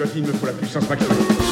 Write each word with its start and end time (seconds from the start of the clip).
Scott, 0.00 0.12
il 0.16 0.22
me 0.22 0.32
faut 0.32 0.46
la 0.46 0.52
puissance 0.52 0.88
maximale. 0.88 1.49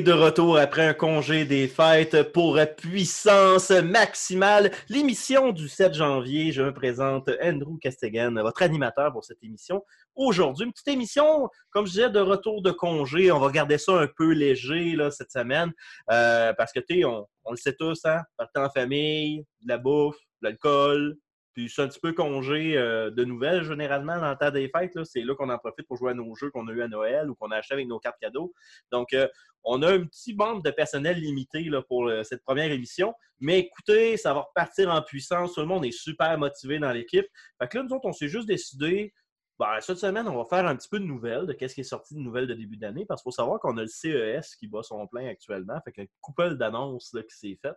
De 0.00 0.12
retour 0.12 0.56
après 0.56 0.86
un 0.86 0.94
congé 0.94 1.44
des 1.44 1.68
fêtes 1.68 2.32
pour 2.32 2.58
Puissance 2.78 3.70
Maximale, 3.70 4.70
l'émission 4.88 5.52
du 5.52 5.68
7 5.68 5.92
janvier. 5.92 6.50
Je 6.50 6.62
me 6.62 6.72
présente 6.72 7.28
Andrew 7.42 7.76
Castegan, 7.78 8.32
votre 8.40 8.62
animateur 8.62 9.12
pour 9.12 9.24
cette 9.24 9.42
émission. 9.42 9.84
Aujourd'hui, 10.14 10.64
une 10.64 10.72
petite 10.72 10.88
émission, 10.88 11.48
comme 11.70 11.86
je 11.86 11.92
disais, 11.92 12.10
de 12.10 12.20
retour 12.20 12.62
de 12.62 12.70
congé. 12.70 13.30
On 13.30 13.38
va 13.38 13.50
garder 13.50 13.76
ça 13.76 14.00
un 14.00 14.08
peu 14.16 14.32
léger 14.32 14.96
cette 15.10 15.30
semaine 15.30 15.72
euh, 16.10 16.54
parce 16.54 16.72
que, 16.72 16.80
tu 16.80 17.00
sais, 17.00 17.04
on, 17.04 17.26
on 17.44 17.50
le 17.50 17.58
sait 17.58 17.74
tous, 17.74 18.00
hein, 18.04 18.22
partir 18.38 18.62
en 18.62 18.70
famille, 18.70 19.44
de 19.60 19.68
la 19.68 19.78
bouffe, 19.78 20.16
de 20.40 20.48
l'alcool, 20.48 21.16
puis 21.54 21.68
c'est 21.68 21.82
un 21.82 21.88
petit 21.88 22.00
peu 22.00 22.12
congé 22.12 22.76
euh, 22.76 23.10
de 23.10 23.24
nouvelles, 23.24 23.62
généralement, 23.62 24.18
dans 24.18 24.30
le 24.30 24.36
temps 24.36 24.50
des 24.50 24.68
fêtes. 24.68 24.98
C'est 25.04 25.22
là 25.22 25.34
qu'on 25.34 25.50
en 25.50 25.58
profite 25.58 25.86
pour 25.86 25.96
jouer 25.96 26.12
à 26.12 26.14
nos 26.14 26.34
jeux 26.34 26.50
qu'on 26.50 26.66
a 26.68 26.72
eu 26.72 26.82
à 26.82 26.88
Noël 26.88 27.30
ou 27.30 27.34
qu'on 27.34 27.50
a 27.50 27.56
acheté 27.56 27.74
avec 27.74 27.86
nos 27.86 27.98
cartes 27.98 28.18
cadeaux. 28.20 28.52
Donc, 28.90 29.12
euh, 29.12 29.28
on 29.64 29.82
a 29.82 29.92
un 29.92 30.04
petit 30.04 30.34
bande 30.34 30.64
de 30.64 30.70
personnel 30.70 31.18
limité 31.18 31.68
pour 31.88 32.08
euh, 32.08 32.22
cette 32.22 32.42
première 32.42 32.72
émission. 32.72 33.14
Mais 33.40 33.58
écoutez, 33.60 34.16
ça 34.16 34.32
va 34.32 34.40
repartir 34.40 34.90
en 34.90 35.02
puissance. 35.02 35.54
Tout 35.54 35.60
le 35.60 35.66
monde 35.66 35.84
est 35.84 35.92
super 35.92 36.36
motivé 36.38 36.78
dans 36.78 36.92
l'équipe. 36.92 37.26
Fait 37.60 37.68
que 37.68 37.78
là, 37.78 37.84
nous 37.84 37.94
autres, 37.94 38.06
on 38.06 38.12
s'est 38.12 38.28
juste 38.28 38.46
décidé. 38.46 39.12
Ben, 39.58 39.78
cette 39.80 39.98
semaine, 39.98 40.26
on 40.26 40.36
va 40.36 40.44
faire 40.44 40.66
un 40.66 40.74
petit 40.74 40.88
peu 40.88 40.98
de 40.98 41.04
nouvelles, 41.04 41.46
de 41.46 41.52
qu'est-ce 41.52 41.74
qui 41.74 41.82
est 41.82 41.84
sorti 41.84 42.14
de 42.14 42.20
nouvelles 42.20 42.46
de 42.48 42.54
début 42.54 42.76
d'année, 42.76 43.04
parce 43.06 43.22
qu'il 43.22 43.28
faut 43.30 43.36
savoir 43.36 43.60
qu'on 43.60 43.76
a 43.76 43.82
le 43.82 43.86
CES 43.86 44.56
qui 44.56 44.66
bat 44.66 44.82
son 44.82 45.06
plein 45.06 45.28
actuellement, 45.28 45.78
fait 45.84 45.92
qu'il 45.92 46.02
y 46.02 46.06
a 46.06 46.08
une 46.08 46.20
couple 46.20 46.56
d'annonces 46.56 47.10
qui 47.30 47.36
s'est 47.36 47.58
faite. 47.60 47.76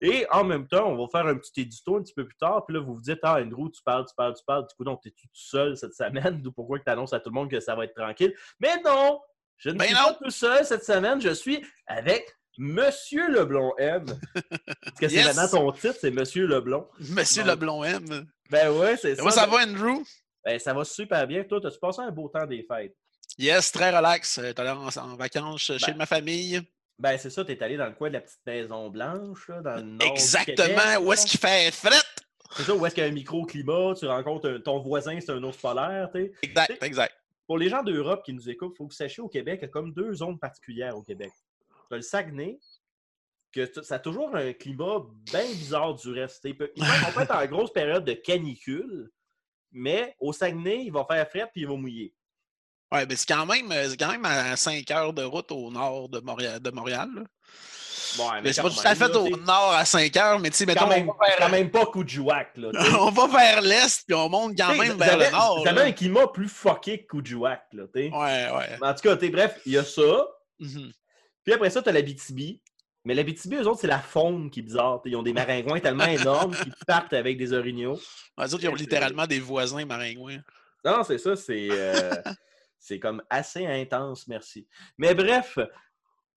Et 0.00 0.26
en 0.30 0.44
même 0.44 0.66
temps, 0.68 0.88
on 0.88 0.96
va 0.96 1.06
faire 1.10 1.26
un 1.26 1.36
petit 1.36 1.62
édito 1.62 1.96
un 1.96 2.02
petit 2.02 2.12
peu 2.12 2.26
plus 2.26 2.36
tard, 2.36 2.64
puis 2.66 2.74
là, 2.74 2.82
vous 2.82 2.94
vous 2.96 3.00
dites, 3.00 3.20
ah, 3.22 3.40
Andrew, 3.40 3.70
tu 3.70 3.80
parles, 3.84 4.04
tu 4.06 4.14
parles, 4.16 4.34
tu 4.34 4.44
parles, 4.46 4.66
du 4.66 4.74
coup, 4.74 4.84
donc, 4.84 5.00
t'es 5.02 5.10
tout 5.10 5.28
seul 5.32 5.76
cette 5.76 5.94
semaine, 5.94 6.42
d'où 6.42 6.52
pourquoi 6.56 6.78
tu 6.80 6.90
annonces 6.90 7.12
à 7.12 7.20
tout 7.20 7.30
le 7.30 7.34
monde 7.34 7.50
que 7.50 7.60
ça 7.60 7.74
va 7.76 7.84
être 7.84 7.94
tranquille? 7.94 8.34
Mais 8.60 8.80
non! 8.84 9.20
Je 9.56 9.70
ne 9.70 9.78
Ben 9.78 9.84
suis 9.86 9.94
non! 9.94 10.00
pas 10.06 10.14
tout 10.14 10.30
seul 10.30 10.64
cette 10.66 10.84
semaine, 10.84 11.20
je 11.20 11.30
suis 11.32 11.64
avec 11.86 12.26
Monsieur 12.58 13.30
Leblon 13.30 13.72
M. 13.78 14.04
Parce 14.04 14.98
que 15.00 15.08
c'est 15.08 15.24
maintenant 15.24 15.48
ton 15.48 15.72
titre, 15.72 15.96
c'est 16.00 16.10
Monsieur 16.10 16.46
Leblon. 16.46 16.86
Monsieur 16.98 17.44
Bon. 17.44 17.50
Leblon 17.50 17.84
M. 17.84 18.26
Ben 18.50 18.70
ouais, 18.72 18.96
c'est 18.98 19.14
ça. 19.16 19.30
Ça 19.30 19.46
va, 19.46 19.62
Andrew? 19.64 20.02
Ben, 20.44 20.58
ça 20.58 20.74
va 20.74 20.84
super 20.84 21.26
bien. 21.26 21.44
Toi, 21.44 21.60
as-tu 21.64 21.78
passé 21.78 22.00
un 22.00 22.10
beau 22.10 22.28
temps 22.28 22.46
des 22.46 22.62
fêtes? 22.62 22.94
Yes, 23.38 23.72
très 23.72 23.96
relax. 23.96 24.38
Euh, 24.38 24.52
T'es 24.52 24.60
allé 24.60 24.70
en, 24.70 24.88
en 24.88 25.16
vacances 25.16 25.60
chez 25.62 25.76
Ben, 25.86 25.96
ma 25.96 26.06
famille. 26.06 26.60
Ben, 26.98 27.16
c'est 27.18 27.30
ça, 27.30 27.44
t'es 27.44 27.60
allé 27.62 27.76
dans 27.76 27.86
le 27.86 27.92
coin 27.94 28.08
de 28.08 28.14
la 28.14 28.20
petite 28.20 28.40
maison 28.46 28.90
blanche, 28.90 29.48
là, 29.48 29.60
dans 29.62 29.76
le 29.76 29.82
nord. 29.82 30.08
Exactement. 30.12 30.56
Québec, 30.66 30.98
Où 31.00 31.12
est-ce 31.12 31.26
qu'il 31.26 31.40
fait 31.40 31.70
fret? 31.72 31.96
C'est 32.56 32.64
ça, 32.64 32.74
où 32.74 32.84
est-ce 32.84 32.94
qu'il 32.94 33.02
y 33.02 33.06
a 33.06 33.10
un 33.10 33.14
microclimat, 33.14 33.94
tu 33.98 34.06
rencontres 34.06 34.50
un- 34.50 34.60
ton 34.60 34.78
voisin, 34.80 35.18
c'est 35.20 35.30
un 35.32 35.42
ours 35.42 35.56
polaire, 35.56 36.10
tu 36.14 36.20
sais. 36.20 36.32
Exact, 36.42 36.82
exact. 36.82 37.14
Pour 37.46 37.56
les 37.58 37.68
gens 37.70 37.82
d'Europe 37.82 38.22
qui 38.24 38.34
nous 38.34 38.48
écoutent, 38.50 38.72
il 38.74 38.76
faut 38.76 38.86
que 38.86 38.92
vous 38.92 38.96
sachiez 38.96 39.22
au 39.22 39.28
Québec, 39.28 39.60
il 39.62 39.64
y 39.64 39.68
a 39.68 39.68
comme 39.68 39.92
deux 39.94 40.12
zones 40.14 40.38
particulières 40.38 40.96
au 40.96 41.02
Québec. 41.02 41.32
Tu 41.88 41.94
as 41.94 41.96
le 41.96 42.02
Saguenay, 42.02 42.58
que 43.52 43.70
ça 43.82 43.94
a 43.94 43.98
toujours 43.98 44.34
un 44.36 44.52
climat 44.52 44.98
bien 45.30 45.44
bizarre 45.46 45.94
du 45.94 46.10
reste. 46.12 46.46
On 46.46 46.52
peut 46.54 46.70
être 47.22 47.34
en 47.34 47.46
grosse 47.46 47.72
période 47.72 48.04
de 48.04 48.12
canicule, 48.12 49.10
mais 49.72 50.14
au 50.20 50.32
Saguenay, 50.32 50.84
il 50.84 50.92
va 50.92 51.04
faire 51.04 51.28
frais 51.28 51.50
puis 51.52 51.62
il 51.62 51.66
va 51.66 51.74
mouiller. 51.74 52.14
Ouais, 52.92 53.06
mais 53.06 53.16
c'est 53.16 53.26
quand 53.26 53.46
même, 53.46 53.72
euh, 53.72 53.94
quand 53.98 54.10
même 54.10 54.24
à 54.24 54.54
5 54.54 54.90
heures 54.90 55.12
de 55.14 55.22
route 55.22 55.50
au 55.50 55.70
nord 55.70 56.08
de 56.10 56.20
Montréal. 56.20 56.60
De 56.60 56.70
Montréal 56.70 57.08
là. 57.14 57.22
Ouais, 58.18 58.42
Mais 58.42 58.52
c'est 58.52 58.60
quand 58.60 58.68
pas 58.68 58.74
tout 58.74 58.86
à 58.86 58.94
fait 58.94 59.08
là, 59.08 59.18
au 59.18 59.36
nord 59.38 59.72
à 59.72 59.84
5 59.84 60.16
heures, 60.16 60.38
mais 60.38 60.50
tu 60.50 60.56
sais, 60.56 60.66
mettons, 60.66 60.80
Quand 60.80 60.88
même, 60.88 61.08
on, 61.08 61.12
va 61.12 61.26
quand 61.38 61.48
vers, 61.48 61.50
même 61.50 61.70
pas 61.70 61.86
coup 61.86 62.04
de 62.04 62.08
jouac, 62.08 62.50
là. 62.56 62.68
on 63.00 63.10
va 63.10 63.26
vers 63.26 63.62
l'est, 63.62 64.04
puis 64.06 64.14
on 64.14 64.28
monte 64.28 64.56
quand 64.56 64.74
T'sais, 64.74 64.88
même 64.88 64.98
vers 64.98 65.16
le 65.16 65.30
nord. 65.30 65.64
Là. 65.64 65.84
un 65.84 65.92
climat 65.92 66.26
plus 66.28 66.48
fucké 66.48 67.06
que 67.06 67.16
Kuujjuaq, 67.16 67.62
là, 67.72 67.84
t'sais. 67.88 68.10
Ouais, 68.10 68.50
ouais. 68.50 68.78
Mais 68.80 68.86
En 68.88 68.94
tout 68.94 69.02
cas, 69.02 69.16
bref, 69.16 69.60
il 69.64 69.72
y 69.72 69.78
a 69.78 69.84
ça. 69.84 70.26
Mhm. 70.58 70.92
Puis 71.44 71.54
après 71.54 71.70
ça, 71.70 71.82
t'as 71.82 71.92
la 71.92 72.02
BTB. 72.02 72.60
Mais 73.04 73.14
la 73.14 73.24
BTB, 73.24 73.54
eux 73.54 73.66
autres, 73.66 73.80
c'est 73.80 73.88
la 73.88 73.98
faune 73.98 74.50
qui 74.50 74.60
est 74.60 74.62
bizarre. 74.62 75.00
Ils 75.04 75.16
ont 75.16 75.22
des 75.22 75.32
maringouins 75.32 75.80
tellement 75.80 76.06
énormes 76.06 76.54
qu'ils 76.54 76.74
partent 76.86 77.12
avec 77.12 77.36
des 77.36 77.52
orignaux. 77.52 77.98
Autres, 78.36 78.58
ils 78.62 78.68
ont 78.68 78.74
littéralement 78.74 79.26
des 79.26 79.40
voisins 79.40 79.84
maringouins. 79.84 80.40
Non, 80.84 81.02
c'est 81.04 81.18
ça, 81.18 81.36
c'est 81.36 81.68
euh, 81.70 82.14
c'est 82.78 82.98
comme 82.98 83.22
assez 83.30 83.66
intense, 83.66 84.26
merci. 84.26 84.66
Mais 84.98 85.14
bref, 85.14 85.58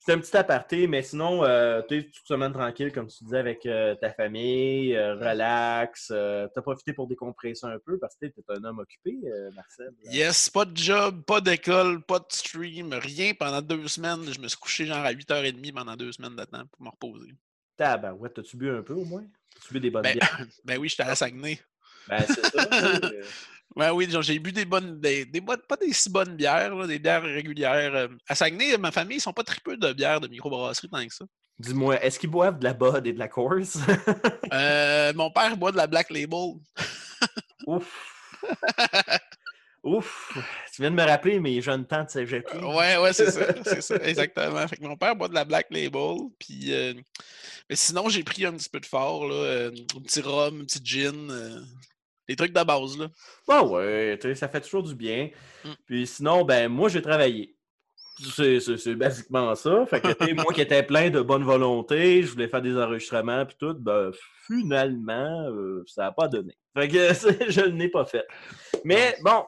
c'est 0.05 0.13
un 0.13 0.19
petit 0.19 0.37
aparté, 0.37 0.85
mais 0.85 1.01
sinon, 1.01 1.43
euh, 1.43 1.81
tu 1.87 1.97
es 1.97 2.03
toute 2.03 2.27
semaine 2.27 2.53
tranquille, 2.53 2.91
comme 2.91 3.07
tu 3.07 3.23
disais, 3.23 3.39
avec 3.39 3.65
euh, 3.65 3.95
ta 3.95 4.11
famille, 4.13 4.95
euh, 4.95 5.15
relax. 5.15 6.09
euh, 6.11 6.47
T'as 6.53 6.61
profité 6.61 6.93
pour 6.93 7.07
décompresser 7.07 7.65
un 7.65 7.79
peu 7.83 7.97
parce 7.97 8.15
que 8.15 8.27
t'es 8.27 8.43
un 8.49 8.63
homme 8.63 8.79
occupé, 8.79 9.15
Marcel. 9.55 9.89
Yes, 10.11 10.49
pas 10.51 10.65
de 10.65 10.77
job, 10.77 11.23
pas 11.25 11.41
d'école, 11.41 12.03
pas 12.03 12.19
de 12.19 12.25
stream, 12.29 12.93
rien 12.93 13.33
pendant 13.33 13.61
deux 13.61 13.87
semaines. 13.87 14.31
Je 14.31 14.39
me 14.39 14.47
suis 14.47 14.57
couché 14.59 14.85
genre 14.85 15.03
à 15.03 15.11
8h30 15.11 15.73
pendant 15.73 15.95
deux 15.95 16.11
semaines 16.11 16.35
de 16.35 16.43
temps 16.43 16.63
pour 16.71 16.83
me 16.83 16.89
reposer. 16.89 17.33
Tabarouette, 17.75 18.35
t'as-tu 18.35 18.57
bu 18.57 18.69
un 18.69 18.83
peu 18.83 18.93
au 18.93 19.05
moins? 19.05 19.25
T'as-tu 19.55 19.73
bu 19.73 19.79
des 19.79 19.89
bonnes 19.89 20.03
Ben, 20.03 20.13
bières? 20.13 20.39
ben 20.65 20.77
oui, 20.77 20.87
j'étais 20.87 21.03
à 21.03 21.15
Saguenay. 21.15 21.59
Ben, 22.07 22.23
c'est 22.27 22.45
ça. 22.45 22.69
euh, 23.71 23.79
Ben 23.79 23.91
oui, 23.93 24.07
j'ai 24.21 24.39
bu 24.39 24.51
des 24.51 24.65
bonnes, 24.65 24.99
des, 24.99 25.25
des 25.25 25.41
pas 25.41 25.57
des 25.79 25.93
si 25.93 26.09
bonnes 26.09 26.35
bières, 26.35 26.75
là, 26.75 26.87
des 26.87 26.99
bières 26.99 27.23
régulières. 27.23 27.93
euh. 27.95 28.07
À 28.27 28.35
Saguenay, 28.35 28.77
ma 28.77 28.91
famille, 28.91 29.17
ils 29.17 29.21
sont 29.21 29.33
pas 29.33 29.43
tripeux 29.43 29.77
de 29.77 29.93
bières 29.93 30.21
de 30.21 30.27
microbrasserie 30.27 30.89
tant 30.89 31.05
que 31.05 31.13
ça. 31.13 31.25
Dis-moi, 31.57 32.01
est-ce 32.03 32.19
qu'ils 32.19 32.29
boivent 32.29 32.59
de 32.59 32.65
la 32.65 32.73
Bud 32.73 33.07
et 33.07 33.13
de 33.13 33.19
la 33.19 33.27
course? 33.27 33.77
Euh, 34.53 35.11
mon 35.15 35.31
père 35.31 35.57
boit 35.57 35.71
de 35.71 35.77
la 35.77 35.87
Black 35.87 36.09
Label. 36.11 36.53
Ouf! 37.65 38.41
Ouf! 39.83 40.31
Tu 40.73 40.81
viens 40.81 40.91
de 40.91 40.95
me 40.95 41.03
rappeler 41.03 41.39
mes 41.39 41.61
jeunes 41.61 41.85
temps 41.85 42.03
de 42.03 42.09
cégep. 42.09 42.47
Ouais, 42.61 42.97
ouais, 42.97 43.13
c'est 43.13 43.31
ça, 43.31 43.41
c'est 43.63 43.81
ça, 43.81 43.95
exactement. 43.97 44.67
Fait 44.67 44.77
que 44.77 44.83
mon 44.83 44.95
père 44.97 45.15
boit 45.15 45.27
de 45.27 45.33
la 45.33 45.45
Black 45.45 45.67
Label, 45.71 46.17
puis... 46.39 46.73
euh, 46.73 46.93
mais 47.69 47.75
sinon, 47.75 48.07
j'ai 48.09 48.23
pris 48.23 48.45
un 48.45 48.53
petit 48.53 48.69
peu 48.69 48.79
de 48.79 48.85
fort, 48.85 49.27
là, 49.27 49.35
euh, 49.35 49.71
un 49.97 50.01
petit 50.01 50.21
rhum, 50.21 50.61
un 50.61 50.65
petit 50.65 50.81
gin, 50.83 51.29
des 52.27 52.35
trucs 52.35 52.53
de 52.53 52.63
base, 52.63 52.97
là. 52.97 53.07
Ah 53.47 53.63
ouais, 53.63 54.17
ça 54.35 54.47
fait 54.47 54.61
toujours 54.61 54.83
du 54.83 54.95
bien. 54.95 55.29
Mm. 55.63 55.69
Puis 55.85 56.07
sinon, 56.07 56.43
ben 56.43 56.69
moi, 56.69 56.89
j'ai 56.89 57.01
travaillé. 57.01 57.55
C'est 58.17 58.95
basiquement 58.95 59.53
ça. 59.55 59.85
Fait 59.87 59.99
que, 59.99 60.33
moi 60.33 60.53
qui 60.53 60.61
étais 60.61 60.83
plein 60.83 61.09
de 61.09 61.21
bonne 61.21 61.43
volonté, 61.43 62.23
je 62.23 62.31
voulais 62.31 62.47
faire 62.47 62.61
des 62.61 62.77
enregistrements 62.77 63.45
puis 63.45 63.57
tout, 63.59 63.75
ben 63.77 64.11
finalement, 64.47 65.49
euh, 65.49 65.83
ça 65.85 66.03
n'a 66.03 66.11
pas 66.13 66.29
donné. 66.29 66.57
Fait 66.77 66.87
que 66.87 67.13
je 67.49 67.61
ne 67.61 67.77
l'ai 67.77 67.89
pas 67.89 68.05
fait. 68.05 68.25
Mais 68.85 69.17
bon, 69.21 69.43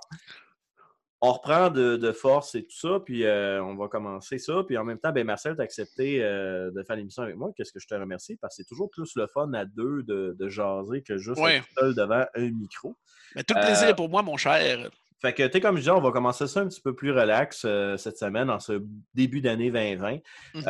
on 1.22 1.32
reprend 1.32 1.70
de, 1.72 1.98
de 1.98 2.12
force 2.12 2.54
et 2.54 2.62
tout 2.64 2.78
ça, 2.78 3.00
puis 3.04 3.26
euh, 3.26 3.64
on 3.64 3.76
va 3.76 3.88
commencer 3.88 4.38
ça. 4.38 4.64
Puis 4.68 4.78
en 4.78 4.84
même 4.84 5.00
temps, 5.00 5.12
ben 5.12 5.26
Marcel, 5.26 5.56
tu 5.56 5.62
as 5.62 5.64
accepté 5.64 6.24
euh, 6.24 6.70
de 6.72 6.84
faire 6.84 6.96
l'émission 6.96 7.24
avec 7.24 7.36
moi. 7.36 7.50
Qu'est-ce 7.58 7.72
que 7.72 7.80
je 7.80 7.88
te 7.88 7.96
remercie? 7.96 8.38
Parce 8.38 8.56
que 8.56 8.64
c'est 8.64 8.68
toujours 8.68 8.90
plus 8.92 9.12
le 9.16 9.26
fun 9.28 9.52
à 9.54 9.66
deux 9.66 10.04
de, 10.04 10.36
de 10.40 10.50
jaser 10.50 11.02
que 11.02 11.18
juste 11.18 11.40
Ouais. 11.42 11.64
seul 11.78 11.96
devant 11.96 12.24
un 12.36 12.52
micro. 12.52 12.96
Mais 13.36 13.44
tout 13.44 13.56
le 13.56 13.62
plaisir 13.62 13.88
Euh, 13.88 13.92
est 13.92 13.96
pour 13.96 14.10
moi, 14.10 14.22
mon 14.22 14.38
cher. 14.38 14.90
Fait 15.20 15.34
que, 15.34 15.42
tu 15.42 15.54
sais, 15.54 15.62
comme 15.62 15.78
je 15.78 15.82
disais, 15.82 15.92
on 15.92 16.00
va 16.02 16.12
commencer 16.12 16.46
ça 16.46 16.60
un 16.60 16.68
petit 16.68 16.82
peu 16.82 16.94
plus 16.96 17.12
relax 17.12 17.64
euh, 17.66 17.98
cette 17.98 18.20
semaine, 18.20 18.52
en 18.52 18.60
ce 18.60 18.84
début 19.16 19.42
d'année 19.42 19.72
2020. 19.72 20.18
Mhm. 20.54 20.62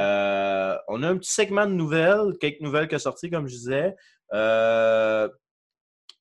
On 0.87 1.03
a 1.03 1.09
un 1.09 1.17
petit 1.17 1.33
segment 1.33 1.65
de 1.65 1.73
nouvelles, 1.73 2.37
quelques 2.39 2.61
nouvelles 2.61 2.87
qui 2.87 2.95
sont 2.95 3.03
sorties, 3.11 3.29
comme 3.29 3.47
je 3.49 3.53
disais. 3.55 3.95
Euh, 4.33 5.27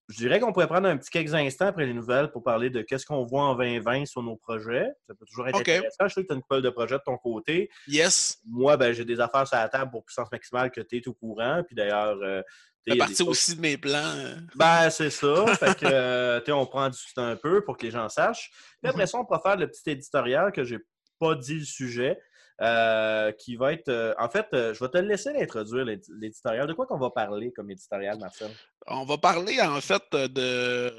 je 0.08 0.16
dirais 0.18 0.38
qu'on 0.38 0.52
pourrait 0.52 0.68
prendre 0.68 0.86
un 0.88 0.96
petit 0.96 1.10
quelques 1.10 1.34
instants 1.34 1.66
après 1.66 1.84
les 1.86 1.92
nouvelles 1.94 2.30
pour 2.30 2.42
parler 2.44 2.70
de 2.70 2.80
qu'est-ce 2.82 3.04
qu'on 3.04 3.24
voit 3.24 3.42
en 3.42 3.54
2020 3.56 4.06
sur 4.06 4.22
nos 4.22 4.36
projets. 4.36 4.88
Ça 5.08 5.14
peut 5.14 5.24
toujours 5.26 5.48
être 5.48 5.58
intéressant. 5.58 6.06
Je 6.06 6.14
sais 6.14 6.22
que 6.22 6.26
tu 6.28 6.32
as 6.32 6.36
une 6.36 6.42
pile 6.48 6.62
de 6.62 6.70
projets 6.70 6.94
de 6.96 7.02
ton 7.04 7.16
côté. 7.18 7.68
Yes. 7.88 8.38
Moi, 8.46 8.76
ben, 8.76 8.92
j'ai 8.92 9.04
des 9.04 9.18
affaires 9.20 9.46
sur 9.48 9.56
la 9.56 9.68
table 9.68 9.90
pour 9.90 10.04
puissance 10.04 10.30
maximale 10.30 10.70
que 10.70 10.80
tu 10.80 10.98
es 10.98 11.08
au 11.08 11.14
courant. 11.14 11.62
Puis 11.66 11.74
d'ailleurs, 11.74 12.16
euh, 12.22 12.40
des 12.86 12.96
partie 12.96 13.16
choses- 13.16 13.28
aussi 13.28 13.56
de 13.56 13.60
mes 13.60 13.76
plans. 13.76 13.98
euh. 14.16 14.36
ben, 14.54 14.90
c'est 14.90 15.10
ça. 15.10 15.44
fait 15.58 15.76
que, 15.76 15.86
euh, 15.86 16.40
on 16.50 16.66
prend 16.66 16.84
en 16.84 16.88
discuter 16.88 17.20
un 17.20 17.34
peu 17.34 17.64
pour 17.64 17.76
que 17.76 17.84
les 17.84 17.90
gens 17.90 18.08
sachent. 18.08 18.50
Puis 18.80 18.88
après 18.88 19.02
Mhm. 19.02 19.06
ça, 19.08 19.18
on 19.18 19.24
pourra 19.24 19.40
faire 19.40 19.56
le 19.56 19.66
petit 19.68 19.90
éditorial 19.90 20.52
que 20.52 20.62
j'ai 20.62 20.78
pas 21.18 21.34
dit 21.34 21.58
le 21.58 21.64
sujet. 21.64 22.16
Euh, 22.62 23.32
qui 23.32 23.56
va 23.56 23.72
être. 23.72 23.88
euh, 23.88 24.14
en 24.18 24.28
fait, 24.28 24.46
euh, 24.54 24.72
je 24.74 24.82
vais 24.82 24.90
te 24.90 24.98
laisser 24.98 25.32
l'introduire, 25.32 25.84
l'édi- 25.84 26.10
l'éditorial. 26.18 26.66
De 26.66 26.72
quoi 26.72 26.86
qu'on 26.86 26.98
va 26.98 27.10
parler 27.10 27.52
comme 27.52 27.70
éditorial, 27.70 28.18
Marcel? 28.18 28.50
On 28.86 29.04
va 29.04 29.18
parler 29.18 29.60
en 29.60 29.80
fait 29.80 30.02
de 30.12 30.92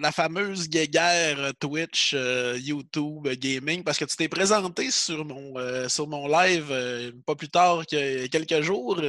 la 0.00 0.12
fameuse 0.12 0.68
guéguerre 0.68 1.52
Twitch, 1.58 2.14
YouTube, 2.56 3.26
gaming, 3.28 3.82
parce 3.82 3.98
que 3.98 4.04
tu 4.04 4.16
t'es 4.16 4.28
présenté 4.28 4.90
sur 4.90 5.24
mon, 5.24 5.54
sur 5.88 6.06
mon 6.06 6.28
live 6.28 7.22
pas 7.26 7.34
plus 7.34 7.48
tard 7.48 7.86
que 7.86 8.26
quelques 8.26 8.60
jours. 8.60 9.00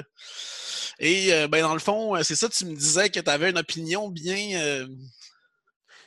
Et 1.00 1.30
ben, 1.50 1.62
dans 1.62 1.74
le 1.74 1.80
fond, 1.80 2.16
c'est 2.24 2.36
ça, 2.36 2.48
tu 2.50 2.66
me 2.66 2.74
disais 2.75 3.10
que 3.10 3.19
tu 3.19 3.30
avais 3.30 3.50
une 3.50 3.57
opinion 3.60 4.07
bien, 4.10 4.88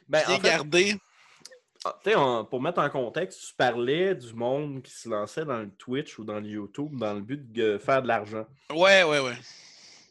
Ben, 0.08 0.24
bien 0.26 0.36
en 0.36 0.40
fait, 0.40 0.48
gardée. 0.48 0.96
Ah, 1.84 1.98
on- 2.16 2.44
pour 2.44 2.60
mettre 2.62 2.80
en 2.80 2.88
contexte, 2.90 3.40
tu 3.48 3.54
parlais 3.56 4.14
du 4.14 4.32
monde 4.34 4.82
qui 4.82 4.92
se 4.92 5.08
lançait 5.08 5.44
dans 5.44 5.60
le 5.60 5.70
Twitch 5.70 6.18
ou 6.18 6.24
dans 6.24 6.40
le 6.40 6.46
YouTube 6.48 6.96
dans 6.96 7.14
le 7.14 7.20
but 7.20 7.50
de 7.52 7.78
faire 7.78 8.02
de 8.02 8.08
l'argent. 8.08 8.46
Ouais, 8.70 9.02
ouais, 9.02 9.20
ouais. 9.20 9.34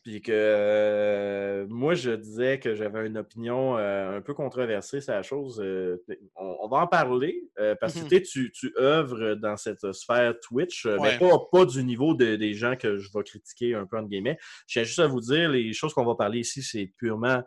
Puis 0.03 0.19
que 0.19 0.31
euh, 0.33 1.67
moi, 1.69 1.93
je 1.93 2.09
disais 2.11 2.59
que 2.59 2.73
j'avais 2.73 3.05
une 3.05 3.19
opinion 3.19 3.77
euh, 3.77 4.17
un 4.17 4.21
peu 4.21 4.33
controversée 4.33 4.99
sur 4.99 5.13
la 5.13 5.21
chose. 5.21 5.61
euh, 5.63 6.03
on, 6.35 6.57
on 6.61 6.67
va 6.67 6.77
en 6.77 6.87
parler 6.87 7.43
parce 7.79 7.93
que 7.93 7.99
Mhm. 8.01 8.07
tu 8.09 8.21
tu, 8.23 8.51
tu 8.51 8.73
œuvres 8.79 9.35
dans 9.35 9.57
cette 9.57 9.91
sphère 9.93 10.33
Twitch, 10.41 10.87
mais 10.87 11.19
pas, 11.19 11.37
pas 11.51 11.65
du 11.65 11.83
niveau 11.83 12.15
de- 12.15 12.35
des 12.35 12.53
gens 12.55 12.75
que 12.75 12.97
je 12.97 13.09
vais 13.13 13.23
critiquer 13.23 13.75
un 13.75 13.85
peu 13.85 13.97
entre 13.99 14.09
guillemets. 14.09 14.37
Je 14.67 14.73
tiens 14.73 14.83
juste 14.83 14.99
à 14.99 15.05
vous 15.07 15.21
dire, 15.21 15.49
les 15.49 15.71
choses 15.73 15.93
qu'on 15.93 16.05
va 16.05 16.15
parler 16.15 16.39
ici, 16.39 16.63
c'est 16.63 16.91
purement 16.97 17.43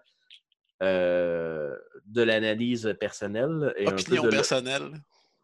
euh, 0.82 1.76
de 2.06 2.23
l'analyse 2.23 2.94
personnelle. 2.99 3.73
Et 3.76 3.87
un 3.87 3.93
peu 3.93 4.17
de 4.17 4.23
le- 4.23 4.29
personnelle. 4.31 4.91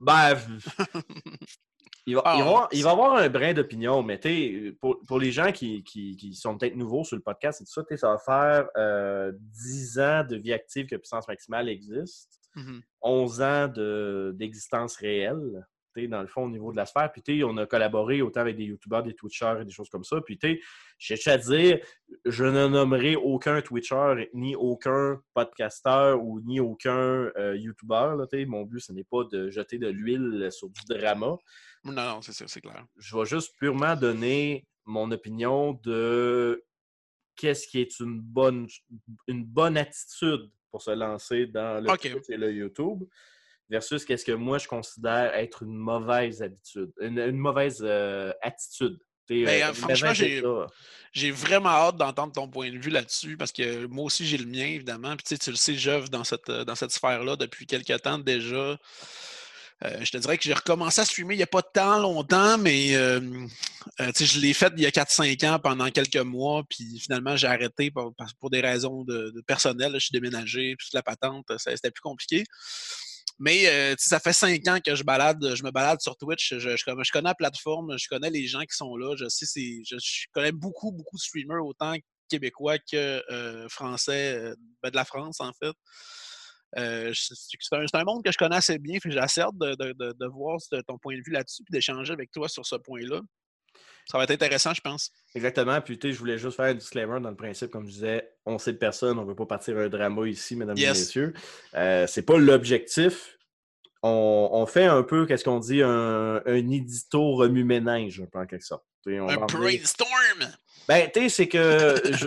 ben, 0.00 0.34
il 2.06 2.14
va, 2.16 2.22
Ah, 2.24 2.34
il, 2.36 2.42
va, 2.42 2.48
avoir- 2.48 2.68
il 2.72 2.82
va 2.84 2.90
avoir 2.90 3.14
un 3.16 3.28
brin 3.28 3.52
d'opinion, 3.52 4.02
mais 4.02 4.18
tu 4.18 4.28
sais, 4.28 4.72
pour, 4.80 4.98
pour 5.06 5.18
les 5.18 5.30
gens 5.32 5.52
qui, 5.52 5.82
qui- 5.84 6.16
qui 6.16 6.34
sont 6.34 6.56
peut-être 6.56 6.76
nouveaux 6.76 7.04
sur 7.04 7.16
le 7.16 7.22
podcast 7.22 7.60
et 7.60 7.64
tout 7.64 7.70
ça, 7.72 7.96
ça 7.96 8.08
va 8.10 8.18
faire 8.18 8.68
euh, 8.76 9.32
10 9.36 9.98
ans 10.00 10.24
de 10.28 10.36
vie 10.36 10.52
active 10.52 10.86
que 10.86 10.96
Puissance 10.96 11.28
Maximale 11.28 11.68
existe, 11.68 12.40
Mhm. 12.56 12.82
11 13.02 13.40
ans 13.42 13.68
de- 13.68 14.32
d'existence 14.36 14.96
réelle, 14.96 15.64
dans 15.96 16.22
le 16.22 16.26
fond, 16.28 16.44
au 16.44 16.50
niveau 16.50 16.72
de 16.72 16.76
la 16.76 16.86
sphère. 16.86 17.10
Puis, 17.12 17.42
on 17.44 17.56
a 17.56 17.66
collaboré 17.66 18.22
autant 18.22 18.40
avec 18.40 18.56
des 18.56 18.64
YouTubers, 18.64 19.02
des 19.02 19.14
Twitchers 19.14 19.58
et 19.60 19.64
des 19.64 19.70
choses 19.72 19.88
comme 19.88 20.04
ça. 20.04 20.20
Puis, 20.20 20.38
tu 20.38 20.60
sais, 20.98 21.30
à 21.30 21.38
dire, 21.38 21.78
je 22.24 22.44
ne 22.44 22.68
nommerai 22.68 23.16
aucun 23.16 23.60
Twitcher, 23.62 24.28
ni 24.34 24.54
aucun 24.56 25.20
podcasteur 25.34 26.22
ou 26.22 26.40
ni 26.40 26.60
aucun 26.60 27.30
euh, 27.36 27.56
YouTuber. 27.56 28.16
Mon 28.46 28.64
but, 28.64 28.80
ce 28.80 28.92
n'est 28.92 29.04
pas 29.04 29.24
de 29.30 29.50
jeter 29.50 29.78
de 29.78 29.88
l'huile 29.88 30.48
sur 30.50 30.68
du 30.68 30.80
drama 30.88 31.36
Non, 31.84 31.92
non, 31.92 32.22
c'est 32.22 32.32
sûr, 32.32 32.48
c'est 32.48 32.60
clair. 32.60 32.84
je 32.96 33.16
vais 33.16 33.24
juste 33.24 33.56
purement 33.58 33.96
donner 33.96 34.66
mon 34.84 35.10
opinion 35.10 35.74
de 35.84 36.64
qu'est-ce 37.36 37.66
qui 37.66 37.80
est 37.80 38.00
une 38.00 38.20
bonne, 38.20 38.66
une 39.28 39.44
bonne 39.44 39.76
attitude 39.76 40.50
pour 40.70 40.82
se 40.82 40.90
lancer 40.90 41.46
dans 41.46 41.82
le 41.82 41.90
Ok. 41.90 42.10
Twitch 42.10 42.30
et 42.30 42.36
le 42.36 42.52
YouTube 42.52 43.02
versus 43.70 44.04
qu'est-ce 44.04 44.24
que 44.24 44.32
moi 44.32 44.58
je 44.58 44.68
considère 44.68 45.32
être 45.34 45.62
une 45.62 45.76
mauvaise 45.76 46.42
habitude, 46.42 46.90
une, 47.00 47.18
une 47.18 47.38
mauvaise 47.38 47.78
euh, 47.82 48.32
attitude. 48.42 48.98
Euh, 49.30 49.72
franchement, 49.74 50.12
j'ai- 51.12 51.30
vraiment 51.30 51.68
hâte 51.68 51.96
d'entendre 51.96 52.32
ton 52.32 52.48
point 52.48 52.70
de 52.72 52.78
vue 52.78 52.90
là-dessus 52.90 53.36
parce 53.36 53.52
que 53.52 53.86
moi 53.86 54.04
aussi 54.04 54.26
j'ai 54.26 54.38
le 54.38 54.46
mien, 54.46 54.66
évidemment. 54.66 55.14
Puis 55.16 55.38
tu 55.38 55.50
le 55.50 55.56
sais, 55.56 55.74
j'œuvre 55.74 56.08
dans 56.08 56.24
cette, 56.24 56.48
euh, 56.48 56.64
dans 56.64 56.74
cette 56.74 56.90
sphère-là 56.90 57.36
depuis 57.36 57.66
quelques 57.66 58.02
temps 58.02 58.18
déjà. 58.18 58.76
Euh, 59.82 59.96
je 60.04 60.10
te 60.10 60.18
dirais 60.18 60.36
que 60.36 60.44
j'ai 60.44 60.52
recommencé 60.52 61.00
à 61.00 61.06
streamer 61.06 61.34
il 61.34 61.38
n'y 61.38 61.42
a 61.42 61.46
pas 61.46 61.62
tant 61.62 61.98
longtemps, 61.98 62.58
mais 62.58 62.94
euh, 62.96 63.18
euh, 64.00 64.12
je 64.18 64.38
l'ai 64.40 64.52
fait 64.52 64.70
il 64.76 64.82
y 64.82 64.86
a 64.86 64.90
4-5 64.90 65.42
ans 65.46 65.58
pendant 65.58 65.90
quelques 65.90 66.16
mois, 66.16 66.64
puis 66.68 66.98
finalement 67.00 67.34
j'ai 67.36 67.46
arrêté 67.46 67.90
pour, 67.90 68.12
des 68.50 68.60
raisons 68.60 69.04
de, 69.04 69.32
là. 69.48 69.88
Je 69.94 69.98
suis 69.98 70.12
déménagé, 70.12 70.76
puis 70.76 70.86
toute 70.86 70.94
la 70.94 71.02
patente, 71.02 71.46
c'était 71.56 71.90
plus 71.90 72.02
compliqué. 72.02 72.44
Mais 73.38 73.66
euh, 73.68 73.94
ça 73.98 74.20
fait 74.20 74.32
cinq 74.32 74.66
ans 74.68 74.78
que 74.84 74.94
je 74.94 75.02
balade, 75.02 75.54
je 75.54 75.62
me 75.62 75.70
balade 75.70 76.00
sur 76.00 76.16
Twitch. 76.16 76.54
Je, 76.58 76.76
je- 76.76 77.12
connais 77.12 77.28
la 77.30 77.34
plateforme, 77.34 77.96
je 77.98 78.06
connais 78.08 78.30
les 78.30 78.46
gens 78.46 78.60
qui 78.60 78.76
sont 78.76 78.96
là. 78.96 79.14
Je 79.16 79.28
sais, 79.28 79.46
je, 79.86 79.96
je 79.98 80.26
connais 80.32 80.52
beaucoup, 80.52 80.92
beaucoup 80.92 81.16
de 81.16 81.22
streamers, 81.22 81.64
autant 81.64 81.94
québécois 82.28 82.78
que 82.78 83.22
euh, 83.30 83.68
français, 83.68 84.34
euh, 84.36 84.54
ben, 84.82 84.90
de 84.90 84.96
la 84.96 85.04
France 85.04 85.40
en 85.40 85.52
fait. 85.52 85.72
Euh, 86.78 87.12
c'est 87.14 87.76
un, 87.96 88.04
monde 88.04 88.22
que 88.24 88.30
je 88.30 88.38
connais 88.38 88.54
assez 88.56 88.78
bien, 88.78 88.98
j'ai 89.04 89.18
assez 89.18 89.40
de, 89.40 89.74
de- 89.74 89.92
de- 89.92 90.12
de 90.18 90.26
voir 90.26 90.58
ton 90.86 90.98
point 90.98 91.16
de 91.16 91.22
vue 91.26 91.32
là-dessus 91.32 91.62
et 91.62 91.72
d'échanger 91.72 92.12
avec 92.12 92.30
toi 92.30 92.48
sur 92.48 92.64
ce 92.64 92.76
point-là. 92.76 93.20
Ça 94.06 94.18
va 94.18 94.24
être 94.24 94.30
intéressant, 94.32 94.74
je 94.74 94.80
pense. 94.80 95.10
Exactement. 95.34 95.80
Puis, 95.80 95.98
tu 95.98 96.08
sais, 96.08 96.14
je 96.14 96.18
voulais 96.18 96.38
juste 96.38 96.56
faire 96.56 96.66
un 96.66 96.74
disclaimer 96.74 97.20
dans 97.20 97.30
le 97.30 97.36
principe, 97.36 97.70
comme 97.70 97.86
je 97.86 97.92
disais, 97.92 98.28
on 98.46 98.58
sait 98.58 98.72
de 98.72 98.78
personne, 98.78 99.18
on 99.18 99.22
ne 99.22 99.28
veut 99.28 99.34
pas 99.36 99.46
partir 99.46 99.76
un 99.78 99.88
drama 99.88 100.26
ici, 100.28 100.56
mesdames 100.56 100.76
et 100.76 100.86
messieurs. 100.86 101.32
Euh, 101.74 102.06
c'est 102.06 102.22
pas 102.22 102.38
l'objectif. 102.38 103.36
On, 104.02 104.48
on 104.52 104.66
fait 104.66 104.86
un 104.86 105.02
peu, 105.02 105.26
qu'est-ce 105.26 105.44
qu'on 105.44 105.60
dit, 105.60 105.82
un, 105.82 106.42
un 106.44 106.70
édito 106.70 107.34
remue-ménage, 107.36 108.20
un 108.20 108.26
peu 108.26 108.38
en 108.38 108.46
quelque 108.46 108.64
sorte. 108.64 108.84
On 109.06 109.28
Un 109.28 109.36
brainstorm! 109.46 110.48
Ben, 110.88 111.10
tu 111.12 111.20
sais, 111.20 111.28
c'est 111.28 111.48
que 111.48 111.94
je, 112.12 112.26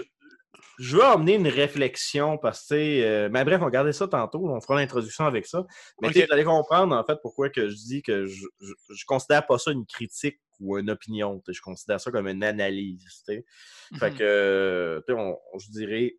je 0.80 0.98
veux 0.98 1.04
emmener 1.04 1.34
une 1.36 1.48
réflexion 1.48 2.38
parce 2.38 2.68
que, 2.68 2.76
euh, 2.76 3.30
mais 3.32 3.44
bref, 3.44 3.60
on 3.62 3.66
va 3.66 3.72
garder 3.72 3.94
ça 3.94 4.08
tantôt, 4.08 4.48
on 4.50 4.62
fera 4.62 4.76
l'introduction 4.76 5.26
avec 5.26 5.46
ça. 5.46 5.66
Mais 6.02 6.10
tu 6.10 6.14
sais, 6.16 6.22
Ok. 6.22 6.28
vous 6.28 6.34
allez 6.34 6.44
comprendre, 6.44 6.96
en 6.96 7.04
fait, 7.04 7.18
pourquoi 7.22 7.50
que 7.50 7.70
je 7.70 7.76
dis 7.76 8.02
que 8.02 8.26
je, 8.26 8.46
je, 8.62 8.74
je 8.96 9.06
considère 9.06 9.46
pas 9.46 9.58
ça 9.58 9.72
une 9.72 9.86
critique 9.86 10.40
ou 10.60 10.78
une 10.78 10.90
opinion. 10.90 11.42
Je 11.48 11.62
considère 11.62 12.00
ça 12.00 12.12
comme 12.12 12.28
une 12.28 12.44
analyse. 12.44 13.04
Fait 13.26 13.44
Mhm. 13.92 14.18
que, 14.18 14.24
euh, 14.24 15.00
tu 15.08 15.14
sais, 15.14 15.20
on, 15.20 15.38
on- 15.54 15.60
je 15.60 15.70
dirais. 15.72 16.16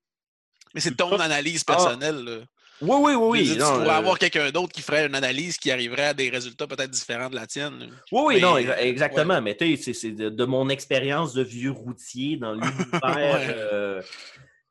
Mais 0.74 0.80
c'est 0.80 0.94
ton 0.96 1.16
analyse 1.18 1.62
Ah. 1.68 1.72
personnelle. 1.74 2.24
là. 2.24 2.38
Oui, 2.80 2.96
oui, 3.00 3.14
oui, 3.14 3.28
oui. 3.30 3.42
dire, 3.44 3.58
non, 3.58 3.66
tu 3.70 3.78
pourrais 3.78 3.88
euh, 3.88 3.92
avoir 3.98 4.18
quelqu'un 4.18 4.50
d'autre 4.50 4.72
qui 4.72 4.82
ferait 4.82 5.06
une 5.06 5.14
analyse 5.14 5.56
qui 5.58 5.70
arriverait 5.70 6.06
à 6.06 6.14
des 6.14 6.28
résultats 6.28 6.66
peut-être 6.66 6.90
différents 6.90 7.30
de 7.30 7.36
la 7.36 7.46
tienne. 7.46 7.88
Oui, 8.10 8.22
oui, 8.34 8.40
non, 8.40 8.54
Mais, 8.56 8.64
exa- 8.64 8.78
exactement. 8.80 9.40
Mais 9.40 9.56
tu 9.56 9.76
sais, 9.76 9.92
c'est- 9.92 10.10
de, 10.10 10.28
de 10.28 10.44
mon 10.44 10.68
expérience 10.68 11.32
de 11.34 11.42
vieux 11.44 11.70
routier 11.70 12.36
dans 12.36 12.52
l'univers 13.00 13.16
Ouais. 13.16 13.46
euh, 13.48 14.02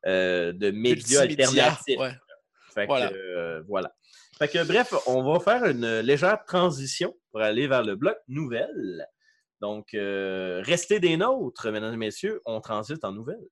euh, 0.06 0.52
de 0.52 0.70
médias 0.70 1.22
alternatifs. 1.22 1.98
ouais. 1.98 2.12
Fait 2.74 2.82
que, 2.82 2.86
Voilà. 2.88 3.10
euh, 3.12 3.62
voilà. 3.66 3.94
Fait 4.38 4.48
que, 4.48 4.62
bref, 4.64 4.92
on 5.06 5.22
va 5.22 5.40
faire 5.40 5.64
une 5.64 6.00
légère 6.00 6.44
transition 6.44 7.14
pour 7.30 7.40
aller 7.40 7.66
vers 7.68 7.82
le 7.84 7.96
bloc 7.96 8.16
nouvelles. 8.28 9.06
Donc, 9.64 9.94
euh, 9.94 10.60
restez 10.62 11.00
des 11.00 11.16
nôtres, 11.16 11.70
mesdames 11.72 11.94
et 11.94 11.96
messieurs. 11.96 12.42
On 12.44 12.60
transite 12.60 13.02
en 13.02 13.12
nouvelles. 13.12 13.48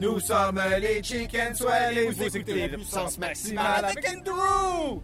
Nous 0.00 0.18
sommes 0.18 0.60
les 0.80 1.00
Chicken 1.00 1.54
Swell 1.54 1.98
et 1.98 2.10
vous 2.10 2.20
écoutez 2.24 2.66
la 2.66 2.76
puissance 2.76 3.16
maximale 3.16 3.84
avec 3.84 4.04
Andrew! 4.08 5.00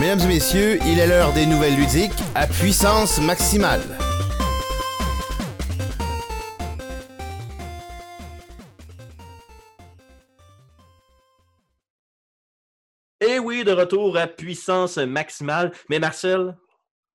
Mesdames 0.00 0.20
et 0.22 0.26
messieurs, 0.26 0.78
il 0.84 0.98
est 0.98 1.06
l'heure 1.06 1.32
des 1.34 1.46
nouvelles 1.46 1.76
ludiques 1.76 2.10
à 2.34 2.48
puissance 2.48 3.20
maximale. 3.20 4.09
Et 13.20 13.38
oui, 13.38 13.64
de 13.64 13.72
retour 13.72 14.16
à 14.16 14.26
puissance 14.26 14.96
maximale. 14.96 15.72
Mais 15.88 15.98
Marcel, 15.98 16.56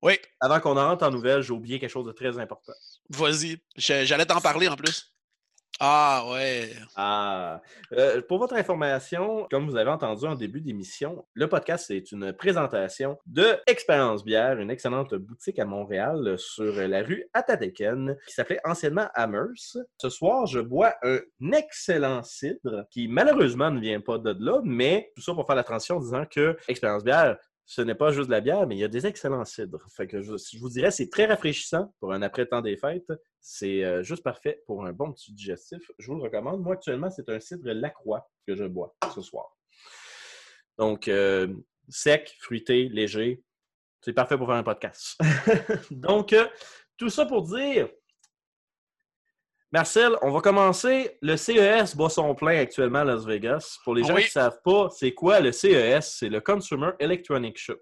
Oui, 0.01 0.19
avant 0.39 0.59
qu'on 0.59 0.75
rentre 0.75 1.03
en 1.05 1.11
nouvelles, 1.11 1.41
j'ai 1.41 1.51
oublié 1.51 1.79
quelque 1.79 1.89
chose 1.89 2.05
de 2.05 2.11
très 2.11 2.37
important. 2.37 2.73
vas-y. 3.09 3.57
J'allais 3.75 4.25
t'en 4.25 4.41
parler 4.41 4.67
en 4.67 4.75
plus. 4.75 5.14
Ah 5.81 6.25
ouais. 6.31 6.69
Ah, 6.95 7.61
euh, 7.91 8.21
pour 8.21 8.37
votre 8.37 8.53
information, 8.55 9.45
comme 9.51 9.69
vous 9.69 9.75
avez 9.75 9.89
entendu 9.89 10.25
en 10.25 10.35
début 10.35 10.61
d'émission, 10.61 11.25
le 11.33 11.49
podcast 11.49 11.87
c'est 11.87 12.13
une 12.13 12.31
présentation 12.31 13.17
de 13.25 13.57
Expérience 13.67 14.23
Bière, 14.23 14.57
une 14.59 14.71
excellente 14.71 15.13
boutique 15.15 15.59
à 15.59 15.65
Montréal 15.65 16.35
sur 16.37 16.73
la 16.73 17.03
rue 17.03 17.25
Atateken 17.33 18.15
qui 18.25 18.33
s'appelait 18.33 18.61
anciennement 18.63 19.09
Amherst. 19.15 19.77
Ce 19.97 20.09
soir, 20.09 20.45
je 20.45 20.61
bois 20.61 20.93
un 21.03 21.19
excellent 21.51 22.23
cidre 22.23 22.85
qui 22.89 23.09
malheureusement 23.09 23.69
ne 23.69 23.81
vient 23.81 23.99
pas 23.99 24.17
de 24.17 24.33
là, 24.39 24.61
mais 24.63 25.11
tout 25.13 25.21
ça 25.21 25.33
pour 25.33 25.45
faire 25.45 25.57
la 25.57 25.65
transition 25.65 25.97
en 25.97 25.99
disant 25.99 26.25
que 26.25 26.55
Expérience 26.69 27.03
Bière 27.03 27.37
ce 27.65 27.81
n'est 27.81 27.95
pas 27.95 28.11
juste 28.11 28.27
de 28.27 28.31
la 28.31 28.41
bière, 28.41 28.67
mais 28.67 28.75
il 28.75 28.79
y 28.79 28.83
a 28.83 28.87
des 28.87 29.07
excellents 29.07 29.43
cidres. 29.43 29.83
Fait 29.89 30.07
que 30.07 30.21
je, 30.21 30.33
vous 30.59 30.69
dirais, 30.69 30.91
c'est 30.91 31.09
très 31.09 31.25
rafraîchissant 31.25 31.93
pour 31.99 32.13
un 32.13 32.21
après-temps 32.21 32.61
des 32.61 32.77
fêtes. 32.77 33.11
C'est 33.41 33.83
euh, 33.83 34.03
juste 34.03 34.23
parfait 34.23 34.61
pour 34.67 34.85
un 34.85 34.93
bon 34.93 35.11
petit 35.11 35.33
digestif. 35.33 35.91
Je 35.97 36.07
vous 36.07 36.17
le 36.17 36.23
recommande. 36.23 36.61
Moi, 36.61 36.73
actuellement, 36.73 37.09
c'est 37.09 37.27
un 37.29 37.39
cidre 37.39 37.71
Lacroix 37.71 38.29
que 38.45 38.55
je 38.55 38.65
bois 38.65 38.95
ce 39.13 39.21
soir. 39.21 39.57
Donc, 40.77 41.07
euh, 41.07 41.47
sec, 41.89 42.35
fruité, 42.39 42.87
léger. 42.89 43.41
C'est 44.01 44.13
parfait 44.13 44.37
pour 44.37 44.45
faire 44.45 44.57
un 44.57 44.63
podcast. 44.63 45.19
Donc, 45.91 46.33
euh, 46.33 46.47
tout 46.97 47.09
ça 47.09 47.25
pour 47.25 47.41
dire, 47.41 47.89
Marcel, 49.75 50.13
on 50.21 50.31
va 50.31 50.39
commencer. 50.39 51.17
Le 51.21 51.35
CES 51.35 51.97
boit 51.97 52.09
son 52.09 52.33
plein 52.33 52.61
actuellement 52.61 52.99
à 52.99 53.03
Las 53.03 53.25
Vegas. 53.25 53.77
Pour 53.83 53.93
les 53.93 54.05
gens 54.05 54.13
Oui. 54.15 54.21
qui 54.21 54.27
ne 54.29 54.31
savent 54.31 54.61
pas, 54.63 54.87
c'est 54.97 55.13
quoi 55.13 55.41
le 55.41 55.51
CES? 55.51 56.15
C'est 56.17 56.29
le 56.29 56.39
Consumer 56.39 56.91
Electronic 56.97 57.57
Show. 57.57 57.75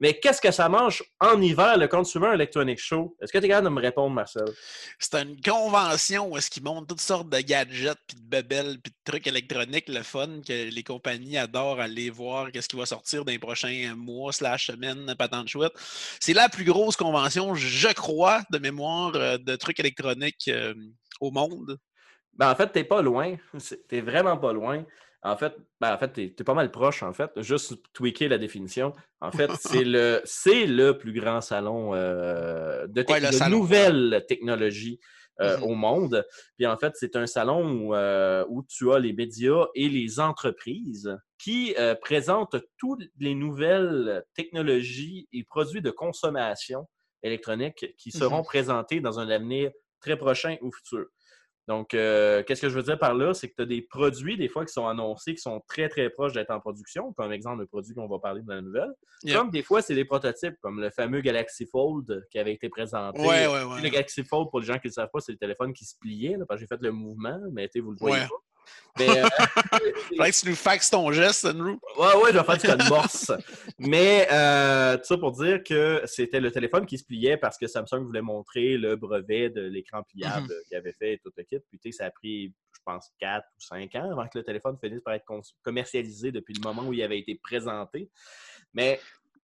Mais 0.00 0.18
qu'est-ce 0.18 0.40
que 0.40 0.50
ça 0.52 0.68
mange 0.68 1.02
en 1.18 1.42
hiver, 1.42 1.76
le 1.76 1.88
Consumer 1.88 2.28
Electronic 2.32 2.78
Show? 2.78 3.16
Est-ce 3.20 3.32
que 3.32 3.38
tu 3.38 3.44
es 3.44 3.48
capable 3.48 3.68
de 3.68 3.74
me 3.74 3.80
répondre, 3.82 4.10
Marcel? 4.14 4.46
C'est 5.00 5.16
une 5.16 5.38
convention 5.42 6.28
où 6.28 6.38
est-ce 6.38 6.48
qu'ils 6.48 6.62
montent 6.62 6.88
toutes 6.88 7.02
sortes 7.02 7.28
de 7.28 7.40
gadgets, 7.40 7.98
puis 8.06 8.16
de 8.16 8.22
bebelles, 8.26 8.78
puis 8.80 8.92
de 8.92 9.10
trucs 9.10 9.26
électroniques, 9.26 9.88
le 9.88 10.02
fun, 10.02 10.40
que 10.46 10.70
les 10.70 10.82
compagnies 10.84 11.36
adorent 11.36 11.80
aller 11.80 12.08
voir 12.08 12.50
qu'est-ce 12.50 12.68
qui 12.68 12.76
va 12.76 12.86
sortir 12.86 13.24
dans 13.26 13.32
les 13.32 13.38
prochains 13.38 13.94
mois, 13.94 14.32
slash 14.32 14.68
semaines, 14.68 15.12
patente 15.18 15.48
chouette. 15.48 15.72
C'est 16.20 16.34
la 16.34 16.48
plus 16.48 16.64
grosse 16.64 16.96
convention, 16.96 17.54
je 17.56 17.92
crois, 17.92 18.42
de 18.50 18.58
mémoire, 18.58 19.12
euh, 19.16 19.36
de 19.38 19.56
trucs 19.56 19.80
électroniques 19.80 20.48
euh, 20.48 20.72
au 21.20 21.30
monde? 21.30 21.78
Ben, 22.34 22.50
en 22.50 22.54
fait, 22.54 22.68
t'es 22.72 22.84
pas 22.84 23.02
loin. 23.02 23.36
T'es 23.88 24.00
vraiment 24.00 24.36
pas 24.38 24.52
loin. 24.52 24.84
En 25.22 25.36
fait, 25.36 25.54
ben, 25.80 25.92
en 25.94 25.98
fait, 25.98 26.12
t'es 26.12 26.34
t'es 26.34 26.44
pas 26.44 26.54
mal 26.54 26.70
proche, 26.70 27.02
en 27.02 27.12
fait. 27.12 27.30
Juste 27.42 27.74
tweaker 27.92 28.28
la 28.28 28.38
définition. 28.38 28.94
En 29.20 29.32
fait, 29.32 29.50
c'est 29.60 29.84
le, 29.84 30.22
c'est 30.24 30.66
le 30.66 30.96
plus 30.96 31.12
grand 31.12 31.40
salon 31.40 31.94
euh, 31.94 32.86
de, 32.86 33.02
tec- 33.02 33.10
Ouais, 33.10 33.20
le 33.20 33.26
de 33.26 33.32
salon, 33.32 33.58
nouvelles 33.58 34.24
technologies 34.28 34.98
euh, 35.40 35.58
Mhm. 35.58 35.62
au 35.64 35.74
monde. 35.74 36.26
Puis 36.56 36.66
en 36.66 36.76
fait, 36.78 36.92
c'est 36.96 37.16
un 37.16 37.26
salon 37.26 37.70
où, 37.88 37.94
euh, 37.94 38.44
où 38.48 38.62
tu 38.66 38.92
as 38.92 38.98
les 38.98 39.12
médias 39.12 39.66
et 39.74 39.88
les 39.88 40.20
entreprises 40.20 41.14
qui 41.38 41.74
présentent 42.02 42.56
toutes 42.78 43.02
les 43.18 43.34
nouvelles 43.34 44.24
technologies 44.34 45.28
et 45.32 45.44
produits 45.44 45.80
de 45.82 45.90
consommation 45.90 46.86
électronique 47.22 47.94
qui 47.98 48.10
seront 48.10 48.38
Mhm. 48.38 48.44
présentés 48.44 49.00
dans 49.00 49.18
un 49.18 49.28
avenir 49.30 49.70
très 50.00 50.16
prochain 50.16 50.56
ou 50.62 50.70
futur. 50.72 51.06
Donc, 51.68 51.94
euh, 51.94 52.42
qu'est-ce 52.42 52.62
que 52.62 52.68
je 52.68 52.74
veux 52.74 52.82
dire 52.82 52.98
par 52.98 53.14
là? 53.14 53.32
C'est 53.32 53.48
que 53.48 53.54
tu 53.54 53.62
as 53.62 53.66
des 53.66 53.82
produits, 53.82 54.36
des 54.36 54.48
fois, 54.48 54.64
qui 54.64 54.72
sont 54.72 54.88
annoncés, 54.88 55.34
qui 55.34 55.40
sont 55.40 55.62
très, 55.68 55.88
très 55.88 56.10
proches 56.10 56.32
d'être 56.32 56.50
en 56.50 56.58
production, 56.58 57.12
comme 57.12 57.30
exemple 57.30 57.60
le 57.60 57.66
produit 57.66 57.94
qu'on 57.94 58.08
va 58.08 58.18
parler 58.18 58.42
dans 58.42 58.54
la 58.54 58.60
nouvelle. 58.60 58.90
Yep. 59.22 59.36
Comme 59.36 59.50
des 59.50 59.62
fois, 59.62 59.80
c'est 59.80 59.94
des 59.94 60.04
prototypes, 60.04 60.56
comme 60.62 60.80
le 60.80 60.90
fameux 60.90 61.20
Galaxy 61.20 61.66
Fold 61.66 62.26
qui 62.32 62.40
avait 62.40 62.54
été 62.54 62.68
présenté. 62.68 63.20
Ouais, 63.20 63.46
ouais, 63.46 63.62
ouais. 63.62 63.82
Le 63.82 63.88
Galaxy 63.88 64.24
Fold, 64.24 64.48
pour 64.50 64.58
les 64.58 64.66
gens 64.66 64.78
qui 64.78 64.88
ne 64.88 64.90
le 64.90 64.94
savent 64.94 65.10
pas, 65.12 65.20
c'est 65.20 65.30
le 65.30 65.38
téléphone 65.38 65.72
qui 65.72 65.84
se 65.84 65.94
pliait, 65.96 66.36
là, 66.36 66.44
parce 66.44 66.58
que 66.58 66.66
j'ai 66.66 66.66
fait 66.66 66.82
le 66.82 66.90
mouvement, 66.90 67.38
mais 67.52 67.70
vous 67.76 67.92
le 67.92 67.98
voyez 68.00 68.24
pas. 68.24 68.34
Mais, 68.98 69.08
euh, 69.08 69.28
que 70.30 70.40
tu 70.40 70.48
nous 70.50 70.56
faxes 70.56 70.90
ton 70.90 71.10
geste, 71.12 71.44
Andrew. 71.44 71.78
Ouais, 71.96 72.14
ouais, 72.16 72.32
je 72.32 72.38
vais 72.38 72.44
faire 72.44 72.58
du 72.58 72.66
code 72.66 72.88
morse. 72.88 73.32
Mais 73.78 74.26
euh, 74.30 74.96
tout 74.98 75.04
ça 75.04 75.16
pour 75.18 75.30
dire 75.32 75.62
que 75.64 76.02
c'était 76.06 76.40
le 76.40 76.50
téléphone 76.50 76.84
qui 76.86 76.98
se 76.98 77.04
pliait 77.04 77.36
parce 77.36 77.56
que 77.56 77.66
Samsung 77.68 78.04
voulait 78.04 78.20
montrer 78.20 78.76
le 78.76 78.96
brevet 78.96 79.48
de 79.48 79.62
l'écran 79.62 80.02
pliable 80.02 80.48
Mhm. 80.48 80.62
qu'il 80.68 80.76
avait 80.76 80.92
fait 80.92 81.12
et 81.14 81.18
tout 81.18 81.30
le 81.36 81.42
kit. 81.44 81.60
Puis 81.68 81.78
tu 81.78 81.92
sais, 81.92 81.98
ça 81.98 82.06
a 82.06 82.10
pris, 82.10 82.52
je 82.74 82.80
pense, 82.84 83.08
4 83.20 83.44
ou 83.56 83.60
5 83.60 83.94
ans 83.94 84.10
avant 84.10 84.26
que 84.26 84.38
le 84.38 84.44
téléphone 84.44 84.76
finisse 84.82 85.00
par 85.02 85.14
être 85.14 85.24
commercialisé 85.62 86.32
depuis 86.32 86.54
le 86.54 86.60
moment 86.60 86.82
où 86.82 86.92
il 86.92 87.02
avait 87.02 87.20
été 87.20 87.36
présenté. 87.42 88.10
Mais 88.74 89.00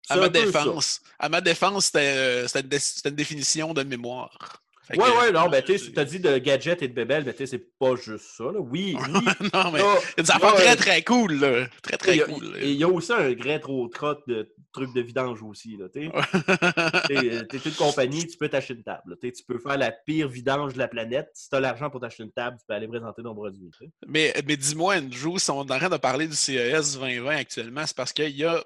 À 0.09 0.17
ma 0.17 0.29
défense, 0.29 1.01
à 1.19 1.29
ma 1.29 1.41
défense, 1.41 1.85
c'était 1.85 2.13
euh, 2.15 2.61
dé- 2.63 2.77
une 3.05 3.15
définition 3.15 3.73
de 3.73 3.83
mémoire. 3.83 4.61
Fait 4.87 4.97
Ouais, 4.97 5.05
que- 5.05 5.19
ouais, 5.19 5.31
non, 5.31 5.47
ben 5.47 5.61
tu 5.63 5.77
sais, 5.77 5.91
tu 5.91 5.99
as 5.99 6.05
dit 6.05 6.19
de 6.19 6.37
gadgets 6.39 6.81
et 6.81 6.87
de 6.87 6.93
bébelles, 6.93 7.23
mais 7.25 7.33
tu 7.33 7.39
sais, 7.39 7.45
c'est 7.45 7.77
pas 7.79 7.95
juste 7.95 8.25
ça. 8.35 8.45
Là. 8.45 8.59
Oui, 8.59 8.95
oui. 8.99 9.13
non, 9.53 9.71
mais 9.71 9.79
a 9.81 10.21
des 10.21 10.31
affaires 10.31 10.55
très, 10.55 10.75
très 10.75 11.03
cool, 11.03 11.33
là. 11.35 11.67
Très, 11.83 11.97
très 11.97 12.17
cool. 12.19 12.57
il 12.61 12.73
y 12.73 12.83
a 12.83 12.87
aussi 12.87 13.13
un 13.13 13.35
rétro 13.39 13.87
trotte 13.89 14.21
de 14.27 14.51
trucs 14.73 14.93
de 14.93 15.01
vidange 15.01 15.43
aussi. 15.43 15.77
Là, 15.77 15.85
tu 15.93 16.09
sais. 16.09 17.45
T'es 17.47 17.57
une 17.69 17.75
compagnie, 17.75 18.25
tu 18.25 18.37
peux 18.37 18.49
t'acheter 18.49 18.73
une 18.73 18.83
table. 18.83 19.17
Tu 19.21 19.31
peux 19.47 19.59
faire 19.59 19.77
la 19.77 19.91
pire 19.91 20.27
vidange 20.27 20.73
de 20.73 20.79
la 20.79 20.87
planète. 20.87 21.29
Si 21.33 21.49
tu 21.49 21.55
as 21.55 21.59
l'argent 21.59 21.89
pour 21.89 21.99
t'acheter 21.99 22.23
une 22.23 22.31
table, 22.31 22.57
tu 22.59 22.65
peux 22.67 22.73
aller 22.73 22.87
présenter 22.87 23.21
ton 23.21 23.35
produit. 23.35 23.69
tu 23.79 23.89
mais 24.07 24.33
mais 24.47 24.57
dis-moi, 24.57 24.95
Andrew, 24.95 25.37
si 25.37 25.51
on 25.51 25.63
est 25.65 25.71
en 25.71 25.77
train 25.77 25.89
de 25.89 25.97
parler 25.97 26.27
du 26.27 26.35
CES 26.35 26.97
2020 26.99 27.35
actuellement, 27.35 27.85
c'est 27.85 27.95
parce 27.95 28.13
qu'il 28.13 28.35
y 28.35 28.45
a 28.45 28.63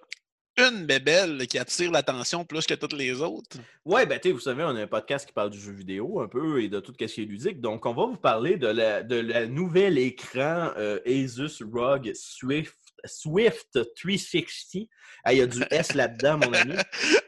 une 0.58 0.86
bébelle 0.86 1.48
qui 1.48 1.58
attire 1.60 1.92
l'attention 1.92 2.46
plus 2.46 2.66
que 2.66 2.74
toutes 2.74 2.94
les 2.94 3.22
autres. 3.22 3.58
Ouais, 3.84 4.06
ben 4.06 4.20
tu 4.20 4.30
sais, 4.30 4.34
vous 4.34 4.40
savez, 4.40 4.64
on 4.64 4.76
a 4.76 4.82
un 4.82 4.88
podcast 4.88 5.26
qui 5.26 5.34
parle 5.34 5.50
du 5.50 5.60
jeu 5.60 5.72
vidéo 5.72 6.22
un 6.22 6.28
peu 6.28 6.62
et 6.62 6.70
de 6.70 6.80
tout 6.80 6.94
ce 6.98 7.06
qui 7.06 7.22
est 7.22 7.26
ludique. 7.26 7.60
Donc, 7.60 7.86
on 7.86 7.94
va 7.94 8.06
vous 8.06 8.18
parler 8.18 8.58
de 8.58 8.68
la, 8.68 9.04
de 9.04 9.18
la 9.18 9.46
nouvel 9.48 9.98
écran 9.98 10.72
euh, 10.78 11.00
Asus 11.06 11.64
ROG 11.64 12.12
Swift, 12.14 12.76
Swift 13.04 13.80
360. 13.96 14.88
Ah, 15.24 15.34
il 15.34 15.40
y 15.40 15.42
a 15.42 15.48
du 15.48 15.62
S 15.72 15.94
là-dedans, 15.94 16.38
mon 16.38 16.54
ami. 16.54 16.76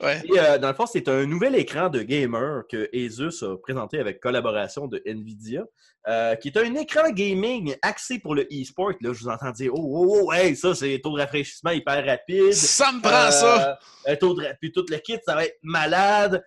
Ouais. 0.00 0.22
Et, 0.24 0.38
euh, 0.38 0.58
dans 0.58 0.68
le 0.68 0.74
fond, 0.74 0.86
c'est 0.86 1.08
un 1.08 1.26
nouvel 1.26 1.54
écran 1.54 1.90
de 1.90 2.00
gamer 2.02 2.62
que 2.68 2.88
Asus 2.94 3.44
a 3.44 3.56
présenté 3.58 3.98
avec 3.98 4.20
collaboration 4.20 4.86
de 4.86 5.02
Nvidia, 5.04 5.64
euh, 6.08 6.34
qui 6.36 6.48
est 6.48 6.56
un 6.56 6.74
écran 6.74 7.10
gaming 7.10 7.76
axé 7.82 8.18
pour 8.18 8.34
le 8.34 8.44
e-sport. 8.50 8.92
Là, 9.00 9.12
je 9.12 9.24
vous 9.24 9.28
entends 9.28 9.50
dire, 9.50 9.72
oh, 9.74 9.78
oh, 9.82 10.20
oh, 10.24 10.32
hey, 10.32 10.56
ça, 10.56 10.74
c'est 10.74 10.98
taux 11.02 11.16
de 11.16 11.20
rafraîchissement 11.20 11.70
hyper 11.70 12.04
rapide. 12.04 12.52
Ça 12.52 12.92
me 12.92 13.00
prend 13.02 13.26
Euh, 13.26 13.30
ça! 13.30 13.78
Un 14.06 14.16
taux 14.16 14.34
de 14.34 14.46
puis 14.60 14.72
tout 14.72 14.86
le 14.88 14.96
kit, 14.98 15.18
ça 15.24 15.34
va 15.34 15.44
être 15.44 15.58
malade. 15.62 16.42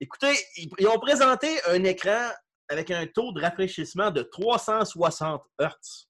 Écoutez, 0.00 0.34
ils, 0.56 0.68
ils 0.78 0.86
ont 0.86 0.98
présenté 0.98 1.48
un 1.68 1.82
écran 1.82 2.28
avec 2.68 2.90
un 2.90 3.06
taux 3.06 3.32
de 3.32 3.40
rafraîchissement 3.40 4.10
de 4.10 4.22
360 4.22 5.42
Hz. 5.60 6.06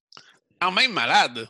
Quand 0.63 0.71
même 0.71 0.93
malade. 0.93 1.49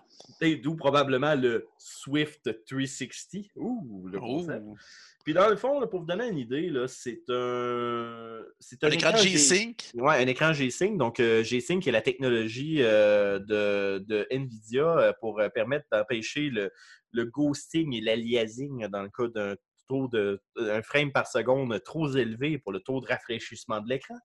D'où 0.63 0.75
probablement 0.75 1.35
le 1.35 1.69
Swift 1.77 2.51
360. 2.67 3.45
Ouh, 3.57 4.09
le 4.09 4.19
concept. 4.19 4.65
Oh. 4.67 4.75
Puis 5.23 5.35
dans 5.35 5.49
le 5.49 5.57
fond, 5.57 5.79
là, 5.79 5.87
pour 5.87 6.01
vous 6.01 6.07
donner 6.07 6.29
une 6.29 6.39
idée, 6.39 6.71
là, 6.71 6.89
c'est 6.89 7.23
un. 7.29 8.41
C'est 8.59 8.83
Un 8.83 8.91
écran 8.91 9.15
G-Sync. 9.15 9.91
Ouais, 9.95 10.17
un 10.17 10.27
écran 10.27 10.55
G-Sync. 10.55 10.97
Donc, 10.97 11.21
euh, 11.21 11.45
G-Sync 11.45 11.87
est 11.87 11.93
la 11.93 12.01
technologie 12.01 12.79
euh, 12.81 13.39
de, 13.39 14.03
de 14.09 14.27
NVIDIA 14.31 14.83
euh, 14.83 15.13
pour 15.21 15.41
euh, 15.41 15.51
permettre 15.51 15.85
d'empêcher 15.93 16.49
le, 16.49 16.73
le 17.11 17.27
ghosting 17.27 17.95
et 17.95 18.01
l'aliasing 18.01 18.89
dans 18.89 19.03
le 19.03 19.11
cas 19.11 19.29
d'un 19.29 19.55
taux 19.89 20.09
de 20.09 20.41
un 20.57 20.83
frame 20.83 21.13
par 21.13 21.27
seconde 21.27 21.83
trop 21.85 22.09
élevé 22.17 22.59
pour 22.59 22.73
le 22.73 22.81
taux 22.81 23.01
de 23.01 23.07
rafraîchissement 23.07 23.81
de 23.81 23.91
l'écran. 23.91 24.17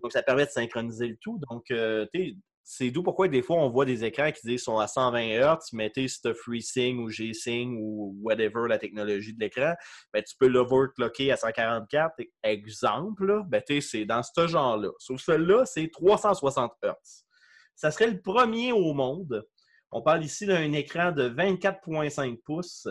Donc, 0.00 0.12
ça 0.12 0.22
permet 0.22 0.46
de 0.46 0.50
synchroniser 0.50 1.08
le 1.08 1.16
tout. 1.16 1.40
Donc, 1.50 1.70
euh, 1.72 2.06
tu 2.14 2.20
sais, 2.20 2.36
c'est 2.70 2.90
d'où 2.90 3.02
pourquoi 3.02 3.28
des 3.28 3.40
fois 3.40 3.56
on 3.56 3.70
voit 3.70 3.86
des 3.86 4.04
écrans 4.04 4.30
qui 4.30 4.46
disent 4.46 4.64
sont 4.64 4.78
à 4.78 4.86
120 4.86 5.40
Hz, 5.40 5.72
mettez 5.72 6.06
ce 6.06 6.34
FreeSync 6.34 6.98
ou 6.98 7.08
G-Sync 7.08 7.78
ou 7.80 8.14
whatever 8.20 8.68
la 8.68 8.76
technologie 8.76 9.32
de 9.32 9.40
l'écran, 9.40 9.72
ben, 10.12 10.22
tu 10.22 10.34
peux 10.38 10.48
l'overclocker 10.48 11.32
à 11.32 11.38
144. 11.38 12.16
Exemple, 12.42 13.42
ben, 13.46 13.62
c'est 13.80 14.04
dans 14.04 14.22
ce 14.22 14.46
genre-là. 14.46 14.90
Sauf 14.98 15.18
celui-là, 15.18 15.64
c'est 15.64 15.88
360 15.88 16.72
Hz. 16.84 16.92
Ça 17.74 17.90
serait 17.90 18.10
le 18.10 18.20
premier 18.20 18.72
au 18.72 18.92
monde. 18.92 19.46
On 19.90 20.02
parle 20.02 20.22
ici 20.22 20.44
d'un 20.44 20.74
écran 20.74 21.10
de 21.10 21.26
24,5 21.26 22.36
pouces 22.44 22.86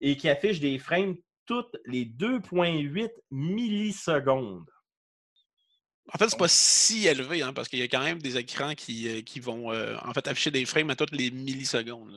et 0.00 0.16
qui 0.16 0.28
affiche 0.28 0.58
des 0.58 0.80
frames 0.80 1.14
toutes 1.46 1.76
les 1.86 2.04
2,8 2.04 3.10
millisecondes. 3.30 4.68
En 6.12 6.18
fait, 6.18 6.28
c'est 6.28 6.38
pas 6.38 6.48
si 6.48 7.06
élevé, 7.06 7.42
hein, 7.42 7.52
parce 7.52 7.68
qu'il 7.68 7.78
y 7.78 7.82
a 7.82 7.88
quand 7.88 8.02
même 8.02 8.20
des 8.20 8.36
écrans 8.36 8.74
qui, 8.74 9.08
euh, 9.08 9.22
qui 9.22 9.40
vont 9.40 9.72
euh, 9.72 9.96
en 10.04 10.12
fait 10.12 10.28
afficher 10.28 10.50
des 10.50 10.66
frames 10.66 10.90
à 10.90 10.96
toutes 10.96 11.12
les 11.12 11.30
millisecondes. 11.30 12.16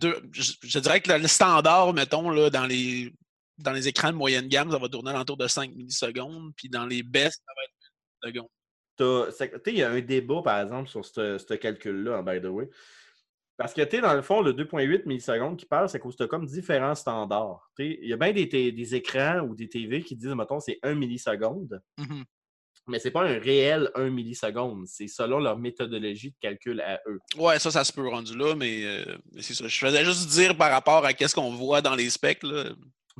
deux, 0.00 0.22
je, 0.32 0.78
dirais 0.78 1.00
que 1.00 1.12
le, 1.12 1.28
standard, 1.28 1.92
mettons, 1.92 2.30
là, 2.30 2.50
dans 2.50 2.66
les 2.66 3.12
dans 3.58 3.72
les 3.72 3.86
écrans 3.86 4.10
de 4.10 4.16
moyenne 4.16 4.48
gamme, 4.48 4.70
ça 4.70 4.78
va 4.78 4.88
tourner 4.88 5.10
à 5.10 5.14
l'entour 5.14 5.36
de 5.36 5.46
5 5.46 5.74
millisecondes, 5.74 6.52
puis 6.56 6.68
dans 6.68 6.86
les 6.86 7.02
best, 7.02 7.42
ça 7.46 7.52
va 7.54 7.62
être 7.64 7.72
1 8.22 8.28
seconde. 8.28 8.48
Il 9.66 9.76
y 9.76 9.82
a 9.82 9.90
un 9.90 10.00
débat, 10.00 10.42
par 10.42 10.60
exemple, 10.60 10.88
sur 10.88 11.04
ce 11.04 11.54
calcul-là, 11.54 12.22
by 12.22 12.40
the 12.40 12.46
way. 12.46 12.68
Parce 13.62 13.74
que, 13.74 13.82
tu 13.82 13.96
sais, 13.96 14.02
dans 14.02 14.14
le 14.14 14.22
fond, 14.22 14.40
le 14.40 14.52
2.8 14.52 15.06
millisecondes 15.06 15.56
qui 15.56 15.66
parle, 15.66 15.88
c'est 15.88 16.00
qu'au 16.00 16.12
tu 16.12 16.26
comme 16.26 16.46
différents 16.46 16.96
standards. 16.96 17.70
Tu 17.78 17.84
sais, 17.84 17.98
Il 18.02 18.08
y 18.08 18.12
a 18.12 18.16
bien 18.16 18.32
des, 18.32 18.94
écrans 18.96 19.38
ou 19.42 19.54
des 19.54 19.68
TV 19.68 20.02
qui 20.02 20.16
disent, 20.16 20.34
mettons, 20.34 20.58
c'est 20.58 20.80
1 20.82 20.94
milliseconde. 20.94 21.80
Mhm. 21.96 22.24
Mais 22.88 22.98
c'est 22.98 23.12
pas 23.12 23.22
un 23.22 23.38
réel 23.38 23.88
1 23.94 24.10
milliseconde. 24.10 24.88
C'est 24.88 25.06
selon 25.06 25.38
leur 25.38 25.56
méthodologie 25.56 26.32
de 26.32 26.36
calcul 26.40 26.80
à 26.80 27.00
eux. 27.06 27.20
Ouais, 27.36 27.60
ça, 27.60 27.70
ça 27.70 27.84
se 27.84 27.92
peut 27.92 28.08
rendu 28.08 28.36
là, 28.36 28.56
mais, 28.56 28.84
euh, 28.84 29.16
mais 29.32 29.42
c'est 29.42 29.54
ça. 29.54 29.68
Je 29.68 29.78
faisais 29.78 30.04
juste 30.04 30.28
dire 30.30 30.56
par 30.56 30.72
rapport 30.72 31.04
à 31.04 31.12
qu'est-ce 31.12 31.36
qu'on 31.36 31.52
voit 31.52 31.80
dans 31.80 31.94
les 31.94 32.10
specs. 32.10 32.42
Là. 32.42 32.64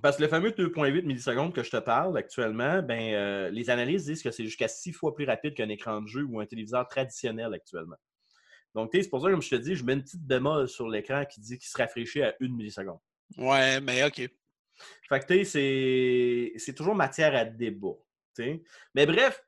Parce 0.02 0.16
que 0.16 0.22
le 0.22 0.28
fameux 0.28 0.50
2.8 0.50 1.04
millisecondes 1.04 1.54
que 1.54 1.62
je 1.62 1.70
te 1.70 1.76
parle 1.76 2.16
actuellement, 2.18 2.82
ben, 2.82 3.14
euh, 3.14 3.50
les 3.50 3.70
analyses 3.70 4.06
disent 4.06 4.24
que 4.24 4.32
c'est 4.32 4.44
jusqu'à 4.44 4.66
six 4.66 4.90
fois 4.90 5.14
plus 5.14 5.24
rapide 5.24 5.54
qu'un 5.54 5.68
écran 5.68 6.00
de 6.00 6.08
jeu 6.08 6.24
ou 6.24 6.40
un 6.40 6.46
téléviseur 6.46 6.88
traditionnel 6.88 7.54
actuellement. 7.54 7.96
Donc, 8.74 8.90
tu 8.90 8.96
sais, 8.98 9.02
c'est 9.04 9.10
pour 9.10 9.22
ça, 9.22 9.30
comme 9.30 9.42
je 9.42 9.50
te 9.50 9.54
dis, 9.56 9.74
je 9.74 9.84
mets 9.84 9.92
une 9.94 10.02
petite 10.02 10.22
bémol 10.26 10.68
sur 10.68 10.88
l'écran 10.88 11.24
qui 11.26 11.40
dit 11.40 11.58
qu'il 11.58 11.68
se 11.68 11.76
rafraîchit 11.76 12.22
à 12.22 12.34
une 12.40 12.54
milliseconde. 12.56 12.98
Ouais, 13.36 13.80
mais 13.80 14.02
OK. 14.04 14.16
Fait 15.08 15.20
que, 15.20 15.26
tu 15.26 15.44
sais, 15.44 16.52
c'est- 16.58 16.72
toujours 16.74 16.94
matière 16.94 17.34
à 17.34 17.44
débat. 17.44 17.94
Mais 18.94 19.06
bref, 19.06 19.42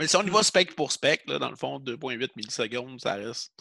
Mais 0.00 0.06
si 0.06 0.16
on 0.16 0.22
y 0.22 0.30
va 0.30 0.42
spec 0.42 0.74
pour 0.76 0.92
spec, 0.92 1.24
là, 1.26 1.38
dans 1.38 1.50
le 1.50 1.56
fond, 1.56 1.78
2.8 1.78 2.30
millisecondes, 2.36 3.00
ça 3.00 3.14
reste 3.14 3.52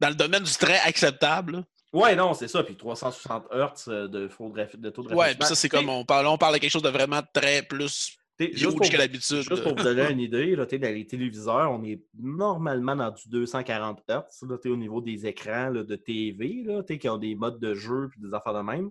dans 0.00 0.08
le 0.08 0.14
domaine 0.14 0.42
du 0.42 0.52
très 0.52 0.78
acceptable. 0.80 1.52
là. 1.58 1.64
ouais, 1.92 2.14
non, 2.16 2.34
c'est 2.34 2.48
ça. 2.48 2.62
Puis 2.62 2.76
360 2.76 3.46
Hz 3.50 3.86
de, 4.08 4.26
taux 4.28 4.50
de 4.50 5.14
Ouais, 5.14 5.34
puis 5.34 5.46
ça, 5.46 5.54
rafraîchissement. 5.54 5.54
c'est 5.54 5.68
comme 5.70 5.88
on 5.88 6.04
parle, 6.04 6.26
on 6.26 6.36
parle 6.36 6.54
de 6.54 6.58
quelque 6.58 6.70
chose 6.72 6.82
de 6.82 6.90
vraiment 6.90 7.22
très 7.32 7.62
plus 7.62 8.16
juste 8.38 8.76
pour-. 8.76 8.86
Juste 8.86 9.52
vous 9.52 9.74
donner 9.74 10.06
une 10.10 10.20
idée, 10.20 10.56
là, 10.56 10.66
dans 10.66 10.94
les 10.94 11.06
téléviseurs, 11.06 11.72
on 11.72 11.82
est 11.84 12.02
normalement 12.18 12.96
dans 12.96 13.10
du 13.10 13.28
240 13.28 14.02
Hz 14.08 14.48
là, 14.48 14.56
au 14.66 14.76
niveau 14.76 15.00
des 15.00 15.26
écrans 15.26 15.70
là, 15.70 15.82
de 15.84 15.96
TV 15.96 16.62
là, 16.64 16.82
qui 16.82 17.08
ont 17.08 17.18
des 17.18 17.34
modes 17.34 17.60
de 17.60 17.74
jeu 17.74 18.10
et 18.16 18.20
des 18.20 18.34
affaires 18.34 18.54
de 18.54 18.62
même. 18.62 18.90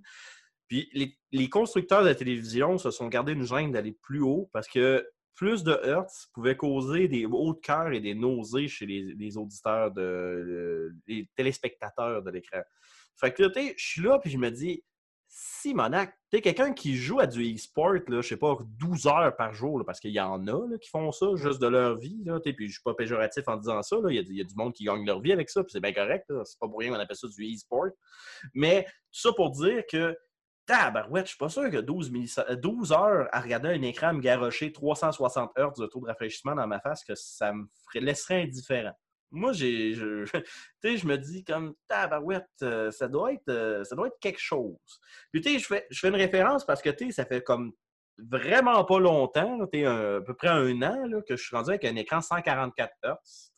Puis 0.68 0.90
les, 0.94 1.16
les 1.32 1.50
constructeurs 1.50 2.04
de 2.04 2.12
télévision 2.14 2.78
se 2.78 2.90
sont 2.90 3.08
gardés 3.08 3.34
une 3.34 3.46
gêne 3.46 3.72
d'aller 3.72 3.92
plus 3.92 4.22
haut 4.22 4.50
parce 4.52 4.68
que 4.68 5.06
plus 5.36 5.64
de 5.64 5.78
Hertz 5.84 6.28
pouvait 6.34 6.56
causer 6.56 7.08
des 7.08 7.25
hauts 7.25 7.54
de 7.54 7.60
cœur 7.60 7.92
et 7.92 8.00
des 8.00 8.16
nausées 8.16 8.68
chez 8.68 8.86
les, 8.86 9.14
les 9.14 9.38
auditeurs, 9.38 9.92
de, 9.92 10.96
les 11.08 11.30
téléspectateurs 11.36 12.24
de 12.24 12.32
l'écran. 12.32 12.62
Fait 13.18 13.34
que, 13.34 13.52
sais, 13.54 13.75
je 13.78 13.86
suis 13.86 14.02
là 14.02 14.18
puis 14.20 14.32
je 14.32 14.38
me 14.38 14.50
dis, 14.50 14.84
Simonac, 15.38 16.12
tu 16.32 16.38
sais, 16.38 16.42
quelqu'un 16.42 16.72
qui 16.72 16.96
joue 16.96 17.20
à 17.20 17.27
du 17.27 17.54
e-sport, 17.54 17.96
je 18.08 18.22
sais 18.22 18.38
pas, 18.38 18.58
12 18.80 19.06
heures 19.06 19.36
par 19.36 19.54
jour, 19.54 19.84
parce 19.86 20.00
qu'il 20.00 20.12
y 20.12 20.20
en 20.22 20.48
a 20.48 20.65
là, 20.65 20.77
qui 20.77 20.89
font 20.89 21.12
ça 21.12 21.25
juste 21.36 21.62
de 21.62 21.68
leur 21.68 21.98
vie, 21.98 22.24
là, 22.24 22.39
puis 22.39 22.68
je 22.70 22.72
suis 22.72 22.82
pas 22.82 22.94
péjoratif 22.94 23.44
en 23.48 23.58
disant 23.58 23.82
ça, 23.82 23.98
il 24.08 24.15
y, 24.15 24.39
a, 24.39 24.44
du 24.46 24.56
monde 24.56 24.72
qui 24.72 24.86
gagne 24.86 25.06
leur 25.06 25.20
vie 25.20 25.34
avec 25.34 25.50
ça, 25.50 25.62
puis 25.62 25.74
c'est 25.74 25.82
bien 25.82 25.92
correct, 25.92 26.25
c'est 26.46 26.58
pas 26.58 26.70
pour 26.70 26.80
rien 26.80 26.94
qu'on 26.94 27.00
appelle 27.00 27.18
ça 27.18 27.27
du 27.27 27.54
e-sport. 27.54 27.88
Mais 28.54 28.88
ça 29.12 29.34
pour 29.34 29.51
dire 29.51 29.84
que, 29.92 30.18
tabarouette, 30.65 31.25
je 31.25 31.32
suis 31.32 31.38
pas 31.38 31.50
sûr 31.50 31.70
que 31.70 31.82
12, 31.82 32.12
millisa- 32.12 32.50
euh, 32.50 32.56
12 32.56 32.94
heures 32.94 33.27
à 33.34 33.42
regarder 33.42 33.68
un 33.68 33.82
écran 33.82 34.13
me 34.13 34.22
garrocher 34.22 34.72
360 34.72 35.51
Hz 35.58 35.82
de 35.82 35.88
taux 35.88 36.00
de 36.00 36.06
rafraîchissement 36.06 36.56
dans 36.56 36.65
ma 36.65 36.80
face, 36.80 37.04
que 37.04 37.13
ça 37.13 37.51
me 37.51 37.65
laisserait 37.96 38.44
indifférent. 38.44 38.96
Moi, 39.36 39.54
j'ai, 39.54 39.94
je, 39.94 40.24
tu 40.34 40.42
sais, 40.82 40.98
je 40.98 41.08
me 41.08 41.18
dis 41.18 41.44
comme 41.44 41.75
tabarouette, 41.88 42.48
euh, 42.63 42.92
ça 42.92 43.08
doit 43.08 43.34
être, 43.34 43.50
euh, 43.50 43.84
ça 43.84 43.96
doit 43.96 44.08
être 44.08 44.20
quelque 44.20 44.39
chose. 44.39 45.00
Puis 45.32 45.42
tu 45.42 45.54
sais, 45.54 45.60
je 45.60 45.65
fais, 45.65 45.86
je 45.89 46.00
fais 46.00 46.10
une 46.10 46.15
référence 46.15 46.65
parce 46.65 46.82
que 46.82 46.89
tu 46.89 47.08
sais, 47.08 47.12
ça 47.12 47.25
fait 47.25 47.42
comme 47.42 47.74
vraiment 48.18 48.84
pas 48.86 49.00
longtemps, 49.00 49.68
tu 49.72 49.80
sais, 49.80 49.86
à 49.86 50.22
peu 50.25 50.34
près 50.34 50.48
un 50.48 50.82
an, 50.82 51.06
là, 51.06 51.22
que 51.22 51.36
je 51.36 51.44
suis 51.44 51.56
rendu 51.56 51.70
avec 51.70 51.86
un 51.86 51.96
écran 51.96 52.22
144 52.22 52.92
Hz. 53.04 53.51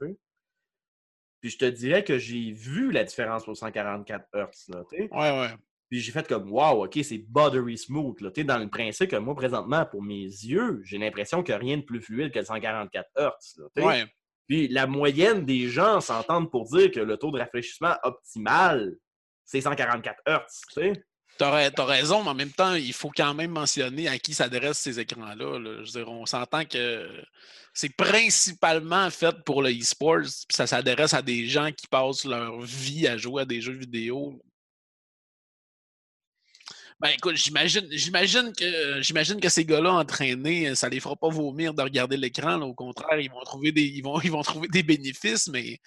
Puis 1.39 1.51
je 1.51 1.57
te 1.57 1.65
dirais 1.65 2.03
que 2.03 2.17
j'ai 2.17 2.51
vu 2.51 2.91
la 2.91 3.03
différence 3.03 3.45
pour 3.45 3.55
144 3.55 4.25
Hz. 4.33 4.73
Là, 4.73 4.83
tu 4.89 4.97
sais. 4.97 5.09
Ouais, 5.11 5.39
ouais. 5.39 5.49
Puis 5.89 6.01
j'ai 6.01 6.11
fait 6.11 6.27
comme 6.27 6.51
Wow, 6.51 6.85
OK, 6.85 6.99
c'est 7.01 7.17
buttery 7.17 7.77
smooth. 7.77 8.19
Là. 8.19 8.29
Dans 8.43 8.57
le 8.57 8.69
principe 8.69 9.09
que 9.09 9.15
moi, 9.15 9.35
présentement, 9.35 9.85
pour 9.85 10.03
mes 10.03 10.23
yeux, 10.23 10.81
j'ai 10.83 10.97
l'impression 10.97 11.43
qu'il 11.43 11.53
n'y 11.53 11.55
a 11.55 11.59
rien 11.59 11.77
de 11.77 11.83
plus 11.83 12.01
fluide 12.01 12.31
que 12.31 12.39
le 12.39 12.45
144 12.45 13.09
Hz. 13.15 13.61
là. 13.75 13.85
Ouais. 13.85 14.05
Puis 14.47 14.67
la 14.67 14.87
moyenne 14.87 15.45
des 15.45 15.69
gens 15.69 16.01
s'entendent 16.01 16.49
pour 16.49 16.65
dire 16.69 16.91
que 16.91 16.99
le 16.99 17.17
taux 17.17 17.31
de 17.31 17.39
rafraîchissement 17.39 17.95
optimal, 18.03 18.95
c'est 19.45 19.61
144 19.61 20.21
Hz. 20.25 20.43
tu 20.73 20.93
t'as 21.37 21.85
raison, 21.85 22.23
mais 22.23 22.29
en 22.29 22.35
même 22.35 22.51
temps, 22.51 22.73
il 22.73 22.93
faut 22.93 23.11
quand 23.15 23.33
même 23.33 23.51
mentionner 23.51 24.07
à 24.07 24.17
qui 24.17 24.33
s'adressent 24.33 24.79
ces 24.79 24.99
écrans-là. 24.99 25.59
là. 25.59 25.83
Je 25.83 25.91
veux 25.91 26.03
dire, 26.03 26.09
on 26.09 26.25
s'entend 26.25 26.65
que 26.65 27.07
c'est 27.73 27.95
principalement 27.95 29.09
fait 29.11 29.35
pour 29.45 29.61
le 29.61 29.69
e-sports, 29.69 30.21
puis 30.47 30.55
ça 30.55 30.65
s'adresse 30.65 31.13
à 31.13 31.21
des 31.21 31.45
gens 31.45 31.71
qui 31.71 31.87
passent 31.87 32.25
leur 32.25 32.59
vie 32.61 33.07
à 33.07 33.17
jouer 33.17 33.43
à 33.43 33.45
des 33.45 33.61
jeux 33.61 33.77
vidéo. 33.77 34.41
Ben 36.99 37.09
écoute, 37.09 37.35
j'imagine, 37.35 37.85
j'imagine 37.91 38.51
que 38.53 39.01
j'imagine 39.01 39.39
que 39.39 39.49
ces 39.49 39.63
gars-là 39.65 39.93
entraînés, 39.93 40.73
ça 40.73 40.89
les 40.89 40.99
fera 40.99 41.15
pas 41.15 41.29
vomir 41.29 41.75
de 41.75 41.83
regarder 41.83 42.17
l'écran. 42.17 42.59
Au 42.61 42.73
contraire, 42.73 43.19
ils 43.19 43.29
vont 43.29 43.41
trouver 43.41 43.71
des, 43.71 43.83
ils 43.83 44.01
vont, 44.01 44.19
ils 44.21 44.31
vont 44.31 44.41
trouver 44.41 44.67
des 44.67 44.81
bénéfices, 44.81 45.47
mais 45.47 45.79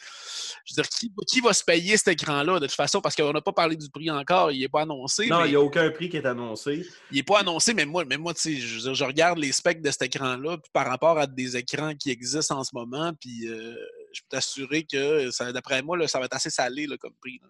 je 0.65 0.75
veux 0.77 0.83
dire, 0.83 0.89
qui, 0.89 1.13
qui 1.27 1.41
va 1.41 1.53
se 1.53 1.65
payer 1.65 1.97
cet 1.97 2.09
écran-là 2.09 2.61
de 2.61 2.67
toute 2.67 2.77
façon? 2.77 3.01
Parce 3.01 3.17
qu'on 3.17 3.33
n'a 3.33 3.41
pas 3.41 3.53
parlé 3.53 3.75
du 3.75 3.91
prix 3.91 4.09
encore, 4.09 4.53
il 4.53 4.61
n'est 4.61 4.69
pas 4.69 4.83
annoncé. 4.83 5.27
Non, 5.27 5.41
mais 5.41 5.49
il 5.49 5.51
n'y 5.51 5.57
a 5.57 5.61
aucun 5.61 5.91
prix 5.91 6.09
qui 6.09 6.17
est 6.17 6.27
annoncé. 6.27 6.87
il 7.11 7.17
n'est 7.17 7.25
pas 7.25 7.41
annoncé, 7.41 7.75
mais 7.75 7.87
moi, 7.87 8.05
mais 8.05 8.17
moi 8.17 8.33
tu 8.33 8.43
sais, 8.43 8.57
je, 8.61 8.77
veux 8.77 8.83
dire, 8.83 8.95
je 8.95 9.05
regarde 9.05 9.39
les 9.39 9.51
specs 9.51 9.83
de 9.83 9.91
cet 9.91 10.03
écran-là 10.03 10.59
puis 10.59 10.71
par 10.73 10.87
rapport 10.87 11.19
à 11.19 11.27
des 11.27 11.57
écrans 11.57 11.93
qui 11.97 12.11
existent 12.11 12.57
en 12.57 12.63
ce 12.63 12.71
moment, 12.73 13.13
puis 13.21 13.49
euh, 13.49 13.75
je 14.13 14.21
peux 14.21 14.29
t'assurer 14.37 14.85
que 14.85 15.29
d'après 15.53 15.83
moi, 15.83 15.97
là, 15.97 16.07
ça 16.07 16.21
va 16.21 16.27
être 16.27 16.37
assez 16.37 16.51
salé 16.51 16.87
là, 16.87 16.97
comme 16.99 17.15
prix. 17.21 17.41
là. 17.43 17.49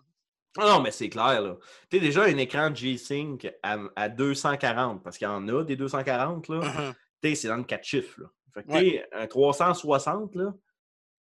Ah 0.58 0.66
Non, 0.66 0.80
mais 0.82 0.90
c'est 0.90 1.08
clair. 1.08 1.40
là. 1.42 1.56
Tu 1.90 1.96
sais, 1.98 2.00
déjà, 2.00 2.24
un 2.24 2.36
écran 2.36 2.74
G-Sync 2.74 3.50
à, 3.62 3.78
à 3.96 4.08
240, 4.08 5.02
parce 5.02 5.16
qu'il 5.18 5.26
y 5.26 5.30
en 5.30 5.46
a 5.48 5.64
des 5.64 5.76
240, 5.76 6.48
là. 6.48 6.58
Uh-huh. 6.60 6.94
Tu 7.22 7.28
sais, 7.30 7.34
c'est 7.34 7.48
dans 7.48 7.56
le 7.56 7.64
4 7.64 7.84
chiffres. 7.84 8.20
Là. 8.20 8.26
Fait 8.54 8.62
que, 8.64 8.72
Ouais. 8.72 9.06
un 9.12 9.26
360, 9.26 10.34
là, 10.34 10.52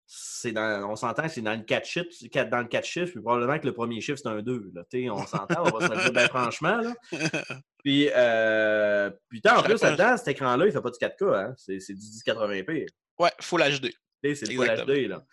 c'est 0.05 0.53
dans, 0.53 0.89
on 0.89 0.95
s'entend 0.95 1.23
que 1.23 1.29
c'est 1.29 1.41
dans 1.41 1.55
le 1.57 1.63
4 1.63 1.85
chiffres, 1.85 2.43
dans 2.49 2.59
le 2.59 2.67
4 2.67 2.85
chiffres, 2.85 3.11
puis 3.11 3.21
probablement 3.21 3.59
que 3.59 3.65
le 3.65 3.73
premier 3.73 3.99
chiffre, 3.99 4.17
c'est 4.23 4.29
un 4.29 4.41
2. 4.41 4.71
Là. 4.73 4.83
Tu 4.89 5.03
sais, 5.03 5.09
on 5.09 5.25
s'entend, 5.25 5.63
on 5.65 5.77
va 5.77 5.87
se 5.87 5.93
le 5.93 6.01
dire 6.03 6.13
bien 6.13 6.27
franchement. 6.29 6.77
Là. 6.77 6.93
Puis, 7.83 8.09
euh, 8.15 9.09
putain, 9.29 9.57
en 9.57 9.63
plus, 9.63 9.81
là-dedans, 9.81 10.17
cet 10.17 10.29
écran-là, 10.29 10.65
il 10.65 10.71
fait 10.71 10.81
pas 10.81 10.89
du 10.89 10.97
4K, 10.97 11.35
hein? 11.35 11.53
c'est, 11.57 11.79
c'est 11.79 11.93
du 11.93 11.99
1080p. 12.01 12.85
Ouais, 13.19 13.29
full 13.41 13.61
HD. 13.61 13.91
C'est 14.23 14.41
le 14.49 14.55
Full. 14.55 14.67
HD. 14.85 15.07
Là. 15.07 15.23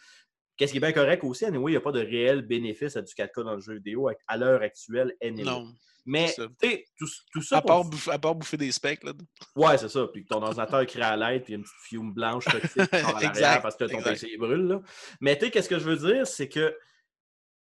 Qu'est-ce 0.56 0.70
qui 0.72 0.78
est 0.78 0.80
bien 0.80 0.92
correct 0.92 1.24
aussi, 1.24 1.44
anyway, 1.44 1.72
il 1.72 1.74
n'y 1.74 1.78
a 1.78 1.80
pas 1.80 1.92
de 1.92 2.00
réel 2.00 2.42
bénéfice 2.42 2.96
à 2.96 3.02
du 3.02 3.12
4K 3.12 3.42
dans 3.44 3.54
le 3.54 3.60
jeu 3.60 3.74
vidéo 3.74 4.08
à- 4.28 4.36
l'heure 4.36 4.62
actuelle. 4.62 5.14
anyway. 5.22 5.42
Non. 5.44 5.66
Mais, 6.06 6.32
tu 6.36 6.42
sais, 6.62 6.84
tout, 6.98 7.06
tout 7.32 7.40
ça. 7.42 7.56
À 7.56 7.60
pour- 7.62 7.68
part, 7.68 7.84
bouffer, 7.86 8.10
à 8.10 8.18
part 8.18 8.34
bouffer 8.34 8.58
des 8.58 8.70
specs. 8.70 9.02
Là. 9.04 9.12
Ouais, 9.56 9.78
c'est 9.78 9.88
ça. 9.88 10.06
Puis 10.12 10.22
que 10.22 10.28
ton 10.28 10.42
ordinateur 10.42 10.84
crée 10.86 11.00
à 11.00 11.16
l'aide, 11.16 11.44
puis 11.44 11.54
il 11.54 11.56
y 11.56 11.56
a 11.56 11.58
une 11.60 11.64
petite 11.64 11.88
fume 11.88 12.12
blanche 12.12 12.44
toxique 12.44 12.92
à 12.92 13.12
l'arrière 13.20 13.62
parce 13.62 13.74
que 13.74 13.84
ton. 13.84 14.02
PC 14.02 14.36
brûle. 14.36 14.66
Là. 14.68 14.82
Mais 15.22 15.38
tu 15.38 15.46
sais, 15.46 15.50
qu'est-ce 15.50 15.68
que 15.68 15.78
je 15.78 15.88
veux 15.88 15.96
dire, 15.96 16.26
c'est 16.26 16.48
que, 16.50 16.76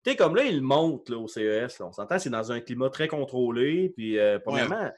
tu 0.05 0.11
sais, 0.11 0.16
comme 0.16 0.35
là, 0.35 0.42
il 0.44 0.61
monte 0.61 1.09
là, 1.09 1.18
au 1.18 1.28
CES. 1.28 1.78
là. 1.78 1.87
On 1.87 1.92
s'entend, 1.92 2.18
c'est 2.18 2.31
dans 2.31 2.50
un 2.50 2.61
climat 2.61 2.90
très 2.90 3.07
contrôlé. 3.07 3.90
Puis, 3.96 4.18
euh, 4.18 4.40
premièrement, 4.40 4.90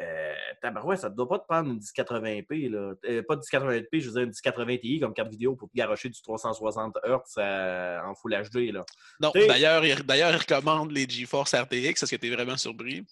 euh, 0.00 0.34
tabarouette, 0.62 1.00
ça 1.00 1.10
ne 1.10 1.14
doit 1.14 1.28
pas 1.28 1.38
te 1.38 1.46
prendre 1.46 1.70
une 1.70 1.80
1080p. 1.80 2.70
Là. 2.70 2.94
Euh, 3.04 3.22
pas 3.22 3.36
de 3.36 3.40
1080p, 3.40 4.00
je 4.00 4.06
veux 4.06 4.12
dire 4.12 4.22
une 4.22 4.28
1080 4.28 4.76
Ti 4.78 5.00
comme 5.00 5.14
carte 5.14 5.30
vidéo 5.30 5.56
pour 5.56 5.68
te 5.68 5.76
garocher 5.76 6.08
du 6.08 6.20
360 6.22 6.96
Hz 7.04 7.38
à- 7.38 8.02
en 8.06 8.14
Full 8.14 8.32
HD. 8.32 8.72
Là. 8.72 8.84
Non, 9.20 9.32
d'ailleurs, 9.34 9.84
il, 9.84 10.02
d'ailleurs, 10.04 10.30
il 10.30 10.36
recommande 10.36 10.92
les 10.92 11.08
GeForce 11.08 11.54
RTX. 11.54 12.02
Est-ce 12.02 12.14
que 12.14 12.20
tu 12.20 12.30
es 12.30 12.34
vraiment 12.34 12.56
surpris? 12.56 13.04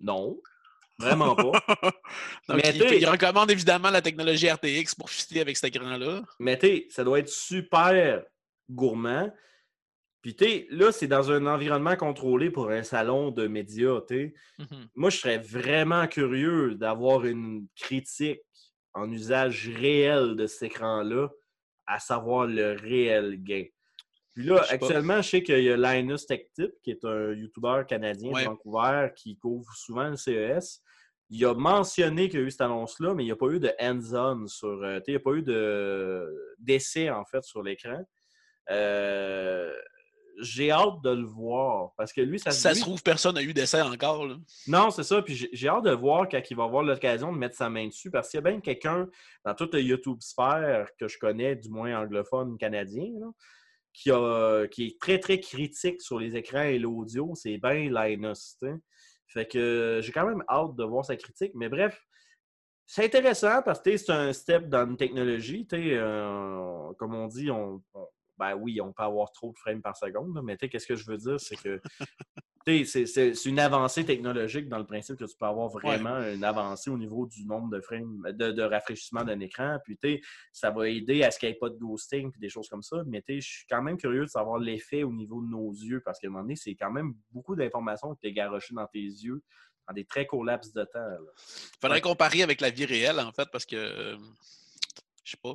Non, 0.00 0.40
vraiment 0.98 1.34
pas. 1.36 1.42
Donc, 2.48 2.62
Mais 2.62 2.74
il, 2.74 3.06
recommande 3.06 3.50
évidemment 3.50 3.90
la 3.90 4.02
technologie 4.02 4.50
RTX 4.50 4.94
pour 4.96 5.10
fitter 5.10 5.40
avec 5.40 5.56
cet 5.56 5.74
écran-là. 5.74 6.22
Mais 6.40 6.58
tu 6.58 6.66
sais, 6.66 6.86
ça 6.90 7.04
doit 7.04 7.20
être 7.20 7.28
super 7.28 8.22
gourmand. 8.68 9.32
Puis 10.28 10.36
tu 10.36 10.76
là, 10.76 10.92
c'est 10.92 11.06
dans 11.06 11.30
un 11.32 11.46
environnement 11.46 11.96
contrôlé 11.96 12.50
pour 12.50 12.68
un 12.70 12.82
salon 12.82 13.30
de 13.30 13.46
médias, 13.46 14.02
tu. 14.06 14.34
Mhm. 14.58 14.88
Moi, 14.94 15.08
je 15.08 15.16
serais 15.16 15.38
vraiment 15.38 16.06
curieux 16.06 16.74
d'avoir 16.74 17.24
une 17.24 17.66
critique 17.74 18.40
en 18.92 19.10
usage 19.10 19.70
réel 19.74 20.36
de 20.36 20.46
cet 20.46 20.64
écran-là, 20.64 21.28
à 21.86 21.98
savoir 21.98 22.46
le 22.46 22.72
réel 22.78 23.42
gain. 23.42 23.64
Puis 24.34 24.44
là, 24.44 24.60
Je 24.62 24.68
sais 24.68 24.78
pas. 24.78 24.84
actuellement, 24.84 25.22
je 25.22 25.28
sais 25.30 25.42
qu'il 25.42 25.62
y 25.64 25.70
a 25.70 25.76
Linus 25.78 26.26
Tech 26.26 26.42
Tip, 26.54 26.72
qui 26.82 26.90
est 26.90 27.04
un 27.06 27.32
YouTuber 27.32 27.84
canadien 27.88 28.30
Ouais. 28.32 28.42
de 28.42 28.48
Vancouver 28.48 29.08
qui 29.16 29.38
couvre 29.38 29.72
souvent 29.74 30.10
le 30.10 30.16
CES. 30.16 30.82
Il 31.30 31.42
a 31.46 31.54
mentionné 31.54 32.28
qu'il 32.28 32.40
y 32.40 32.42
a 32.42 32.46
eu 32.46 32.50
cette 32.50 32.60
annonce-là, 32.60 33.14
mais 33.14 33.22
il 33.22 33.26
n'y 33.26 33.32
a 33.32 33.36
pas 33.36 33.48
eu 33.48 33.60
de 33.60 33.70
hands-on 33.80 34.46
sur. 34.46 34.82
euh, 34.84 35.00
il 35.06 35.10
n'y 35.10 35.16
a 35.16 35.20
pas 35.20 35.32
eu 35.32 35.42
de- 35.42 36.54
d'essai, 36.58 37.08
en 37.08 37.24
fait, 37.24 37.42
sur 37.44 37.62
l'écran. 37.62 38.04
Euh, 38.70 39.72
J'ai 40.40 40.70
hâte 40.70 41.00
de 41.02 41.10
le 41.10 41.24
voir 41.24 41.92
parce 41.96 42.12
que 42.12 42.20
lui, 42.20 42.38
ça, 42.38 42.50
ça 42.50 42.70
lui- 42.70 42.76
se 42.78 42.82
trouve, 42.82 43.02
personne 43.02 43.34
n'a 43.34 43.42
eu 43.42 43.52
d'essai 43.52 43.82
encore. 43.82 44.26
là. 44.26 44.36
non, 44.66 44.90
c'est 44.90 45.02
ça. 45.02 45.20
Puis 45.22 45.48
j'ai- 45.52 45.68
hâte 45.68 45.84
de 45.84 45.90
voir 45.92 46.28
quand 46.28 46.40
il 46.50 46.56
va 46.56 46.64
avoir 46.64 46.82
l'occasion 46.82 47.32
de 47.32 47.38
mettre 47.38 47.56
sa 47.56 47.68
main 47.68 47.86
dessus. 47.86 48.10
Parce 48.10 48.28
qu'il 48.30 48.38
y 48.38 48.46
a 48.46 48.50
bien 48.50 48.60
quelqu'un 48.60 49.08
dans 49.44 49.54
toute 49.54 49.74
la 49.74 49.80
YouTube 49.80 50.18
sphère 50.20 50.88
que 50.98 51.08
je 51.08 51.18
connais, 51.18 51.56
du 51.56 51.68
moins 51.70 52.00
anglophone 52.00 52.56
canadien, 52.58 53.08
là, 53.20 53.26
qui, 53.92 54.10
a, 54.10 54.66
qui 54.68 54.86
est 54.86 55.00
très, 55.00 55.18
très 55.18 55.40
critique 55.40 56.00
sur 56.02 56.18
les 56.20 56.36
écrans 56.36 56.62
et 56.62 56.78
l'audio. 56.78 57.32
C'est 57.34 57.58
bien 57.58 57.90
Linus. 57.90 58.56
tu 58.60 58.68
sais. 58.68 58.74
Fait 59.26 59.46
que 59.46 60.00
j'ai 60.02 60.12
quand 60.12 60.26
même 60.26 60.42
hâte 60.48 60.74
de 60.76 60.84
voir 60.84 61.04
sa 61.04 61.16
critique. 61.16 61.52
Mais 61.54 61.68
bref, 61.68 62.00
c'est 62.86 63.04
intéressant 63.04 63.60
parce 63.62 63.80
que 63.80 63.96
c'est 63.96 64.10
un 64.12 64.32
step 64.32 64.68
dans 64.68 64.86
une 64.88 64.96
technologie. 64.96 65.66
euh, 65.72 66.92
comme 66.98 67.14
on 67.14 67.26
dit, 67.26 67.50
on, 67.50 67.82
on- 67.94 68.06
ben 68.38 68.54
oui, 68.54 68.80
on 68.80 68.92
peut 68.92 69.02
avoir 69.02 69.30
trop 69.32 69.52
de 69.52 69.58
frames 69.58 69.82
par 69.82 69.96
seconde, 69.96 70.34
là, 70.34 70.42
mais 70.42 70.56
tu 70.56 70.66
sais, 70.66 70.68
qu'est-ce 70.68 70.86
que 70.86 70.94
je 70.96 71.06
veux 71.06 71.16
dire, 71.18 71.38
c'est 71.40 71.56
que 71.56 71.80
c'est- 72.84 73.44
une 73.46 73.58
avancée 73.60 74.04
technologique 74.04 74.68
dans 74.68 74.78
le 74.78 74.84
principe 74.84 75.16
que 75.16 75.24
tu 75.24 75.34
peux 75.38 75.46
avoir 75.46 75.68
vraiment 75.68 76.18
une 76.20 76.44
avancée 76.44 76.90
au 76.90 76.98
niveau 76.98 77.26
du 77.26 77.46
nombre 77.46 77.70
de 77.74 77.80
frames, 77.80 78.22
de, 78.32 78.52
de 78.52 78.62
rafraîchissement 78.62 79.24
d'un 79.24 79.40
écran. 79.40 79.78
Puis 79.84 79.96
tu 79.96 80.16
sais, 80.16 80.20
ça 80.52 80.70
va 80.70 80.86
aider 80.88 81.22
à 81.24 81.30
ce 81.30 81.38
qu'il 81.38 81.48
n'y 81.48 81.54
ait 81.54 81.58
pas 81.58 81.70
de 81.70 81.76
ghosting 81.78 82.30
puis 82.30 82.38
des 82.40 82.50
choses 82.50 82.68
comme 82.68 82.82
ça. 82.82 83.02
Mais 83.06 83.22
tu 83.22 83.34
sais, 83.34 83.40
je 83.40 83.48
suis 83.48 83.66
quand 83.70 83.80
même 83.80 83.96
curieux 83.96 84.24
de 84.26 84.30
savoir 84.30 84.58
l'effet 84.58 85.02
au 85.02 85.12
niveau 85.12 85.40
de 85.40 85.46
nos 85.48 85.72
yeux 85.72 86.02
parce 86.04 86.18
qu'à 86.18 86.26
un 86.26 86.30
moment 86.30 86.42
donné, 86.42 86.56
c'est 86.56 86.74
quand 86.74 86.90
même 86.90 87.14
beaucoup 87.30 87.56
d'informations 87.56 88.14
que 88.14 88.20
tu 88.20 88.26
es 88.28 88.32
garoché 88.32 88.74
dans 88.74 88.86
tes 88.86 88.98
yeux 89.00 89.42
dans 89.88 89.94
des 89.94 90.04
très 90.04 90.26
courts 90.26 90.44
laps 90.44 90.74
de 90.74 90.84
temps. 90.84 90.98
là. 90.98 91.18
Faudrait 91.80 91.96
Ouais. 91.96 92.00
comparer 92.02 92.42
avec 92.42 92.60
la 92.60 92.68
vie 92.68 92.84
réelle, 92.84 93.18
en 93.20 93.32
fait, 93.32 93.48
parce 93.50 93.64
que. 93.64 93.76
euh, 93.76 94.16
je 95.24 95.30
sais 95.30 95.38
pas. 95.42 95.54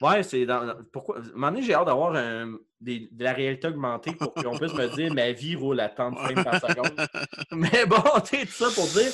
Ouais, 0.00 0.22
c'est 0.22 0.44
dans. 0.46 0.74
Pourquoi. 0.92 1.18
À 1.18 1.20
un 1.20 1.24
moment 1.34 1.50
donné, 1.52 1.62
j'ai 1.62 1.74
hâte 1.74 1.86
d'avoir 1.86 2.14
un- 2.16 2.56
des- 2.80 3.08
de 3.12 3.22
la 3.24 3.32
réalité 3.32 3.68
augmentée 3.68 4.12
pour 4.12 4.34
qu'on 4.34 4.58
puisse 4.58 4.72
me 4.74 4.88
dire 4.96 5.12
ma 5.14 5.30
vie 5.32 5.54
roule 5.54 5.78
à 5.80 5.88
tant 5.88 6.10
de 6.10 6.16
frames 6.16 6.42
par 6.44 6.60
seconde. 6.60 7.06
Mais 7.52 7.86
bon, 7.86 7.96
tu 8.24 8.36
sais, 8.38 8.46
tout 8.46 8.52
ça 8.52 8.70
pour 8.74 8.86
dire. 8.88 9.12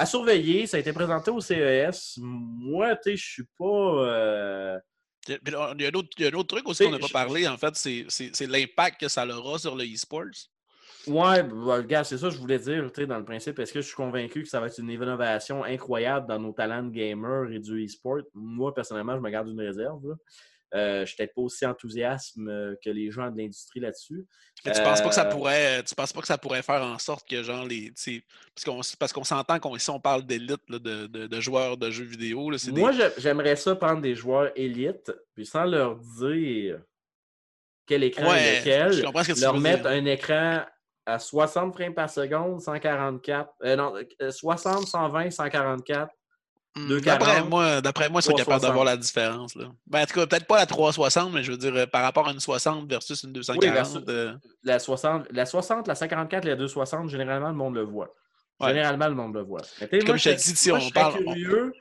À 0.00 0.06
surveiller, 0.06 0.66
ça 0.66 0.76
a 0.76 0.80
été 0.80 0.92
présenté 0.92 1.30
au 1.30 1.40
CES. 1.40 2.18
Moi, 2.20 2.94
tu 2.96 3.10
sais, 3.10 3.16
je 3.16 3.24
suis 3.32 3.44
pas. 3.58 3.64
euh, 3.64 4.78
Il 5.28 5.38
y 5.50 5.54
a- 5.54 5.64
un 5.88 5.94
autre, 5.94 6.08
il 6.18 6.22
y 6.24 6.26
a 6.26 6.30
un 6.30 6.34
autre 6.34 6.48
truc 6.54 6.68
aussi 6.68 6.84
qu'on 6.84 6.90
n'a 6.92 6.98
pas 6.98 7.08
parlé, 7.12 7.48
en 7.48 7.56
fait, 7.56 7.74
c'est 7.74 8.46
l'impact 8.46 9.00
que 9.00 9.08
ça 9.08 9.26
aura 9.26 9.58
sur 9.58 9.74
le 9.76 9.84
e-sports. 9.84 10.24
Ouais, 11.06 11.42
bah, 11.42 11.76
regarde, 11.76 12.04
c'est 12.04 12.18
ça 12.18 12.28
que 12.28 12.34
je 12.34 12.38
voulais 12.38 12.58
dire, 12.58 12.90
tu 12.92 13.00
sais, 13.02 13.06
dans 13.06 13.18
le 13.18 13.24
principe. 13.24 13.58
Est-ce 13.58 13.72
que 13.72 13.80
je 13.80 13.86
suis 13.86 13.94
convaincu 13.96 14.42
que 14.42 14.48
ça 14.48 14.60
va 14.60 14.66
être 14.66 14.78
une 14.78 14.90
innovation 14.90 15.64
incroyable 15.64 16.26
dans 16.26 16.38
nos 16.38 16.52
talents 16.52 16.82
de 16.82 16.90
gamer 16.90 17.50
et 17.52 17.60
du 17.60 17.84
e-sport? 17.84 18.18
Moi, 18.34 18.74
personnellement, 18.74 19.14
je 19.16 19.20
me 19.20 19.30
garde 19.30 19.48
une 19.48 19.60
réserve. 19.60 20.16
Euh, 20.74 21.00
je 21.00 21.06
suis 21.06 21.16
peut-être 21.16 21.34
pas 21.34 21.40
aussi 21.40 21.64
enthousiaste 21.64 22.36
euh, 22.38 22.74
que 22.84 22.90
les 22.90 23.10
gens 23.10 23.30
de 23.30 23.38
l'industrie 23.38 23.80
là-dessus. 23.80 24.26
Mais 24.66 24.72
tu 24.72 24.82
penses 24.82 25.00
pas 25.00 25.08
que 25.08 25.14
ça 25.14 25.26
Euh, 25.26 25.30
pourrait. 25.30 25.82
Tu 25.84 25.94
penses 25.94 26.12
pas 26.12 26.20
que 26.20 26.26
ça 26.26 26.36
pourrait 26.36 26.60
faire 26.62 26.82
en 26.82 26.98
sorte 26.98 27.26
que 27.26 27.42
genre 27.42 27.64
les. 27.64 27.90
Parce 28.98 29.12
qu'on 29.14 29.24
s'entend 29.24 29.58
qu'on 29.60 29.76
ici 29.76 29.88
on 29.88 29.98
parle 30.00 30.26
d'élite 30.26 30.60
de, 30.68 31.06
de, 31.06 31.26
de 31.26 31.40
joueurs 31.40 31.78
de 31.78 31.90
jeux 31.90 32.04
vidéo. 32.04 32.50
là, 32.50 32.58
c'est 32.58 32.72
des- 32.72 32.80
Moi, 32.82 32.92
j'ai- 32.92 33.08
j'aimerais 33.16 33.56
ça 33.56 33.76
prendre 33.76 34.02
des 34.02 34.14
joueurs 34.14 34.50
élites, 34.56 35.10
puis 35.34 35.46
sans 35.46 35.64
leur 35.64 35.96
dire 35.96 36.82
quel 37.86 38.04
écran 38.04 38.28
Ouais, 38.30 38.42
est 38.42 38.58
lequel, 38.58 38.92
je 38.92 39.02
comprends 39.02 39.22
ce 39.24 39.28
que 39.28 39.34
tu 39.34 39.40
leur 39.40 39.58
mettre 39.58 39.86
un 39.86 40.04
écran 40.04 40.66
à 41.08 41.18
60 41.18 41.74
frames 41.74 41.94
par 41.94 42.10
seconde, 42.10 42.60
144, 42.60 43.50
euh, 43.64 43.76
non, 43.76 43.94
euh, 44.22 44.30
60, 44.30 44.86
120, 44.86 45.30
144. 45.30 46.10
Hmm, 46.76 46.86
2,40, 46.88 47.00
D'après 47.04 47.42
moi, 47.44 47.80
d'après 47.80 48.08
moi, 48.10 48.20
ils 48.20 48.24
sont 48.24 48.32
capables 48.34 48.60
3,60. 48.60 48.62
d'avoir 48.62 48.84
la 48.84 48.96
différence. 48.96 49.54
Là. 49.56 49.64
Ben, 49.86 50.02
en 50.02 50.06
tout 50.06 50.14
cas, 50.14 50.26
peut-être 50.26 50.46
pas 50.46 50.58
la 50.58 50.66
360, 50.66 51.32
mais 51.32 51.42
je 51.42 51.50
veux 51.52 51.56
dire, 51.56 51.74
euh, 51.74 51.86
par 51.86 52.02
rapport 52.02 52.28
à 52.28 52.32
une 52.32 52.40
60 52.40 52.88
versus 52.88 53.22
une 53.22 53.32
240. 53.32 53.74
versus- 53.74 54.02
euh, 54.08 54.34
La 54.62 54.78
60, 54.78 55.26
la 55.30 55.46
60, 55.46 55.88
la 55.88 55.94
54, 55.94 56.44
la 56.44 56.56
260, 56.56 57.08
généralement, 57.08 57.48
le 57.48 57.54
monde 57.54 57.74
le 57.74 57.82
voit. 57.84 58.14
Ouais. 58.60 58.68
Généralement, 58.68 59.08
le 59.08 59.14
monde 59.14 59.34
le 59.34 59.42
voit. 59.42 59.62
Mais, 59.80 59.98
Comme 60.00 60.08
moi, 60.08 60.16
je 60.18 60.30
te 60.30 60.34
dis, 60.36 60.42
si 60.56 60.70
moi, 60.70 60.78
on 60.82 60.90
parle- 60.90 61.14
on- 61.26 61.32
curieux 61.32 61.72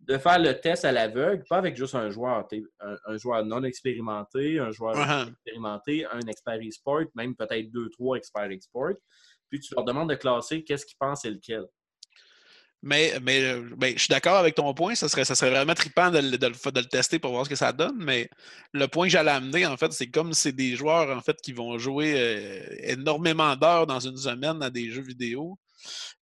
de 0.00 0.18
faire 0.18 0.38
le 0.38 0.58
test 0.58 0.84
à 0.84 0.92
l'aveugle, 0.92 1.44
pas 1.48 1.58
avec 1.58 1.76
juste 1.76 1.94
un 1.94 2.10
joueur. 2.10 2.46
Un, 2.80 2.96
un 3.06 3.16
joueur 3.18 3.44
non 3.44 3.62
expérimenté, 3.64 4.58
un 4.58 4.70
joueur 4.72 4.96
expérimenté, 5.28 6.06
un 6.10 6.20
expert 6.20 6.58
e-sport, 6.58 7.02
même 7.14 7.34
peut-être 7.36 7.70
deux, 7.70 7.88
trois 7.90 8.16
experts 8.16 8.48
e-sport. 8.50 8.94
Puis 9.48 9.60
tu 9.60 9.74
leur 9.74 9.84
demandes 9.84 10.08
de 10.10 10.14
classer 10.14 10.64
qu'est-ce 10.64 10.86
qu'ils 10.86 10.96
pensent 10.98 11.24
et 11.24 11.30
lequel. 11.30 11.64
Mais, 12.82 13.12
mais 13.22 13.44
euh, 13.44 13.68
ben, 13.76 13.92
je 13.94 13.98
suis 13.98 14.08
d'accord 14.08 14.36
avec 14.36 14.54
ton 14.54 14.72
point. 14.72 14.94
Ça 14.94 15.06
serait, 15.06 15.26
ça 15.26 15.34
serait 15.34 15.50
vraiment 15.50 15.74
trippant 15.74 16.10
de, 16.10 16.18
le- 16.18 16.38
de 16.38 16.46
de 16.48 16.80
le 16.80 16.86
tester 16.86 17.18
pour 17.18 17.32
voir 17.32 17.44
ce 17.44 17.50
que 17.50 17.56
ça 17.56 17.72
donne. 17.72 18.02
Mais 18.02 18.30
le 18.72 18.88
point 18.88 19.06
que 19.06 19.12
j'allais 19.12 19.32
amener, 19.32 19.66
en 19.66 19.76
fait, 19.76 19.92
c'est 19.92 20.06
comme 20.06 20.32
c'est 20.32 20.52
des 20.52 20.76
joueurs 20.76 21.14
en 21.14 21.20
fait, 21.20 21.36
qui 21.42 21.52
vont 21.52 21.76
jouer 21.76 22.14
euh, 22.16 22.92
énormément 22.94 23.54
d'heures 23.54 23.86
dans 23.86 24.00
une 24.00 24.16
semaine 24.16 24.62
à 24.62 24.70
des 24.70 24.90
jeux 24.90 25.02
vidéo, 25.02 25.58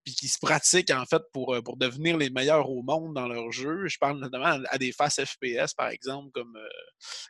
puis 0.05 0.15
qui 0.15 0.29
se 0.29 0.39
pratiquent 0.41 0.91
en 0.91 1.05
fait 1.05 1.23
pour, 1.33 1.55
euh, 1.55 1.63
pour 1.63 1.77
devenir 1.77 2.17
les 2.17 2.31
meilleurs 2.31 2.69
au 2.71 2.83
monde 2.83 3.15
dans 3.15 3.29
leur 3.29 3.51
jeu. 3.53 3.87
Je 3.87 3.99
parle 3.99 4.19
notamment 4.19 4.61
à- 4.71 4.79
des 4.79 4.93
faces 4.93 5.21
FPS, 5.25 5.75
par 5.77 5.89
exemple, 5.89 6.31
comme, 6.33 6.57
euh, 6.57 6.69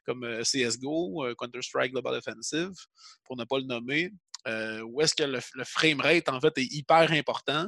comme 0.05 0.25
euh, 0.25 0.43
CSGO, 0.45 1.25
euh, 1.27 1.35
Counter-Strike 1.37 1.93
Global 1.93 2.15
Offensive, 2.15 2.71
pour 3.25 3.37
ne 3.37 3.45
pas 3.45 3.59
le 3.59 3.65
nommer. 3.65 4.11
euh, 4.47 4.81
où 4.83 5.01
est-ce 5.03 5.15
que 5.15 5.25
le, 5.25 5.41
le 5.55 5.65
framerate, 5.65 6.29
en 6.29 6.41
fait, 6.41 6.57
est 6.59 6.73
hyper 6.73 7.11
important. 7.13 7.67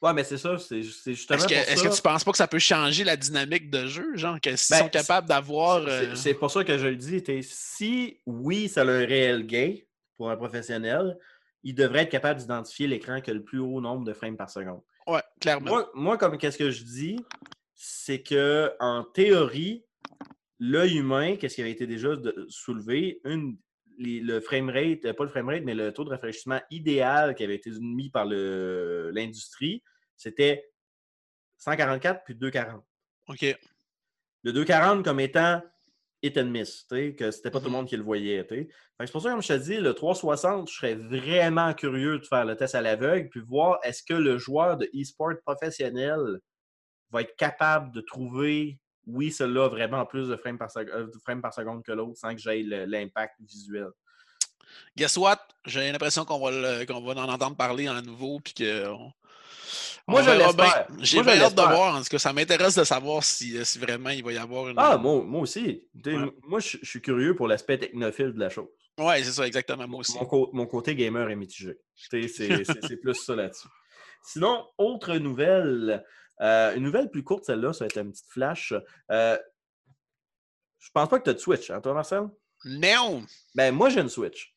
Ouais, 0.00 0.12
mais 0.14 0.22
c'est 0.22 0.38
ça, 0.38 0.56
c'est 0.58 0.80
justement 0.82 1.38
Est-ce 1.38 1.46
que, 1.48 1.54
ça. 1.80 1.88
que 1.88 1.94
tu 1.96 2.02
penses 2.02 2.24
pas 2.24 2.30
que 2.30 2.36
ça 2.36 2.46
peut 2.46 2.58
changer 2.60 3.02
la 3.04 3.16
dynamique 3.16 3.68
de 3.68 3.86
jeu? 3.86 4.14
Genre, 4.16 4.40
que 4.40 4.54
s'ils 4.54 4.76
Ben, 4.76 4.82
sont 4.84 4.88
capables 4.90 5.28
d'avoir. 5.28 5.82
C'est- 5.82 5.88
euh, 5.90 6.14
C'est 6.14 6.34
pour 6.34 6.50
ça 6.50 6.62
que 6.62 6.78
je 6.78 6.86
le 6.86 6.96
dis. 6.96 7.22
Si, 7.42 8.20
oui, 8.26 8.68
ça 8.68 8.82
a 8.82 8.84
un 8.84 9.04
réel 9.04 9.44
gain 9.46 9.74
pour 10.16 10.30
un 10.30 10.36
professionnel, 10.36 11.18
il 11.64 11.74
devrait 11.74 12.02
être 12.02 12.10
capable 12.10 12.38
d'identifier 12.38 12.86
l'écran 12.86 13.20
qui 13.20 13.30
a 13.30 13.34
le 13.34 13.42
plus 13.42 13.58
haut 13.58 13.80
nombre 13.80 14.04
de 14.04 14.12
frames 14.12 14.36
par 14.36 14.50
seconde. 14.50 14.82
Ouais, 15.06 15.22
clairement. 15.40 15.68
Moi, 15.70 15.90
moi, 15.94 16.18
comme 16.18 16.38
qu'est-ce 16.38 16.58
que 16.58 16.70
je 16.70 16.84
dis, 16.84 17.16
c'est 17.74 18.22
que 18.22 18.72
en 18.80 19.02
théorie, 19.02 19.84
l'œil 20.58 20.98
humain, 20.98 21.36
qu'est-ce 21.36 21.56
qui 21.56 21.60
avait 21.62 21.70
été 21.72 21.86
déjà 21.86 22.14
de- 22.16 22.46
soulevé, 22.48 23.20
une, 23.24 23.58
les- 23.98 24.20
le 24.20 24.40
framerate, 24.40 25.12
pas 25.12 25.24
le 25.24 25.30
framerate, 25.30 25.62
mais 25.64 25.74
le 25.74 25.92
taux 25.92 26.04
de 26.04 26.10
rafraîchissement 26.10 26.60
idéal 26.70 27.34
qui 27.34 27.42
avait 27.44 27.56
été 27.56 27.70
mis 27.80 28.10
par 28.10 28.24
l'industrie, 28.26 29.82
c'était 30.16 30.70
144 31.58 32.24
puis 32.24 32.34
240 32.34 32.84
OK. 33.28 33.56
le 34.42 34.52
240 34.52 35.04
comme 35.04 35.20
étant 35.20 35.62
hit 36.24 36.38
and 36.38 36.46
miss, 36.46 36.86
que 36.88 37.30
c'était 37.30 37.50
pas 37.50 37.60
tout 37.60 37.66
le 37.66 37.70
Mhm. 37.70 37.72
monde 37.72 37.88
qui 37.88 37.96
le 37.96 38.02
voyait. 38.02 38.46
C'est 38.48 39.12
pour 39.12 39.22
ça, 39.22 39.30
comme 39.30 39.42
je 39.42 39.48
te 39.48 39.52
dis, 39.58 39.78
le 39.78 39.94
360, 39.94 40.70
je 40.70 40.74
serais 40.76 40.94
vraiment 40.94 41.74
curieux 41.74 42.18
de 42.18 42.24
faire 42.26 42.44
le 42.44 42.56
test 42.56 42.74
à 42.74 42.80
l'aveugle 42.82 43.28
puis 43.30 43.40
voir 43.40 43.78
est-ce 43.84 44.02
que 44.02 44.14
le 44.14 44.38
joueur 44.38 44.76
de 44.78 44.86
e-sport 44.94 45.34
professionnel 45.44 46.40
va 47.10 47.22
être 47.22 47.36
capable 47.36 47.92
de 47.94 48.00
trouver, 48.00 48.80
oui, 49.06 49.30
celui-là 49.30 49.66
a 49.66 49.68
vraiment 49.68 50.06
plus 50.06 50.28
de 50.28 50.36
frames 50.36 50.58
par, 50.58 50.70
sec- 50.70 50.90
euh, 50.90 51.08
par 51.42 51.54
seconde 51.54 51.82
que 51.84 51.92
l'autre 51.92 52.16
sans 52.18 52.34
que 52.34 52.40
j'aie 52.40 52.62
l'impact 52.62 53.34
visuel. 53.40 53.88
Guess 54.96 55.16
what? 55.16 55.38
J'ai 55.66 55.90
l'impression 55.90 56.24
qu'on 56.24 56.38
va, 56.38 56.50
le- 56.50 56.84
qu'on 56.86 57.00
va 57.00 57.12
en 57.22 57.28
entendre 57.28 57.56
parler 57.56 57.86
à 57.88 58.00
nouveau. 58.02 58.40
Puis 58.40 58.54
que 58.54 58.86
on- 58.88 59.12
Moi, 60.06 60.20
on 60.20 60.24
je 60.24 60.30
l'espère. 60.32 60.86
J'ai 61.00 61.22
bien 61.22 61.40
hâte 61.40 61.54
de 61.54 61.62
voir. 61.62 61.94
En 61.96 61.98
tout 62.02 62.08
cas, 62.10 62.18
ça 62.18 62.32
m'intéresse 62.32 62.74
de 62.74 62.84
savoir 62.84 63.24
si, 63.24 63.56
euh, 63.56 63.64
si 63.64 63.78
vraiment 63.78 64.10
il 64.10 64.22
va 64.22 64.32
y 64.32 64.38
avoir 64.38 64.68
une. 64.68 64.76
Ah, 64.78 64.96
moi, 64.98 65.22
moi 65.24 65.40
aussi. 65.42 65.82
Ouais. 66.04 66.16
Moi, 66.42 66.60
je 66.60 66.76
je 66.82 66.88
suis 66.88 67.00
curieux 67.00 67.34
pour 67.34 67.48
l'aspect 67.48 67.78
technophile 67.78 68.32
de 68.32 68.38
la 68.40 68.50
chose. 68.50 68.68
Ouais, 68.98 69.24
c'est 69.24 69.32
ça, 69.32 69.46
exactement. 69.46 69.88
Moi 69.88 70.00
aussi. 70.00 70.12
Mon, 70.52 70.66
côté 70.66 70.94
gamer 70.94 71.28
est 71.30 71.36
mitigé. 71.36 71.78
C'est- 71.96 72.28
c'est 72.28 72.96
plus 72.98 73.14
ça 73.14 73.34
là-dessus. 73.34 73.66
Sinon, 74.22 74.66
autre 74.78 75.16
nouvelle, 75.16 76.04
euh, 76.40 76.74
une 76.76 76.82
nouvelle 76.84 77.10
plus 77.10 77.24
courte, 77.24 77.44
celle-là, 77.44 77.72
ça 77.72 77.80
va 77.80 77.86
être 77.86 77.96
une 77.98 78.12
petite 78.12 78.30
flash. 78.30 78.72
Euh, 79.10 79.38
je 80.78 80.90
pense 80.92 81.08
pas 81.08 81.18
que 81.18 81.24
tu 81.24 81.30
as 81.30 81.34
de 81.34 81.38
Switch, 81.38 81.70
hein, 81.70 81.80
toi, 81.80 81.94
Marcel? 81.94 82.22
Non! 82.64 83.24
Ben, 83.54 83.74
moi, 83.74 83.88
j'ai 83.90 84.00
une 84.00 84.08
Switch. 84.08 84.53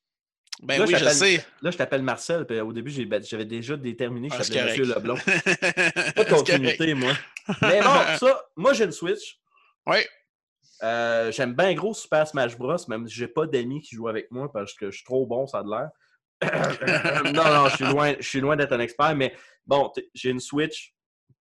Ben 0.64 0.80
Là, 0.80 0.86
oui, 0.86 0.94
je 0.94 1.00
t'appelle- 1.00 1.14
sais. 1.14 1.46
Là, 1.62 1.72
je 1.72 1.78
t'appelle 1.78 2.02
Marcel, 2.02 2.46
puis 2.48 2.60
au 2.60 2.74
début, 2.74 3.06
ben, 3.06 3.24
j'avais 3.24 3.46
déjà 3.46 3.78
déterminé 3.78 4.30
que 4.30 4.36
Ah, 4.40 4.42
je 4.42 4.52
t'appelais 4.52 4.72
Monsieur. 4.72 4.86
C'est 4.86 6.16
Pas 6.16 6.24
de 6.24 6.30
continuité, 6.34 6.94
moi. 6.96 7.14
Mais 7.62 7.82
bon, 7.82 8.18
ça, 8.20 8.44
moi, 8.56 8.74
j'ai 8.74 8.86
une 8.86 8.92
Switch. 8.92 9.40
Oui. 9.86 10.00
Euh, 10.84 11.32
J'aime 11.32 11.54
bien 11.54 11.74
gros 11.74 11.94
Super 11.94 12.28
Smash 12.28 12.58
Bros, 12.58 12.76
même 12.88 13.08
si 13.08 13.16
j'ai 13.16 13.28
pas 13.28 13.46
d'amis 13.46 13.82
qui 13.82 13.96
jouent 13.96 14.08
avec 14.10 14.30
moi 14.32 14.52
parce 14.52 14.74
que 14.74 14.90
je 14.92 14.98
suis 14.98 15.06
trop 15.06 15.26
bon, 15.26 15.46
ça 15.48 15.60
a 15.60 15.64
de 15.64 15.70
l'air. 15.70 15.90
non, 17.34 17.44
non, 17.44 17.70
je 17.70 17.76
suis 17.78 17.86
loin, 17.86 18.14
je 18.20 18.28
suis 18.28 18.40
loin 18.40 18.56
d'être 18.56 18.74
un 18.74 18.80
expert, 18.80 19.16
mais 19.16 19.36
bon, 19.66 19.92
j'ai 20.14 20.30
une 20.30 20.40
Switch, 20.40 20.94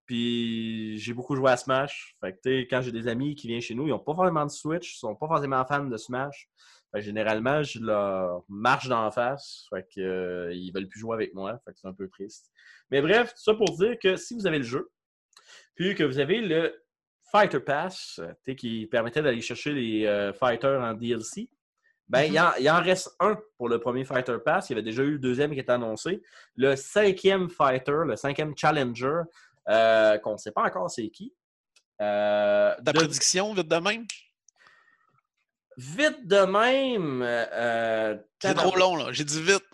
puis 0.06 0.98
j'ai 0.98 1.12
beaucoup 1.12 1.36
joué 1.36 1.50
à 1.50 1.56
Smash. 1.56 2.16
Fait 2.20 2.32
que, 2.42 2.60
quand 2.70 2.80
j'ai 2.80 2.92
des 2.92 3.08
amis 3.08 3.34
qui 3.34 3.48
viennent 3.48 3.60
chez 3.60 3.74
nous, 3.74 3.86
ils 3.86 3.90
n'ont 3.90 3.98
pas 3.98 4.14
forcément 4.14 4.44
de 4.46 4.50
Switch, 4.50 4.94
ils 4.94 4.98
sont 4.98 5.14
pas 5.14 5.26
forcément 5.26 5.64
fans 5.66 5.84
de 5.84 5.96
Smash. 5.96 6.48
Fait 6.96 7.00
que 7.02 7.04
généralement, 7.04 7.62
je 7.62 7.78
leur 7.78 8.42
marche 8.48 8.88
d'en 8.88 9.10
face. 9.10 9.66
Fait 9.68 9.86
que, 9.94 10.00
euh, 10.00 10.54
ils 10.54 10.70
veulent 10.72 10.88
plus 10.88 10.98
jouer 11.00 11.14
avec 11.14 11.34
moi. 11.34 11.60
Fait 11.64 11.72
que 11.72 11.78
c'est 11.78 11.88
un 11.88 11.92
peu 11.92 12.08
triste. 12.08 12.50
Mais 12.90 13.02
bref, 13.02 13.34
tout 13.34 13.42
ça 13.42 13.52
pour 13.54 13.76
dire 13.76 13.98
que 14.02 14.16
si 14.16 14.34
vous 14.34 14.46
avez 14.46 14.56
le 14.58 14.64
jeu, 14.64 14.90
puis 15.74 15.94
que 15.94 16.04
vous 16.04 16.18
avez 16.18 16.40
le 16.40 16.74
Fighter 17.30 17.60
Pass, 17.60 18.14
tu 18.18 18.22
sais, 18.46 18.56
qui 18.56 18.86
permettait 18.86 19.20
d'aller 19.20 19.42
chercher 19.42 19.72
les 19.72 20.06
euh, 20.06 20.32
fighters 20.32 20.80
en 20.80 20.94
DLC, 20.94 21.50
ben, 22.08 22.22
il, 22.22 22.40
en, 22.40 22.52
il 22.58 22.70
en 22.70 22.80
reste 22.80 23.14
un 23.20 23.36
pour 23.58 23.68
le 23.68 23.78
premier 23.78 24.04
Fighter 24.06 24.38
Pass. 24.42 24.70
Il 24.70 24.72
y 24.72 24.74
avait 24.76 24.82
déjà 24.82 25.02
eu 25.02 25.10
le 25.12 25.18
deuxième 25.18 25.52
qui 25.52 25.58
était 25.58 25.72
annoncé. 25.72 26.22
Le 26.54 26.76
cinquième 26.76 27.50
Fighter, 27.50 28.04
le 28.06 28.16
cinquième 28.16 28.56
Challenger, 28.56 29.20
euh, 29.68 30.16
qu'on 30.18 30.32
ne 30.32 30.38
sait 30.38 30.52
pas 30.52 30.62
encore 30.62 30.88
c'est 30.90 31.10
qui. 31.10 31.34
Euh, 32.00 32.74
Ta 32.84 32.92
de- 32.92 32.98
prédiction, 32.98 33.52
vite 33.52 33.68
de 33.68 33.76
même? 33.76 34.06
Vite 35.76 36.26
de 36.26 36.38
même. 36.38 37.22
euh, 37.22 38.16
C'est 38.42 38.54
trop 38.54 38.76
long, 38.76 38.96
là. 38.96 39.12
J'ai 39.12 39.24
dit 39.24 39.42
vite. 39.42 39.64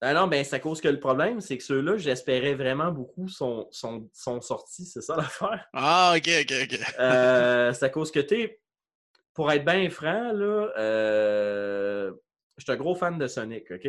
Ah 0.00 0.12
non, 0.12 0.26
ben 0.26 0.44
c'est 0.44 0.56
à 0.56 0.58
cause 0.58 0.80
que 0.82 0.88
le 0.88 1.00
problème, 1.00 1.40
c'est 1.40 1.56
que 1.56 1.64
ceux-là, 1.64 1.96
j'espérais 1.96 2.54
vraiment 2.54 2.90
beaucoup, 2.92 3.26
sont, 3.28 3.68
sont, 3.70 4.10
sont 4.12 4.40
sortis, 4.42 4.84
c'est 4.84 5.00
ça 5.00 5.16
l'affaire. 5.16 5.66
Ah, 5.72 6.14
ok, 6.16 6.28
ok, 6.42 6.52
ok. 6.64 6.80
Euh, 6.98 7.72
c'est 7.72 7.86
à 7.86 7.88
cause 7.88 8.10
que, 8.10 8.20
tu 8.20 8.36
sais, 8.36 8.60
pour 9.32 9.50
être 9.50 9.64
bien 9.64 9.88
franc, 9.88 10.32
là, 10.32 10.68
euh, 10.76 12.12
je 12.58 12.64
suis 12.64 12.72
un 12.72 12.76
gros 12.76 12.94
fan 12.94 13.16
de 13.18 13.26
Sonic, 13.26 13.70
OK? 13.70 13.88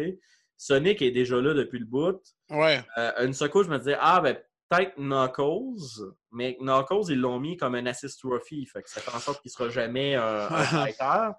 Sonic 0.57 1.01
est 1.01 1.11
déjà 1.11 1.35
là 1.41 1.53
depuis 1.53 1.79
le 1.79 1.85
bout. 1.85 2.21
Ouais. 2.49 2.81
Euh, 2.97 3.11
une 3.25 3.33
seconde, 3.33 3.65
je 3.65 3.69
me 3.71 3.77
disais, 3.77 3.97
ah, 3.99 4.21
ben 4.21 4.37
peut-être 4.69 4.97
Knuckles, 4.97 6.13
mais 6.31 6.57
Knuckles, 6.59 7.09
ils 7.11 7.19
l'ont 7.19 7.39
mis 7.39 7.57
comme 7.57 7.75
un 7.75 7.85
assist 7.85 8.19
trophy, 8.19 8.65
fait 8.65 8.81
que 8.81 8.89
ça 8.89 9.01
fait 9.01 9.15
en 9.15 9.19
sorte 9.19 9.41
qu'il 9.41 9.51
sera 9.51 9.69
jamais 9.69 10.15
un, 10.15 10.47
un 10.49 10.63
fighter. 10.63 11.29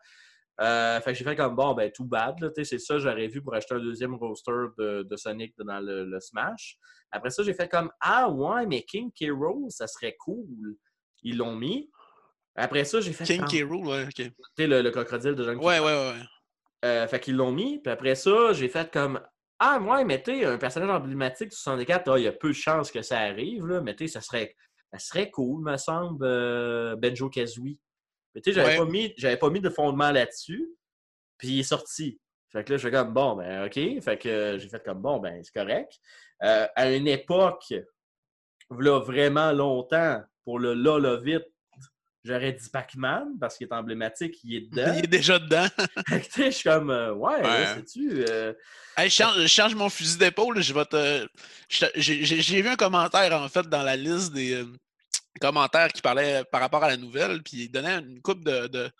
Euh, 0.58 1.00
fait 1.00 1.12
que 1.12 1.18
j'ai 1.18 1.24
fait 1.24 1.36
comme 1.36 1.54
bon, 1.54 1.74
ben 1.74 1.90
tout 1.92 2.06
bad. 2.06 2.36
C'est 2.64 2.78
ça, 2.78 2.98
j'aurais 2.98 3.26
vu 3.26 3.42
pour 3.42 3.54
acheter 3.54 3.74
un 3.74 3.78
deuxième 3.80 4.14
roster 4.14 4.52
de, 4.78 5.02
de 5.02 5.16
Sonic 5.16 5.54
dans 5.58 5.80
le, 5.80 6.04
le 6.06 6.18
Smash. 6.20 6.78
Après 7.10 7.28
ça, 7.30 7.42
j'ai 7.42 7.52
fait 7.52 7.68
comme 7.68 7.90
Ah 8.00 8.30
ouais, 8.30 8.64
mais 8.66 8.82
King 8.82 9.10
K. 9.12 9.30
Rool, 9.30 9.70
ça 9.70 9.86
serait 9.86 10.16
cool. 10.18 10.46
Ils 11.22 11.36
l'ont 11.36 11.56
mis. 11.56 11.90
Après 12.54 12.84
ça, 12.84 13.00
j'ai 13.00 13.12
fait 13.12 13.24
King 13.24 13.40
comme, 13.40 13.48
K. 13.48 13.62
Rool, 13.70 13.86
ouais, 13.86 14.04
ok. 14.04 14.14
tu 14.14 14.32
sais, 14.56 14.66
le, 14.66 14.80
le 14.80 14.90
crocodile 14.90 15.34
de 15.34 15.44
John 15.44 15.58
Ouais, 15.58 15.78
ouais, 15.78 15.80
ouais. 15.80 16.12
ouais. 16.12 16.22
euh, 16.86 17.06
fait 17.06 17.20
qu'ils 17.20 17.36
l'ont 17.36 17.52
mis. 17.52 17.78
Puis 17.78 17.92
après 17.92 18.14
ça, 18.14 18.54
j'ai 18.54 18.68
fait 18.68 18.90
comme 18.90 19.20
Ah, 19.58 19.78
ouais, 19.80 20.04
mais 20.04 20.22
tu 20.22 20.32
sais, 20.32 20.44
un 20.44 20.58
personnage 20.58 20.90
emblématique 20.90 21.48
du 21.48 21.56
64, 21.56 22.08
ah, 22.10 22.18
il 22.18 22.24
y 22.24 22.28
a 22.28 22.32
peu 22.32 22.48
de 22.48 22.52
chances 22.54 22.90
que 22.90 23.02
ça 23.02 23.20
arrive, 23.20 23.66
là, 23.66 23.80
mais 23.80 23.94
tu 23.96 24.06
sais, 24.06 24.12
ça 24.14 24.20
serait, 24.20 24.54
ça 24.92 24.98
serait 24.98 25.30
cool, 25.30 25.62
me 25.64 25.76
semble, 25.76 26.24
euh, 26.24 26.94
Benjo 26.96 27.30
Kazooie. 27.30 27.78
Mais 28.34 28.42
tu 28.42 28.50
sais, 28.52 28.54
j'avais 28.60 28.72
Ouais. 28.78 28.84
pas 28.84 28.90
mis, 28.90 29.14
j'avais 29.16 29.38
pas 29.38 29.48
mis 29.50 29.60
de 29.60 29.70
fondement 29.70 30.10
là-dessus. 30.10 30.68
Puis 31.38 31.48
il 31.48 31.60
est 31.60 31.64
sorti. 31.64 32.20
Fait 32.52 32.64
que 32.64 32.72
là, 32.72 32.76
je 32.78 32.82
fais 32.88 32.90
comme 32.90 33.12
bon, 33.12 33.36
ben, 33.36 33.66
OK. 33.66 33.74
Fait 34.02 34.18
que 34.18 34.28
euh, 34.28 34.58
j'ai 34.58 34.68
fait 34.68 34.82
comme 34.84 35.00
bon, 35.02 35.18
ben, 35.18 35.42
c'est 35.42 35.52
correct. 35.54 35.92
Euh, 36.42 36.66
à 36.76 36.90
une 36.92 37.08
époque, 37.08 37.72
là, 38.70 39.00
vraiment 39.00 39.52
longtemps, 39.52 40.22
pour 40.44 40.58
le 40.58 40.74
Lolovit, 40.74 41.42
j'aurais 42.26 42.52
dit 42.52 42.68
Pac-Man 42.68 43.38
parce 43.40 43.56
qu'il 43.56 43.66
est 43.68 43.72
emblématique, 43.72 44.36
il 44.44 44.54
est 44.56 44.60
dedans. 44.62 44.92
Il 44.98 45.04
est 45.04 45.08
déjà 45.08 45.38
dedans. 45.38 45.66
Je 46.36 46.50
suis 46.50 46.62
comme, 46.62 46.90
euh, 46.90 47.12
ouais, 47.14 47.42
Ouais. 47.42 47.66
sais-tu. 47.74 48.24
euh, 48.28 48.52
Hey, 48.98 49.10
je, 49.10 49.46
change, 49.46 49.74
mon 49.74 49.88
fusil 49.90 50.16
d'épaule. 50.18 50.60
Je 50.62 50.72
vais 50.72 50.84
te. 50.86 51.28
J'ai 51.96 52.62
vu 52.62 52.68
un 52.68 52.76
commentaire, 52.76 53.32
en 53.40 53.48
fait, 53.48 53.66
dans 53.68 53.82
la 53.82 53.94
liste 53.94 54.32
des 54.32 54.54
euh, 54.54 54.66
commentaires 55.40 55.88
qui 55.92 56.00
parlait 56.00 56.44
par 56.50 56.60
rapport 56.62 56.82
à 56.82 56.88
la 56.88 56.96
nouvelle, 56.96 57.42
puis 57.42 57.64
il 57.64 57.68
donnait 57.70 57.98
une 57.98 58.22
coupe 58.22 58.42
de, 58.42 58.66
de, 58.68 58.90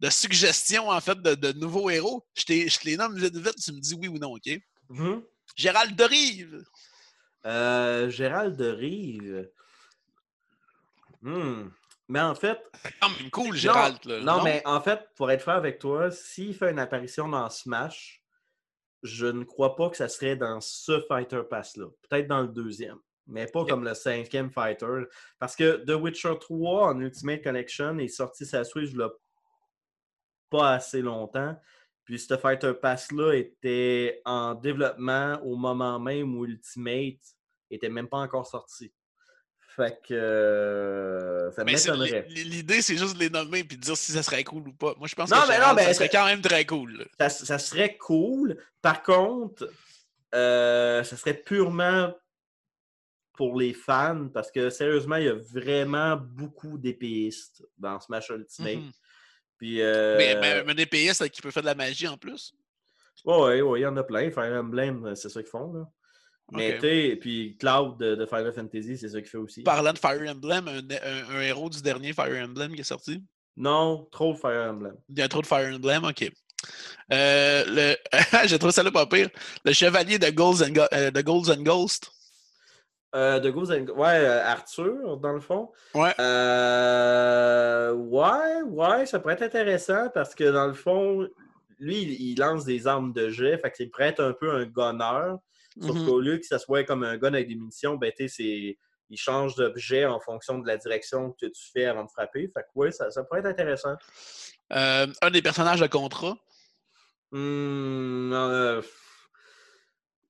de 0.00 0.08
suggestions, 0.10 0.88
en 0.88 1.00
fait, 1.02 1.20
de, 1.20 1.34
de 1.34 1.52
nouveaux 1.52 1.90
héros. 1.90 2.26
Je, 2.34 2.44
t'ai- 2.44 2.68
je 2.68 2.78
te 2.78 2.86
les 2.86 2.96
nomme 2.96 3.14
vite, 3.18 3.36
vite, 3.36 3.56
tu 3.62 3.72
me 3.72 3.80
dis 3.80 3.94
oui 3.94 4.08
ou 4.08 4.18
non, 4.18 4.32
OK? 4.32 4.50
mhm. 4.88 5.22
Gérald 5.54 5.94
de 5.94 6.04
Rive. 6.04 6.64
Euh, 7.44 8.08
Gérald 8.08 8.56
de 8.56 8.70
Rive. 8.70 9.50
Hmm. 11.22 11.68
Mais 12.10 12.20
en 12.20 12.34
fait, 12.34 12.60
Quand 13.00 13.08
même 13.08 13.30
cool, 13.30 13.54
Gérald. 13.54 14.04
là, 14.04 14.20
non, 14.20 14.42
mais 14.42 14.62
en 14.64 14.80
fait, 14.80 15.00
pour 15.14 15.30
être 15.30 15.42
franc 15.42 15.52
avec 15.52 15.78
toi, 15.78 16.10
s'il 16.10 16.56
fait 16.56 16.72
une 16.72 16.80
apparition 16.80 17.28
dans 17.28 17.48
Smash, 17.48 18.24
je 19.04 19.26
ne 19.26 19.44
crois 19.44 19.76
pas 19.76 19.90
que 19.90 19.96
ça 19.96 20.08
serait 20.08 20.34
dans 20.34 20.60
ce 20.60 21.00
Fighter 21.02 21.42
Pass-là. 21.48 21.86
Peut-être 22.08 22.26
dans 22.26 22.42
le 22.42 22.48
deuxième, 22.48 22.98
mais 23.28 23.46
pas 23.46 23.64
comme 23.64 23.84
le 23.84 23.94
cinquième 23.94 24.50
Fighter. 24.50 25.04
Parce 25.38 25.54
que 25.54 25.84
The 25.84 25.92
Witcher 26.00 26.34
3 26.40 26.88
en 26.88 27.00
Ultimate 27.00 27.44
Collection 27.44 27.96
est 28.00 28.08
sorti 28.08 28.44
sa 28.44 28.64
Switch 28.64 28.92
là, 28.92 29.08
pas 30.50 30.72
assez 30.72 31.02
longtemps. 31.02 31.56
Puis 32.02 32.18
ce 32.18 32.36
Fighter 32.36 32.72
Pass-là 32.74 33.34
était 33.34 34.20
en 34.24 34.56
développement 34.56 35.40
au 35.44 35.54
moment 35.54 36.00
même 36.00 36.36
où 36.36 36.44
Ultimate 36.44 37.20
était 37.70 37.88
même 37.88 38.08
pas 38.08 38.18
encore 38.18 38.48
sorti. 38.48 38.92
Fait 39.76 39.98
que 40.06 40.14
euh, 40.14 41.50
ça 41.52 41.64
m'étonnerait. 41.64 42.26
l'i- 42.28 42.44
L'idée, 42.44 42.82
c'est 42.82 42.96
juste 42.96 43.14
de 43.14 43.20
les 43.20 43.30
nommer 43.30 43.60
et 43.60 43.62
de 43.62 43.74
dire 43.76 43.96
si 43.96 44.12
ça 44.12 44.22
serait 44.22 44.42
cool 44.44 44.68
ou 44.68 44.72
pas. 44.72 44.94
Moi, 44.98 45.06
je 45.08 45.14
pense 45.14 45.30
Non, 45.30 45.42
que 45.42 45.48
mais 45.48 45.58
non, 45.60 45.74
mais 45.74 45.84
ça 45.84 45.94
serait 45.94 46.08
quand 46.08 46.26
même 46.26 46.40
très 46.42 46.66
cool. 46.66 47.06
ça, 47.18 47.28
ça 47.30 47.58
serait 47.58 47.96
cool. 47.96 48.56
Par 48.82 49.02
contre, 49.02 49.70
euh, 50.34 51.02
ça 51.04 51.16
serait 51.16 51.34
purement 51.34 52.12
pour 53.34 53.58
les 53.58 53.72
fans 53.72 54.28
parce 54.34 54.50
que 54.50 54.70
sérieusement, 54.70 55.16
il 55.16 55.24
y 55.24 55.28
a 55.28 55.34
vraiment 55.34 56.16
beaucoup 56.16 56.76
d'épéistes 56.76 57.64
dans 57.78 57.98
Smash 58.00 58.28
Ultimate. 58.30 58.76
Mhm. 58.76 58.90
Puis, 59.56 59.80
euh, 59.82 60.16
Mais, 60.18 60.34
mais, 60.40 60.64
mais 60.64 60.74
des 60.74 60.86
PS 60.86 61.22
qui 61.30 61.40
peut 61.42 61.50
faire 61.50 61.62
de 61.62 61.68
la 61.68 61.74
magie 61.74 62.08
en 62.08 62.16
plus. 62.18 62.52
ouais, 63.24 63.60
ouais, 63.62 63.80
il 63.80 63.82
y 63.82 63.86
en 63.86 63.96
a 63.96 64.02
plein. 64.02 64.30
Fire 64.30 64.52
Emblem, 64.60 65.14
c'est 65.14 65.28
ça 65.28 65.40
qu'ils 65.42 65.50
font. 65.50 65.72
Là. 65.72 65.88
Mais 66.52 66.74
Ok. 66.74 66.80
tu 66.80 66.80
sais, 66.80 67.16
puis 67.20 67.56
Cloud 67.58 67.98
de, 67.98 68.14
de 68.16 68.26
Final 68.26 68.52
Fantasy, 68.52 68.96
c'est 68.98 69.08
ça 69.08 69.20
qu'il 69.20 69.30
fait 69.30 69.38
aussi. 69.38 69.62
Parlant 69.62 69.92
de 69.92 69.98
Fire 69.98 70.20
Emblem, 70.28 70.68
un, 70.68 70.78
un- 70.78 71.36
un 71.36 71.40
héros 71.42 71.70
du 71.70 71.80
dernier 71.82 72.12
Fire 72.12 72.44
Emblem 72.44 72.74
qui 72.74 72.80
est 72.80 72.84
sorti? 72.84 73.22
Non, 73.56 74.08
trop 74.10 74.32
de 74.32 74.38
Fire 74.38 74.70
Emblem. 74.70 74.94
Il 75.08 75.18
y 75.18 75.22
a 75.22 75.28
trop 75.28 75.42
de 75.42 75.46
Fire 75.46 75.74
Emblem, 75.74 76.04
ok. 76.04 76.30
Euh, 77.12 77.64
le... 77.66 77.96
J'ai 78.46 78.58
trouvé 78.58 78.72
ça 78.72 78.82
là 78.82 78.90
pas 78.90 79.06
pire. 79.06 79.28
Le 79.64 79.72
chevalier 79.72 80.18
de 80.18 80.28
Golds 80.30 80.62
and, 80.62 80.72
Go- 80.72 80.82
euh, 80.92 81.10
de 81.10 81.20
Golds 81.22 81.50
and 81.50 81.62
Ghost. 81.62 82.10
Euh, 83.14 83.40
de 83.40 83.50
Ghost 83.50 83.72
and- 83.72 83.90
Ouais, 83.96 84.18
euh, 84.18 84.44
Arthur, 84.44 85.16
dans 85.18 85.32
le 85.32 85.40
fond. 85.40 85.70
Ouais. 85.94 86.14
Ouais, 87.92 88.62
ouais, 88.66 89.06
ça 89.06 89.18
pourrait 89.18 89.34
être 89.34 89.42
intéressant 89.42 90.08
parce 90.14 90.34
que 90.34 90.44
dans 90.44 90.66
le 90.66 90.74
fond, 90.74 91.26
lui, 91.78 92.02
il, 92.20 92.38
lance 92.38 92.64
des 92.64 92.86
armes 92.86 93.12
de 93.12 93.28
jet, 93.30 93.58
fait 93.58 93.70
que 93.70 93.76
c'est 93.78 93.90
être 94.00 94.22
un 94.22 94.32
peu 94.32 94.50
un 94.54 94.64
gunner. 94.64 95.34
Sauf 95.80 95.96
Mhm. 95.96 96.06
qu'au 96.06 96.20
lieu 96.20 96.38
que 96.38 96.46
ça 96.46 96.58
soit 96.58 96.84
comme 96.84 97.04
un 97.04 97.16
gun 97.16 97.34
avec 97.34 97.48
des 97.48 97.54
munitions, 97.54 97.94
ben, 97.96 98.10
tu 98.16 98.28
sais, 98.28 98.34
c'est- 98.42 98.78
il 99.08 99.16
change 99.16 99.54
d'objet 99.56 100.04
en 100.06 100.20
fonction 100.20 100.58
de 100.58 100.66
la 100.66 100.76
direction 100.76 101.32
que 101.32 101.46
tu 101.46 101.70
fais 101.72 101.86
avant 101.86 102.04
de 102.04 102.10
frapper. 102.10 102.48
Fait 102.52 102.62
que 102.62 102.68
ouais, 102.74 102.90
ça, 102.92 103.10
ça 103.10 103.24
pourrait 103.24 103.40
être 103.40 103.46
intéressant. 103.46 103.94
Euh, 104.72 105.06
un 105.22 105.30
des 105.30 105.42
personnages 105.42 105.80
de 105.80 105.86
contrat? 105.86 106.36
Hmm, 107.32 108.32
euh, 108.32 108.82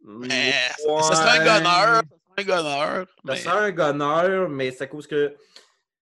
Mais 0.02 0.52
ça- 0.78 1.02
ça 1.02 1.14
serait 1.14 1.38
un 1.38 1.44
gunner. 1.44 1.64
Ça 1.64 2.02
serait 2.36 2.38
un 2.38 2.42
gunner. 2.44 3.04
Ça 3.04 3.06
mais- 3.24 3.36
serait 3.36 3.58
un 3.58 4.48
mais 4.48 4.70
c'est 4.70 4.84
à 4.84 4.86
cause 4.86 5.06
que 5.06 5.36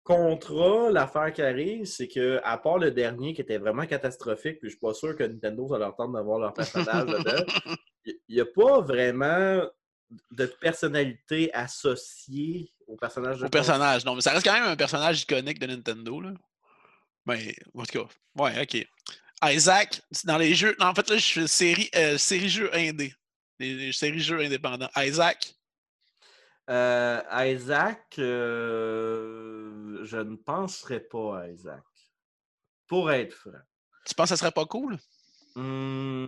Contra, 0.04 0.90
l'affaire 0.90 1.32
qui 1.32 1.40
arrive, 1.40 1.86
c'est 1.86 2.08
que 2.08 2.38
à 2.44 2.58
part 2.58 2.76
le 2.76 2.90
dernier 2.90 3.32
qui 3.32 3.40
était 3.40 3.56
vraiment 3.56 3.86
catastrophique, 3.86 4.58
puis 4.60 4.68
je 4.68 4.74
suis 4.74 4.78
pas 4.78 4.92
sûr 4.92 5.16
que 5.16 5.24
Nintendo 5.24 5.66
ça 5.66 5.78
leur 5.78 5.96
tente 5.96 6.12
d'avoir 6.12 6.38
leur 6.38 6.52
personnage 6.52 7.06
dedans, 7.06 7.44
il 8.04 8.18
n'y 8.28 8.40
a 8.40 8.44
pas 8.44 8.82
vraiment 8.82 9.64
de 10.30 10.46
personnalité 10.46 11.52
associée 11.54 12.74
au 12.86 12.96
personnage 12.96 13.40
de 13.40 13.46
Au 13.46 13.48
personnage. 13.48 14.04
Non, 14.04 14.14
mais 14.14 14.20
ça 14.20 14.32
reste 14.32 14.44
quand 14.44 14.52
même 14.52 14.64
un 14.64 14.76
personnage 14.76 15.22
iconique 15.22 15.58
de 15.58 15.66
Nintendo. 15.68 16.20
Là. 16.20 16.32
Mais, 17.24 17.54
en 17.74 17.84
tout 17.84 18.00
cas, 18.02 18.42
ouais, 18.42 18.62
ok. 18.62 18.86
Isaac, 19.52 20.02
dans 20.24 20.36
les 20.36 20.54
jeux. 20.54 20.76
non, 20.78 20.86
en 20.86 20.94
fait, 20.94 21.08
là, 21.08 21.16
je 21.16 21.32
fais 21.32 21.46
série, 21.46 21.88
euh, 21.96 22.18
série 22.18 22.50
jeux 22.50 22.74
indé. 22.74 23.14
Les, 23.58 23.74
les 23.74 23.92
séries 23.92 24.20
jeux 24.20 24.40
indépendants. 24.40 24.90
Isaac, 24.96 25.54
Euh, 26.70 27.22
Isaac, 27.46 28.14
euh, 28.18 29.98
je 30.02 30.16
ne 30.16 30.36
penserais 30.36 31.00
pas 31.00 31.40
à 31.40 31.48
Isaac. 31.48 31.82
Pour 32.86 33.10
être 33.10 33.34
franc. 33.34 33.50
tu 34.06 34.14
penses 34.14 34.30
que 34.30 34.36
ça 34.36 34.36
serait 34.36 34.52
pas 34.52 34.66
cool? 34.66 34.98
Hmm, 35.54 36.26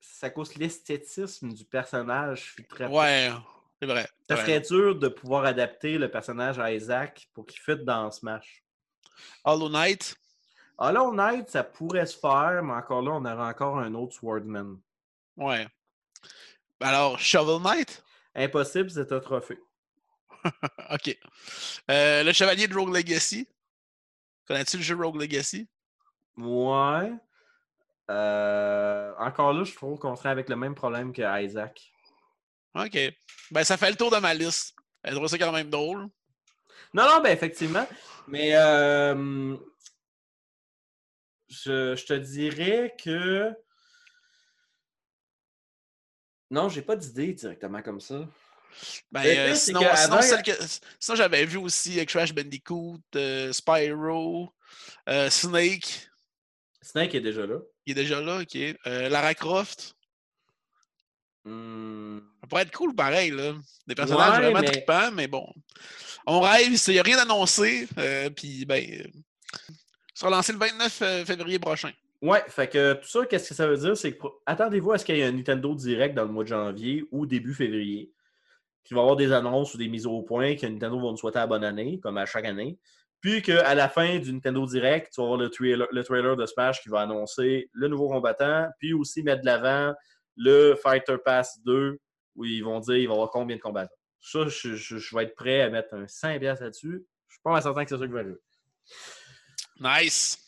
ça 0.00 0.30
cause 0.30 0.54
l'esthétisme 0.56 1.52
du 1.52 1.64
personnage. 1.64 2.46
Je 2.46 2.52
suis 2.52 2.66
très 2.66 2.86
Ouais, 2.86 3.30
c'est 3.80 3.86
vrai. 3.86 4.08
Ça 4.28 4.36
serait 4.36 4.60
dur 4.60 4.96
de 4.96 5.08
pouvoir 5.08 5.44
adapter 5.44 5.98
le 5.98 6.10
personnage 6.10 6.58
à 6.58 6.72
Isaac 6.72 7.28
pour 7.34 7.46
qu'il 7.46 7.60
fitte 7.60 7.84
dans 7.84 8.10
Smash. 8.10 8.64
Hollow 9.44 9.68
Knight, 9.68 10.16
Hollow 10.78 11.12
Knight, 11.12 11.50
ça 11.50 11.62
pourrait 11.62 12.06
se 12.06 12.18
faire, 12.18 12.62
mais 12.62 12.72
encore 12.72 13.02
là, 13.02 13.12
on 13.12 13.24
aurait 13.24 13.48
encore 13.48 13.78
un 13.78 13.94
autre 13.94 14.14
Swordman. 14.14 14.78
ouais. 15.36 15.66
Alors, 16.80 17.18
Shovel 17.18 17.62
Knight, 17.62 18.04
Impossible, 18.34 18.90
c'est 18.90 19.12
un 19.12 19.20
trophée. 19.20 19.58
ok. 20.90 21.16
Euh, 21.90 22.22
le 22.22 22.32
Chevalier 22.32 22.68
de 22.68 22.74
Rogue 22.74 22.94
Legacy. 22.94 23.48
Connais-tu 24.46 24.76
le 24.76 24.82
jeu 24.82 24.96
Rogue 24.96 25.20
Legacy? 25.20 25.68
Ouais. 26.36 27.12
Euh, 28.10 29.14
encore 29.18 29.52
là, 29.52 29.64
je 29.64 29.74
trouve 29.74 29.98
qu'on 29.98 30.16
serait 30.16 30.28
avec 30.28 30.48
le 30.48 30.56
même 30.56 30.74
problème 30.74 31.12
que 31.12 31.42
Isaac. 31.42 31.92
Ok. 32.74 32.98
Ben, 33.50 33.64
ça 33.64 33.76
fait 33.76 33.90
le 33.90 33.96
tour 33.96 34.10
de 34.10 34.18
ma 34.18 34.34
liste. 34.34 34.74
Je 35.04 35.14
trouve 35.14 35.28
ça 35.28 35.38
quand 35.38 35.52
même 35.52 35.70
drôle. 35.70 36.08
Non, 36.92 37.04
non, 37.08 37.20
ben 37.20 37.32
effectivement. 37.32 37.86
Mais 38.28 38.54
euh, 38.54 39.56
je, 41.48 41.94
je 41.94 42.04
te 42.04 42.14
dirais 42.14 42.94
que. 43.02 43.52
Non, 46.50 46.68
j'ai 46.68 46.82
pas 46.82 46.96
d'idée 46.96 47.32
directement 47.32 47.82
comme 47.82 48.00
ça. 48.00 48.28
Ben, 49.12 49.24
euh, 49.24 49.54
sinon, 49.54 49.80
que 49.80 49.96
sinon, 49.96 50.16
avant- 50.16 50.42
que- 50.42 50.66
sinon, 50.98 51.16
j'avais 51.16 51.44
vu 51.46 51.58
aussi 51.58 52.00
euh, 52.00 52.04
Crash 52.04 52.32
Bandicoot, 52.34 52.98
euh, 53.14 53.52
Spyro, 53.52 54.52
euh, 55.08 55.30
Snake, 55.30 56.08
Snake 56.82 57.14
est 57.14 57.20
déjà 57.20 57.46
là. 57.46 57.58
il 57.86 57.92
est 57.92 58.02
déjà 58.02 58.20
là, 58.20 58.40
ok. 58.42 58.58
Lara 58.84 59.34
Croft, 59.34 59.94
Hmm, 61.46 62.20
Ça 62.40 62.46
pourrait 62.48 62.62
être 62.62 62.72
cool 62.74 62.94
pareil, 62.94 63.30
là. 63.30 63.52
Des 63.86 63.94
personnages 63.94 64.32
Ouais, 64.38 64.44
vraiment 64.44 64.60
mais- 64.60 64.66
trippants, 64.70 65.10
mais 65.12 65.26
bon. 65.28 65.46
On 66.26 66.40
rêve, 66.40 66.72
il 66.72 66.92
n'y 66.92 66.98
a 66.98 67.02
rien 67.02 67.18
annoncé. 67.18 67.86
Puis, 68.34 68.64
ben. 68.64 69.06
ça 70.14 70.20
sera 70.20 70.30
lancé 70.30 70.52
le 70.52 70.58
29 70.58 71.02
euh, 71.02 71.24
février 71.26 71.58
prochain. 71.58 71.92
Ouais, 72.22 72.42
fait 72.48 72.68
que 72.68 72.94
tout 72.94 73.08
ça, 73.08 73.26
qu'est-ce 73.26 73.50
que 73.50 73.54
ça 73.54 73.66
veut 73.66 73.76
dire? 73.76 73.96
C'est 73.96 74.16
que 74.16 74.26
attendez-vous 74.46 74.92
à 74.92 74.98
ce 74.98 75.04
qu'il 75.04 75.16
y 75.16 75.20
ait 75.20 75.24
un 75.24 75.32
Nintendo 75.32 75.74
Direct 75.74 76.14
dans 76.14 76.24
le 76.24 76.30
mois 76.30 76.44
de 76.44 76.48
janvier 76.48 77.04
ou 77.10 77.26
début 77.26 77.54
février. 77.54 78.12
Qu'il 78.82 78.94
va 78.94 79.00
y 79.00 79.02
avoir 79.02 79.16
des 79.16 79.32
annonces 79.32 79.74
ou 79.74 79.78
des 79.78 79.88
mises 79.88 80.06
au 80.06 80.22
point 80.22 80.56
que 80.56 80.66
Nintendo 80.66 80.96
va 80.98 81.10
nous 81.10 81.16
souhaiter 81.16 81.38
la 81.38 81.46
bonne 81.46 81.64
année, 81.64 82.00
comme 82.00 82.18
à 82.18 82.26
chaque 82.26 82.44
année. 82.44 82.78
Puis 83.20 83.40
qu'à 83.40 83.74
la 83.74 83.88
fin 83.88 84.18
du 84.18 84.32
Nintendo 84.32 84.66
Direct, 84.66 85.10
tu 85.12 85.20
vas 85.20 85.24
avoir 85.24 85.38
le 85.38 85.48
trailer, 85.48 85.88
le 85.90 86.04
trailer 86.04 86.36
de 86.36 86.44
Smash 86.44 86.82
qui 86.82 86.90
va 86.90 87.00
annoncer 87.00 87.70
le 87.72 87.88
nouveau 87.88 88.08
combattant, 88.08 88.68
puis 88.78 88.92
aussi 88.92 89.22
mettre 89.22 89.40
de 89.40 89.46
l'avant 89.46 89.94
le 90.36 90.74
Fighter 90.74 91.16
Pass 91.24 91.58
2, 91.64 91.98
où 92.36 92.44
ils 92.44 92.62
vont 92.62 92.80
dire 92.80 92.96
il 92.96 93.06
va 93.06 93.12
y 93.12 93.16
avoir 93.16 93.30
combien 93.30 93.56
de 93.56 93.62
combattants. 93.62 93.94
Ça, 94.20 94.46
je, 94.48 95.16
vais 95.16 95.24
être 95.24 95.34
prêt 95.34 95.62
à 95.62 95.70
mettre 95.70 95.94
un 95.94 96.04
5$ 96.04 96.38
piastres 96.38 96.64
là-dessus. 96.64 97.06
Je 97.28 97.34
suis 97.34 97.42
pas 97.42 97.60
certain 97.60 97.84
que 97.84 97.90
c'est 97.90 97.98
ça 97.98 98.06
qui 98.06 98.12
va 98.12 98.20
arriver. 98.20 98.40
Nice. 99.80 100.43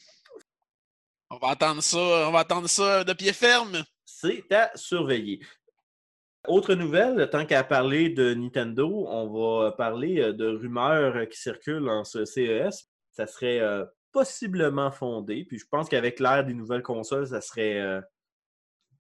On 1.31 1.39
va 1.39 1.49
attendre 1.49 1.83
ça. 1.83 1.99
On 2.29 2.33
va 2.33 2.41
attendre 2.41 2.69
ça 2.69 3.05
de 3.05 3.13
pied 3.13 3.33
ferme. 3.33 3.85
c'est 4.05 4.51
à 4.53 4.71
surveiller. 4.77 5.41
Autre 6.47 6.75
nouvelle, 6.75 7.29
tant 7.31 7.45
qu'à 7.45 7.65
parler 7.65 8.09
de 8.09 8.33
Nintendo, 8.33 9.07
on 9.09 9.27
va 9.27 9.73
parler 9.73 10.21
euh, 10.21 10.33
de 10.33 10.47
rumeurs 10.47 11.29
qui 11.29 11.41
circulent 11.41 11.89
en 11.89 12.05
ce 12.05 12.25
CES. 12.25 12.89
Ça 13.11 13.27
serait 13.27 13.59
euh, 13.59 13.85
possiblement 14.13 14.91
fondé, 14.93 15.45
puis 15.45 15.59
je 15.59 15.67
pense 15.69 15.89
qu'avec 15.89 16.21
l'ère 16.21 16.45
des 16.45 16.55
nouvelles 16.55 16.83
consoles, 16.83 17.27
ça 17.27 17.41
serait, 17.41 17.81
euh, 17.81 18.01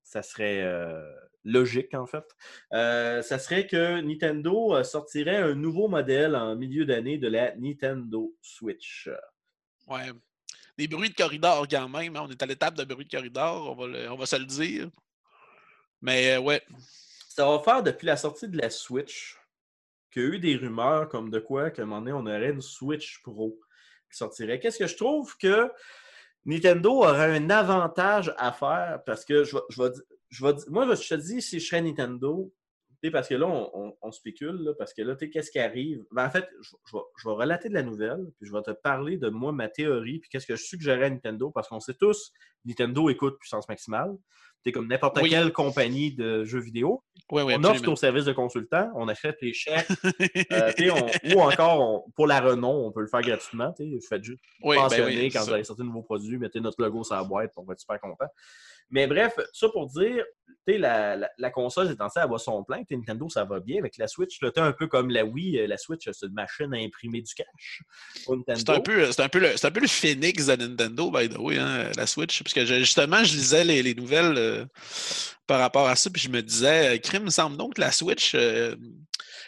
ça 0.03 0.23
serait 0.23 0.63
euh, 0.63 1.01
logique 1.45 1.95
en 1.95 2.07
fait. 2.07 2.25
Euh, 2.73 3.23
ça 3.23 3.39
serait 3.39 3.67
que 3.67 4.01
Nintendo 4.01 4.75
euh, 4.75 4.83
sortirait 4.83 5.37
un 5.37 5.55
nouveau 5.55 5.89
modèle 5.89 6.35
en 6.35 6.57
milieu 6.57 6.85
d'année 6.85 7.17
de 7.17 7.29
la 7.29 7.55
Nintendo 7.57 8.35
Switch. 8.43 9.09
Ouais. 9.87 10.11
Des 10.79 10.89
bruits 10.89 11.11
de 11.11 11.15
corridor 11.15 11.67
quand 11.69 11.89
même. 11.89 12.17
hein. 12.17 12.23
On 12.25 12.31
est 12.31 12.43
à 12.43 12.47
l'étape 12.47 12.75
de 12.75 12.85
bruit 12.85 13.07
de 13.07 13.11
corridor, 13.11 13.71
on 13.71 13.75
va, 13.75 14.13
on 14.13 14.17
va 14.17 14.27
se 14.27 14.37
le 14.37 14.45
dire. 14.45 14.89
Mais 16.03 16.35
euh, 16.35 16.41
ouais. 16.41 16.63
Ça 17.29 17.47
va 17.47 17.59
faire 17.61 17.83
depuis 17.83 18.07
la 18.07 18.17
sortie 18.17 18.49
de 18.49 18.57
la 18.59 18.71
Switch 18.71 19.39
qu'il 20.11 20.23
y 20.23 20.27
a 20.27 20.29
eu 20.29 20.39
des 20.39 20.57
rumeurs 20.57 21.09
comme 21.09 21.31
de 21.31 21.39
quoi 21.39 21.71
qu'à 21.71 21.83
un 21.83 21.87
moment 21.87 22.01
donné, 22.01 22.13
on 22.13 22.27
aurait 22.27 22.51
une 22.51 22.63
Switch 22.63 23.21
Pro 23.23 23.59
qui 24.11 24.17
sortirait. 24.17 24.59
Qu'est-ce 24.59 24.79
que 24.79 24.87
je 24.87 24.97
trouve 24.97 25.37
que 25.37 25.71
Nintendo 26.45 27.03
aurait 27.05 27.37
un 27.37 27.51
avantage 27.51 28.33
à 28.39 28.53
faire? 28.53 29.01
Parce 29.05 29.25
que 29.25 29.45
je 29.45 29.57
vais, 29.57 29.63
je 29.69 29.83
vais 29.83 29.91
je 30.31 30.71
moi, 30.71 30.95
je 30.95 31.09
te 31.09 31.15
dis, 31.15 31.43
si 31.43 31.61
je 31.61 31.67
serais 31.67 31.83
Nintendo, 31.83 32.53
parce 33.11 33.29
que 33.29 33.35
là, 33.35 33.47
on, 33.47 33.71
on- 33.75 33.95
on 34.03 34.13
spécule, 34.13 34.57
là, 34.63 34.73
parce 34.79 34.93
que 34.95 35.03
là, 35.03 35.17
tu 35.17 35.31
qu'est-ce 35.31 35.51
qui 35.51 35.59
arrive? 35.59 36.05
Ben, 36.13 36.27
en 36.27 36.31
fait, 36.31 36.49
je, 36.61 36.71
je 36.91 36.97
vais, 36.97 37.03
je 37.19 37.29
vais 37.29 37.35
relater 37.35 37.69
de 37.69 37.75
la 37.75 37.83
nouvelle, 37.83 38.25
puis 38.39 38.49
je 38.49 38.53
vais 38.53 38.63
te 38.63 38.71
parler 38.71 39.17
de 39.19 39.29
moi, 39.29 39.53
ma 39.53 39.69
théorie, 39.69 40.19
puis 40.21 40.29
qu'est-ce 40.31 40.47
que 40.47 40.57
je 40.57 40.63
suggérais 40.65 41.07
à 41.07 41.11
Nintendo, 41.11 41.51
parce 41.51 41.69
qu'on 41.69 41.81
sait 41.81 41.95
tous, 41.95 42.33
Nintendo 42.65 43.09
écoute 43.11 43.39
puissance 43.39 43.69
maximale. 43.69 44.15
C'est 44.65 44.73
comme 44.73 44.89
n'importe 44.89 45.19
Oui. 45.23 45.31
quelle 45.31 45.53
compagnie 45.53 46.13
de 46.13 46.43
jeux 46.43 46.59
vidéo 46.59 47.05
on 47.31 47.63
offre 47.65 47.85
nos 47.85 47.95
services 47.95 48.25
de 48.25 48.33
consultant, 48.33 48.91
on 48.97 49.07
achète 49.07 49.37
les 49.41 49.53
chèques, 49.53 49.87
euh, 50.53 50.73
on- 50.93 51.35
ou 51.37 51.41
encore 51.41 51.81
on- 52.07 52.11
pour 52.17 52.27
la 52.27 52.41
renom, 52.41 52.87
on 52.87 52.91
peut 52.93 53.01
le 53.03 53.07
faire 53.07 53.21
gratuitement. 53.21 53.73
Vous 53.79 54.01
faites 54.09 54.25
juste 54.25 54.41
Oui, 54.63 54.77
ben 54.91 55.31
quand 55.33 55.45
vous 55.45 55.53
allez 55.53 55.63
sortir 55.65 55.85
de 55.85 55.89
nouveaux 55.89 56.03
produits, 56.03 56.37
mettez 56.39 56.61
notre 56.61 56.83
logo 56.83 57.05
sur 57.05 57.15
la 57.15 57.23
boîte, 57.23 57.53
on 57.57 57.63
va 57.63 57.75
être 57.75 57.81
super 57.81 58.01
content. 58.01 58.27
Mais 58.91 59.07
bref, 59.07 59.35
ça 59.53 59.69
pour 59.69 59.87
dire, 59.89 60.25
tu 60.67 60.73
sais, 60.75 60.79
la, 60.79 61.17
la, 61.17 61.31
la 61.39 61.51
console 61.51 61.91
est 61.91 61.97
censée 61.97 62.19
avoir 62.21 62.41
son 62.41 62.63
plein. 62.65 62.83
tu 62.85 62.97
Nintendo, 62.97 63.29
ça 63.29 63.45
va 63.45 63.61
bien. 63.61 63.79
Avec 63.79 63.97
la 63.99 64.07
Switch, 64.09 64.41
là, 64.43 64.51
t'es 64.51 64.61
un 64.61 64.73
peu 64.73 64.87
comme 64.87 65.11
la 65.11 65.25
Wii. 65.25 65.59
euh, 65.61 65.67
La 65.67 65.77
Switch, 65.77 66.09
c'est 66.13 66.27
une 66.27 66.33
machine 66.35 66.73
à 66.75 66.77
imprimer 66.79 67.21
du 67.23 67.33
cash. 67.35 67.83
Nintendo. 68.29 68.55
C'est 68.61 68.71
un, 68.71 68.81
peu, 68.81 69.13
c'est, 69.13 69.23
un 69.23 69.29
peu 69.29 69.39
le, 69.41 69.57
c'est 69.57 69.67
un 69.67 69.71
peu 69.71 69.81
le 69.81 69.87
phoenix 69.89 70.47
de 70.47 70.57
Nintendo, 70.57 71.11
by 71.11 71.29
the 71.29 71.39
way, 71.39 71.59
hein, 71.59 71.91
la 71.97 72.07
Switch. 72.07 72.43
Parce 72.43 72.53
que 72.55 72.65
je- 72.65 72.79
justement, 72.81 73.23
je 73.25 73.35
lisais 73.35 73.65
les, 73.65 73.83
les 73.83 73.95
nouvelles 73.95 74.35
euh, 74.37 74.65
par 75.47 75.61
rapport 75.61 75.87
à 75.89 75.95
ça, 75.97 76.11
puis 76.11 76.23
je 76.23 76.29
me 76.29 76.43
disais, 76.43 76.97
euh, 76.97 76.99
crime, 76.99 77.23
il 77.23 77.27
me 77.27 77.31
semble 77.31 77.57
donc 77.57 77.75
que 77.75 77.81
la 77.81 77.93
Switch. 77.93 78.35
euh, 78.35 78.75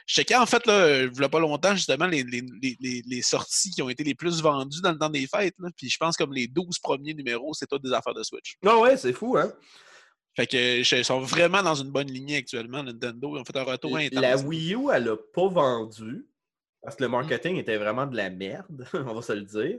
je 0.09 0.15
checkais 0.15 0.35
en 0.37 0.47
fait, 0.47 0.67
là, 0.67 0.73
euh, 0.73 1.11
il 1.15 1.21
y 1.21 1.25
a 1.25 1.29
pas 1.29 1.39
longtemps, 1.39 1.75
justement, 1.77 2.07
les, 2.07 2.23
les, 2.25 2.41
les- 2.63 2.77
les- 2.81 3.03
les 3.07 3.23
sorties 3.23 3.71
qui 3.71 3.83
ont 3.83 3.89
été 3.91 4.03
les 4.03 4.15
plus 4.15 4.41
vendues 4.43 4.81
dans 4.81 4.91
le 4.93 4.99
temps 4.99 5.11
des 5.11 5.27
fêtes. 5.27 5.55
là. 5.59 5.69
puis 5.77 5.89
je 5.91 5.97
pense 5.99 6.17
comme 6.17 6.33
les 6.33 6.47
12 6.49 6.79
premiers 6.79 7.15
numéros, 7.15 7.53
c'est 7.55 7.67
toutes 7.67 7.83
des 7.85 7.93
affaires 7.93 8.15
de 8.15 8.23
Switch. 8.23 8.57
Ah 8.67 8.79
ouais, 8.79 8.97
c'est 8.97 9.13
fou, 9.13 9.37
hein? 9.37 9.53
Fait 10.35 10.47
que 10.47 10.83
je- 10.83 10.97
ils 10.97 11.05
sont 11.05 11.21
vraiment 11.21 11.63
dans 11.63 11.75
une 11.75 11.91
bonne 11.91 12.07
lignée 12.11 12.37
actuellement, 12.39 12.83
Nintendo. 12.83 13.37
Ils 13.37 13.41
ont 13.41 13.45
fait 13.45 13.57
un 13.57 13.65
retour 13.65 13.97
intense. 13.97 14.21
La 14.23 14.37
Wii 14.39 14.75
U, 14.75 14.89
elle 14.93 15.05
n'a 15.05 15.17
pas 15.35 15.49
vendu 15.49 16.27
parce 16.83 16.97
que 16.97 17.03
le 17.03 17.09
marketing 17.11 17.57
était 17.57 17.77
vraiment 17.77 18.07
de 18.07 18.17
la 18.17 18.31
merde, 18.31 18.87
on 18.95 19.15
va 19.15 19.23
se 19.23 19.33
le 19.33 19.43
dire. 19.43 19.79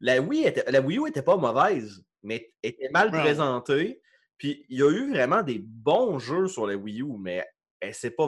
La 0.00 0.20
Wii, 0.20 0.44
était- 0.44 0.70
la 0.70 0.80
Wii 0.80 0.98
U 0.98 1.08
était 1.08 1.22
pas 1.22 1.36
mauvaise, 1.36 2.02
mais 2.22 2.52
était 2.62 2.88
mal 2.90 3.12
Ouais. 3.12 3.20
présentée. 3.20 4.00
Puis 4.38 4.64
il 4.68 4.78
y 4.78 4.82
a 4.82 4.90
eu 4.90 5.10
vraiment 5.12 5.42
des 5.42 5.58
bons 5.58 6.18
jeux 6.18 6.48
sur 6.48 6.66
la 6.66 6.74
Wii 6.76 7.02
U, 7.02 7.16
mais 7.18 7.44
elle 7.80 7.94
s'est 7.94 8.10
pas 8.10 8.26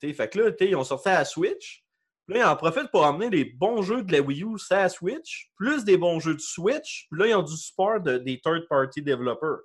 t'sais. 0.00 0.12
Fait 0.12 0.28
que 0.28 0.38
là, 0.38 0.50
ils 0.60 0.76
ont 0.76 0.84
sorti 0.84 1.08
à 1.08 1.24
Switch. 1.24 1.84
Là, 2.28 2.38
ils 2.38 2.44
en 2.44 2.56
profitent 2.56 2.90
pour 2.90 3.04
emmener 3.04 3.30
les 3.30 3.44
bons 3.44 3.82
jeux 3.82 4.02
de 4.02 4.10
la 4.12 4.20
Wii 4.20 4.42
U 4.42 4.58
la 4.58 4.88
Switch, 4.88 5.50
plus 5.56 5.84
des 5.84 5.96
bons 5.96 6.18
jeux 6.18 6.34
de 6.34 6.40
Switch. 6.40 7.06
Puis 7.10 7.20
là, 7.20 7.28
ils 7.28 7.34
ont 7.34 7.42
du 7.42 7.56
support 7.56 8.00
de- 8.00 8.18
des 8.18 8.40
third-party 8.40 9.02
developers. 9.02 9.60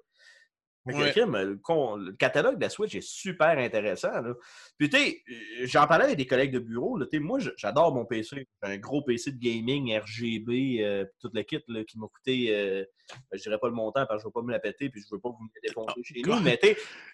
Ouais. 0.86 1.12
crime, 1.12 1.38
le, 1.38 2.12
catalogue 2.14 2.56
de 2.56 2.62
la 2.62 2.70
Switch 2.70 2.96
est 2.96 3.04
super 3.04 3.58
intéressant. 3.60 4.20
là. 4.22 4.34
Puis, 4.80 4.90
tu 4.90 4.98
sais, 4.98 5.24
euh, 5.30 5.68
j'en 5.68 5.86
parlais 5.86 6.06
avec 6.06 6.18
des 6.18 6.26
collègues 6.26 6.52
de 6.52 6.60
bureau. 6.60 6.98
Là, 6.98 7.06
moi, 7.20 7.38
j'adore 7.56 7.94
mon 7.94 8.06
PC. 8.06 8.48
Un 8.64 8.78
gros 8.78 9.04
PC 9.04 9.32
de 9.32 9.38
gaming, 9.38 9.96
RGB, 9.96 10.84
euh, 10.84 11.06
tout 11.20 11.30
le 11.34 11.44
kit 11.44 11.60
là, 11.68 11.84
qui 11.84 12.00
m'a 12.00 12.08
coûté, 12.08 12.48
euh, 12.50 12.84
ben, 13.30 13.38
je 13.38 13.44
dirais 13.44 13.60
pas 13.60 13.68
le 13.68 13.76
montant 13.76 14.06
parce 14.08 14.18
que 14.18 14.22
je 14.24 14.28
veux 14.28 14.32
pas 14.32 14.42
me 14.42 14.52
la 14.52 14.60
péter 14.60 14.90
puis 14.90 15.02
je 15.02 15.16
veux 15.16 15.22
pas 15.22 15.30
vous 15.30 15.44
me 15.44 15.68
défoncer 15.68 16.02
chez 16.04 16.22
nous, 16.22 16.32
quoi? 16.32 16.40
mais 16.40 16.60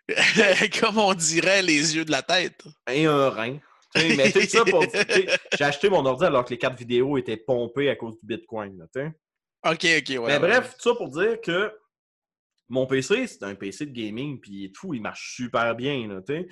Comme 0.79 0.97
on 0.97 1.13
dirait, 1.13 1.61
les 1.61 1.95
yeux 1.95 2.05
de 2.05 2.11
la 2.11 2.21
tête. 2.21 2.63
et 2.89 3.05
un 3.05 3.29
rein. 3.29 3.59
J'ai 3.95 5.63
acheté 5.63 5.89
mon 5.89 6.05
ordi 6.05 6.25
alors 6.25 6.45
que 6.45 6.51
les 6.51 6.57
cartes 6.57 6.77
vidéo 6.77 7.17
étaient 7.17 7.37
pompées 7.37 7.89
à 7.89 7.95
cause 7.95 8.17
du 8.19 8.25
Bitcoin. 8.25 8.77
Là. 8.77 8.85
Ok, 9.65 9.73
ok, 9.73 9.81
ouais. 9.83 10.19
Mais 10.19 10.19
ouais. 10.19 10.39
bref, 10.39 10.75
tout 10.77 10.89
ça 10.89 10.95
pour 10.95 11.09
dire 11.09 11.41
que 11.41 11.73
mon 12.69 12.85
PC, 12.85 13.27
c'est 13.27 13.43
un 13.43 13.55
PC 13.55 13.85
de 13.85 13.91
gaming, 13.91 14.39
puis 14.39 14.51
il 14.51 14.65
est 14.65 14.75
fou, 14.75 14.93
il 14.93 15.01
marche 15.01 15.35
super 15.35 15.75
bien, 15.75 16.07
là, 16.07 16.21
tu 16.21 16.33
sais. 16.33 16.47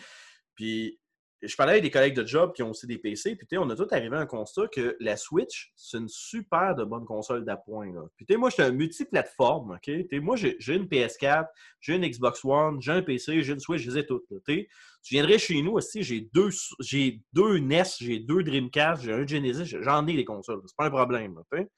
Puis 0.56 1.00
je 1.42 1.56
parlais 1.56 1.74
avec 1.74 1.84
des 1.84 1.92
collègues 1.92 2.16
de 2.16 2.26
job 2.26 2.54
qui 2.54 2.64
ont 2.64 2.72
aussi 2.72 2.88
des 2.88 2.98
PC, 2.98 3.36
puis 3.36 3.58
on 3.58 3.70
a 3.70 3.76
tous 3.76 3.92
arrivé 3.92 4.16
à 4.16 4.22
un 4.22 4.26
constat 4.26 4.68
que 4.68 4.96
la 5.00 5.18
Switch, 5.18 5.72
c'est 5.76 5.98
une 5.98 6.08
super 6.08 6.76
de 6.76 6.84
bonne 6.84 7.06
console 7.06 7.46
d'appoint. 7.46 7.92
Puis 8.18 8.38
moi, 8.38 8.50
je 8.50 8.56
suis 8.56 8.64
un 8.64 8.72
multiplateforme, 8.72 9.72
OK? 9.72 9.82
Tu 9.84 10.08
sais, 10.10 10.20
moi, 10.20 10.36
j'ai 10.36 10.74
une 10.74 10.86
PS4, 10.86 11.46
j'ai 11.82 11.96
une 11.96 12.08
Xbox 12.08 12.44
One, 12.44 12.82
j'ai 12.82 12.94
un 12.94 13.02
PC, 13.02 13.44
j'ai 13.44 13.54
une 13.54 13.60
Switch, 13.60 13.82
je 13.82 13.92
les 13.92 14.00
ai 14.00 14.06
toutes, 14.06 14.24
tu 14.48 14.68
viendrais 15.12 15.38
chez 15.38 15.62
nous 15.62 15.74
aussi, 15.74 16.02
j'ai 16.04 16.22
deux, 16.34 16.50
deux 17.34 17.60
NES, 17.60 17.84
j'ai 18.00 18.20
deux 18.20 18.42
Dreamcast, 18.44 19.04
j'ai 19.04 19.14
un 19.14 19.28
Genesis, 19.28 19.78
j'en 19.82 20.08
ai 20.08 20.16
des 20.16 20.26
consoles, 20.26 20.62
c'est 20.66 20.78
pas 20.78 20.86
un 20.86 20.92
problème, 20.92 21.36
là, 21.36 21.42
tu 21.52 21.60
sais. 21.60 21.70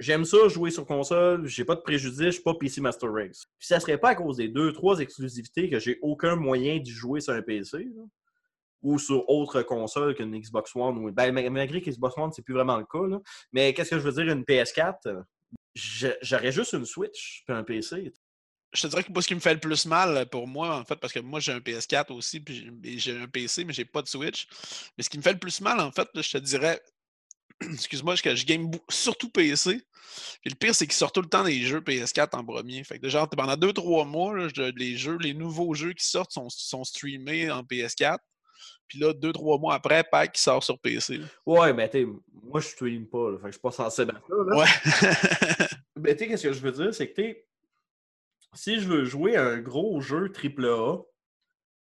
J'aime 0.00 0.24
ça 0.24 0.46
jouer 0.48 0.70
sur 0.70 0.86
console, 0.86 1.46
j'ai 1.46 1.64
pas 1.64 1.74
de 1.74 1.80
préjudice, 1.80 2.20
je 2.26 2.30
suis 2.30 2.42
pas 2.42 2.54
PC 2.54 2.80
Master 2.80 3.12
Race. 3.12 3.46
Puis 3.58 3.66
ça 3.66 3.80
serait 3.80 3.98
pas 3.98 4.10
à 4.10 4.14
cause 4.14 4.36
des 4.36 4.48
deux, 4.48 4.72
trois 4.72 5.00
exclusivités 5.00 5.68
que 5.68 5.80
j'ai 5.80 5.98
aucun 6.02 6.36
moyen 6.36 6.78
d'y 6.78 6.90
jouer 6.92 7.20
sur 7.20 7.32
un 7.34 7.42
PC 7.42 7.88
ou 8.82 8.98
sur 9.00 9.28
autre 9.28 9.62
console 9.62 10.14
qu'une 10.14 10.38
Xbox 10.38 10.70
One. 10.76 10.98
Ou... 10.98 11.10
Ben, 11.10 11.32
ma- 11.32 11.50
malgré 11.50 11.80
que 11.82 11.90
Xbox 11.90 12.16
One, 12.16 12.30
c'est 12.32 12.42
plus 12.42 12.54
vraiment 12.54 12.76
le 12.76 12.84
cas. 12.84 13.06
là. 13.08 13.18
Mais 13.52 13.74
qu'est-ce 13.74 13.90
que 13.90 13.98
je 13.98 14.08
veux 14.08 14.12
dire, 14.22 14.32
une 14.32 14.44
PS4, 14.44 14.94
euh, 15.06 15.20
je- 15.74 16.06
j'aurais 16.22 16.52
juste 16.52 16.74
une 16.74 16.84
Switch 16.86 17.42
puis 17.44 17.56
un 17.56 17.64
PC. 17.64 18.12
je 18.74 18.82
te 18.82 18.86
dirais 18.86 19.02
que 19.02 19.20
ce 19.20 19.26
qui 19.26 19.34
me 19.34 19.40
fait 19.40 19.54
le 19.54 19.60
plus 19.60 19.86
mal 19.86 20.28
pour 20.28 20.46
moi, 20.46 20.76
en 20.78 20.84
fait, 20.84 20.96
parce 20.96 21.12
que 21.12 21.18
moi, 21.20 21.40
j'ai 21.40 21.52
un 21.52 21.58
PS4 21.60 22.12
aussi, 22.12 22.38
puis 22.38 22.70
j'ai- 22.98 23.18
un 23.18 23.26
PC, 23.26 23.64
mais 23.64 23.72
j'ai 23.72 23.84
pas 23.86 24.02
de 24.02 24.08
Switch. 24.08 24.46
Mais 24.96 25.02
ce 25.02 25.10
qui 25.10 25.16
me 25.18 25.22
fait 25.22 25.32
le 25.32 25.38
plus 25.40 25.60
mal, 25.60 25.80
en 25.80 25.90
fait, 25.90 26.06
je 26.14 26.30
te 26.32 26.38
dirais, 26.38 26.80
excuse-moi, 27.62 28.14
je 28.16 28.44
game 28.46 28.70
surtout 28.88 29.30
PC. 29.30 29.80
Puis 30.40 30.50
le 30.50 30.54
pire, 30.56 30.74
c'est 30.74 30.86
qu'ils 30.86 30.94
sortent 30.94 31.14
tout 31.14 31.22
le 31.22 31.28
temps 31.28 31.44
des 31.44 31.60
jeux 31.62 31.80
PS4 31.80 32.34
en 32.36 32.44
premier. 32.44 32.82
Fait 32.84 32.98
que 32.98 33.08
genre, 33.08 33.28
pendant 33.28 33.54
2-3 33.56 34.04
mois, 34.06 34.36
là, 34.36 34.48
je- 34.54 34.72
les 34.76 34.96
jeux, 34.96 35.18
les 35.20 35.34
nouveaux 35.34 35.74
jeux 35.74 35.92
qui 35.92 36.04
sortent 36.06 36.32
sont, 36.32 36.48
sont 36.50 36.84
streamés 36.84 37.50
en 37.50 37.62
PS4. 37.62 38.18
Puis 38.88 38.98
là, 38.98 39.12
2-3 39.12 39.58
mois 39.60 39.74
après, 39.74 40.02
pack 40.02 40.32
qui 40.32 40.42
sort 40.42 40.64
sur 40.64 40.78
PC. 40.78 41.18
là. 41.18 41.26
Ouais, 41.46 41.72
mais 41.74 41.88
tu 41.90 42.06
moi 42.42 42.60
je 42.60 42.68
stream 42.68 43.06
pas, 43.06 43.30
là, 43.32 43.36
fait 43.38 43.42
que 43.42 43.48
je 43.48 43.52
suis 43.52 43.60
pas 43.60 43.70
sensible 43.70 44.12
à 44.12 44.20
ça. 44.26 44.34
Là. 44.34 44.56
Ouais. 44.56 45.68
Mais 46.00 46.14
tu 46.16 46.24
sais, 46.24 46.28
qu'est-ce 46.30 46.42
que 46.44 46.52
je 46.52 46.60
veux 46.60 46.72
dire, 46.72 46.94
c'est 46.94 47.10
que 47.10 47.14
t'es- 47.14 47.46
si 48.54 48.80
je 48.80 48.88
veux 48.88 49.04
jouer 49.04 49.36
à 49.36 49.44
un 49.44 49.58
gros 49.58 50.00
jeu 50.00 50.32
AAA, 50.32 51.02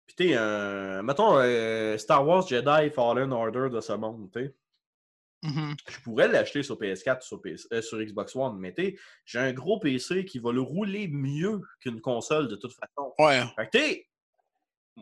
puis 0.08 0.16
tu 0.16 0.34
un. 0.36 1.02
Mettons 1.02 1.38
euh, 1.38 1.98
Star 1.98 2.26
Wars 2.26 2.48
Jedi 2.48 2.90
Fallen 2.92 3.34
Order 3.34 3.68
de 3.72 3.82
ce 3.82 3.92
monde, 3.94 4.30
tu 4.32 4.54
Mhm. 5.46 5.76
Je 5.90 6.00
pourrais 6.00 6.28
l'acheter 6.28 6.64
sur 6.64 6.78
PS4 6.78 7.22
sur, 7.22 7.42
PS 7.42 7.68
euh, 7.72 7.82
sur 7.82 8.00
Xbox 8.00 8.36
One, 8.36 8.58
mais 8.58 8.74
tu 8.74 8.84
sais, 8.84 8.96
j'ai 9.26 9.40
un 9.40 9.54
gros 9.54 9.80
PC 9.80 10.26
qui 10.26 10.40
va 10.40 10.52
le 10.52 10.62
rouler 10.62 11.08
mieux 11.08 11.62
qu'une 11.80 12.02
console 12.02 12.48
de 12.48 12.56
toute 12.56 12.74
façon. 12.74 13.14
Ouais. 13.20 13.44
Fait 13.56 13.68
que 13.70 13.78
tu 13.78 13.84
sais, 13.84 14.08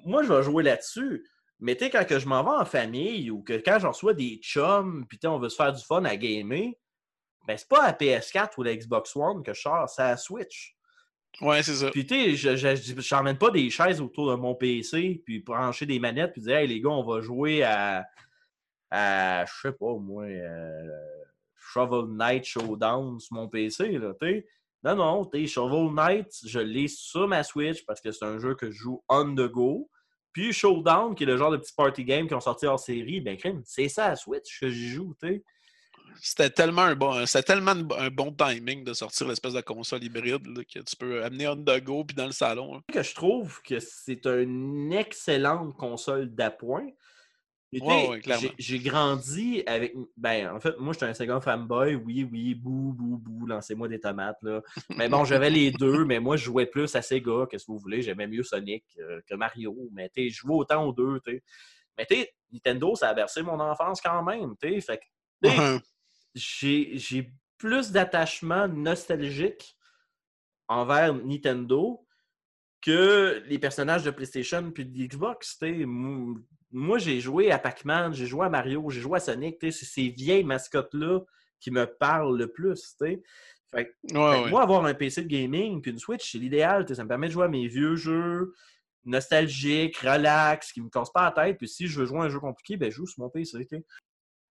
moi, 0.05 0.23
je 0.23 0.33
vais 0.33 0.43
jouer 0.43 0.63
là-dessus. 0.63 1.25
Mais 1.59 1.75
tu 1.75 1.85
sais, 1.85 1.89
quand 1.89 2.05
que 2.05 2.19
je 2.19 2.27
m'en 2.27 2.43
vais 2.43 2.61
en 2.61 2.65
famille 2.65 3.31
ou 3.31 3.41
que 3.41 3.53
quand 3.53 3.77
j'en 3.79 3.89
reçois 3.91 4.13
des 4.13 4.37
chums, 4.43 5.05
puis 5.07 5.17
on 5.25 5.39
veut 5.39 5.49
se 5.49 5.55
faire 5.55 5.71
du 5.71 5.83
fun 5.83 6.03
à 6.03 6.17
gamer, 6.17 6.73
ben 7.47 7.57
c'est 7.57 7.67
pas 7.69 7.83
à 7.83 7.93
PS4 7.93 8.49
ou 8.57 8.63
la 8.63 8.75
Xbox 8.75 9.15
One 9.15 9.43
que 9.43 9.53
je 9.53 9.61
sors, 9.61 9.87
c'est 9.89 10.01
à 10.01 10.17
Switch. 10.17 10.75
Ouais, 11.41 11.63
c'est 11.63 11.75
ça. 11.75 11.89
Puis 11.91 12.05
tu 12.05 12.35
sais, 12.35 12.35
je- 12.35 12.55
je 12.75 13.33
pas 13.33 13.49
des 13.51 13.69
chaises 13.69 14.01
autour 14.01 14.29
de 14.31 14.35
mon 14.35 14.55
PC, 14.55 15.21
puis 15.25 15.39
brancher 15.39 15.85
des 15.85 15.99
manettes, 15.99 16.33
puis 16.33 16.41
dire, 16.41 16.57
hey 16.57 16.67
les 16.67 16.79
gars, 16.81 16.89
on 16.89 17.03
va 17.03 17.21
jouer 17.21 17.63
à, 17.63 18.05
à 18.93 19.45
je 19.45 19.51
sais 19.63 19.71
pas 19.73 19.93
moi, 19.99 20.25
euh, 20.25 20.87
Shovel 21.55 22.15
Knight 22.15 22.45
Showdown 22.45 23.19
sur 23.19 23.33
mon 23.35 23.47
PC, 23.49 23.97
là, 23.97 24.13
tu 24.21 24.27
sais. 24.27 24.47
Non, 24.83 24.95
non, 24.95 25.25
tu 25.25 25.47
Shovel 25.47 25.93
Knight, 25.93 26.27
je 26.45 26.59
l'ai 26.59 26.87
sur 26.87 27.27
ma 27.27 27.43
Switch 27.43 27.85
parce 27.85 28.01
que 28.01 28.11
c'est 28.11 28.25
un 28.25 28.37
jeu 28.37 28.53
que 28.53 28.69
je 28.69 28.77
joue 28.77 29.03
on 29.09 29.33
the 29.33 29.49
go. 29.49 29.89
Puis 30.33 30.51
Showdown, 30.53 31.15
qui 31.15 31.23
est 31.23 31.27
le 31.27 31.37
genre 31.37 31.51
de 31.51 31.57
petit 31.57 31.73
party 31.73 32.03
game 32.03 32.27
qui 32.27 32.33
ont 32.33 32.39
sorti 32.39 32.65
hors 32.65 32.79
série, 32.79 33.21
ben 33.21 33.37
crime, 33.37 33.61
c'est 33.65 33.87
ça 33.87 34.05
à 34.07 34.15
Switch 34.15 34.59
que 34.59 34.69
j'y 34.69 34.89
joue, 34.89 35.15
tu 35.21 35.27
sais. 35.27 35.43
C'était 36.21 36.49
tellement 36.51 36.83
un 36.83 36.95
bon, 36.95 37.25
c'était 37.25 37.43
tellement 37.43 37.71
un 37.97 38.09
bon 38.09 38.31
timing 38.31 38.83
de 38.83 38.93
sortir 38.93 39.27
l'espèce 39.27 39.53
de 39.53 39.61
console 39.61 40.03
hybride 40.03 40.45
là, 40.45 40.63
que 40.63 40.79
tu 40.79 40.95
peux 40.95 41.23
amener 41.23 41.47
on 41.47 41.55
the 41.55 41.81
go 41.83 42.03
puis 42.03 42.15
dans 42.15 42.27
le 42.27 42.31
salon. 42.31 42.75
hein. 42.75 42.81
que 42.91 43.01
je 43.01 43.15
trouve 43.15 43.61
que 43.63 43.79
c'est 43.79 44.25
une 44.27 44.93
excellente 44.93 45.75
console 45.75 46.33
d'appoint. 46.33 46.87
Ouais, 47.81 48.09
ouais, 48.09 48.21
j'ai- 48.57 48.79
grandi 48.79 49.63
avec. 49.65 49.93
Ben, 50.17 50.49
en 50.55 50.59
fait, 50.59 50.77
moi, 50.79 50.93
j'étais 50.93 51.05
un 51.05 51.13
Sega 51.13 51.39
fanboy. 51.41 51.95
Oui, 51.95 52.27
oui, 52.31 52.55
bou, 52.55 52.93
bou, 52.93 53.17
bou, 53.17 53.45
lancez-moi 53.47 53.87
des 53.87 53.99
tomates. 53.99 54.37
Là. 54.41 54.61
Mais 54.97 55.09
bon, 55.09 55.23
j'avais 55.25 55.49
les 55.49 55.71
deux, 55.81 56.05
mais 56.05 56.19
moi, 56.19 56.35
je 56.37 56.45
jouais 56.45 56.65
plus 56.65 56.93
à 56.95 57.01
Sega, 57.01 57.47
qu'est-ce 57.49 57.65
que 57.65 57.71
vous 57.71 57.79
voulez. 57.79 58.01
J'aimais 58.01 58.27
mieux 58.27 58.43
Sonic 58.43 58.83
euh, 58.99 59.21
que 59.27 59.35
Mario. 59.35 59.75
Mais 59.93 60.09
tu 60.09 60.23
sais, 60.23 60.29
je 60.29 60.37
jouais 60.39 60.55
autant 60.55 60.85
aux 60.85 60.93
deux. 60.93 61.19
tu 61.25 61.31
sais. 61.33 61.43
Mais 61.97 62.05
tu 62.05 62.15
sais, 62.15 62.33
Nintendo, 62.51 62.95
ça 62.95 63.09
a 63.09 63.13
bercé 63.13 63.41
mon 63.43 63.59
enfance 63.59 64.01
quand 64.01 64.23
même. 64.23 64.55
tu 64.61 64.69
sais. 64.69 64.81
Fait 64.81 64.97
que, 64.97 65.03
Ouais. 65.47 65.79
j'ai 66.35 67.33
plus 67.57 67.91
d'attachement 67.91 68.67
nostalgique 68.67 69.77
envers 70.67 71.13
Nintendo 71.13 72.05
que 72.81 73.41
les 73.47 73.59
personnages 73.59 74.03
de 74.03 74.11
PlayStation 74.11 74.71
puis 74.71 74.85
de 74.85 75.05
Xbox. 75.05 75.57
Moi, 76.73 76.97
j'ai 76.97 77.19
joué 77.19 77.51
à 77.51 77.59
Pac-Man, 77.59 78.13
j'ai 78.13 78.25
joué 78.25 78.45
à 78.45 78.49
Mario, 78.49 78.89
j'ai 78.89 78.99
joué 78.99 79.17
à 79.17 79.19
Sonic. 79.19 79.57
C'est 79.61 79.71
ces 79.71 80.09
vieilles 80.09 80.43
mascottes-là 80.43 81.19
qui 81.59 81.71
me 81.71 81.85
parlent 81.85 82.37
le 82.37 82.47
plus. 82.51 82.95
Fait 82.99 83.15
Ouais, 83.71 83.93
fait 84.03 84.17
ouais. 84.17 84.49
Moi, 84.49 84.61
avoir 84.61 84.83
un 84.83 84.93
PC 84.93 85.21
de 85.21 85.27
gaming 85.27 85.81
puis 85.81 85.91
une 85.91 85.99
Switch, 85.99 86.31
c'est 86.31 86.39
l'idéal. 86.39 86.85
Ça 86.93 87.03
me 87.03 87.07
permet 87.07 87.27
de 87.27 87.33
jouer 87.33 87.45
à 87.45 87.47
mes 87.47 87.67
vieux 87.67 87.95
jeux 87.95 88.53
nostalgiques, 89.05 89.97
relax, 89.97 90.71
qui 90.71 90.81
me 90.81 90.89
cassent 90.89 91.11
pas 91.11 91.25
la 91.25 91.31
tête. 91.31 91.57
Puis 91.57 91.67
si 91.67 91.87
je 91.87 91.99
veux 91.99 92.05
jouer 92.05 92.19
à 92.19 92.23
un 92.23 92.29
jeu 92.29 92.39
compliqué, 92.39 92.75
ben, 92.75 92.89
je 92.89 92.97
joue 92.97 93.07
sur 93.07 93.21
mon 93.21 93.29
PC. 93.29 93.67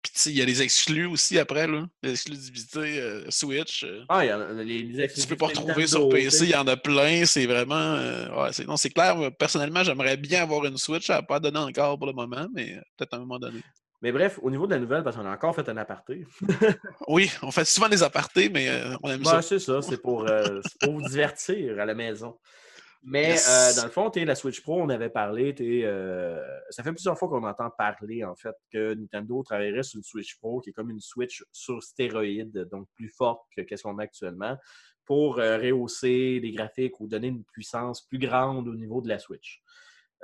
Puis 0.03 0.11
il 0.27 0.37
y 0.37 0.41
a 0.41 0.45
les 0.45 0.61
exclus 0.63 1.05
aussi 1.05 1.37
après, 1.37 1.67
là. 1.67 1.85
L'exclusivité 2.01 2.99
euh, 2.99 3.23
Switch. 3.29 3.83
euh, 3.83 4.03
Ah, 4.09 4.25
il 4.25 4.29
y 4.29 4.33
en 4.33 4.41
a 4.41 4.51
les, 4.63 4.83
les 4.83 5.07
que 5.07 5.13
tu 5.13 5.27
peux 5.27 5.35
pas 5.35 5.47
retrouver 5.47 5.85
sur 5.87 6.09
PC, 6.09 6.45
il 6.45 6.51
y 6.51 6.55
en 6.55 6.65
a 6.67 6.75
plein, 6.75 7.25
c'est 7.25 7.45
vraiment. 7.45 7.75
euh, 7.75 8.27
ouais, 8.43 8.51
c'est, 8.51 8.65
non, 8.65 8.77
c'est 8.77 8.89
clair. 8.89 9.15
Personnellement, 9.37 9.83
j'aimerais 9.83 10.17
bien 10.17 10.41
avoir 10.43 10.65
une 10.65 10.77
Switch, 10.77 11.05
ça 11.07 11.15
n'a 11.15 11.21
pas 11.21 11.39
donné 11.39 11.59
encore 11.59 11.97
pour 11.97 12.07
le 12.07 12.13
moment, 12.13 12.47
mais 12.53 12.77
peut-être 12.97 13.13
à 13.13 13.17
un 13.17 13.19
moment 13.19 13.37
donné. 13.39 13.61
Mais 14.01 14.11
bref, 14.11 14.39
au 14.41 14.49
niveau 14.49 14.65
de 14.65 14.71
la 14.73 14.79
nouvelle, 14.79 15.03
parce 15.03 15.15
qu'on 15.15 15.25
a 15.27 15.31
encore 15.31 15.53
fait 15.55 15.69
un 15.69 15.77
aparté. 15.77 16.25
Oui, 17.07 17.29
on 17.43 17.51
fait 17.51 17.65
souvent 17.65 17.87
des 17.89 18.01
apartés, 18.01 18.49
mais 18.49 18.69
on 19.03 19.11
aime 19.11 19.21
Ben, 19.21 19.29
ça. 19.29 19.41
c'est 19.43 19.59
ça, 19.59 19.81
c'est 19.83 20.01
pour, 20.01 20.25
c'est 20.27 20.79
pour 20.87 20.93
vous 20.99 21.07
divertir 21.07 21.79
à 21.79 21.85
la 21.85 21.93
maison. 21.93 22.39
Mais 23.03 23.29
Yes. 23.29 23.47
euh, 23.77 23.81
dans 23.81 23.85
le 23.85 23.91
fond, 23.91 24.11
la 24.15 24.35
Switch 24.35 24.61
Pro, 24.61 24.79
on 24.79 24.89
avait 24.89 25.09
parlé, 25.09 25.55
euh, 25.59 26.39
ça 26.69 26.83
fait 26.83 26.91
plusieurs 26.91 27.17
fois 27.17 27.29
qu'on 27.29 27.43
entend 27.43 27.69
parler, 27.71 28.23
en 28.23 28.35
fait, 28.35 28.55
que 28.71 28.93
Nintendo 28.93 29.41
travaillerait 29.41 29.81
sur 29.81 29.97
une 29.97 30.03
Switch 30.03 30.37
Pro, 30.37 30.61
qui 30.61 30.69
est 30.69 30.73
comme 30.73 30.91
une 30.91 30.99
Switch 30.99 31.43
sur 31.51 31.81
stéroïde, 31.81 32.67
donc 32.71 32.87
plus 32.93 33.09
forte 33.09 33.41
que 33.57 33.75
ce 33.75 33.81
qu'on 33.81 33.97
a 33.97 34.03
actuellement, 34.03 34.55
pour 35.03 35.39
euh, 35.39 35.57
rehausser 35.57 36.39
les 36.39 36.51
graphiques 36.51 36.99
ou 36.99 37.07
donner 37.07 37.29
une 37.29 37.43
puissance 37.43 38.01
plus 38.01 38.19
grande 38.19 38.67
au 38.67 38.75
niveau 38.75 39.01
de 39.01 39.09
la 39.09 39.17
Switch. 39.17 39.63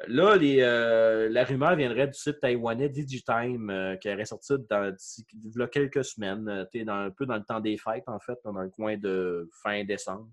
Là, 0.07 0.35
les, 0.35 0.57
la 0.57 1.43
rumeur 1.43 1.75
viendrait 1.75 2.05
du 2.05 2.13
site 2.13 2.39
taïwanais 2.39 2.89
Digitime, 2.89 3.97
qui 3.99 4.13
aurait 4.13 4.25
sorti 4.25 4.53
dans, 4.69 4.95
il 5.33 5.59
y 5.59 5.61
a 5.63 5.67
quelques 5.67 6.05
semaines, 6.05 6.67
dans, 6.85 6.93
un 6.93 7.09
peu 7.09 7.25
dans 7.25 7.37
le 7.37 7.43
temps 7.43 7.59
des 7.59 7.77
fêtes, 7.77 8.03
en 8.05 8.19
fait, 8.19 8.37
dans 8.45 8.51
le 8.51 8.69
coin 8.69 8.95
de 8.95 9.49
fin 9.63 9.83
décembre, 9.83 10.29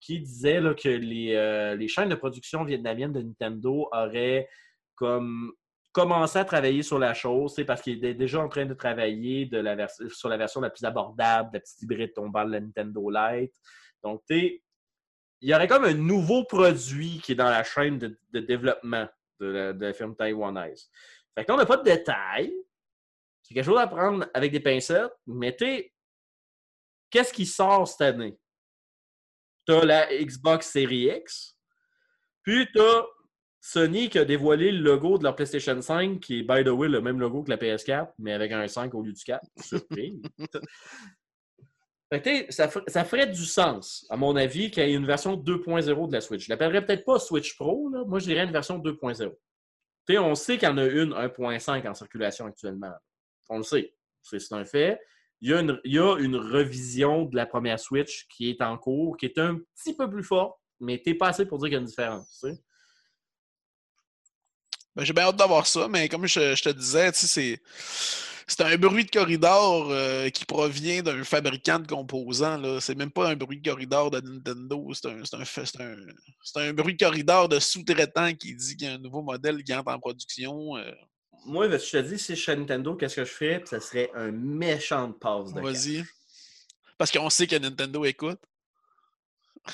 qui 0.00 0.20
disait 0.20 0.60
que 0.80 0.88
les, 0.88 1.34
euh, 1.34 1.74
les 1.74 1.88
chaînes 1.88 2.08
de 2.08 2.14
production 2.14 2.64
vietnamiennes 2.64 3.12
de 3.12 3.22
Nintendo 3.22 3.88
auraient 3.92 4.48
comme 4.94 5.52
commencé 5.96 6.38
à 6.38 6.44
travailler 6.44 6.82
sur 6.82 6.98
la 6.98 7.14
chose, 7.14 7.56
parce 7.66 7.80
qu'ils 7.80 7.96
étaient 7.96 8.12
déjà 8.12 8.38
en 8.38 8.50
train 8.50 8.66
de 8.66 8.74
travailler 8.74 9.48
sur 10.10 10.28
la 10.28 10.36
version 10.36 10.60
la 10.60 10.68
plus 10.68 10.84
abordable, 10.84 11.48
la 11.54 11.60
petite 11.60 11.80
hybride 11.80 12.12
tombant 12.12 12.44
de 12.44 12.52
la 12.52 12.60
Nintendo 12.60 13.08
Lite. 13.08 13.54
Donc, 14.04 14.20
il 14.28 14.60
y 15.40 15.54
aurait 15.54 15.66
comme 15.66 15.84
un 15.84 15.94
nouveau 15.94 16.44
produit 16.44 17.18
qui 17.24 17.32
est 17.32 17.36
dans 17.36 17.48
la 17.48 17.64
chaîne 17.64 17.98
de, 17.98 18.40
développement 18.40 19.08
de 19.40 19.74
la, 19.80 19.92
firme 19.94 20.14
taïwanaise. 20.14 20.90
Fait 21.34 21.46
que 21.46 21.52
on 21.52 21.56
n'a 21.56 21.64
pas 21.64 21.78
de 21.78 21.84
détails. 21.84 22.54
C'est 23.40 23.54
quelque 23.54 23.64
chose 23.64 23.78
à 23.78 23.86
prendre 23.86 24.26
avec 24.34 24.52
des 24.52 24.60
pincettes, 24.60 25.12
mais 25.26 25.56
tu 25.56 25.90
qu'est-ce 27.08 27.32
qui 27.32 27.46
sort 27.46 27.88
cette 27.88 28.02
année? 28.02 28.38
Tu 29.66 29.72
as 29.72 29.84
la 29.84 30.06
Xbox 30.22 30.70
Series 30.70 31.10
X, 31.16 31.56
puis 32.42 32.66
tu 32.72 32.80
as 32.80 33.04
Sony 33.60 34.08
qui 34.08 34.18
a 34.18 34.24
dévoilé 34.24 34.70
le 34.70 34.78
logo 34.80 35.18
de 35.18 35.24
leur 35.24 35.34
PlayStation 35.34 35.80
5, 35.80 36.20
qui 36.20 36.38
est, 36.40 36.42
by 36.42 36.62
the 36.62 36.68
way, 36.68 36.88
le 36.88 37.00
même 37.00 37.18
logo 37.18 37.42
que 37.42 37.50
la 37.50 37.56
PS4, 37.56 38.12
mais 38.18 38.32
avec 38.32 38.52
un 38.52 38.66
5 38.68 38.94
au 38.94 39.02
lieu 39.02 39.12
du 39.12 39.24
4. 39.24 39.42
Surprise. 39.60 40.22
Fait 42.12 42.22
que, 42.22 42.52
ça, 42.52 42.68
fer- 42.68 42.84
ça 42.86 43.04
ferait 43.04 43.26
du 43.26 43.44
sens, 43.44 44.06
à 44.10 44.16
mon 44.16 44.36
avis, 44.36 44.70
qu'il 44.70 44.84
y 44.86 44.92
ait 44.92 44.94
une 44.94 45.06
version 45.06 45.36
2.0 45.36 46.06
de 46.06 46.12
la 46.12 46.20
Switch. 46.20 46.44
Je 46.44 46.50
l'appellerais 46.50 46.86
peut-être 46.86 47.04
pas 47.04 47.18
Switch 47.18 47.56
Pro, 47.56 47.88
là. 47.90 48.04
moi 48.06 48.20
je 48.20 48.26
dirais 48.26 48.44
une 48.44 48.52
version 48.52 48.78
2.0. 48.78 49.16
Tu 50.06 50.12
sais, 50.14 50.18
on 50.18 50.36
sait 50.36 50.56
qu'il 50.58 50.68
y 50.68 50.70
en 50.70 50.78
a 50.78 50.84
une 50.84 51.12
1.5 51.12 51.88
en 51.88 51.94
circulation 51.94 52.46
actuellement. 52.46 52.92
On 53.48 53.58
le 53.58 53.64
sait. 53.64 53.92
C'est 54.22 54.52
un 54.52 54.64
fait. 54.64 55.00
Il 55.42 55.50
y, 55.50 55.52
a 55.54 55.60
une, 55.60 55.78
il 55.84 55.92
y 55.92 55.98
a 55.98 56.16
une 56.18 56.36
revision 56.36 57.24
de 57.26 57.36
la 57.36 57.44
première 57.46 57.78
Switch 57.78 58.26
qui 58.28 58.48
est 58.48 58.62
en 58.62 58.78
cours, 58.78 59.16
qui 59.18 59.26
est 59.26 59.38
un 59.38 59.58
petit 59.74 59.94
peu 59.94 60.08
plus 60.08 60.24
forte, 60.24 60.58
mais 60.80 60.98
t'es 61.02 61.14
pas 61.14 61.28
assez 61.28 61.44
pour 61.44 61.58
dire 61.58 61.66
qu'il 61.66 61.74
y 61.74 61.76
a 61.76 61.80
une 61.80 61.86
différence. 61.86 62.44
Ben, 64.94 65.04
j'ai 65.04 65.12
bien 65.12 65.24
hâte 65.24 65.36
d'avoir 65.36 65.66
ça, 65.66 65.88
mais 65.88 66.08
comme 66.08 66.26
je, 66.26 66.60
te 66.62 66.70
disais, 66.70 67.10
c'est. 67.12 67.60
Un 68.60 68.76
bruit 68.78 69.04
de 69.04 69.10
corridor 69.10 69.90
euh, 69.90 70.28
qui 70.30 70.44
provient 70.44 71.02
d'un 71.02 71.24
fabricant 71.24 71.80
de 71.80 71.86
composants. 71.88 72.80
C'est 72.80 72.94
même 72.94 73.10
pas 73.10 73.28
un 73.30 73.34
bruit 73.34 73.60
de 73.60 73.68
corridor 73.68 74.08
de 74.10 74.20
Nintendo. 74.20 74.88
C'est 74.94 75.08
un, 75.08 75.20
un, 75.20 75.84
un- 75.84 76.68
un 76.68 76.72
bruit 76.72 76.94
de 76.94 77.04
corridor 77.04 77.48
de 77.48 77.58
sous-traitant 77.58 78.32
qui 78.34 78.54
dit 78.54 78.76
qu'il 78.76 78.86
y 78.86 78.90
a 78.90 78.94
un 78.94 78.98
nouveau 78.98 79.20
modèle 79.20 79.64
qui 79.64 79.74
entre 79.74 79.92
en 79.92 79.98
production. 79.98 80.76
euh, 80.76 80.92
Moi, 81.46 81.68
je 81.68 81.76
te 81.76 81.96
dis, 81.98 82.18
si 82.18 82.34
je 82.36 82.40
suis 82.40 82.52
à 82.52 82.56
Nintendo, 82.56 82.94
qu'est-ce 82.94 83.16
que 83.16 83.24
je 83.24 83.30
ferais? 83.30 83.60
Puis 83.60 83.68
ça 83.68 83.80
serait 83.80 84.10
un 84.14 84.30
méchant 84.30 85.08
de 85.08 85.12
passe 85.14 85.52
de. 85.52 85.60
Vas-y. 85.60 86.04
Parce 86.98 87.10
qu'on 87.10 87.30
sait 87.30 87.46
que 87.46 87.56
Nintendo 87.56 88.04
écoute. 88.04 88.40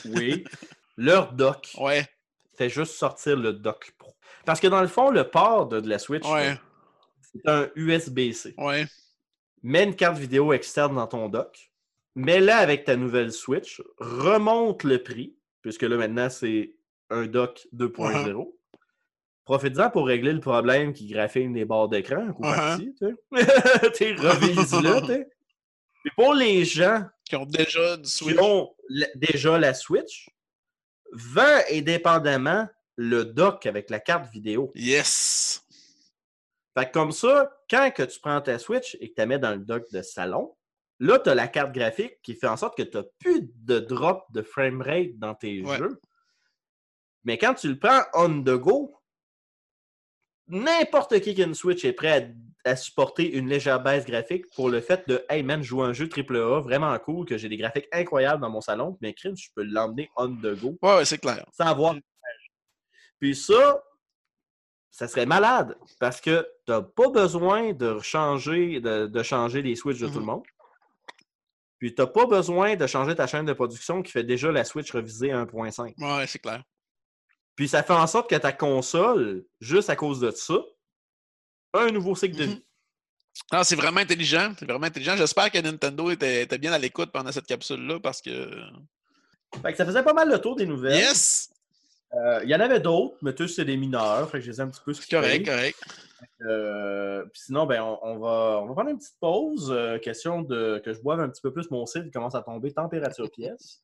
Oui. 0.05 0.45
Leur 0.97 1.33
dock 1.33 1.71
Ouais, 1.79 2.07
fait 2.55 2.69
juste 2.69 2.95
sortir 2.95 3.37
le 3.37 3.55
dock 3.55 3.93
pro. 3.97 4.15
Parce 4.45 4.61
que 4.61 4.67
dans 4.67 4.83
le 4.83 4.89
fond, 4.89 5.11
le 5.11 5.29
port 5.29 5.67
de, 5.67 5.81
de 5.81 5.89
la 5.89 5.99
Switch, 5.99 6.25
ouais, 6.27 6.59
c'est 7.23 7.49
un 7.49 7.71
USB-C. 7.75 8.55
ouais. 8.59 8.87
Mets 9.63 9.85
une 9.85 9.95
carte 9.97 10.19
vidéo 10.19 10.53
externe 10.53 10.97
dans 10.97 11.07
ton 11.07 11.29
dock, 11.29 11.71
mets-la 12.17 12.59
avec 12.59 12.85
ta 12.85 12.97
nouvelle 12.97 13.33
Switch, 13.33 13.81
remonte 13.99 14.83
le 14.83 15.03
prix, 15.03 15.37
puisque 15.63 15.83
là 15.83 15.97
maintenant 15.97 16.29
c'est 16.29 16.75
un 17.11 17.27
dock 17.27 17.67
2.0. 17.75 18.53
Profite-en 19.45 19.91
pour 19.91 20.07
régler 20.07 20.33
le 20.33 20.41
problème 20.41 20.93
qui 20.93 21.07
graphine 21.09 21.53
les 21.55 21.65
barres 21.65 21.89
d'écran, 21.89 22.29
un 22.29 22.33
coup 22.33 22.43
Uh-huh. 22.45 22.55
parti, 22.57 22.95
tu 22.95 23.07
sais. 23.07 24.15
Revise-le, 24.15 25.07
tu. 25.07 25.27
Puis 26.05 26.11
pour 26.17 26.35
les 26.35 26.65
gens 26.65 27.05
Qui 27.25 27.37
ont 27.37 27.47
déjà 27.47 27.97
du 27.97 28.03
qui 28.03 28.11
Switch. 28.11 28.39
ont 28.41 28.75
la- 28.89 29.09
déjà 29.17 29.59
la 29.59 29.75
Switch, 29.75 30.29
vend 31.13 31.61
indépendamment 31.71 32.69
le 32.97 33.25
dock 33.25 33.67
avec 33.67 33.91
la 33.91 34.01
carte 34.01 34.31
vidéo. 34.33 34.71
Yes! 34.75 35.65
Fait 36.77 36.87
que 36.87 36.93
comme 36.93 37.13
ça, 37.13 37.53
quand 37.69 37.91
que 37.91 38.03
tu 38.05 38.19
prends 38.21 38.41
ta 38.41 38.59
Switch 38.59 38.97
et 39.01 39.09
que 39.11 39.15
tu 39.15 39.21
la 39.21 39.27
mets 39.27 39.39
dans 39.39 39.51
le 39.53 39.59
dock 39.59 39.85
de 39.93 40.03
salon, 40.03 40.55
là, 41.01 41.19
tu 41.19 41.29
as 41.31 41.35
la 41.35 41.49
carte 41.49 41.73
graphique 41.73 42.21
qui 42.23 42.35
fait 42.35 42.47
en 42.49 42.57
sorte 42.57 42.77
que 42.77 42.83
tu 42.83 42.97
n'as 42.97 43.05
plus 43.19 43.51
de 43.57 43.79
drop 43.81 44.25
de 44.33 44.43
framerate 44.43 45.19
dans 45.19 45.35
tes 45.35 45.63
Ouais. 45.63 45.77
jeux. 45.79 46.01
Mais 47.25 47.39
quand 47.39 47.55
tu 47.55 47.69
le 47.69 47.79
prends 47.79 48.03
on 48.15 48.41
the 48.43 48.57
go, 48.59 48.97
n'importe 50.49 51.21
qui 51.21 51.35
qui 51.35 51.43
a 51.43 51.47
une 51.47 51.55
Switch 51.55 51.85
est 51.85 51.93
prêt 51.93 52.35
à, 52.65 52.71
à 52.73 52.77
supporter 52.77 53.33
une 53.37 53.49
légère 53.49 53.83
baisse 53.83 54.05
graphique 54.05 54.45
pour 54.55 54.69
le 54.69 54.81
fait 54.81 55.09
de 55.09 55.25
Hey 55.29 55.43
man, 55.43 55.63
je 55.63 55.69
joue 55.69 55.83
à 55.83 55.87
un 55.87 55.93
jeu 55.93 56.09
AAA 56.09 56.61
vraiment 56.61 56.97
cool, 57.01 57.27
que 57.27 57.37
j'ai 57.39 57.49
des 57.49 57.57
graphiques 57.57 57.89
incroyables 57.93 58.41
dans 58.43 58.51
mon 58.51 58.61
salon, 58.61 58.97
mais 59.01 59.15
crime, 59.15 59.37
je 59.37 59.49
peux 59.55 59.63
l'emmener 59.65 60.11
on 60.17 60.29
the 60.29 60.55
go 60.61 60.79
Ouais, 60.83 60.97
ouais, 60.97 61.05
c'est 61.05 61.19
clair. 61.19 61.45
sans 61.53 61.67
avoir. 61.67 61.95
Puis 63.19 63.35
ça, 63.37 63.83
ça 64.91 65.09
serait 65.09 65.27
malade 65.27 65.77
parce 66.01 66.21
que 66.21 66.47
tu 66.67 66.73
n'as 66.73 66.83
pas 66.83 67.09
besoin 67.09 67.73
de 67.73 67.99
changer, 68.01 68.81
de, 68.81 69.07
de 69.07 69.23
changer 69.23 69.63
les 69.63 69.75
switches 69.77 70.01
de 70.01 70.07
tout 70.09 70.15
le 70.15 70.21
Mhm. 70.21 70.27
monde. 70.27 70.43
Puis 71.79 71.95
tu 71.95 72.01
n'as 72.01 72.07
pas 72.07 72.27
besoin 72.27 72.77
de 72.77 72.87
changer 72.87 73.15
ta 73.17 73.27
chaîne 73.27 73.45
de 73.45 73.53
production 73.55 74.03
qui 74.03 74.13
fait 74.13 74.23
déjà 74.23 74.53
la 74.53 74.65
Switch 74.65 74.93
revisée 74.93 75.33
à 75.33 75.39
1.5. 75.45 75.95
Ouais, 75.99 76.27
c'est 76.29 76.39
clair. 76.39 76.63
Puis 77.57 77.69
ça 77.69 77.83
fait 77.83 77.93
en 77.93 78.07
sorte 78.07 78.31
que 78.31 78.37
ta 78.37 78.53
console, 78.53 79.45
juste 79.61 79.91
à 79.91 79.97
cause 79.97 80.21
de 80.21 80.31
ça, 80.31 80.55
a 81.75 81.81
un 81.81 81.91
nouveau 81.91 82.15
cycle 82.15 82.37
de 82.37 82.45
Mhm. 82.45 82.51
vie. 82.53 82.65
Non, 83.53 83.63
c'est 83.65 83.77
vraiment 83.77 84.01
intelligent. 84.01 84.53
C'est 84.59 84.67
vraiment 84.67 84.87
intelligent. 84.87 85.17
J'espère 85.17 85.51
que 85.51 85.59
Nintendo 85.59 86.11
était, 86.11 86.43
était 86.43 86.59
bien 86.59 86.73
à 86.73 86.79
l'écoute 86.79 87.11
pendant 87.13 87.33
cette 87.33 87.47
capsule-là 87.47 87.99
parce 88.01 88.21
que. 88.21 88.51
Fait 89.63 89.73
que 89.73 89.79
ça 89.79 89.85
faisait 89.87 90.03
pas 90.03 90.13
mal 90.13 90.31
le 90.31 90.39
tour 90.39 90.55
des 90.57 90.67
nouvelles. 90.67 90.97
Yes! 90.99 91.51
Euh, 92.15 92.41
Il 92.45 92.51
y 92.51 92.55
en 92.55 92.61
avait 92.61 92.81
d'autres, 92.81 93.17
mais 93.23 93.35
tous 93.35 93.49
c'est 93.49 93.65
des 93.65 93.77
mineurs. 93.79 94.29
Fait 94.31 94.39
que 94.39 94.45
je 94.45 94.51
les 94.51 94.59
ai 94.59 94.61
un 94.63 94.69
petit 94.69 94.83
peu 94.85 94.93
skippés. 94.93 95.17
Correct, 95.17 95.47
correct. 95.47 95.79
Euh, 96.43 97.23
puis 97.33 97.41
sinon, 97.47 97.65
ben, 97.67 97.83
on, 97.83 97.99
on 98.03 98.19
va, 98.19 98.61
on 98.63 98.67
va 98.67 98.73
prendre 98.75 98.91
une 98.91 98.99
petite 98.99 99.17
pause. 99.19 99.71
euh, 99.71 99.99
question 99.99 100.43
de 100.43 100.81
que 100.85 100.93
je 100.93 101.01
boive 101.01 101.21
un 101.21 101.29
petit 101.31 101.41
peu 101.43 101.53
plus 101.53 101.71
mon 101.71 101.87
cidre. 101.87 102.05
Il 102.07 102.11
commence 102.13 102.35
à 102.35 102.43
tomber 102.43 102.73
température 102.73 103.31
pièce. 103.31 103.81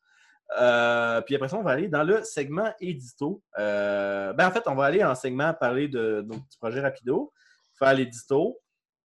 Euh, 0.59 1.21
puis 1.23 1.35
après 1.35 1.49
ça, 1.49 1.57
on 1.57 1.63
va 1.63 1.73
aller 1.73 1.89
dans 1.89 2.05
le 2.05 2.23
segment 2.23 2.73
édito. 2.81 3.43
Euh, 3.59 4.33
ben, 4.33 4.49
en 4.49 4.51
fait, 4.51 4.63
on 4.67 4.75
va 4.75 4.85
aller 4.85 5.05
en 5.05 5.15
segment 5.15 5.53
parler 5.55 5.89
de 5.89 6.25
nos 6.27 6.39
petits 6.39 6.59
projets 6.59 6.81
rapido, 6.81 7.33
faire 7.79 7.95
l'édito. 7.95 8.59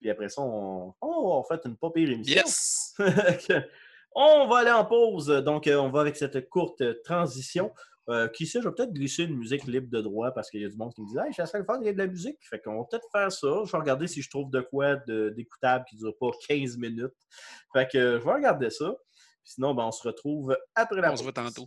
Puis 0.01 0.11
après 0.11 0.29
ça, 0.29 0.43
on, 0.43 0.95
on, 1.01 1.09
on 1.09 1.45
fait 1.45 1.61
une 1.65 1.77
pas 1.77 1.91
pire 1.91 2.11
émission. 2.11 2.37
Yes! 2.37 2.95
on 4.15 4.49
va 4.49 4.59
aller 4.59 4.71
en 4.71 4.85
pause. 4.85 5.29
Donc, 5.29 5.67
euh, 5.67 5.77
on 5.77 5.91
va 5.91 6.01
avec 6.01 6.17
cette 6.17 6.49
courte 6.49 6.83
transition. 7.03 7.73
Euh, 8.11 8.27
qui 8.27 8.47
sait, 8.47 8.63
je 8.63 8.69
vais 8.69 8.75
peut-être 8.75 8.95
glisser 8.95 9.25
une 9.25 9.37
musique 9.37 9.65
libre 9.65 9.91
de 9.91 10.01
droit 10.01 10.31
parce 10.31 10.51
qu'il 10.51 10.63
y 10.63 10.65
a 10.65 10.69
du 10.69 10.79
monde 10.79 10.95
qui 10.95 11.03
me 11.03 11.09
dit 11.09 11.17
Hey, 11.19 11.35
ça 11.35 11.45
serait 11.45 11.59
le 11.59 11.65
fun, 11.65 11.79
il 11.83 11.87
y 11.87 11.91
a 11.91 11.93
de 11.93 11.99
la 11.99 12.07
musique. 12.07 12.39
Fait 12.49 12.59
qu'on 12.59 12.79
va 12.79 12.85
peut-être 12.91 13.07
faire 13.13 13.31
ça. 13.31 13.49
Je 13.67 13.71
vais 13.71 13.79
regarder 13.79 14.07
si 14.07 14.23
je 14.23 14.31
trouve 14.31 14.51
de 14.51 14.63
quoi 14.63 14.97
d'écoutable 14.97 15.85
qui 15.87 15.97
ne 15.97 16.01
dure 16.01 16.17
pas 16.19 16.31
15 16.49 16.79
minutes. 16.79 17.13
Fait 17.75 17.87
que 17.87 17.99
euh, 17.99 18.19
je 18.19 18.25
vais 18.25 18.33
regarder 18.33 18.71
ça. 18.71 18.95
Sinon, 19.49 19.75
ben, 19.75 19.85
on 19.85 19.91
se 19.91 20.07
retrouve 20.07 20.55
après 20.75 21.01
la 21.01 21.11
On 21.11 21.17
se 21.17 21.23
voit 21.23 21.33
tantôt. 21.33 21.67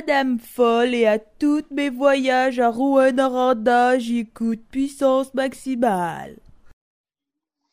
Madame 0.00 0.38
Folle 0.38 0.94
et 0.94 1.06
à 1.06 1.18
tous 1.18 1.66
mes 1.70 1.90
voyages 1.90 2.58
à 2.58 2.70
Rouen-Noranda, 2.70 3.98
j'écoute 3.98 4.62
puissance 4.70 5.34
maximale. 5.34 6.38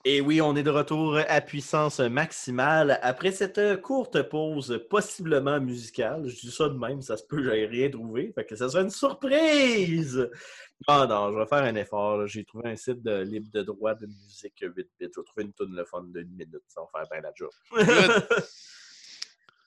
Et 0.04 0.20
oui, 0.20 0.42
on 0.42 0.54
est 0.58 0.64
de 0.64 0.70
retour 0.70 1.22
à 1.26 1.40
puissance 1.40 2.02
maximale 2.02 3.00
après 3.02 3.32
cette 3.32 3.82
courte 3.82 4.22
pause 4.24 4.84
possiblement 4.90 5.62
musicale. 5.62 6.28
Je 6.28 6.38
dis 6.38 6.52
ça 6.52 6.68
de 6.68 6.78
même, 6.78 7.02
ça 7.02 7.16
se 7.16 7.24
peut, 7.24 7.42
j'avais 7.42 7.66
rien 7.66 7.90
trouvé. 7.90 8.34
Fait 8.36 8.44
que 8.44 8.58
ça 8.58 8.68
sera 8.68 8.84
une 8.84 8.90
surprise! 8.90 10.30
Non, 10.90 11.08
non, 11.08 11.32
je 11.32 11.40
vais 11.40 11.46
faire 11.46 11.64
un 11.64 11.76
effort. 11.76 12.28
J'ai 12.28 12.44
trouvé 12.44 12.72
un 12.72 12.76
site 12.76 13.02
de 13.04 13.22
libre 13.22 13.48
de 13.54 13.62
droit 13.62 13.96
de 13.96 14.06
musique 14.06 14.60
8 14.60 14.74
bits. 14.76 14.86
Je 15.00 15.06
vais 15.06 15.12
trouver 15.12 15.44
une 15.44 15.54
tonne 15.54 15.74
le 15.74 15.86
fun 15.86 16.04
d'une 16.04 16.32
minute. 16.32 16.62
Ça 16.68 16.82
va 16.82 16.88
faire 16.94 17.08
bien 17.10 17.22
la 17.22 17.32
job. 17.34 17.52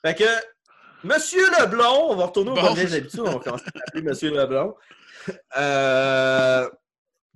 fait 0.05 0.15
que, 0.15 0.60
Monsieur 1.03 1.47
Leblond, 1.59 2.11
on 2.11 2.17
va 2.17 2.27
retourner 2.27 2.51
au 2.51 2.55
Bon. 2.55 2.67
habitudes. 2.67 3.21
On 3.21 3.25
va 3.25 3.39
commencer 3.39 3.65
à 3.75 3.79
l'appeler 3.79 4.03
Monsieur 4.03 4.31
Leblond. 4.31 4.75
Euh, 5.57 6.69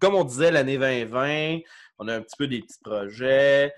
comme 0.01 0.15
on 0.15 0.25
disait, 0.25 0.51
l'année 0.51 0.77
2020, 0.79 1.61
on 1.99 2.09
a 2.09 2.17
un 2.17 2.21
petit 2.21 2.37
peu 2.37 2.47
des 2.47 2.61
petits 2.61 2.79
projets. 2.83 3.73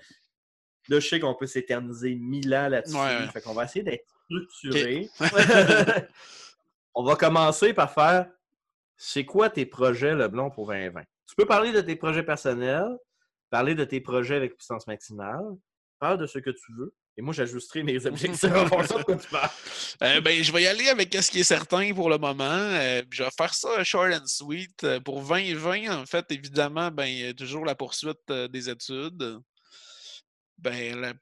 Là, 0.89 0.99
je 0.99 1.07
sais 1.07 1.19
qu'on 1.19 1.35
peut 1.35 1.47
s'éterniser 1.47 2.15
mille 2.15 2.53
ans 2.55 2.69
là-dessus. 2.69 2.95
Ouais. 2.95 3.27
Fait 3.33 3.41
qu'on 3.41 3.53
va 3.53 3.65
essayer 3.65 3.83
d'être 3.83 4.05
structuré. 4.25 5.09
on 6.95 7.03
va 7.03 7.15
commencer 7.15 7.73
par 7.73 7.93
faire 7.93 8.27
c'est 8.97 9.25
quoi 9.25 9.49
tes 9.49 9.65
projets 9.65 10.15
Leblon 10.15 10.49
pour 10.49 10.67
2020? 10.67 11.01
Tu 11.27 11.35
peux 11.35 11.45
parler 11.45 11.71
de 11.71 11.81
tes 11.81 11.95
projets 11.95 12.23
personnels, 12.23 12.97
parler 13.49 13.75
de 13.75 13.83
tes 13.83 14.01
projets 14.01 14.35
avec 14.35 14.55
puissance 14.55 14.87
maximale, 14.87 15.43
parle 15.99 16.17
de 16.17 16.25
ce 16.25 16.39
que 16.39 16.49
tu 16.49 16.73
veux. 16.77 16.93
Et 17.19 17.21
moi, 17.23 17.33
j'ajusterai 17.33 17.81
mes 17.83 18.05
objectifs 18.05 18.43
en 18.51 18.67
fonction 18.67 18.99
de 18.99 19.03
quoi 19.03 19.15
tu 19.15 19.27
parles. 19.27 19.49
Euh, 20.03 20.21
ben, 20.21 20.43
je 20.43 20.51
vais 20.51 20.61
y 20.63 20.67
aller 20.67 20.87
avec 20.87 21.11
ce 21.15 21.31
qui 21.31 21.39
est 21.39 21.43
certain 21.43 21.91
pour 21.93 22.09
le 22.09 22.17
moment. 22.19 22.43
Euh, 22.45 23.01
je 23.11 23.23
vais 23.23 23.29
faire 23.35 23.53
ça 23.55 23.83
short 23.83 24.13
and 24.13 24.27
sweet. 24.27 24.83
Euh, 24.83 24.99
Pour 24.99 25.21
2020, 25.23 26.01
en 26.01 26.05
fait, 26.05 26.25
évidemment, 26.31 26.91
ben, 26.91 27.05
il 27.05 27.17
y 27.19 27.25
a 27.25 27.33
toujours 27.33 27.65
la 27.65 27.73
poursuite 27.73 28.31
des 28.31 28.69
études. 28.69 29.39
Ben, 30.59 30.99
la- 31.01 31.13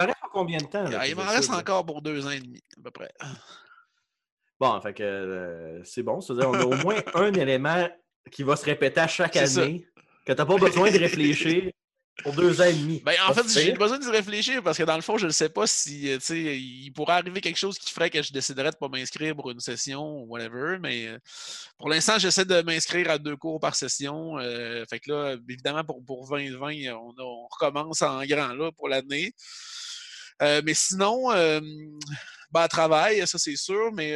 Ça 0.00 0.06
reste 0.06 0.18
pour 0.20 0.30
combien 0.32 0.58
de 0.58 0.64
temps? 0.66 0.82
là, 0.88 1.06
il 1.06 1.14
m'en 1.14 1.22
reste 1.26 1.50
encore 1.50 1.86
pour 1.86 2.02
deux 2.02 2.26
ans 2.26 2.30
et 2.30 2.40
demi, 2.40 2.60
à 2.78 2.82
peu 2.82 2.90
près. 2.90 3.12
Bon, 4.58 4.80
fait 4.80 4.94
que 4.94 5.02
euh, 5.02 5.84
c'est 5.84 6.02
bon. 6.02 6.20
C'est-à-dire 6.20 6.48
on 6.50 6.54
a 6.54 6.64
au 6.64 6.74
moins 6.76 7.00
un 7.14 7.32
élément 7.34 7.88
qui 8.30 8.42
va 8.42 8.56
se 8.56 8.64
répéter 8.64 9.00
à 9.00 9.08
chaque 9.08 9.34
ça. 9.34 9.62
année, 9.62 9.86
que 10.26 10.32
tu 10.32 10.38
n'as 10.38 10.46
pas 10.46 10.56
besoin 10.56 10.90
de 10.90 10.98
réfléchir 10.98 11.70
pour 12.22 12.32
deux 12.34 12.60
ans 12.60 12.64
et 12.64 12.72
demi. 12.72 13.02
Ben, 13.04 13.14
en 13.28 13.34
fait, 13.34 13.42
j'ai 13.48 13.72
besoin 13.72 13.98
d'y 13.98 14.08
réfléchir 14.08 14.62
parce 14.62 14.78
que 14.78 14.84
dans 14.84 14.94
le 14.96 15.02
fond, 15.02 15.18
je 15.18 15.26
ne 15.26 15.32
sais 15.32 15.48
pas 15.48 15.66
si 15.66 16.10
euh, 16.12 16.18
il 16.30 16.90
pourrait 16.92 17.14
arriver 17.14 17.40
quelque 17.40 17.58
chose 17.58 17.76
qui 17.78 17.92
ferait 17.92 18.08
que 18.08 18.22
je 18.22 18.32
déciderais 18.32 18.70
de 18.70 18.76
ne 18.76 18.78
pas 18.78 18.88
m'inscrire 18.88 19.34
pour 19.34 19.50
une 19.50 19.58
session 19.60 20.00
ou 20.20 20.26
whatever. 20.28 20.78
Mais 20.80 21.08
euh, 21.08 21.18
pour 21.78 21.88
l'instant, 21.88 22.18
j'essaie 22.18 22.44
de 22.44 22.62
m'inscrire 22.62 23.10
à 23.10 23.18
deux 23.18 23.36
cours 23.36 23.58
par 23.58 23.74
session. 23.74 24.38
euh, 24.38 24.84
fait 24.88 25.00
que 25.00 25.10
là, 25.10 25.36
évidemment, 25.48 25.82
pour, 25.84 26.04
pour 26.04 26.28
2020, 26.30 26.94
on, 26.94 27.10
a- 27.10 27.22
on 27.22 27.46
recommence 27.50 28.00
en 28.02 28.24
grand 28.24 28.54
là 28.54 28.70
pour 28.72 28.88
l'année. 28.88 29.32
Euh, 30.42 30.62
mais 30.64 30.74
sinon, 30.74 31.32
euh, 31.32 31.60
ben, 32.52 32.60
à 32.62 32.68
travail, 32.68 33.26
ça 33.26 33.38
c'est 33.38 33.56
sûr, 33.56 33.90
mais 33.92 34.12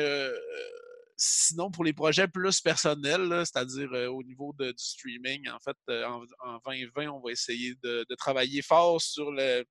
sinon, 1.20 1.70
pour 1.70 1.82
les 1.84 1.92
projets 1.92 2.28
plus 2.28 2.60
personnels, 2.60 3.42
c'est-à-dire 3.44 3.92
euh, 3.92 4.06
au 4.06 4.22
niveau 4.22 4.54
de- 4.58 4.70
du 4.70 4.84
streaming, 4.84 5.48
en 5.50 5.58
fait, 5.58 5.76
euh, 5.90 6.04
en, 6.06 6.22
en 6.46 6.58
2020, 6.64 7.08
on 7.08 7.20
va 7.20 7.32
essayer 7.32 7.74
de, 7.82 8.06
de 8.08 8.14
travailler 8.14 8.62
fort 8.62 9.02
sur 9.02 9.32
le, 9.32 9.64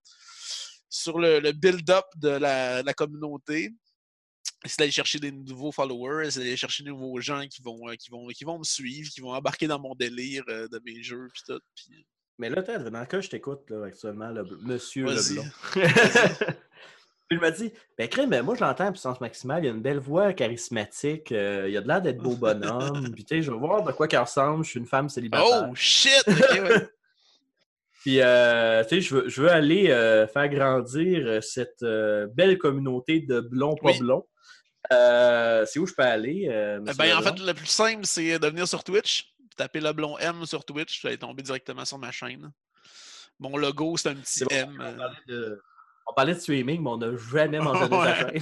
sur 0.89 1.17
le, 1.19 1.39
le 1.39 1.51
build-up 1.53 2.05
de 2.17 2.27
la, 2.29 2.81
de 2.81 2.85
la 2.85 2.93
communauté. 2.93 3.71
Essayer 4.65 4.77
d'aller 4.79 4.91
chercher 4.91 5.19
des 5.19 5.31
nouveaux 5.31 5.71
followers, 5.71 6.27
essayer 6.27 6.45
d'aller 6.45 6.57
chercher 6.57 6.83
des 6.83 6.89
nouveaux 6.89 7.19
gens 7.21 7.47
qui 7.47 7.61
vont, 7.61 7.87
euh, 7.89 7.95
qui, 7.95 8.09
vont, 8.09 8.27
qui 8.27 8.43
vont 8.43 8.59
me 8.59 8.65
suivre, 8.65 9.09
qui 9.09 9.21
vont 9.21 9.31
embarquer 9.33 9.67
dans 9.67 9.79
mon 9.79 9.95
délire 9.95 10.43
de 10.47 10.81
mes 10.83 11.01
jeux, 11.01 11.29
puis 11.33 11.43
tout. 11.47 11.61
Mais 12.39 12.49
là, 12.49 12.61
dans 12.61 12.99
le 12.99 13.05
cas, 13.05 13.21
je 13.21 13.29
t'écoute 13.29 13.71
actuellement, 13.85 14.29
le, 14.29 14.43
monsieur 14.61 15.05
Vas-y. 15.05 15.39
Puis 17.29 17.37
il 17.37 17.41
m'a 17.41 17.51
dit 17.51 17.71
Ben, 17.97 18.07
crème, 18.07 18.29
mais 18.29 18.41
moi, 18.41 18.55
je 18.55 18.61
l'entends 18.61 18.85
à 18.87 18.91
puissance 18.91 19.19
maximale. 19.19 19.63
Il 19.65 19.67
a 19.67 19.71
une 19.71 19.81
belle 19.81 19.99
voix 19.99 20.31
charismatique. 20.33 21.31
euh, 21.31 21.67
il 21.69 21.75
a 21.75 21.81
de 21.81 21.87
l'air 21.87 22.01
d'être 22.01 22.19
beau 22.19 22.35
bonhomme. 22.37 23.11
Puis, 23.13 23.25
tu 23.25 23.35
sais, 23.35 23.41
je 23.41 23.51
vais 23.51 23.57
voir 23.57 23.83
de 23.83 23.91
quoi 23.91 24.07
qu'il 24.07 24.17
ressemble. 24.19 24.63
Je 24.63 24.69
suis 24.69 24.79
une 24.79 24.85
femme 24.85 25.09
célibataire. 25.09 25.67
Oh 25.69 25.75
shit! 25.75 26.23
ouais. 26.27 26.89
Puis, 28.01 28.21
euh, 28.21 28.83
tu 28.83 28.89
sais, 28.89 29.01
je 29.01 29.15
veux, 29.15 29.27
je 29.27 29.41
veux 29.41 29.51
aller 29.51 29.89
euh, 29.89 30.27
faire 30.27 30.47
grandir 30.47 31.25
euh, 31.27 31.41
cette 31.41 31.83
belle 32.33 32.57
communauté 32.57 33.19
de 33.19 33.41
blonds 33.41 33.75
pas 33.75 33.89
Oui. 33.91 33.99
blonds. 33.99 34.25
C'est 34.89 35.79
où 35.79 35.85
je 35.85 35.93
peux 35.93 36.03
aller? 36.03 36.47
monsieur 36.79 36.97
Ben, 36.97 37.17
en 37.17 37.21
fait, 37.21 37.37
le 37.39 37.53
plus 37.53 37.65
simple, 37.65 38.05
c'est 38.05 38.39
de 38.39 38.47
venir 38.47 38.65
sur 38.67 38.85
Twitch, 38.85 39.33
taper 39.57 39.81
le 39.81 39.91
blond 39.91 40.17
M 40.19 40.45
sur 40.45 40.63
Twitch, 40.63 41.01
vous 41.01 41.07
allez 41.09 41.17
tomber 41.17 41.43
directement 41.43 41.83
sur 41.83 41.97
ma 41.97 42.11
chaîne. 42.11 42.49
Mon 43.39 43.57
logo, 43.57 43.97
c'est 43.97 44.09
un 44.09 44.15
petit 44.15 44.45
bon, 44.45 44.49
M. 44.55 45.57
on, 46.09 46.13
parlait 46.13 46.33
de, 46.33 46.37
de 46.37 46.41
streaming, 46.41 46.81
mais 46.81 46.89
on 46.89 46.97
n'a 46.97 47.11
jamais 47.31 47.59
mentionné 47.59 47.97
Ouais. 47.97 48.13
sa 48.15 48.15
chaîne. 48.29 48.41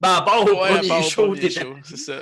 ben, 0.00 0.24
au 0.26 0.60
Ouais, 0.62 0.78
premier 0.78 1.02
show. 1.08 1.34
c'est 1.84 1.96
ça. 1.96 2.18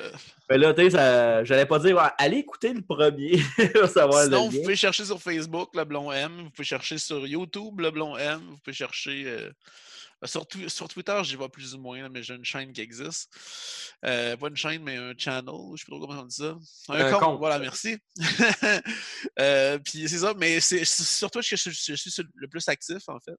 Mais 0.50 0.58
là, 0.58 0.72
tu 0.74 0.90
sais, 0.90 1.44
j'allais 1.44 1.66
pas 1.66 1.78
dire, 1.78 1.96
ouais, 1.96 2.08
allez 2.18 2.38
écouter 2.38 2.72
le 2.72 2.82
premier 2.82 3.42
pour 3.74 3.88
savoir 3.88 4.24
Sinon, 4.24 4.46
le 4.46 4.50
vous 4.56 4.62
pouvez 4.62 4.76
chercher 4.76 5.04
sur 5.04 5.20
Facebook 5.20 5.70
le 5.74 5.84
blond 5.84 6.10
M, 6.12 6.42
vous 6.44 6.50
pouvez 6.50 6.64
chercher 6.66 6.98
sur 6.98 7.26
YouTube 7.26 7.80
le 7.80 7.90
blond 7.90 8.16
M, 8.16 8.40
vous 8.48 8.56
pouvez 8.58 8.74
chercher. 8.74 9.24
euh, 9.26 9.50
sur, 10.24 10.42
Twi- 10.48 10.68
sur 10.68 10.88
Twitter, 10.88 11.16
j'y 11.22 11.36
vais 11.36 11.48
plus 11.48 11.74
ou 11.76 11.78
moins, 11.78 12.02
là, 12.02 12.08
mais 12.08 12.24
j'ai 12.24 12.34
une 12.34 12.44
chaîne 12.44 12.72
qui 12.72 12.80
existe. 12.80 13.30
Euh, 14.04 14.36
pas 14.36 14.48
une 14.48 14.56
chaîne, 14.56 14.82
mais 14.82 14.96
un 14.96 15.12
channel, 15.16 15.44
je 15.76 15.84
sais 15.84 15.84
pas 15.88 15.96
trop 15.96 16.06
comment 16.08 16.22
on 16.22 16.24
dit 16.24 16.34
ça. 16.34 16.56
Un, 16.88 16.94
Un 17.06 17.12
compte, 17.12 17.20
compte. 17.22 17.38
voilà, 17.38 17.60
merci. 17.60 17.96
Euh, 19.38 19.78
Puis 19.78 20.08
c'est 20.08 20.18
ça, 20.18 20.34
mais 20.36 20.58
c'est 20.60 20.84
c'est 20.84 21.04
sur 21.04 21.30
Twitch 21.30 21.50
que 21.50 21.56
je, 21.56 21.70
je 21.70 21.94
suis 21.94 22.22
le 22.34 22.48
plus 22.48 22.66
actif, 22.68 22.98
en 23.08 23.18
fait. 23.20 23.36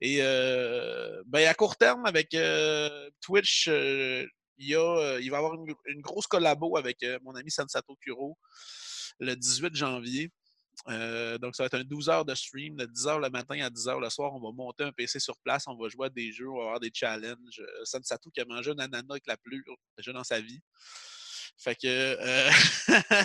Et 0.00 0.18
euh, 0.20 1.22
ben, 1.26 1.46
à 1.48 1.54
court 1.54 1.76
terme, 1.76 2.04
avec 2.06 2.34
euh, 2.34 3.10
Twitch, 3.20 3.68
euh, 3.68 4.26
il, 4.58 4.68
y 4.68 4.74
a, 4.74 5.18
il 5.20 5.30
va 5.30 5.36
y 5.36 5.38
avoir 5.38 5.54
une, 5.54 6.00
grosse 6.00 6.26
collabo 6.26 6.76
avec 6.76 7.04
mon 7.22 7.34
ami 7.34 7.50
Sansato 7.50 7.96
Kuro 7.96 8.36
le 9.20 9.34
18 9.34 9.74
janvier. 9.74 10.30
Donc, 10.86 11.56
ça 11.56 11.62
va 11.62 11.66
être 11.66 11.74
un 11.74 11.84
12 11.84 12.10
heures 12.10 12.24
de 12.24 12.34
stream, 12.34 12.76
de 12.76 12.84
10 12.84 13.06
heures 13.06 13.20
le 13.20 13.30
matin 13.30 13.58
à 13.60 13.70
10 13.70 13.88
heures 13.88 14.00
le 14.00 14.10
soir. 14.10 14.34
On 14.34 14.40
va 14.40 14.52
monter 14.52 14.84
un 14.84 14.92
PC 14.92 15.18
sur 15.18 15.38
place, 15.38 15.64
on 15.66 15.76
va 15.76 15.88
jouer 15.88 16.06
à 16.06 16.10
des 16.10 16.32
jeux, 16.32 16.48
on 16.48 16.56
va 16.56 16.62
avoir 16.64 16.80
des 16.80 16.90
challenges. 16.92 17.62
Sansato 17.84 18.30
qui 18.30 18.40
a 18.40 18.44
mangé 18.44 18.70
un 18.72 18.78
ananas 18.78 19.06
avec 19.10 19.26
la 19.26 19.36
pleure 19.38 19.76
déjà 19.96 20.12
dans 20.12 20.24
sa 20.24 20.40
vie. 20.40 20.60
Fait 21.58 21.74
que 21.74 21.86
euh, 21.86 22.50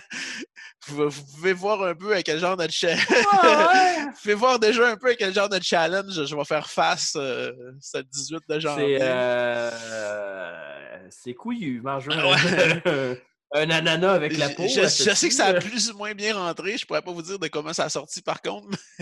vous, 0.87 1.09
vous 1.09 1.23
pouvez 1.35 1.53
voir 1.53 1.83
un 1.83 1.95
peu 1.95 2.13
à 2.15 2.21
quel 2.23 2.39
genre 2.39 2.57
de 2.57 2.67
cha- 2.69 2.95
vous 2.95 4.11
pouvez 4.21 4.33
voir 4.33 4.59
déjà 4.59 4.87
un 4.89 4.97
peu 4.97 5.11
à 5.11 5.15
quel 5.15 5.33
genre 5.33 5.49
de 5.49 5.59
challenge 5.61 6.25
je 6.25 6.35
vais 6.35 6.45
faire 6.45 6.69
face 6.69 7.13
euh, 7.15 7.51
ce 7.79 7.99
18 7.99 8.39
de 8.49 8.59
janvier. 8.59 8.97
C'est 8.99 9.05
euh, 9.05 11.09
c'est 11.09 11.33
couillu, 11.33 11.81
manger 11.81 12.11
Ah 12.15 13.15
un, 13.53 13.69
ananas 13.69 14.13
avec 14.13 14.37
la 14.37 14.49
peau. 14.49 14.67
Je, 14.67 14.81
je 14.81 15.13
sais 15.13 15.29
que 15.29 15.33
ça 15.33 15.47
a 15.47 15.53
euh, 15.55 15.59
plus 15.59 15.91
ou 15.91 15.97
moins 15.97 16.13
bien 16.13 16.35
rentré. 16.35 16.77
Je 16.77 16.85
pourrais 16.85 17.01
pas 17.01 17.11
vous 17.11 17.21
dire 17.21 17.39
de 17.39 17.47
comment 17.47 17.73
ça 17.73 17.85
a 17.85 17.89
sorti 17.89 18.21
par 18.21 18.41
contre. 18.41 18.69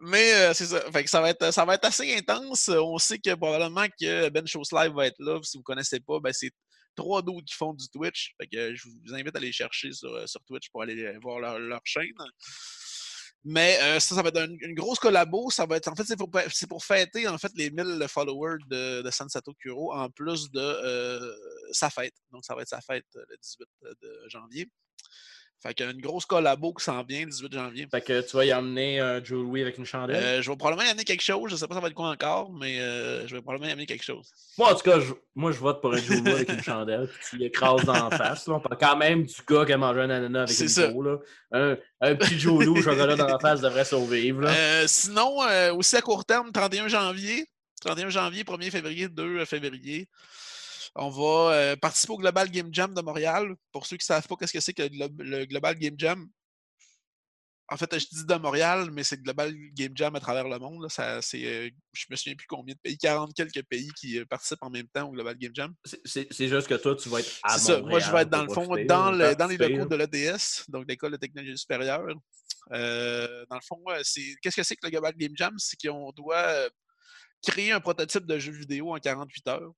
mais- 0.00 0.32
euh, 0.34 0.54
c'est 0.54 0.66
ça. 0.66 0.80
Fait 0.92 1.04
que 1.04 1.10
ça, 1.10 1.20
va 1.20 1.30
être, 1.30 1.52
ça 1.52 1.64
va 1.64 1.74
être 1.74 1.84
assez 1.84 2.14
intense. 2.16 2.68
On 2.68 2.98
sait 2.98 3.18
que 3.18 3.34
probablement 3.34 3.86
que 4.00 4.28
Ben 4.30 4.46
Shows 4.46 4.62
Live 4.72 4.92
va 4.94 5.06
être 5.06 5.18
là. 5.18 5.38
Si 5.42 5.56
vous 5.56 5.60
ne 5.60 5.64
connaissez 5.64 6.00
pas, 6.00 6.18
ben, 6.20 6.32
c'est 6.32 6.50
trois 6.96 7.22
d'autres 7.22 7.46
qui 7.46 7.54
font 7.54 7.72
du 7.74 7.88
Twitch. 7.88 8.34
Fait 8.40 8.46
que 8.46 8.56
euh, 8.56 8.74
je 8.74 8.88
vous 8.88 9.14
invite 9.14 9.36
à 9.36 9.40
les 9.40 9.52
chercher 9.52 9.92
sur, 9.92 10.12
euh, 10.12 10.26
sur 10.26 10.42
Twitch 10.44 10.70
pour 10.70 10.82
aller 10.82 11.16
voir 11.22 11.40
leur, 11.40 11.58
leur 11.58 11.80
chaîne. 11.84 12.12
Mais 13.44 13.78
euh, 13.82 13.98
ça, 13.98 14.14
ça 14.14 14.22
va 14.22 14.28
être 14.28 14.48
une, 14.60 14.74
grosse 14.74 14.98
collabo. 14.98 15.50
Ça 15.50 15.66
va 15.66 15.76
être, 15.76 15.88
en 15.88 15.94
fait, 15.94 16.04
c'est 16.04 16.16
pour, 16.16 16.30
pour 16.68 16.84
fêter 16.84 17.26
en 17.26 17.38
fait, 17.38 17.50
les 17.56 17.70
1000 17.70 18.06
followers 18.08 18.58
de, 18.68 19.02
de 19.02 19.10
Sansato 19.10 19.52
Kuro 19.54 19.92
en 19.92 20.10
plus 20.10 20.50
de 20.50 20.60
euh, 20.60 21.34
sa 21.72 21.90
fête. 21.90 22.14
Donc, 22.30 22.44
ça 22.44 22.54
va 22.54 22.62
être 22.62 22.68
sa 22.68 22.80
fête 22.80 23.06
euh, 23.16 23.24
le 23.28 23.36
18 23.36 23.68
de 24.00 24.28
janvier. 24.28 24.70
Fait 25.62 25.74
qu'il 25.74 25.86
y 25.86 25.88
a 25.88 25.92
une 25.92 26.00
grosse 26.00 26.26
collabo 26.26 26.72
qui 26.74 26.82
s'en 26.84 27.04
vient 27.04 27.20
le 27.20 27.30
18 27.30 27.52
janvier. 27.52 27.86
Fait 27.88 28.00
que 28.00 28.20
tu 28.20 28.36
vas 28.36 28.44
y 28.44 28.52
emmener 28.52 28.98
un 28.98 29.22
Joe 29.22 29.44
Louis 29.44 29.62
avec 29.62 29.78
une 29.78 29.84
chandelle? 29.84 30.16
Euh, 30.16 30.42
je 30.42 30.50
vais 30.50 30.56
probablement 30.56 30.88
y 30.88 30.90
amener 30.90 31.04
quelque 31.04 31.22
chose. 31.22 31.52
Je 31.52 31.56
sais 31.56 31.68
pas 31.68 31.74
ça 31.74 31.80
va 31.80 31.86
être 31.86 31.94
quoi 31.94 32.08
encore, 32.08 32.52
mais 32.52 32.80
euh, 32.80 33.28
je 33.28 33.36
vais 33.36 33.42
probablement 33.42 33.68
y 33.68 33.72
amener 33.72 33.86
quelque 33.86 34.02
chose. 34.02 34.28
Moi, 34.58 34.72
en 34.72 34.74
tout 34.74 34.82
cas, 34.82 34.98
je, 34.98 35.12
moi, 35.36 35.52
je 35.52 35.58
vote 35.58 35.80
pour 35.80 35.94
un 35.94 35.98
Joe 35.98 36.18
Louis 36.18 36.32
avec 36.32 36.48
une 36.48 36.62
chandelle, 36.62 37.06
puis 37.06 37.26
tu 37.30 37.36
l'écrases 37.36 37.88
en 37.88 38.10
face. 38.10 38.48
Là. 38.48 38.54
On 38.54 38.60
parle 38.60 38.78
quand 38.78 38.96
même 38.96 39.24
du 39.24 39.34
gars 39.48 39.64
qui 39.64 39.72
a 39.72 39.78
mangé 39.78 40.00
un 40.00 40.10
ananas 40.10 40.42
avec 40.42 40.58
une 40.58 40.92
peau. 40.92 41.02
Là. 41.02 41.18
Un, 41.52 41.78
un 42.00 42.14
petit 42.16 42.40
Joe 42.40 42.64
Louis 42.64 42.82
chocolat 42.82 43.14
dans 43.14 43.26
la 43.26 43.38
face 43.38 43.60
devrait 43.60 43.84
survivre. 43.84 44.40
Là. 44.40 44.50
Euh, 44.50 44.84
sinon, 44.88 45.42
euh, 45.44 45.72
aussi 45.74 45.94
à 45.94 46.02
court 46.02 46.24
terme, 46.24 46.50
31 46.50 46.88
janvier. 46.88 47.46
31 47.82 48.08
janvier, 48.10 48.42
1er 48.42 48.70
février, 48.70 49.08
2 49.08 49.44
février. 49.44 50.08
On 50.94 51.08
va 51.08 51.54
euh, 51.54 51.76
participer 51.76 52.12
au 52.12 52.18
Global 52.18 52.50
Game 52.50 52.68
Jam 52.72 52.92
de 52.94 53.00
Montréal. 53.00 53.54
Pour 53.72 53.86
ceux 53.86 53.96
qui 53.96 54.02
ne 54.02 54.14
savent 54.14 54.26
pas 54.26 54.36
qu'est-ce 54.36 54.52
que 54.52 54.60
c'est 54.60 54.74
que 54.74 54.82
le, 54.82 54.88
Glo- 54.88 55.22
le 55.22 55.44
Global 55.46 55.74
Game 55.78 55.94
Jam, 55.98 56.28
en 57.68 57.76
fait, 57.78 57.98
je 57.98 58.06
dis 58.12 58.26
de 58.26 58.34
Montréal, 58.34 58.90
mais 58.92 59.02
c'est 59.02 59.22
Global 59.22 59.54
Game 59.72 59.92
Jam 59.94 60.14
à 60.14 60.20
travers 60.20 60.46
le 60.46 60.58
monde. 60.58 60.82
là. 60.82 60.88
Ça, 60.90 61.22
c'est, 61.22 61.42
euh, 61.46 61.70
je 61.94 62.04
me 62.10 62.16
souviens 62.16 62.34
plus 62.34 62.46
combien 62.46 62.74
de 62.74 62.80
pays, 62.80 62.98
40 62.98 63.32
quelques 63.34 63.62
pays 63.62 63.88
qui 63.98 64.18
euh, 64.18 64.26
participent 64.26 64.62
en 64.62 64.68
même 64.68 64.88
temps 64.88 65.08
au 65.08 65.12
Global 65.12 65.34
Game 65.38 65.52
Jam. 65.54 65.72
C'est- 66.04 66.48
juste 66.48 66.66
que 66.68 66.74
toi, 66.74 66.94
tu 66.96 67.08
vas 67.08 67.20
être 67.20 67.38
à 67.42 67.56
ça. 67.58 67.80
Moi, 67.80 67.98
je 68.00 68.04
vais 68.06 68.10
Montréal 68.12 68.22
être 68.26 68.30
dans 68.30 68.42
le 68.42 68.48
fond, 68.48 68.66
profiter, 68.66 68.84
dans, 68.84 69.10
là, 69.12 69.30
le- 69.30 69.36
dans 69.36 69.46
les 69.46 69.56
locaux 69.78 69.88
de 69.88 69.96
l'EDS, 69.96 70.64
donc 70.68 70.84
l'École 70.86 71.12
de 71.12 71.16
technologie 71.16 71.56
supérieure. 71.56 72.04
Euh, 72.72 73.46
dans 73.48 73.56
le 73.56 73.62
fond, 73.66 73.82
c'est 74.02 74.34
qu'est-ce 74.42 74.56
que 74.56 74.62
c'est 74.62 74.76
que 74.76 74.84
le 74.86 74.90
Global 74.90 75.14
Game 75.16 75.32
Jam? 75.36 75.54
C'est 75.56 75.80
qu'on 75.80 76.12
doit 76.12 76.68
créer 77.46 77.72
un 77.72 77.80
prototype 77.80 78.26
de 78.26 78.38
jeu 78.38 78.52
vidéo 78.52 78.94
en 78.94 78.98
48 78.98 79.48
heures. 79.48 79.72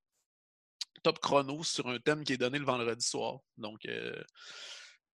Top 1.04 1.18
chrono 1.20 1.62
sur 1.62 1.86
un 1.86 1.98
thème 2.00 2.24
qui 2.24 2.32
est 2.32 2.38
donné 2.38 2.58
le 2.58 2.64
vendredi 2.64 3.06
soir. 3.06 3.38
Donc, 3.58 3.84
euh, 3.86 4.12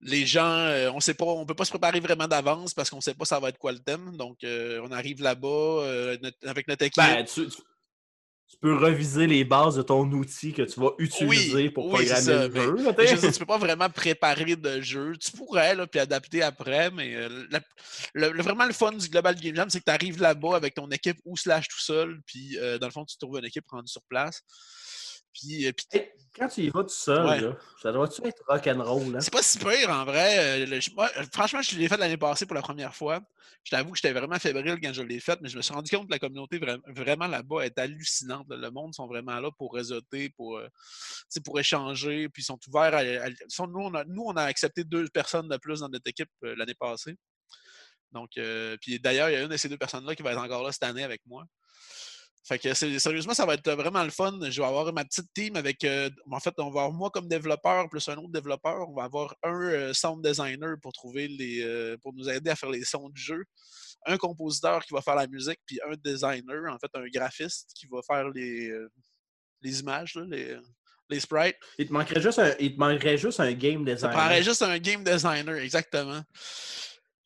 les 0.01 0.25
gens, 0.25 0.45
euh, 0.45 0.89
on 0.93 0.99
sait 1.01 1.15
pas, 1.15 1.25
on 1.25 1.45
peut 1.45 1.55
pas 1.55 1.65
se 1.65 1.71
préparer 1.71 1.99
vraiment 1.99 2.27
d'avance 2.27 2.73
parce 2.73 2.89
qu'on 2.89 3.01
sait 3.01 3.15
pas 3.15 3.25
ça 3.25 3.39
va 3.39 3.49
être 3.49 3.57
quoi 3.57 3.71
le 3.73 3.79
thème. 3.79 4.15
Donc, 4.15 4.43
euh, 4.43 4.79
on 4.85 4.91
arrive 4.91 5.21
là-bas 5.21 5.83
avec 6.45 6.67
notre 6.67 6.83
équipe. 6.85 7.03
Ben, 7.03 7.25
tu, 7.25 7.47
tu- 7.49 7.57
tu 8.51 8.57
peux 8.61 8.75
reviser 8.77 9.27
les 9.27 9.43
bases 9.43 9.75
de 9.75 9.83
ton 9.83 10.09
outil 10.11 10.53
que 10.53 10.63
tu 10.63 10.79
vas 10.79 10.91
utiliser 10.97 11.69
pour 11.69 11.85
oui, 11.85 12.05
programmer 12.05 12.21
ça, 12.21 12.47
le 12.47 12.49
mais- 12.53 12.61
jeu. 12.61 12.75
Mais 12.97 13.07
je 13.07 13.15
dire, 13.15 13.31
tu 13.33 13.39
peux 13.39 13.45
pas 13.45 13.57
vraiment 13.59 13.89
préparer 13.91 14.55
de 14.55 14.81
jeu. 14.81 15.13
Tu 15.17 15.31
pourrais, 15.31 15.75
là, 15.75 15.85
puis 15.85 15.99
adapter 15.99 16.41
après, 16.41 16.89
mais 16.91 17.27
la- 17.51 17.61
le, 18.13 18.31
le- 18.31 18.41
vraiment 18.43 18.65
le 18.65 18.73
fun 18.73 18.91
du 18.93 19.07
Global 19.09 19.35
Game 19.35 19.55
Jam, 19.55 19.69
c'est 19.69 19.79
que 19.79 19.85
tu 19.85 19.91
arrives 19.91 20.19
là-bas 20.19 20.55
avec 20.55 20.73
ton 20.75 20.89
équipe 20.89 21.17
ou 21.25 21.35
slash 21.37 21.67
tout 21.67 21.79
seul, 21.81 22.19
puis 22.25 22.57
dans 22.79 22.87
le 22.87 22.91
fond, 22.91 23.05
tu 23.05 23.17
trouves 23.17 23.37
une 23.37 23.45
équipe 23.45 23.65
rendue 23.69 23.91
sur 23.91 24.01
place. 24.09 24.41
Puis, 25.39 25.65
euh, 25.67 25.71
puis 25.73 25.85
Hey, 25.91 26.11
quand 26.35 26.47
tu 26.47 26.61
y 26.61 26.69
vas 26.69 26.83
tout 26.83 26.89
seul, 26.89 27.25
Ouais. 27.25 27.41
là, 27.41 27.55
ça 27.81 27.91
doit-tu 27.91 28.25
être 28.25 28.43
rock'n'roll? 28.47 29.15
Hein? 29.15 29.21
c'est 29.21 29.31
pas 29.33 29.41
si 29.41 29.57
pire 29.57 29.89
en 29.89 30.05
vrai. 30.05 30.63
Euh, 30.63 30.65
le- 30.65 30.79
je- 30.79 30.91
moi, 30.91 31.09
franchement, 31.33 31.61
je 31.61 31.77
l'ai 31.77 31.87
fait 31.87 31.97
l'année 31.97 32.17
passée 32.17 32.45
pour 32.45 32.55
la 32.55 32.61
première 32.61 32.95
fois. 32.95 33.21
Je 33.63 33.71
t'avoue 33.71 33.91
que 33.91 33.97
j'étais 33.97 34.13
vraiment 34.13 34.37
fébrile 34.39 34.79
quand 34.81 34.93
je 34.93 35.01
l'ai 35.01 35.19
fait, 35.19 35.39
mais 35.41 35.49
je 35.49 35.57
me 35.57 35.61
suis 35.61 35.73
rendu 35.73 35.89
compte 35.89 36.07
que 36.07 36.11
la 36.11 36.19
communauté 36.19 36.59
vra- 36.59 36.79
vraiment 36.93 37.27
là-bas 37.27 37.65
est 37.65 37.77
hallucinante. 37.77 38.47
Le 38.49 38.69
monde 38.71 38.93
sont 38.93 39.07
vraiment 39.07 39.39
là 39.39 39.49
pour 39.57 39.73
réseauter, 39.73 40.29
pour, 40.29 40.57
euh, 40.57 40.67
pour 41.43 41.59
échanger, 41.59 42.29
puis 42.29 42.41
ils 42.41 42.45
sont 42.45 42.59
ouverts 42.67 42.93
à. 42.95 43.01
sont- 43.49 43.67
nous, 43.67 43.79
on 43.81 43.93
a, 43.95 44.03
nous, 44.05 44.23
on 44.25 44.35
a 44.37 44.43
accepté 44.43 44.83
deux 44.83 45.07
personnes 45.09 45.47
de 45.49 45.57
plus 45.57 45.79
dans 45.81 45.89
notre 45.89 46.07
équipe 46.07 46.29
euh, 46.43 46.55
l'année 46.55 46.75
passée. 46.75 47.15
Donc, 48.11 48.37
euh, 48.37 48.75
puis 48.81 48.99
d'ailleurs, 48.99 49.29
il 49.29 49.33
y 49.33 49.35
a 49.35 49.41
une 49.41 49.49
de 49.49 49.57
ces 49.57 49.69
deux 49.69 49.77
personnes-là 49.77 50.15
qui 50.15 50.23
va 50.23 50.31
être 50.31 50.41
encore 50.41 50.63
là 50.63 50.71
cette 50.71 50.83
année 50.83 51.03
avec 51.03 51.21
moi. 51.27 51.43
Fait 52.49 52.57
que 52.57 52.73
sérieusement, 52.73 53.35
ça 53.35 53.45
va 53.45 53.53
être 53.53 53.71
vraiment 53.73 54.03
le 54.03 54.09
fun. 54.09 54.35
Je 54.49 54.59
vais 54.59 54.67
avoir 54.67 54.91
ma 54.91 55.05
petite 55.05 55.31
team 55.35 55.55
avec. 55.55 55.83
euh, 55.83 56.09
en 56.31 56.39
fait, 56.39 56.55
on 56.57 56.71
va 56.71 56.81
avoir 56.81 56.91
moi 56.91 57.11
comme 57.11 57.27
développeur 57.27 57.87
plus 57.89 58.09
un 58.09 58.17
autre 58.17 58.31
développeur. 58.31 58.89
On 58.89 58.95
va 58.95 59.03
avoir 59.03 59.35
un 59.43 59.61
euh, 59.61 59.93
sound 59.93 60.25
designer 60.25 60.75
pour 60.81 60.91
trouver 60.91 61.27
les. 61.27 61.61
euh, 61.61 61.95
pour 62.01 62.11
nous 62.15 62.27
aider 62.27 62.49
à 62.49 62.55
faire 62.55 62.71
les 62.71 62.83
sons 62.83 63.07
du 63.09 63.21
jeu. 63.21 63.43
Un 64.07 64.17
compositeur 64.17 64.83
qui 64.83 64.95
va 64.95 65.01
faire 65.01 65.13
la 65.13 65.27
musique, 65.27 65.59
puis 65.67 65.79
un 65.87 65.93
designer, 66.03 66.73
en 66.73 66.79
fait, 66.79 66.89
un 66.95 67.05
graphiste 67.13 67.69
qui 67.75 67.85
va 67.85 67.99
faire 68.01 68.29
les, 68.29 68.71
les 69.61 69.79
images, 69.81 70.15
là, 70.15 70.23
les, 70.27 70.57
les 71.07 71.19
sprites. 71.19 71.57
Il 71.77 71.87
te 71.87 71.93
manquerait 71.93 72.21
juste 72.21 72.39
un, 72.39 72.55
il 72.59 72.73
te 72.73 72.79
manquerait 72.79 73.17
juste 73.17 73.39
un 73.39 73.51
game 73.53 73.85
designer. 73.85 74.15
prendrait 74.15 74.41
juste 74.41 74.63
un 74.63 74.79
game 74.79 75.03
designer, 75.03 75.55
exactement. 75.57 76.21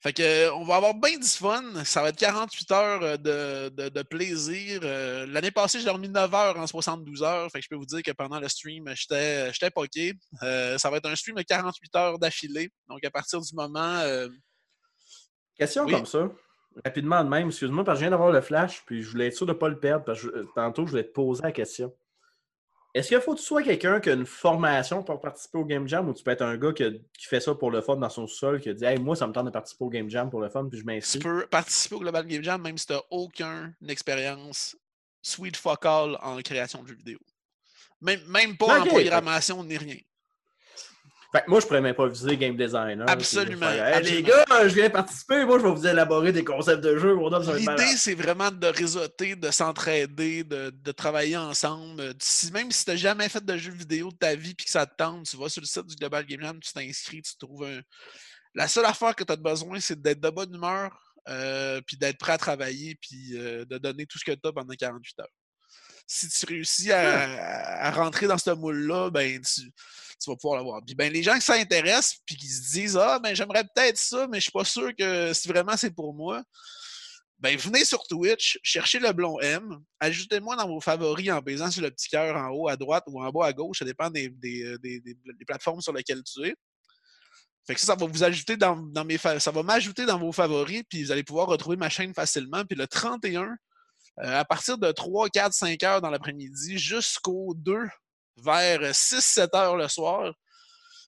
Fait 0.03 0.11
que, 0.11 0.21
euh, 0.21 0.53
on 0.55 0.65
va 0.65 0.75
avoir 0.75 0.93
bien 0.93 1.17
du 1.17 1.25
fun. 1.27 1.63
Ça 1.85 2.01
va 2.01 2.09
être 2.09 2.17
48 2.17 2.71
heures 2.71 3.01
euh, 3.03 3.15
de, 3.17 3.69
de- 3.69 3.87
de 3.89 4.01
plaisir. 4.03 4.81
Euh, 4.83 5.25
L'année 5.27 5.49
passée, 5.51 5.79
j'ai 5.79 5.85
dormi 5.85 6.09
9 6.09 6.33
heures 6.33 6.59
en 6.59 6.67
72 6.67 7.23
heures. 7.23 7.49
Fait 7.49 7.59
que 7.59 7.63
je 7.63 7.69
peux 7.69 7.77
vous 7.77 7.85
dire 7.85 8.03
que 8.03 8.11
pendant 8.11 8.37
le 8.39 8.49
stream, 8.49 8.83
j'étais 8.95 9.51
j'étais 9.53 9.71
poqué. 9.71 10.13
Euh, 10.43 10.77
ça 10.77 10.89
va 10.89 10.97
être 10.97 11.09
un 11.09 11.15
stream 11.15 11.37
de 11.37 11.41
48 11.43 11.95
heures 11.95 12.19
d'affilée. 12.19 12.69
Donc, 12.89 13.01
à 13.05 13.09
partir 13.11 13.39
du 13.39 13.55
moment. 13.55 13.79
euh, 14.01 14.27
Question 15.57 15.85
Oui. 15.85 15.93
comme 15.93 16.05
ça, 16.05 16.29
rapidement 16.83 17.23
de 17.23 17.29
même, 17.29 17.47
excuse-moi, 17.47 17.83
parce 17.83 17.95
que 17.97 17.99
je 17.99 18.03
viens 18.05 18.11
d'avoir 18.11 18.31
le 18.31 18.41
flash, 18.41 18.83
puis 18.85 19.03
je 19.03 19.09
voulais 19.09 19.27
être 19.27 19.37
sûr 19.37 19.45
de 19.45 19.53
ne 19.53 19.57
pas 19.57 19.69
le 19.69 19.79
perdre, 19.79 20.03
parce 20.03 20.19
que 20.21 20.27
je- 20.27 20.45
tantôt, 20.55 20.85
je 20.85 20.91
voulais 20.91 21.03
te 21.03 21.13
poser 21.13 21.43
la 21.43 21.51
question. 21.51 21.95
Est-ce 22.93 23.07
qu'il 23.09 23.19
faut 23.21 23.33
que 23.33 23.39
tu 23.39 23.45
sois 23.45 23.63
quelqu'un 23.63 23.99
qui 23.99 24.09
a 24.09 24.13
une 24.13 24.25
formation 24.27 25.01
pour 25.03 25.19
participer 25.19 25.57
au 25.57 25.65
Game 25.65 25.87
Jam 25.87 26.07
ou 26.07 26.13
tu 26.13 26.23
peux 26.23 26.29
être 26.31 26.43
un 26.43 26.55
gars 26.57 26.73
qui, 26.73 26.83
a- 26.83 26.91
qui 26.91 27.25
fait 27.27 27.39
ça 27.39 27.55
pour 27.55 27.71
le 27.71 27.81
fun 27.81 27.95
dans 27.95 28.09
son 28.09 28.27
sol, 28.27 28.61
qui 28.61 28.69
a 28.69 28.73
dit 28.73 28.85
Hey, 28.85 28.99
moi, 28.99 29.15
ça 29.15 29.25
me 29.25 29.33
tente 29.33 29.45
de 29.47 29.51
participer 29.51 29.83
au 29.85 29.89
Game 29.89 30.09
Jam 30.09 30.29
pour 30.29 30.41
le 30.41 30.49
fun, 30.49 30.67
puis 30.69 30.77
je 30.77 30.83
tu 30.83 30.87
m'inscris. 30.87 31.19
peux 31.19 31.47
participer 31.47 31.95
au 31.95 31.99
Global 31.99 32.27
Game 32.27 32.43
Jam 32.43 32.61
même 32.61 32.77
si 32.77 32.85
tu 32.85 32.93
n'as 32.93 33.01
aucune 33.09 33.73
expérience 33.89 34.75
sweet 35.21 35.57
fuck 35.57 35.85
all 35.85 36.17
en 36.21 36.37
création 36.41 36.83
de 36.83 36.87
jeux 36.89 36.95
vidéo. 36.95 37.17
Même, 38.01 38.21
même 38.27 38.57
pas 38.57 38.67
en 38.81 38.85
programmation 38.85 39.63
ni 39.63 39.77
rien. 39.77 39.95
Fait 41.35 41.41
que 41.43 41.49
moi, 41.49 41.59
je 41.59 41.65
pourrais 41.65 41.81
même 41.81 41.95
pas 41.95 42.07
viser 42.07 42.37
Game 42.37 42.55
Designer. 42.55 43.05
puis 43.05 43.13
Absolument, 43.13 43.67
faire, 43.67 43.97
Hey, 43.97 44.03
les 44.03 44.21
gars, 44.21 44.45
je 44.67 44.73
viens 44.75 44.89
participer, 44.91 45.45
moi, 45.45 45.57
je 45.57 45.63
vais 45.63 45.71
vous 45.71 45.87
élaborer 45.87 46.31
des 46.31 46.43
concepts 46.43 46.83
de 46.83 46.95
jeu. 46.97 47.17
L'idée, 47.57 47.97
c'est 47.97 48.13
vraiment 48.13 48.51
de 48.51 48.67
réseauter, 48.67 49.35
de 49.35 49.49
s'entraider, 49.49 50.43
de, 50.43 50.69
de 50.69 50.91
travailler 50.91 51.35
ensemble. 51.37 52.01
Euh, 52.01 52.13
Si, 52.19 52.51
même 52.51 52.71
si 52.71 52.85
tu 52.85 52.91
n'as 52.91 52.97
jamais 52.97 53.29
fait 53.29 53.43
de 53.43 53.57
jeu 53.57 53.71
vidéo 53.71 54.11
de 54.11 54.15
ta 54.17 54.35
vie 54.35 54.51
et 54.51 54.63
que 54.63 54.69
ça 54.69 54.85
te 54.85 54.95
tente, 54.95 55.25
tu 55.25 55.35
vas 55.37 55.49
sur 55.49 55.61
le 55.61 55.65
site 55.65 55.87
du 55.87 55.95
Global 55.95 56.23
Game 56.23 56.41
Jam, 56.41 56.59
tu 56.59 56.71
t'inscris, 56.71 57.23
tu 57.23 57.35
trouves 57.35 57.65
un. 57.65 57.81
La 58.53 58.67
seule 58.67 58.85
affaire 58.85 59.15
que 59.15 59.23
tu 59.23 59.33
as 59.33 59.35
besoin, 59.35 59.79
c'est 59.79 59.99
d'être 59.99 60.19
de 60.19 60.29
bonne 60.29 60.53
humeur, 60.53 60.95
euh, 61.29 61.81
puis 61.87 61.97
d'être 61.97 62.19
prêt 62.19 62.33
à 62.33 62.37
travailler, 62.37 62.95
puis 63.01 63.31
euh, 63.33 63.65
de 63.65 63.79
donner 63.79 64.05
tout 64.05 64.19
ce 64.19 64.25
que 64.25 64.31
tu 64.33 64.47
as 64.47 64.51
pendant 64.51 64.75
48 64.75 65.19
heures. 65.21 65.27
Si 66.05 66.27
tu 66.29 66.45
réussis 66.45 66.91
à, 66.91 67.91
rentrer 67.91 68.27
dans 68.27 68.37
ce 68.37 68.51
moule-là, 68.51 69.09
ben 69.09 69.41
tu, 69.41 69.61
vas 70.27 70.35
pouvoir 70.35 70.57
l'avoir. 70.57 70.81
Ben, 70.95 71.11
les 71.11 71.23
gens 71.23 71.35
qui 71.35 71.41
s'intéressent, 71.41 72.17
puis 72.25 72.35
qui 72.35 72.47
se 72.47 72.71
disent 72.71 72.97
Ah, 72.97 73.19
ben 73.19 73.35
j'aimerais 73.35 73.63
peut-être 73.63 73.97
ça, 73.97 74.27
mais 74.27 74.37
je 74.37 74.43
suis 74.43 74.51
pas 74.51 74.65
sûr 74.65 74.91
que 74.95 75.33
si 75.33 75.47
vraiment 75.47 75.75
c'est 75.77 75.91
pour 75.91 76.13
moi 76.13 76.43
ben 77.43 77.57
venez 77.57 77.83
sur 77.83 78.01
Twitch, 78.07 78.57
cherchez 78.63 78.99
le 78.99 79.11
blond 79.11 79.37
M, 79.41 79.77
ajoutez-moi 79.99 80.55
dans 80.55 80.65
vos 80.65 80.79
favoris 80.79 81.29
en 81.29 81.41
baisant 81.41 81.69
sur 81.69 81.81
le 81.81 81.91
petit 81.91 82.07
cœur 82.07 82.37
en 82.37 82.47
haut 82.51 82.69
à 82.69 82.77
droite 82.77 83.03
ou 83.07 83.21
en 83.21 83.29
bas 83.31 83.47
à 83.47 83.51
gauche, 83.51 83.79
ça 83.79 83.85
dépend 83.85 84.07
euh, 84.07 84.09
des- 84.11 84.77
des- 84.79 85.01
des 85.01 85.45
plateformes 85.45 85.81
sur 85.81 85.91
lesquelles 85.91 86.23
tu 86.23 86.47
es. 86.47 86.55
Fait 87.67 87.75
que 87.75 87.81
ça, 87.81 87.87
ça 87.87 87.95
va 87.95 88.05
vous 88.05 88.23
ajouter 88.23 88.55
dans, 88.55 88.77
dans 88.77 89.03
mes 89.03 89.17
ça 89.17 89.51
va 89.51 89.61
m'ajouter 89.61 90.05
dans 90.05 90.17
vos 90.17 90.31
favoris, 90.31 90.83
puis 90.87 91.03
vous 91.03 91.11
allez 91.11 91.23
pouvoir 91.23 91.47
retrouver 91.47 91.75
ma 91.75 91.89
chaîne 91.89 92.13
facilement. 92.13 92.63
Puis 92.63 92.77
le 92.77 92.87
31, 92.87 93.41
euh, 93.43 93.55
à 94.17 94.45
partir 94.45 94.77
de 94.77 94.91
3, 94.91 95.29
4, 95.29 95.53
5 95.53 95.83
heures 95.83 96.01
dans 96.01 96.09
l'après-midi 96.09 96.77
jusqu'au 96.77 97.53
2, 97.55 97.87
vers 98.37 98.95
6, 98.95 99.21
7 99.21 99.55
heures 99.55 99.75
le 99.75 99.87
soir, 99.87 100.33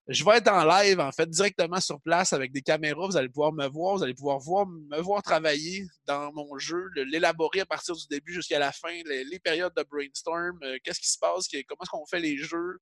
je 0.08 0.24
vais 0.24 0.38
être 0.38 0.49
en 0.49 0.64
live, 0.66 0.99
en 0.99 1.12
fait, 1.12 1.28
directement 1.28 1.82
sur 1.82 1.99
place 1.99 2.32
avec 2.32 2.51
des 2.51 2.62
caméras. 2.62 3.08
Vous 3.08 3.18
allez 3.18 3.30
pouvoir 3.30 3.51
me 3.53 3.68
voir, 3.68 3.97
vous 3.97 4.03
allez 4.03 4.14
pouvoir 4.14 4.38
voir, 4.38 4.68
me 4.68 5.01
voir 5.01 5.24
travailler 5.24 5.88
dans 6.06 6.32
mon 6.34 6.58
jeu, 6.60 6.89
l'élaborer 6.95 7.62
à 7.62 7.66
partir 7.66 7.95
du 7.95 8.06
début 8.08 8.34
jusqu'à 8.34 8.60
la 8.60 8.72
fin, 8.72 9.01
les, 9.06 9.39
périodes 9.39 9.74
de 9.76 9.84
brainstorm, 9.84 10.60
euh, 10.64 10.78
qu'est-ce 10.84 10.99
qui 10.99 11.10
se 11.10 11.18
passe, 11.18 11.47
comment 11.68 11.82
est-ce 11.82 11.89
qu'on 11.89 12.06
fait 12.06 12.20
les 12.20 12.38
jeux, 12.38 12.78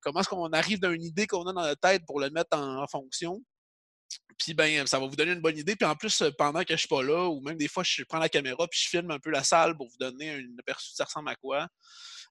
comment 0.00 0.20
est-ce 0.20 0.28
qu'on 0.28 0.52
arrive 0.52 0.80
d'une 0.80 1.02
idée 1.02 1.26
qu'on 1.26 1.44
a 1.46 1.52
dans 1.52 1.60
la 1.60 1.76
tête 1.76 2.04
pour 2.06 2.20
le 2.20 2.30
mettre 2.30 2.56
en 2.56 2.86
fonction. 2.86 3.42
Puis 4.38 4.54
ben, 4.54 4.86
ça 4.86 4.98
va 4.98 5.06
vous 5.06 5.16
donner 5.16 5.32
une 5.32 5.40
bonne 5.40 5.56
idée. 5.56 5.76
Puis 5.76 5.86
en 5.86 5.94
plus, 5.94 6.22
euh, 6.22 6.30
pendant 6.36 6.62
que 6.64 6.74
je 6.74 6.78
suis 6.78 6.88
pas 6.88 7.02
là, 7.02 7.28
ou 7.28 7.40
même 7.40 7.56
des 7.56 7.68
fois, 7.68 7.82
je 7.84 8.02
prends 8.02 8.18
la 8.18 8.28
caméra 8.28 8.66
puis 8.68 8.80
je 8.82 8.88
filme 8.88 9.10
un 9.10 9.18
peu 9.18 9.30
la 9.30 9.44
salle 9.44 9.76
pour 9.76 9.88
vous 9.88 9.96
donner 9.98 10.30
un 10.30 10.42
aperçu 10.58 10.92
de 10.92 10.96
ça 10.96 11.04
ressemble 11.04 11.28
à 11.30 11.36
quoi? 11.36 11.68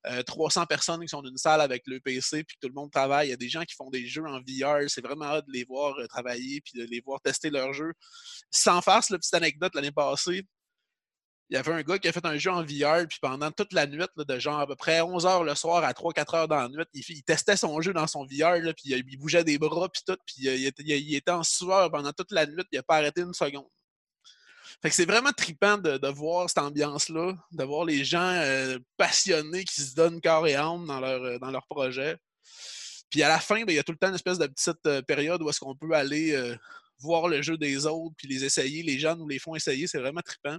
Euh, 0.08 0.22
300 0.22 0.66
personnes 0.66 1.00
qui 1.02 1.08
sont 1.08 1.22
dans 1.22 1.30
une 1.30 1.38
salle 1.38 1.62
avec 1.62 1.84
le 1.86 2.00
PC 2.02 2.44
puis 2.44 2.58
tout 2.62 2.68
le 2.68 2.74
monde 2.74 2.92
travaille. 2.92 3.28
Il 3.28 3.30
y 3.32 3.34
a 3.34 3.38
des 3.38 3.50
gens 3.50 3.64
qui 3.64 3.76
font 3.76 3.90
des 3.90 4.06
jeux 4.06 4.26
en 4.26 4.40
VR. 4.40 4.90
C'est 4.90 5.04
vraiment 5.04 5.26
hâte 5.26 5.48
de 5.48 5.54
les 5.54 5.64
voir 5.64 5.98
euh, 5.98 6.08
travailler 6.08 6.62
puis 6.62 6.78
de 6.78 6.86
les 6.86 7.02
voir 7.02 7.22
tester 7.22 7.50
leur 7.50 7.74
jeu. 7.74 7.94
Sans 8.52 8.82
farce, 8.82 9.10
la 9.10 9.18
petite 9.18 9.34
anecdote 9.34 9.74
l'année 9.76 9.92
passée, 9.92 10.44
il 11.54 11.58
y 11.58 11.60
avait 11.60 11.72
un 11.72 11.84
gars 11.84 12.00
qui 12.00 12.08
a 12.08 12.12
fait 12.12 12.26
un 12.26 12.36
jeu 12.36 12.50
en 12.50 12.64
VR, 12.64 13.08
puis 13.08 13.20
pendant 13.22 13.52
toute 13.52 13.74
la 13.74 13.86
nuit, 13.86 14.04
de 14.18 14.40
genre 14.40 14.60
à 14.60 14.66
peu 14.66 14.76
près 14.76 15.02
11 15.02 15.24
h 15.24 15.44
le 15.44 15.54
soir 15.54 15.84
à 15.84 15.92
3-4 15.92 16.36
heures 16.36 16.48
dans 16.48 16.56
la 16.56 16.68
nuit, 16.68 16.84
il, 16.96 17.24
testait 17.24 17.56
son 17.56 17.80
jeu 17.80 17.94
dans 17.94 18.08
son 18.08 18.24
VR, 18.24 18.74
puis 18.76 18.96
euh, 18.96 19.04
il 19.08 19.18
bougeait 19.20 19.44
des 19.44 19.60
bras, 19.60 19.88
puis 19.88 20.02
tout, 20.04 20.18
puis 20.26 20.48
euh, 20.48 20.56
il, 20.56 21.16
était, 21.16 21.30
en 21.30 21.44
sueur 21.44 21.92
pendant 21.92 22.12
toute 22.12 22.32
la 22.32 22.48
nuit, 22.48 22.64
il 22.72 22.78
n'a 22.78 22.82
pas 22.82 22.96
arrêté 22.96 23.22
une 23.22 23.36
seconde. 23.36 23.68
Fait 24.82 24.90
que 24.90 24.96
c'est 24.96 25.06
vraiment 25.06 25.32
trippant 25.32 25.78
de, 25.78 26.08
voir 26.08 26.50
cette 26.50 26.58
ambiance-là, 26.58 27.36
de 27.52 27.64
voir 27.64 27.86
les 27.86 28.04
gens 28.04 28.32
euh, 28.32 28.80
passionnés 28.98 29.64
qui 29.64 29.80
se 29.80 29.94
donnent 29.94 30.22
corps 30.22 30.48
et 30.48 30.56
âme 30.56 30.88
dans 30.88 31.00
leur, 31.00 31.40
dans 31.40 31.52
leur 31.52 31.68
projet. 31.68 32.18
Puis 33.12 33.22
à 33.22 33.28
la 33.28 33.40
fin, 33.40 33.64
ben, 33.64 33.70
il 33.70 33.76
y 33.76 33.80
a 33.80 33.84
tout 33.84 33.92
le 33.92 34.00
temps 34.00 34.10
une 34.10 34.16
espèce 34.16 34.40
de 34.40 34.48
petite 34.48 35.06
période 35.06 35.40
où 35.44 35.50
est-ce 35.52 35.60
qu'on 35.60 35.76
peut 35.76 35.94
aller 35.94 36.58
voir 36.98 37.28
le 37.28 37.44
jeu 37.44 37.60
des 37.60 37.86
autres, 37.86 38.16
puis 38.18 38.28
les 38.28 38.44
essayer. 38.44 38.82
Les 38.82 38.98
gens 38.98 39.16
nous 39.16 39.28
les 39.28 39.38
font 39.38 39.54
essayer, 39.56 39.86
c'est 39.86 40.00
vraiment 40.00 40.22
trippant. 40.22 40.58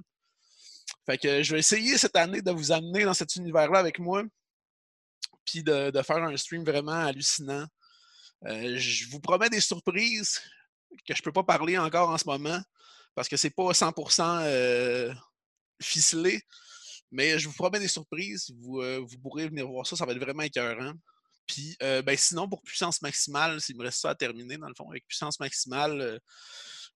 Fait 1.07 1.19
que 1.19 1.43
je 1.43 1.53
vais 1.53 1.59
essayer 1.59 1.99
cette 1.99 2.17
année 2.17 2.41
de 2.41 2.51
vous 2.51 2.73
amener 2.73 3.05
dans 3.05 3.15
cet 3.15 3.37
univers-là 3.37 3.79
avec 3.79 3.99
moi, 3.99 4.23
puis 5.45 5.63
de, 5.63 5.93
faire 6.03 6.23
un 6.23 6.37
stream 6.37 6.65
vraiment 6.65 6.93
hallucinant. 6.93 7.67
Euh, 8.47 8.77
je 8.79 9.09
vous 9.09 9.21
promets 9.21 9.51
des 9.51 9.61
surprises 9.61 10.41
que 11.07 11.15
je 11.15 11.23
peux 11.23 11.33
pas 11.33 11.45
parler 11.45 11.77
encore 11.79 12.11
en 12.11 12.19
ce 12.19 12.25
moment 12.27 12.61
parce 13.15 13.29
que 13.29 13.37
c'est 13.37 13.51
pas 13.51 13.73
100% 13.73 14.41
euh, 14.43 15.15
ficelé, 15.81 16.43
mais 17.11 17.39
je 17.39 17.49
vous 17.49 17.55
promets 17.55 17.79
des 17.79 17.89
surprises. 17.89 18.51
Vous, 18.61 18.81
euh, 18.81 19.05
vous 19.07 19.19
pourrez 19.19 19.49
venir 19.49 19.69
voir 19.69 19.87
ça, 19.87 19.97
ça 19.97 20.07
va 20.07 20.13
être 20.13 20.21
vraiment 20.21 20.43
écœurant. 20.43 20.93
Puis, 21.47 21.77
ben, 21.81 22.17
sinon, 22.17 22.49
pour 22.49 22.63
puissance 22.63 23.03
maximale, 23.03 23.61
s'il 23.61 23.77
me 23.77 23.83
reste 23.83 24.01
ça 24.01 24.09
à 24.09 24.15
terminer, 24.15 24.57
dans 24.57 24.67
le 24.67 24.75
fond, 24.75 24.89
avec 24.89 25.07
puissance 25.07 25.39
maximale, 25.39 26.19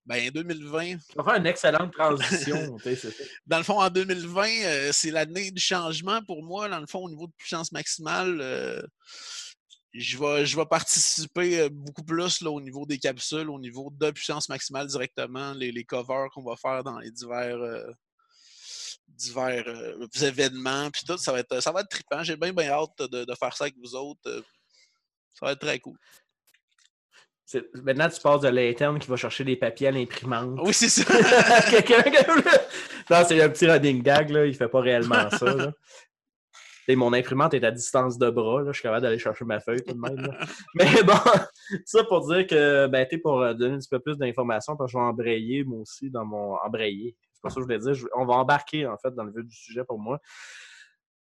ben, 0.08 0.30
2020, 0.30 0.96
Tu 0.96 1.16
vas 1.16 1.24
faire 1.24 1.34
une 1.34 1.46
excellente 1.46 1.92
transition. 1.92 2.78
ça. 2.78 3.08
dans 3.46 3.58
le 3.58 3.62
fond, 3.62 3.78
en 3.78 3.90
2020, 3.90 4.48
euh, 4.64 4.90
c'est 4.90 5.10
l'année 5.10 5.50
du 5.50 5.60
changement 5.60 6.22
pour 6.22 6.42
moi. 6.42 6.66
Dans 6.70 6.80
le 6.80 6.86
fond, 6.86 7.00
au 7.00 7.10
niveau 7.10 7.26
de 7.26 7.32
puissance 7.36 7.72
maximale, 7.72 8.38
euh, 8.40 8.80
je, 9.92 10.16
vais, 10.16 10.46
je 10.46 10.56
vais 10.56 10.64
participer 10.64 11.60
euh, 11.60 11.68
beaucoup 11.70 12.02
plus 12.02 12.40
là, 12.40 12.50
au 12.50 12.60
niveau 12.62 12.86
des 12.86 12.96
capsules, 12.98 13.50
au 13.50 13.60
niveau 13.60 13.92
de 13.92 14.10
puissance 14.10 14.48
maximale 14.48 14.86
directement, 14.86 15.52
les, 15.52 15.72
les 15.72 15.84
covers 15.84 16.30
qu'on 16.32 16.42
va 16.42 16.56
faire 16.56 16.82
dans 16.82 16.98
les 17.00 17.10
divers, 17.10 17.58
euh, 17.58 17.92
divers 19.08 19.66
événements. 20.22 20.90
Puis 20.90 21.02
tout, 21.06 21.18
ça 21.18 21.32
va 21.32 21.40
être, 21.40 21.60
ça 21.60 21.70
va 21.70 21.82
être 21.82 21.90
trippant. 21.90 22.22
J'ai 22.22 22.36
bien, 22.36 22.54
bien 22.54 22.70
hâte 22.70 22.98
de, 22.98 23.26
de 23.26 23.34
faire 23.38 23.54
ça 23.54 23.64
avec 23.64 23.76
vous 23.76 23.94
autres. 23.94 24.42
Ça 25.34 25.44
va 25.44 25.52
être 25.52 25.60
très 25.60 25.78
cool. 25.80 25.98
Maintenant, 27.82 28.08
tu 28.08 28.20
passes 28.20 28.40
de 28.42 28.48
l'interne 28.48 28.98
qui 28.98 29.08
va 29.08 29.16
chercher 29.16 29.44
des 29.44 29.56
papiers 29.56 29.88
à 29.88 29.90
l'imprimante. 29.90 30.58
Oui, 30.62 30.72
c'est 30.74 30.88
ça. 30.88 31.04
Quelqu'un 31.70 32.02
Non, 33.10 33.16
c'est 33.26 33.42
un 33.42 33.48
petit 33.48 33.66
running 33.66 34.02
gag, 34.02 34.30
là. 34.30 34.44
Il 34.46 34.54
fait 34.54 34.68
pas 34.68 34.80
réellement 34.80 35.30
ça. 35.30 35.54
là. 35.54 35.72
T'sais, 36.82 36.96
mon 36.96 37.12
imprimante 37.12 37.52
est 37.54 37.64
à 37.64 37.70
distance 37.70 38.18
de 38.18 38.30
bras, 38.30 38.62
là, 38.62 38.72
je 38.72 38.78
suis 38.78 38.82
capable 38.82 39.02
d'aller 39.02 39.18
chercher 39.18 39.44
ma 39.44 39.60
feuille 39.60 39.82
tout 39.86 39.92
de 39.94 39.98
même. 40.00 40.16
là. 40.16 40.38
Mais 40.74 41.02
bon, 41.02 41.12
ça 41.84 42.02
pour 42.04 42.26
dire 42.28 42.46
que, 42.46 42.86
ben, 42.86 43.06
t'es 43.08 43.18
pour 43.18 43.40
euh, 43.42 43.52
donner 43.54 43.74
un 43.74 43.78
petit 43.78 43.88
peu 43.90 43.98
plus 44.00 44.16
d'informations, 44.16 44.74
parce 44.76 44.90
que 44.90 44.98
je 44.98 45.02
vais 45.02 45.04
embrayer, 45.08 45.64
moi 45.64 45.80
aussi, 45.80 46.10
dans 46.10 46.24
mon. 46.24 46.56
Embrayer. 46.64 47.14
C'est 47.34 47.42
pas 47.42 47.50
ça 47.50 47.56
que 47.56 47.60
je 47.60 47.64
voulais 47.66 47.78
dire. 47.78 47.92
Je- 47.94 48.06
On 48.16 48.24
va 48.24 48.34
embarquer, 48.34 48.86
en 48.86 48.96
fait, 48.96 49.14
dans 49.14 49.24
le 49.24 49.32
vif 49.32 49.44
du 49.46 49.54
sujet 49.54 49.84
pour 49.84 49.98
moi. 49.98 50.18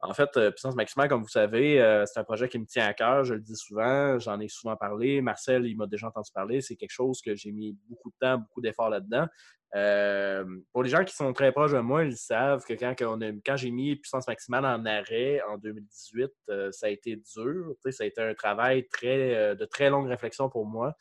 En 0.06 0.14
fait, 0.14 0.30
euh, 0.36 0.50
Puissance 0.50 0.74
Maximale, 0.74 1.08
comme 1.08 1.22
vous 1.22 1.28
savez, 1.28 1.80
euh, 1.80 2.04
c'est 2.06 2.20
un 2.20 2.24
projet 2.24 2.48
qui 2.48 2.58
me 2.58 2.66
tient 2.66 2.86
à 2.86 2.94
cœur. 2.94 3.24
Je 3.24 3.34
le 3.34 3.40
dis 3.40 3.56
souvent, 3.56 4.18
j'en 4.18 4.38
ai 4.40 4.48
souvent 4.48 4.76
parlé. 4.76 5.20
Marcel, 5.20 5.66
il 5.66 5.76
m'a 5.76 5.86
déjà 5.86 6.08
entendu 6.08 6.30
parler. 6.32 6.60
C'est 6.60 6.76
quelque 6.76 6.92
chose 6.92 7.20
que 7.20 7.34
j'ai 7.34 7.52
mis 7.52 7.76
beaucoup 7.88 8.10
de 8.10 8.16
temps, 8.20 8.38
beaucoup 8.38 8.60
d'efforts 8.60 8.90
là-dedans. 8.90 9.26
Euh, 9.74 10.44
pour 10.72 10.84
les 10.84 10.88
gens 10.88 11.04
qui 11.04 11.14
sont 11.14 11.32
très 11.32 11.52
proches 11.52 11.72
de 11.72 11.80
moi, 11.80 12.04
ils 12.04 12.16
savent 12.16 12.64
que 12.64 12.74
quand, 12.74 12.94
quand 12.98 13.56
j'ai 13.56 13.70
mis 13.70 13.96
Puissance 13.96 14.26
Maximale 14.28 14.64
en 14.64 14.84
arrêt 14.86 15.42
en 15.50 15.58
2018, 15.58 16.30
euh, 16.48 16.70
ça 16.70 16.86
a 16.86 16.90
été 16.90 17.16
dur. 17.16 17.74
Ça 17.90 18.04
a 18.04 18.06
été 18.06 18.22
un 18.22 18.34
travail 18.34 18.86
très, 18.88 19.56
de 19.56 19.64
très 19.64 19.90
longue 19.90 20.06
réflexion 20.06 20.48
pour 20.48 20.66
moi. 20.66 20.94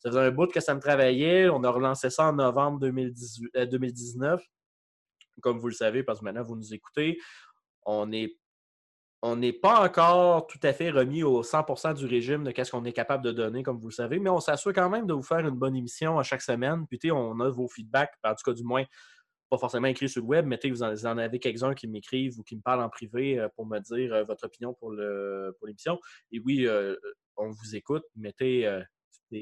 Ça 0.00 0.08
faisait 0.08 0.20
un 0.20 0.30
bout 0.30 0.50
que 0.50 0.60
ça 0.60 0.74
me 0.74 0.80
travaillait. 0.80 1.50
On 1.50 1.62
a 1.62 1.70
relancé 1.70 2.08
ça 2.08 2.24
en 2.24 2.32
novembre 2.32 2.80
2018, 2.80 3.50
euh, 3.56 3.66
2019. 3.66 4.42
Comme 5.42 5.58
vous 5.58 5.68
le 5.68 5.74
savez, 5.74 6.02
parce 6.02 6.20
que 6.20 6.24
maintenant 6.24 6.42
vous 6.42 6.56
nous 6.56 6.72
écoutez, 6.72 7.18
on 7.84 8.06
n'est 8.06 8.34
on 9.22 9.36
n'est 9.36 9.52
pas 9.52 9.84
encore 9.84 10.46
tout 10.46 10.58
à 10.62 10.72
fait 10.72 10.90
remis 10.90 11.22
au 11.22 11.42
100% 11.42 11.94
du 11.94 12.06
régime 12.06 12.42
de 12.44 12.52
qu'est-ce 12.52 12.70
qu'on 12.70 12.84
est 12.84 12.92
capable 12.92 13.24
de 13.24 13.32
donner, 13.32 13.62
comme 13.62 13.78
vous 13.78 13.88
le 13.88 13.94
savez, 13.94 14.18
mais 14.18 14.30
on 14.30 14.40
s'assure 14.40 14.72
quand 14.72 14.88
même 14.88 15.06
de 15.06 15.12
vous 15.12 15.22
faire 15.22 15.40
une 15.40 15.50
bonne 15.50 15.76
émission 15.76 16.18
à 16.18 16.22
chaque 16.22 16.42
semaine. 16.42 16.86
Puis, 16.86 17.12
on 17.12 17.38
a 17.40 17.50
vos 17.50 17.68
feedbacks, 17.68 18.14
en 18.24 18.34
tout 18.34 18.44
cas, 18.44 18.54
du 18.54 18.64
moins, 18.64 18.84
pas 19.50 19.58
forcément 19.58 19.88
écrits 19.88 20.08
sur 20.08 20.22
le 20.22 20.28
web, 20.28 20.46
mais 20.46 20.58
vous 20.64 20.82
en, 20.82 20.90
vous 20.92 21.06
en 21.06 21.18
avez 21.18 21.38
quelques-uns 21.38 21.74
qui 21.74 21.88
m'écrivent 21.88 22.38
ou 22.38 22.42
qui 22.42 22.56
me 22.56 22.62
parlent 22.62 22.82
en 22.82 22.88
privé 22.88 23.38
euh, 23.38 23.48
pour 23.56 23.66
me 23.66 23.78
dire 23.80 24.14
euh, 24.14 24.24
votre 24.24 24.46
opinion 24.46 24.72
pour 24.74 24.90
le 24.92 25.54
pour 25.58 25.66
l'émission. 25.66 25.98
Et 26.30 26.40
oui, 26.40 26.66
euh, 26.66 26.96
on 27.36 27.50
vous 27.50 27.76
écoute, 27.76 28.04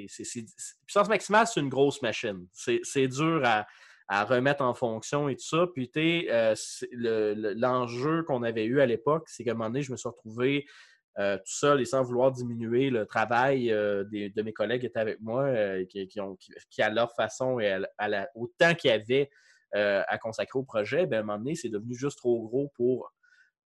c'est- 0.09 0.45
Puissance 0.87 1.09
maximale, 1.09 1.47
c'est 1.47 1.61
une 1.61 1.69
grosse 1.69 2.01
machine. 2.03 2.47
C'est 2.55 3.09
dur 3.09 3.43
à, 3.45 3.67
à 4.09 4.25
remettre 4.25 4.63
en 4.63 4.75
fonction 4.75 5.29
et 5.29 5.37
tout 5.37 5.47
ça. 5.47 5.67
Puis, 5.75 5.91
tu 5.91 6.29
euh, 6.31 6.55
l'enjeu 7.57 8.23
qu'on 8.25 8.43
avait 8.43 8.65
eu 8.65 8.81
à 8.81 8.87
l'époque, 8.87 9.25
c'est 9.29 9.45
qu'à 9.45 9.51
un 9.53 9.55
moment 9.55 9.69
donné, 9.71 9.83
je 9.83 9.93
me 9.93 9.97
suis 9.97 10.09
retrouvé 10.09 10.67
euh, 11.19 11.37
tout 11.37 11.43
seul 11.53 11.81
et 11.81 11.85
sans 11.85 12.03
vouloir 12.03 12.31
diminuer 12.31 12.91
le 12.91 13.05
travail 13.05 13.73
euh, 13.73 14.05
des- 14.05 14.31
de 14.31 14.43
mes 14.43 14.53
collègues 14.53 14.83
qui 14.83 14.87
étaient 14.87 15.01
avec 15.01 15.21
moi, 15.21 15.45
euh, 15.45 15.85
qui, 15.87 16.07
qui 16.07 16.21
ont, 16.21 16.37
qui, 16.71 16.81
à 16.81 16.91
leur 16.91 17.13
façon 17.15 17.59
et 17.59 17.77
à, 17.99 18.09
la- 18.09 18.29
au 18.37 18.47
temps 18.59 18.75
qu'il 18.75 18.91
y 18.91 18.93
avait 18.95 19.29
euh, 19.75 20.03
à 20.07 20.17
consacrer 20.19 20.59
au 20.59 20.63
projet, 20.63 21.07
ben, 21.07 21.17
à 21.19 21.21
un 21.21 21.23
moment 21.25 21.39
donné, 21.39 21.55
c'est 21.57 21.69
devenu 21.69 21.95
juste 21.95 22.19
trop 22.19 22.41
gros 22.49 22.71
pour 22.77 23.13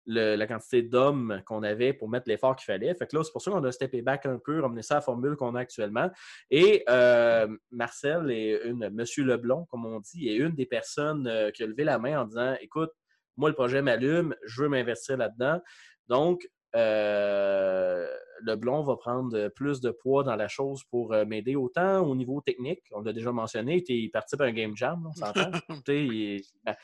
le- 0.06 0.36
la 0.36 0.46
quantité 0.46 0.82
d'hommes 0.82 1.42
qu'on 1.46 1.62
avait 1.62 1.92
pour 1.92 2.08
mettre 2.08 2.28
l'effort 2.28 2.56
qu'il 2.56 2.66
fallait. 2.66 2.94
Fait 2.94 3.06
que 3.06 3.16
là, 3.16 3.22
c'est 3.24 3.32
pour 3.32 3.42
ça 3.42 3.50
qu'on 3.50 3.64
a 3.64 3.72
steppé 3.72 4.02
back 4.02 4.26
un 4.26 4.38
peu, 4.38 4.60
ramené 4.60 4.82
ça 4.82 4.94
à 4.94 4.96
la 4.98 5.02
formule 5.02 5.36
qu'on 5.36 5.54
a 5.54 5.60
actuellement. 5.60 6.10
Et 6.50 6.84
euh, 6.88 7.46
Marcel 7.70 8.30
est 8.30 8.62
une, 8.64 8.88
Monsieur 8.90 9.24
Leblond, 9.24 9.66
comme 9.66 9.86
on 9.86 10.00
dit, 10.00 10.28
est 10.28 10.36
une 10.36 10.54
des 10.54 10.66
personnes 10.66 11.26
euh, 11.26 11.50
qui 11.50 11.62
a 11.62 11.66
levé 11.66 11.84
la 11.84 11.98
main 11.98 12.20
en 12.20 12.24
disant 12.24 12.54
Écoute, 12.60 12.90
moi, 13.36 13.48
le 13.48 13.54
projet 13.54 13.80
m'allume, 13.80 14.34
je 14.44 14.62
veux 14.62 14.68
m'investir 14.68 15.16
là-dedans. 15.16 15.60
Donc, 16.08 16.46
euh, 16.74 18.06
Leblond 18.42 18.82
va 18.82 18.96
prendre 18.96 19.48
plus 19.48 19.80
de 19.80 19.90
poids 19.90 20.24
dans 20.24 20.36
la 20.36 20.48
chose 20.48 20.82
pour 20.90 21.14
m'aider 21.26 21.54
autant 21.54 22.00
au 22.00 22.14
niveau 22.14 22.40
technique. 22.40 22.80
On 22.92 23.00
l'a 23.02 23.12
déjà 23.12 23.30
mentionné, 23.32 23.82
il 23.88 24.10
participe 24.10 24.40
à 24.40 24.44
un 24.44 24.52
game 24.52 24.76
jam, 24.76 25.02
là, 25.02 25.10
on 25.10 25.12
s'entend. 25.12 25.50
Il 25.88 26.42
ben, 26.64 26.74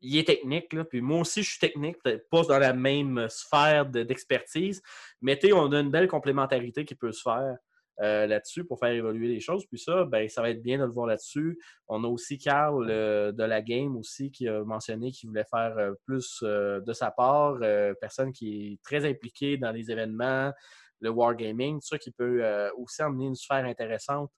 il 0.00 0.18
est 0.18 0.24
technique, 0.24 0.68
puis 0.88 1.00
moi 1.00 1.20
aussi, 1.20 1.42
je 1.42 1.50
suis 1.50 1.58
technique, 1.58 2.02
peut-être 2.02 2.28
pas 2.28 2.42
dans 2.42 2.58
la 2.58 2.72
même 2.72 3.26
sphère 3.28 3.86
de- 3.86 4.02
d'expertise, 4.02 4.82
mais 5.20 5.38
tu 5.38 5.48
sais, 5.48 5.52
on 5.52 5.70
a 5.72 5.80
une 5.80 5.90
belle 5.90 6.08
complémentarité 6.08 6.84
qui 6.84 6.94
peut 6.94 7.12
se 7.12 7.22
faire 7.22 7.56
euh, 8.02 8.26
là-dessus 8.26 8.64
pour 8.64 8.78
faire 8.78 8.90
évoluer 8.90 9.28
les 9.28 9.40
choses. 9.40 9.64
Puis 9.66 9.78
ça, 9.78 10.04
ben, 10.04 10.28
ça 10.28 10.42
va 10.42 10.50
être 10.50 10.62
bien 10.62 10.76
de 10.76 10.84
le 10.84 10.90
voir 10.90 11.06
là-dessus. 11.06 11.58
On 11.88 12.04
a 12.04 12.06
aussi 12.06 12.36
Carl 12.36 12.86
euh, 12.90 13.32
de 13.32 13.42
la 13.42 13.62
game 13.62 13.96
aussi 13.96 14.30
qui 14.30 14.46
a 14.48 14.62
mentionné 14.64 15.10
qu'il 15.12 15.30
voulait 15.30 15.46
faire 15.50 15.74
euh, 15.78 15.94
plus 16.04 16.42
de 16.42 16.92
sa 16.92 17.10
part, 17.10 17.58
personne 18.00 18.32
qui 18.32 18.72
est 18.72 18.82
très 18.82 19.08
impliquée 19.08 19.56
dans 19.56 19.70
les 19.70 19.90
événements, 19.90 20.52
le 21.00 21.10
wargaming, 21.10 21.80
tout 21.80 21.86
ça 21.86 21.98
qui 21.98 22.10
peut 22.10 22.42
aussi 22.76 23.02
emmener 23.02 23.26
une 23.26 23.34
sphère 23.34 23.64
intéressante 23.64 24.30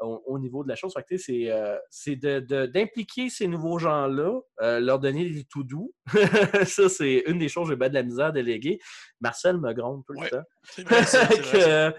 au, 0.00 0.22
au 0.26 0.38
niveau 0.38 0.62
de 0.64 0.68
la 0.68 0.76
chose. 0.76 0.94
C'est 1.16 1.50
euh, 1.50 2.66
d'impliquer 2.66 3.28
ces 3.30 3.48
nouveaux 3.48 3.78
gens-là, 3.78 4.40
euh, 4.62 4.80
leur 4.80 4.98
donner 4.98 5.28
des 5.28 5.44
tout 5.44 5.64
doux. 5.64 5.94
ça, 6.66 6.88
c'est 6.88 7.24
une 7.26 7.38
des 7.38 7.48
choses 7.48 7.64
que 7.68 7.74
j'ai 7.74 7.78
bien 7.78 7.88
de 7.88 7.94
la 7.94 8.02
misère 8.02 8.26
à 8.26 8.32
déléguer. 8.32 8.78
Marcel 9.20 9.58
me 9.58 9.72
gronde 9.72 10.02
tout 10.06 10.12
le 10.12 10.20
Ouais, 10.20 10.30
temps. 10.30 10.42
Vrai, 10.78 11.92
Que, 11.92 11.94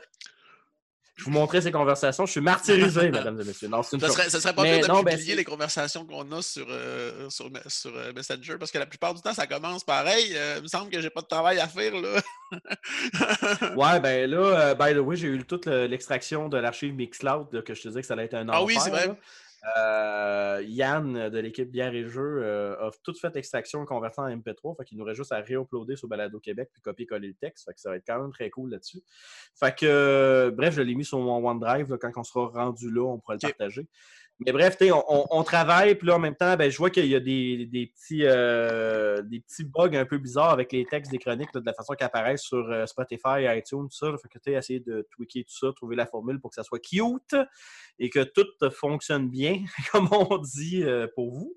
je 1.17 1.23
vous 1.25 1.31
montrais 1.31 1.61
ces 1.61 1.71
conversations. 1.71 2.25
Je 2.25 2.31
suis 2.31 2.41
martyrisé, 2.41 3.09
mesdames 3.11 3.41
et 3.41 3.43
messieurs. 3.43 3.67
Non, 3.67 3.81
une 3.81 3.99
Ça 3.99 4.09
serait, 4.09 4.29
ça 4.29 4.39
serait 4.39 4.53
pas 4.53 4.61
Mais 4.61 4.77
pire 4.79 4.87
de 4.87 4.93
non, 4.93 5.01
ben, 5.03 5.15
publier 5.15 5.35
les 5.35 5.43
conversations 5.43 6.05
qu'on 6.05 6.31
a 6.31 6.41
sur, 6.43 6.65
euh, 6.69 7.27
sur, 7.29 7.47
euh, 7.47 8.13
Messenger 8.15 8.55
parce 8.59 8.71
que 8.71 8.77
la 8.77 8.85
plupart 8.85 9.13
du 9.15 9.21
temps, 9.21 9.33
ça 9.33 9.47
commence 9.47 9.83
pareil. 9.83 10.31
Euh, 10.35 10.55
il 10.57 10.63
me 10.63 10.67
semble 10.67 10.89
que 10.91 11.01
j'ai 11.01 11.09
pas 11.09 11.21
de 11.21 11.27
travail 11.27 11.59
à 11.59 11.67
faire. 11.67 11.93
là. 11.95 12.21
Ouais, 13.75 13.99
ben 13.99 14.29
là, 14.29 14.73
by 14.75 14.93
the 14.93 14.99
way, 14.99 15.15
j'ai 15.15 15.27
eu 15.27 15.43
toute 15.43 15.65
le- 15.65 15.87
l'extraction 15.87 16.49
de 16.49 16.57
l'archive 16.57 16.93
Mixcloud 16.93 17.47
là, 17.51 17.61
que 17.61 17.73
je 17.73 17.81
te 17.81 17.87
disais 17.89 18.01
que 18.01 18.07
ça 18.07 18.13
allait 18.13 18.25
être 18.25 18.35
un 18.35 18.47
Ah 18.49 18.63
oui, 18.63 18.77
c'est 18.79 18.89
vrai. 18.89 19.11
Euh, 19.75 20.63
Yann 20.65 21.29
de 21.29 21.39
l'équipe 21.39 21.69
Bière 21.69 21.93
et 21.93 22.07
Jeux 22.07 22.41
euh, 22.41 22.87
a 22.87 22.91
tout 23.03 23.13
fait 23.13 23.33
l'extraction 23.35 23.83
et 23.83 23.85
converti 23.85 24.19
en 24.19 24.29
MP3. 24.29 24.77
Fait 24.77 24.85
qu'il 24.85 24.97
nous 24.97 25.03
reste 25.03 25.17
juste 25.17 25.31
à 25.31 25.41
réuploader 25.41 25.95
sur 25.95 26.07
Balado 26.07 26.39
Québec 26.39 26.69
puis 26.71 26.81
copier-coller 26.81 27.29
le 27.29 27.33
texte. 27.33 27.65
Fait 27.65 27.73
que 27.73 27.79
ça 27.79 27.89
va 27.89 27.97
être 27.97 28.05
quand 28.05 28.21
même 28.21 28.31
très 28.31 28.49
cool 28.49 28.71
là-dessus. 28.71 29.01
Fait 29.55 29.75
que, 29.75 29.85
euh, 29.85 30.51
bref, 30.51 30.75
je 30.75 30.81
l'ai 30.81 30.95
mis 30.95 31.05
sur 31.05 31.19
mon 31.19 31.45
OneDrive. 31.45 31.89
là, 31.89 31.97
quand 31.97 32.11
on 32.15 32.23
sera 32.23 32.47
rendu 32.47 32.89
là, 32.91 33.01
on 33.03 33.19
pourra 33.19 33.35
le 33.35 33.39
partager. 33.39 33.87
Mais 34.45 34.51
bref, 34.51 34.77
on, 34.81 35.25
on- 35.31 35.43
travaille, 35.43 35.95
puis 35.95 36.07
là, 36.07 36.15
en 36.15 36.19
même 36.19 36.35
temps, 36.35 36.55
ben, 36.55 36.69
je 36.69 36.77
vois 36.77 36.91
qu'il 36.91 37.07
y 37.07 37.15
a 37.15 37.19
des, 37.19 37.65
des 37.65 37.87
petits, 37.87 38.21
euh, 38.23 39.21
des 39.23 39.39
petits 39.39 39.63
bugs 39.63 39.93
un 39.97 40.05
peu 40.05 40.19
bizarres 40.19 40.51
avec 40.51 40.71
les 40.71 40.85
textes 40.85 41.11
des 41.11 41.17
chroniques, 41.17 41.51
de 41.55 41.61
la 41.65 41.73
façon 41.73 41.93
qu'ils 41.93 42.05
apparaissent 42.05 42.43
sur 42.43 42.69
euh, 42.71 42.85
Spotify, 42.85 43.45
iTunes, 43.57 43.87
tout 43.89 43.97
ça. 43.97 44.11
là. 44.11 44.17
Fait 44.19 44.27
que 44.27 44.37
tu 44.37 44.51
essayer 44.53 44.79
de 44.79 45.07
tweaker 45.11 45.43
tout 45.43 45.57
ça, 45.57 45.73
trouver 45.75 45.95
la 45.95 46.05
formule 46.05 46.39
pour 46.39 46.51
que 46.51 46.55
ça 46.55 46.63
soit 46.63 46.77
cute 46.79 47.35
et 47.97 48.11
que 48.11 48.19
tout 48.23 48.45
fonctionne 48.69 49.27
bien, 49.27 49.63
comme 49.91 50.07
on 50.11 50.37
dit 50.37 50.83
euh, 50.83 51.07
pour 51.15 51.31
vous. 51.31 51.55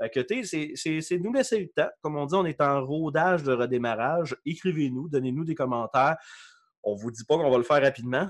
Fait 0.00 0.08
que, 0.10 0.42
c'est- 0.42 1.18
nous 1.18 1.32
laisser 1.34 1.60
le 1.60 1.68
temps. 1.68 1.90
Comme 2.00 2.16
on 2.16 2.24
dit, 2.24 2.34
on 2.34 2.46
est 2.46 2.60
en 2.62 2.82
rodage 2.84 3.42
de 3.42 3.52
redémarrage. 3.52 4.34
Écrivez-nous, 4.46 5.08
donnez-nous 5.10 5.44
des 5.44 5.54
commentaires. 5.54 6.16
On 6.82 6.94
vous 6.94 7.10
dit 7.10 7.24
pas 7.24 7.36
qu'on 7.36 7.50
va 7.50 7.58
le 7.58 7.62
faire 7.62 7.82
rapidement, 7.82 8.28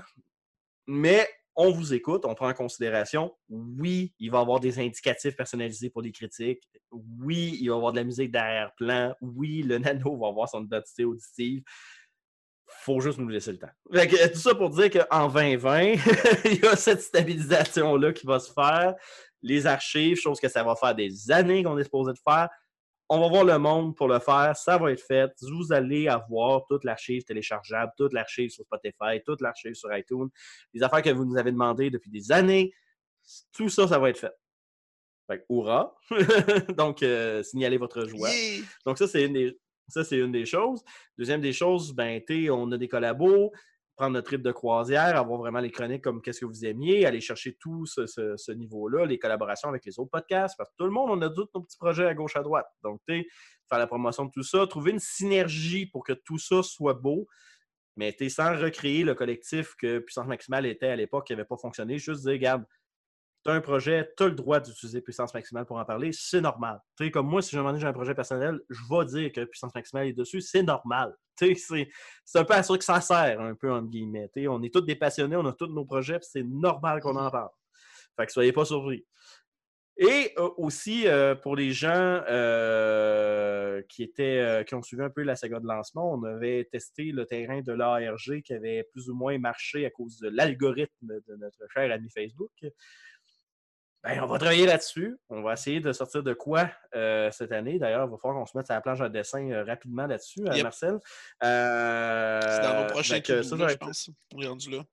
mais 0.87 1.27
on 1.55 1.71
vous 1.71 1.93
écoute, 1.93 2.25
on 2.25 2.33
prend 2.33 2.49
en 2.49 2.53
considération. 2.53 3.35
Oui, 3.49 4.13
il 4.19 4.31
va 4.31 4.39
y 4.39 4.41
avoir 4.41 4.59
des 4.59 4.79
indicatifs 4.79 5.35
personnalisés 5.35 5.89
pour 5.89 6.01
les 6.01 6.11
critiques. 6.11 6.63
Oui, 6.91 7.57
il 7.61 7.69
va 7.69 7.75
y 7.75 7.77
avoir 7.77 7.91
de 7.91 7.97
la 7.97 8.03
musique 8.03 8.31
d'arrière-plan. 8.31 9.15
Oui, 9.21 9.61
le 9.61 9.77
nano 9.79 10.17
va 10.17 10.27
avoir 10.27 10.49
son 10.49 10.63
identité 10.63 11.05
auditive. 11.05 11.63
faut 12.65 12.99
juste 12.99 13.19
nous 13.19 13.27
laisser 13.27 13.51
le 13.51 13.59
temps. 13.59 13.71
Tout 13.91 14.39
ça 14.39 14.55
pour 14.55 14.69
dire 14.71 14.89
qu'en 14.89 15.27
2020, 15.27 15.81
il 16.45 16.59
y 16.61 16.65
a 16.65 16.75
cette 16.75 17.01
stabilisation-là 17.01 18.13
qui 18.13 18.25
va 18.25 18.39
se 18.39 18.51
faire. 18.51 18.95
Les 19.41 19.67
archives, 19.67 20.17
chose 20.17 20.39
que 20.39 20.47
ça 20.47 20.63
va 20.63 20.75
faire 20.75 20.95
des 20.95 21.29
années 21.29 21.63
qu'on 21.63 21.77
est 21.77 21.83
supposé 21.83 22.13
de 22.13 22.19
faire. 22.27 22.49
On 23.15 23.19
va 23.19 23.27
voir 23.27 23.43
le 23.43 23.59
monde 23.59 23.95
pour 23.95 24.07
le 24.07 24.17
faire. 24.17 24.57
Ça 24.57 24.79
va 24.79 24.91
être 24.91 25.03
fait. 25.03 25.31
Vous 25.43 25.71
allez 25.71 26.07
avoir 26.07 26.65
toute 26.65 26.83
l'archive 26.83 27.23
téléchargeable, 27.23 27.91
toute 27.95 28.11
l'archive 28.11 28.49
sur 28.49 28.63
Spotify, 28.63 29.21
toute 29.23 29.39
l'archive 29.39 29.75
sur 29.75 29.95
iTunes. 29.95 30.29
Les 30.73 30.81
affaires 30.81 31.03
que 31.03 31.11
vous 31.11 31.23
nous 31.23 31.37
avez 31.37 31.51
demandées 31.51 31.91
depuis 31.91 32.09
des 32.09 32.31
années. 32.31 32.73
Tout 33.55 33.69
ça, 33.69 33.87
ça 33.87 33.99
va 33.99 34.09
être 34.09 34.17
fait. 34.17 34.33
Fait 35.27 35.37
que, 35.37 35.43
hurrah! 35.47 35.95
Donc, 36.75 37.03
euh, 37.03 37.43
signalez 37.43 37.77
votre 37.77 38.03
joie. 38.07 38.31
Donc, 38.83 38.97
ça, 38.97 39.07
c'est 39.07 39.25
une 39.25 39.33
des, 39.33 39.59
ça, 39.87 40.03
c'est 40.03 40.17
une 40.17 40.31
des 40.31 40.47
choses. 40.47 40.81
Deuxième 41.15 41.41
des 41.41 41.53
choses, 41.53 41.93
ben, 41.93 42.19
on 42.49 42.71
a 42.71 42.79
des 42.79 42.87
collabos, 42.87 43.51
prendre 43.95 44.13
notre 44.13 44.27
trip 44.27 44.41
de 44.41 44.51
croisière, 44.51 45.15
avoir 45.17 45.39
vraiment 45.39 45.59
les 45.59 45.71
chroniques 45.71 46.03
comme 46.03 46.21
qu'est-ce 46.21 46.41
que 46.41 46.45
vous 46.45 46.65
aimiez, 46.65 47.05
aller 47.05 47.21
chercher 47.21 47.55
tout 47.59 47.85
ce, 47.85 48.51
niveau-là, 48.51 49.05
les 49.05 49.19
collaborations 49.19 49.69
avec 49.69 49.85
les 49.85 49.99
autres 49.99 50.09
podcasts, 50.09 50.55
parce 50.57 50.69
que 50.69 50.75
tout 50.77 50.85
le 50.85 50.91
monde, 50.91 51.09
on 51.11 51.21
a 51.21 51.29
tous 51.29 51.47
nos 51.53 51.61
petits 51.61 51.77
projets 51.77 52.07
à 52.07 52.13
gauche, 52.13 52.35
à 52.35 52.41
droite. 52.41 52.67
Donc, 52.83 53.01
tu 53.07 53.29
faire 53.69 53.79
la 53.79 53.87
promotion 53.87 54.25
de 54.25 54.31
tout 54.31 54.43
ça, 54.43 54.65
trouver 54.67 54.91
une 54.91 54.99
synergie 54.99 55.85
pour 55.85 56.03
que 56.03 56.13
tout 56.13 56.37
ça 56.37 56.63
soit 56.63 56.95
beau, 56.95 57.27
mais 57.95 58.13
tu 58.13 58.29
sans 58.29 58.57
recréer 58.57 59.03
le 59.03 59.13
collectif 59.13 59.75
que 59.77 59.99
Puissance 59.99 60.27
Maximale 60.27 60.65
était 60.65 60.87
à 60.87 60.95
l'époque 60.95 61.27
qui 61.27 61.33
n'avait 61.33 61.45
pas 61.45 61.57
fonctionné, 61.57 61.97
juste 61.97 62.21
dire, 62.23 62.31
regarde, 62.31 62.65
tu 63.43 63.51
as 63.51 63.53
un 63.53 63.61
projet, 63.61 64.09
tu 64.15 64.23
as 64.23 64.27
le 64.27 64.35
droit 64.35 64.59
d'utiliser 64.59 65.01
puissance 65.01 65.33
maximale 65.33 65.65
pour 65.65 65.77
en 65.77 65.85
parler, 65.85 66.11
c'est 66.13 66.41
normal. 66.41 66.79
Tu 66.97 67.05
sais, 67.05 67.11
comme 67.11 67.27
moi, 67.27 67.41
si 67.41 67.51
j'ai 67.51 67.59
un 67.59 67.93
projet 67.93 68.15
personnel, 68.15 68.59
je 68.69 68.81
vais 68.89 69.05
dire 69.05 69.31
que 69.31 69.43
puissance 69.45 69.73
maximale 69.75 70.07
est 70.07 70.13
dessus, 70.13 70.41
c'est 70.41 70.63
normal. 70.63 71.13
C'est, 71.37 71.55
un 72.35 72.43
peu 72.45 72.53
à 72.53 72.63
ça 72.63 72.77
que 72.77 72.83
ça 72.83 73.01
sert, 73.01 73.41
un 73.41 73.55
peu, 73.55 73.71
entre 73.71 73.89
guillemets. 73.89 74.29
Tu 74.33 74.41
sais, 74.41 74.47
on 74.47 74.61
est 74.61 74.73
tous 74.73 74.81
des 74.81 74.95
passionnés, 74.95 75.35
on 75.35 75.45
a 75.45 75.53
tous 75.53 75.67
nos 75.67 75.83
projets, 75.83 76.19
c'est 76.21 76.43
normal 76.43 77.01
qu'on 77.01 77.15
en 77.15 77.29
parle. 77.29 77.49
Fait 78.15 78.25
que 78.25 78.31
soyez 78.31 78.53
pas 78.53 78.65
surpris. 78.65 79.05
Et 79.97 80.33
euh, 80.37 80.49
aussi, 80.57 81.07
euh, 81.07 81.35
pour 81.35 81.55
les 81.55 81.71
gens 81.71 82.23
euh, 82.27 83.81
qui, 83.89 84.01
étaient, 84.01 84.63
qui 84.65 84.73
ont 84.73 84.81
suivi 84.81 85.03
un 85.03 85.09
peu 85.09 85.21
la 85.21 85.35
saga 85.35 85.59
de 85.59 85.67
lancement, 85.67 86.13
on 86.13 86.23
avait 86.23 86.67
testé 86.71 87.11
le 87.11 87.25
terrain 87.25 87.61
de 87.61 87.71
l'ARG 87.71 88.41
qui 88.43 88.53
avait 88.53 88.87
plus 88.91 89.09
ou 89.09 89.15
moins 89.15 89.37
marché 89.37 89.85
à 89.85 89.91
cause 89.91 90.17
de 90.17 90.29
l'algorithme 90.29 91.07
de 91.27 91.35
notre 91.35 91.59
cher 91.73 91.91
ami 91.91 92.09
Facebook. 92.09 92.51
Ben, 94.03 94.19
on 94.21 94.27
va 94.27 94.37
travailler 94.37 94.65
là-dessus. 94.65 95.17
On 95.29 95.41
va 95.41 95.53
essayer 95.53 95.79
de 95.79 95.93
sortir 95.93 96.23
de 96.23 96.33
quoi 96.33 96.69
euh, 96.93 97.31
cette 97.31 97.53
année. 97.53 97.79
D'ailleurs, 97.79 98.05
il 98.05 98.11
va 98.11 98.17
falloir 98.17 98.37
qu'on 98.39 98.45
se 98.45 98.57
mette 98.57 98.65
sur 98.65 98.75
la 98.75 98.81
planche 98.81 98.99
de 98.99 99.07
dessin 99.07 99.49
euh, 99.49 99.63
rapidement 99.63 100.05
là-dessus, 100.07 100.41
hein, 100.45 100.53
Yep. 100.55 100.63
Marcel. 100.63 100.99
Euh, 101.43 102.41
C'est 102.41 102.61
dans 102.61 102.73
nos 102.81 102.87
fait 102.87 102.91
prochains 102.91 103.21
ça, 103.23 103.67
je 103.69 103.75
pense. 103.77 104.09
On 104.35 104.41
est 104.41 104.47
rendu 104.47 104.69
là. 104.71 104.83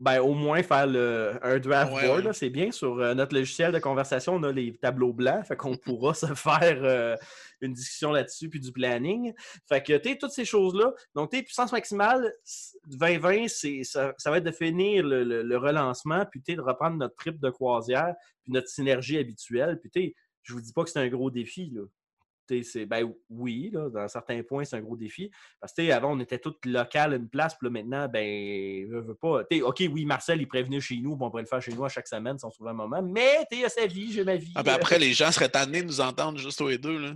Ben, 0.00 0.18
au 0.20 0.32
moins 0.32 0.62
faire 0.62 0.86
le, 0.86 1.38
un 1.42 1.58
draft 1.58 1.92
Ouais, 1.92 2.06
board, 2.06 2.24
ouais. 2.26 2.32
c'est 2.32 2.48
bien. 2.48 2.72
Sur 2.72 2.98
euh, 2.98 3.12
notre 3.14 3.34
logiciel 3.34 3.70
de 3.70 3.78
conversation, 3.78 4.34
on 4.34 4.42
a 4.44 4.50
les 4.52 4.74
tableaux 4.76 5.12
blancs, 5.12 5.44
fait 5.46 5.56
qu'on 5.56 5.76
pourra 5.84 6.14
se 6.14 6.26
faire 6.34 6.80
euh, 6.82 7.16
une 7.60 7.74
discussion 7.74 8.10
là-dessus, 8.10 8.48
puis 8.48 8.60
du 8.60 8.72
planning. 8.72 9.34
Fait 9.68 9.82
que, 9.82 9.96
tu 9.98 10.16
toutes 10.16 10.30
ces 10.32 10.46
choses-là. 10.46 10.94
Donc, 11.14 11.30
tu 11.30 11.42
puissance 11.42 11.70
maximale, 11.72 12.32
c- 12.44 12.78
2020, 12.86 13.48
c'est, 13.48 13.82
ça, 13.84 14.14
ça 14.16 14.30
va 14.30 14.38
être 14.38 14.44
de 14.44 14.50
finir 14.52 15.04
le, 15.04 15.22
le- 15.22 15.42
le 15.42 15.56
relancement, 15.58 16.24
puis 16.30 16.40
tu 16.42 16.54
de 16.54 16.62
reprendre 16.62 16.96
notre 16.96 17.16
trip 17.16 17.38
de 17.38 17.50
croisière, 17.50 18.14
puis 18.42 18.52
notre 18.52 18.68
synergie 18.68 19.18
habituelle. 19.18 19.78
Puis, 19.80 19.90
tu 19.90 20.14
je 20.42 20.54
vous 20.54 20.62
dis 20.62 20.72
pas 20.72 20.82
que 20.84 20.90
c'est 20.90 20.98
un 20.98 21.08
gros 21.08 21.30
défi, 21.30 21.70
là. 21.74 21.82
C'est, 22.62 22.86
ben 22.86 23.12
oui, 23.28 23.70
là, 23.72 23.88
dans 23.88 24.08
certains 24.08 24.42
points, 24.42 24.64
c'est 24.64 24.76
un 24.76 24.80
gros 24.80 24.96
défi. 24.96 25.30
Parce 25.60 25.72
que 25.72 25.90
avant, 25.90 26.12
on 26.12 26.20
était 26.20 26.38
tous 26.38 26.56
local 26.64 27.12
à 27.12 27.16
une 27.16 27.28
place, 27.28 27.54
puis 27.54 27.66
là, 27.66 27.70
maintenant, 27.70 28.08
ben, 28.08 28.88
veut, 28.88 29.00
veut 29.00 29.14
pas. 29.14 29.42
OK, 29.62 29.82
oui, 29.92 30.04
Marcel, 30.04 30.40
il 30.40 30.48
prévenait 30.48 30.80
chez 30.80 30.96
nous, 30.96 31.12
on 31.12 31.30
pourrait 31.30 31.42
le 31.42 31.48
faire 31.48 31.62
chez 31.62 31.72
nous 31.72 31.84
à 31.84 31.88
chaque 31.88 32.08
semaine 32.08 32.38
si 32.38 32.44
on 32.44 32.50
se 32.50 32.56
trouve 32.56 32.68
un 32.68 32.72
moment. 32.72 33.02
Mais, 33.02 33.46
tu 33.50 33.64
a 33.64 33.68
sa 33.68 33.86
vie, 33.86 34.12
j'ai 34.12 34.24
ma 34.24 34.36
vie. 34.36 34.52
Ah, 34.54 34.62
ben 34.62 34.74
après, 34.74 34.98
les 34.98 35.12
gens 35.12 35.30
seraient 35.30 35.48
tannés 35.48 35.82
de 35.82 35.86
nous 35.86 36.00
entendre 36.00 36.38
juste 36.38 36.58
tous 36.58 36.68
les 36.68 36.78
deux. 36.78 36.98
Là. 36.98 37.12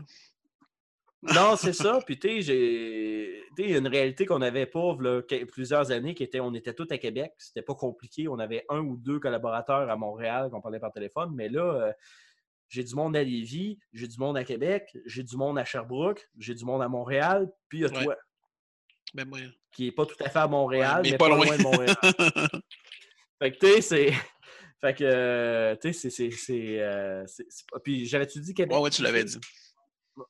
Non, 1.32 1.56
c'est 1.56 1.72
ça. 1.72 2.00
Puis, 2.04 2.18
tu 2.18 2.42
sais, 2.42 3.44
une 3.58 3.88
réalité 3.88 4.26
qu'on 4.26 4.40
n'avait 4.40 4.66
pas 4.66 4.96
là, 5.00 5.22
plusieurs 5.50 5.90
années, 5.90 6.14
qui 6.14 6.22
était 6.22 6.40
on 6.40 6.52
était 6.52 6.74
tous 6.74 6.86
à 6.90 6.98
Québec. 6.98 7.32
C'était 7.38 7.62
pas 7.62 7.74
compliqué. 7.74 8.28
On 8.28 8.38
avait 8.38 8.64
un 8.68 8.80
ou 8.80 8.96
deux 8.96 9.18
collaborateurs 9.18 9.88
à 9.88 9.96
Montréal 9.96 10.50
qu'on 10.50 10.60
parlait 10.60 10.80
par 10.80 10.92
téléphone. 10.92 11.30
Mais 11.34 11.48
là, 11.48 11.62
euh, 11.62 11.92
j'ai 12.74 12.82
du 12.82 12.94
monde 12.96 13.16
à 13.16 13.22
Lévis, 13.22 13.78
j'ai 13.92 14.08
du 14.08 14.18
monde 14.18 14.36
à 14.36 14.42
Québec, 14.42 14.96
j'ai 15.06 15.22
du 15.22 15.36
monde 15.36 15.56
à 15.58 15.64
Sherbrooke, 15.64 16.28
j'ai 16.36 16.54
du 16.54 16.64
monde 16.64 16.82
à 16.82 16.88
Montréal, 16.88 17.48
puis 17.68 17.78
il 17.78 17.82
y 17.82 17.84
a 17.84 17.88
Ouais. 17.96 18.04
toi, 18.04 18.16
Ben, 19.14 19.28
moi. 19.28 19.38
qui 19.70 19.86
est 19.86 19.92
pas 19.92 20.04
tout 20.06 20.16
à 20.18 20.28
fait 20.28 20.38
à 20.40 20.48
Montréal, 20.48 21.02
mais 21.04 21.12
mais, 21.12 21.16
pas 21.16 21.28
pas, 21.28 21.36
loin. 21.36 21.44
loin 21.46 21.56
de 21.56 21.62
Montréal. 21.62 21.96
Fait 23.40 23.52
que, 23.52 23.58
tu 23.58 23.66
sais, 23.66 23.80
c'est. 23.80 24.06
Fait 24.80 24.94
que, 24.94 25.04
euh, 25.04 25.76
tu 25.80 25.92
sais, 25.92 26.10
c'est- 26.10 26.80
euh, 26.80 27.24
Puis, 27.84 28.06
j'avais-tu 28.06 28.40
dit 28.40 28.52
Québec? 28.54 28.76
Ouais, 28.76 28.82
ouais, 28.82 28.90
tu 28.90 29.02
l'avais 29.02 29.24
dit. 29.24 29.38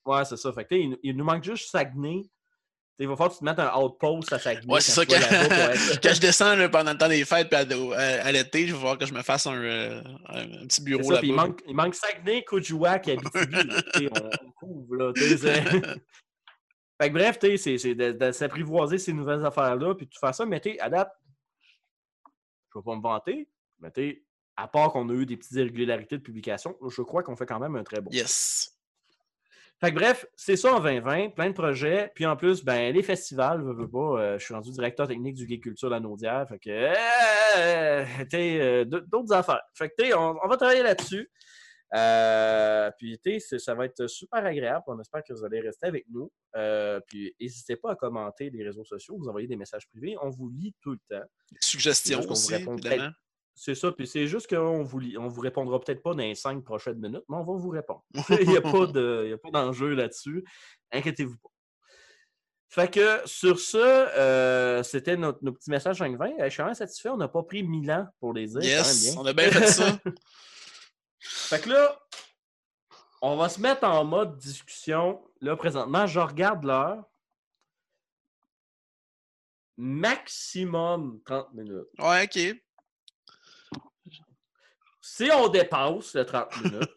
Ouais, 0.05 0.25
c'est 0.25 0.37
ça. 0.37 0.53
Fait 0.53 0.65
que, 0.65 0.69
tu 0.69 0.77
sais, 0.77 0.83
il, 0.83 0.91
nous- 0.91 0.99
il 1.03 1.17
nous 1.17 1.25
manque 1.25 1.45
juste 1.45 1.71
Saguenay. 1.71 2.23
Il 3.01 3.09
va 3.09 3.15
falloir 3.17 3.31
que 3.31 3.35
tu 3.35 3.41
te 3.41 3.45
mettes 3.45 3.59
un 3.59 3.77
outpost 3.77 4.33
à 4.33 4.39
Saguenay. 4.39 4.73
Ouais, 4.73 4.81
c'est 4.81 4.93
ça. 4.93 5.05
Quand, 5.05 5.15
là-bas 5.19 5.75
être- 5.75 6.01
quand 6.01 6.13
je 6.15 6.21
descends 6.21 6.55
là, 6.55 6.69
pendant 6.69 6.93
le 6.93 6.99
temps 6.99 7.09
des 7.09 7.25
fêtes 7.25 7.49
puis 7.51 7.59
à, 7.59 7.77
au- 7.79 7.93
à- 7.93 7.97
à 7.99 8.31
l'été, 8.31 8.69
je 8.69 8.73
vais 8.73 8.79
voir 8.81 8.97
que 8.99 9.05
je 9.05 9.13
me 9.13 9.23
fasse 9.23 9.47
un, 9.49 9.57
euh, 9.57 10.01
un, 10.29 10.47
petit 10.67 10.81
bureau 10.81 11.03
puis 11.19 11.29
il 11.29 11.35
là-bas. 11.35 11.47
manque, 11.49 11.61
il 11.67 11.75
manque 11.75 11.95
Saguenay, 11.97 12.45
Coujouac 12.45 13.09
et 13.09 13.13
Abitibi. 13.13 14.09
on, 14.13 14.47
on 14.47 14.51
couvre, 14.53 14.95
là. 14.97 15.13
fait 17.01 17.09
que 17.09 17.13
bref, 17.13 17.39
c'est- 17.41 17.95
de, 17.95 18.13
de 18.13 18.31
s'apprivoiser 18.33 18.99
ces 18.99 19.13
nouvelles 19.13 19.45
affaires-là, 19.45 19.95
puis 19.97 20.07
de 20.07 20.15
faire 20.19 20.35
ça, 20.35 20.47
mais 20.47 20.61
tu 20.61 20.77
date, 20.77 21.11
je 22.73 22.79
vais 22.79 22.85
pas 22.85 22.95
me 22.97 23.03
vanter, 23.03 23.49
mais 23.81 23.91
tu 23.91 24.25
à 24.57 24.69
part 24.69 24.93
qu'on 24.93 25.09
a 25.09 25.13
eu 25.15 25.27
des 25.27 25.37
petites 25.37 25.51
irrégularités 25.53 26.17
de 26.17 26.23
publication, 26.23 26.77
je 26.89 27.03
crois 27.03 27.25
qu'on 27.25 27.35
fait 27.35 27.47
quand 27.47 27.59
même 27.59 27.75
un 27.75 27.83
très 27.83 28.01
bon. 28.01 28.09
Yes. 28.13 28.74
Fait 29.85 29.91
que 29.91 29.97
bref, 29.97 30.25
c'est 30.35 30.57
ça 30.57 30.75
en 30.75 30.81
2020, 30.81 31.35
plein 31.35 31.49
de 31.49 31.53
projets. 31.53 32.11
Puis 32.15 32.25
en 32.25 32.37
plus, 32.37 32.65
ben, 32.65 32.95
les 32.95 33.03
festivals, 33.03 33.61
veux, 33.61 33.75
veux 33.75 33.89
pas, 33.89 33.99
euh, 33.99 34.39
je 34.39 34.45
suis 34.47 34.55
rendu 34.55 34.71
directeur 34.71 35.07
technique 35.07 35.35
du 35.35 35.47
Gay 35.47 35.59
Culture 35.59 35.91
La 35.91 36.01
Naudière. 36.01 36.47
Fait 36.49 36.59
que, 36.59 36.71
euh, 36.71 38.05
euh, 38.33 38.85
d'autres 38.87 39.35
affaires. 39.35 39.61
Fait 39.75 39.91
que, 39.91 40.15
on, 40.15 40.39
on 40.43 40.49
va 40.49 40.57
travailler 40.57 40.83
là-dessus. 40.83 41.31
Puis, 42.99 43.41
ça 43.59 43.75
va 43.75 43.85
être 43.85 44.07
super 44.07 44.47
agréable. 44.47 44.85
On 44.87 44.99
espère 44.99 45.23
que 45.23 45.35
vous 45.35 45.45
allez 45.45 45.61
rester 45.61 45.87
avec 45.87 46.07
nous. 46.11 46.33
Puis, 47.07 47.35
n'hésitez 47.39 47.77
pas 47.77 47.93
à 47.93 47.95
commenter 47.95 48.49
les 48.49 48.65
réseaux 48.65 48.85
sociaux, 48.85 49.19
vous 49.19 49.29
envoyer 49.29 49.49
des 49.49 49.57
messages 49.57 49.87
privés. 49.89 50.17
On 50.23 50.31
vous 50.31 50.49
lit 50.49 50.75
tout 50.81 50.93
le 50.93 51.01
temps. 51.11 51.27
Suggestions 51.61 52.23
Juste 52.23 52.29
qu'on 52.29 52.35
vous 52.35 52.41
aussi, 52.41 52.55
répond 52.55 52.77
évidemment. 52.79 53.11
C'est 53.57 53.75
ça, 53.77 53.93
puis 53.93 54.07
c'est 54.09 54.27
juste 54.27 54.49
qu'on 54.49 54.83
vous, 54.83 55.01
on 55.17 55.29
vous 55.29 55.41
répondra 55.41 55.79
peut-être 55.81 56.03
pas 56.03 56.11
dans 56.11 56.19
les 56.19 56.35
cinq 56.35 56.65
prochaines 56.65 56.99
minutes, 56.99 57.23
mais 57.29 57.37
on 57.37 57.45
va 57.45 57.53
vous 57.55 57.69
répondre. 57.69 58.05
Il 58.41 58.49
n'y 58.49 58.57
a 58.57 58.61
pas 58.61 58.87
de- 58.87 59.39
d'enjeu 59.53 59.95
là-dessus. 59.95 60.45
Inquiétez-vous 60.91 61.37
pas. 61.39 61.49
Fait 62.69 62.91
que 62.91 63.21
sur 63.25 63.61
ce, 63.61 63.77
euh, 63.79 64.83
c'était 64.83 65.17
notre, 65.17 65.39
nos 65.45 65.53
petits 65.53 65.71
messages 65.71 65.99
520. 65.99 66.31
Euh, 66.41 66.45
Je 66.47 66.49
suis 66.49 66.61
vraiment 66.61 66.75
satisfait. 66.75 67.09
On 67.11 67.17
n'a 67.17 67.29
pas 67.29 67.45
pris 67.45 67.63
1000 67.63 67.89
ans 67.93 68.09
pour 68.19 68.33
les 68.33 68.49
dire. 68.49 68.63
Yes, 68.63 69.17
on 69.17 69.25
a 69.25 69.33
bien 69.33 69.49
fait 69.49 69.69
ça. 69.69 69.97
fait 71.21 71.61
que 71.61 71.71
là, 71.71 71.97
on 73.23 73.37
va 73.37 73.49
se 73.49 73.61
mettre 73.61 73.85
en 73.85 74.05
mode 74.05 74.37
discussion. 74.39 75.23
Là, 75.41 75.55
présentement, 75.57 76.09
je 76.09 76.19
regarde 76.19 76.65
l'heure. 76.65 77.05
Maximum 79.77 81.21
30 81.25 81.55
minutes. 81.55 81.89
Ouais, 82.01 82.25
ok. 82.25 82.64
Si 85.07 85.29
on 85.33 85.49
dépasse 85.49 86.15
le 86.15 86.25
30 86.25 86.57
minutes, 86.65 86.95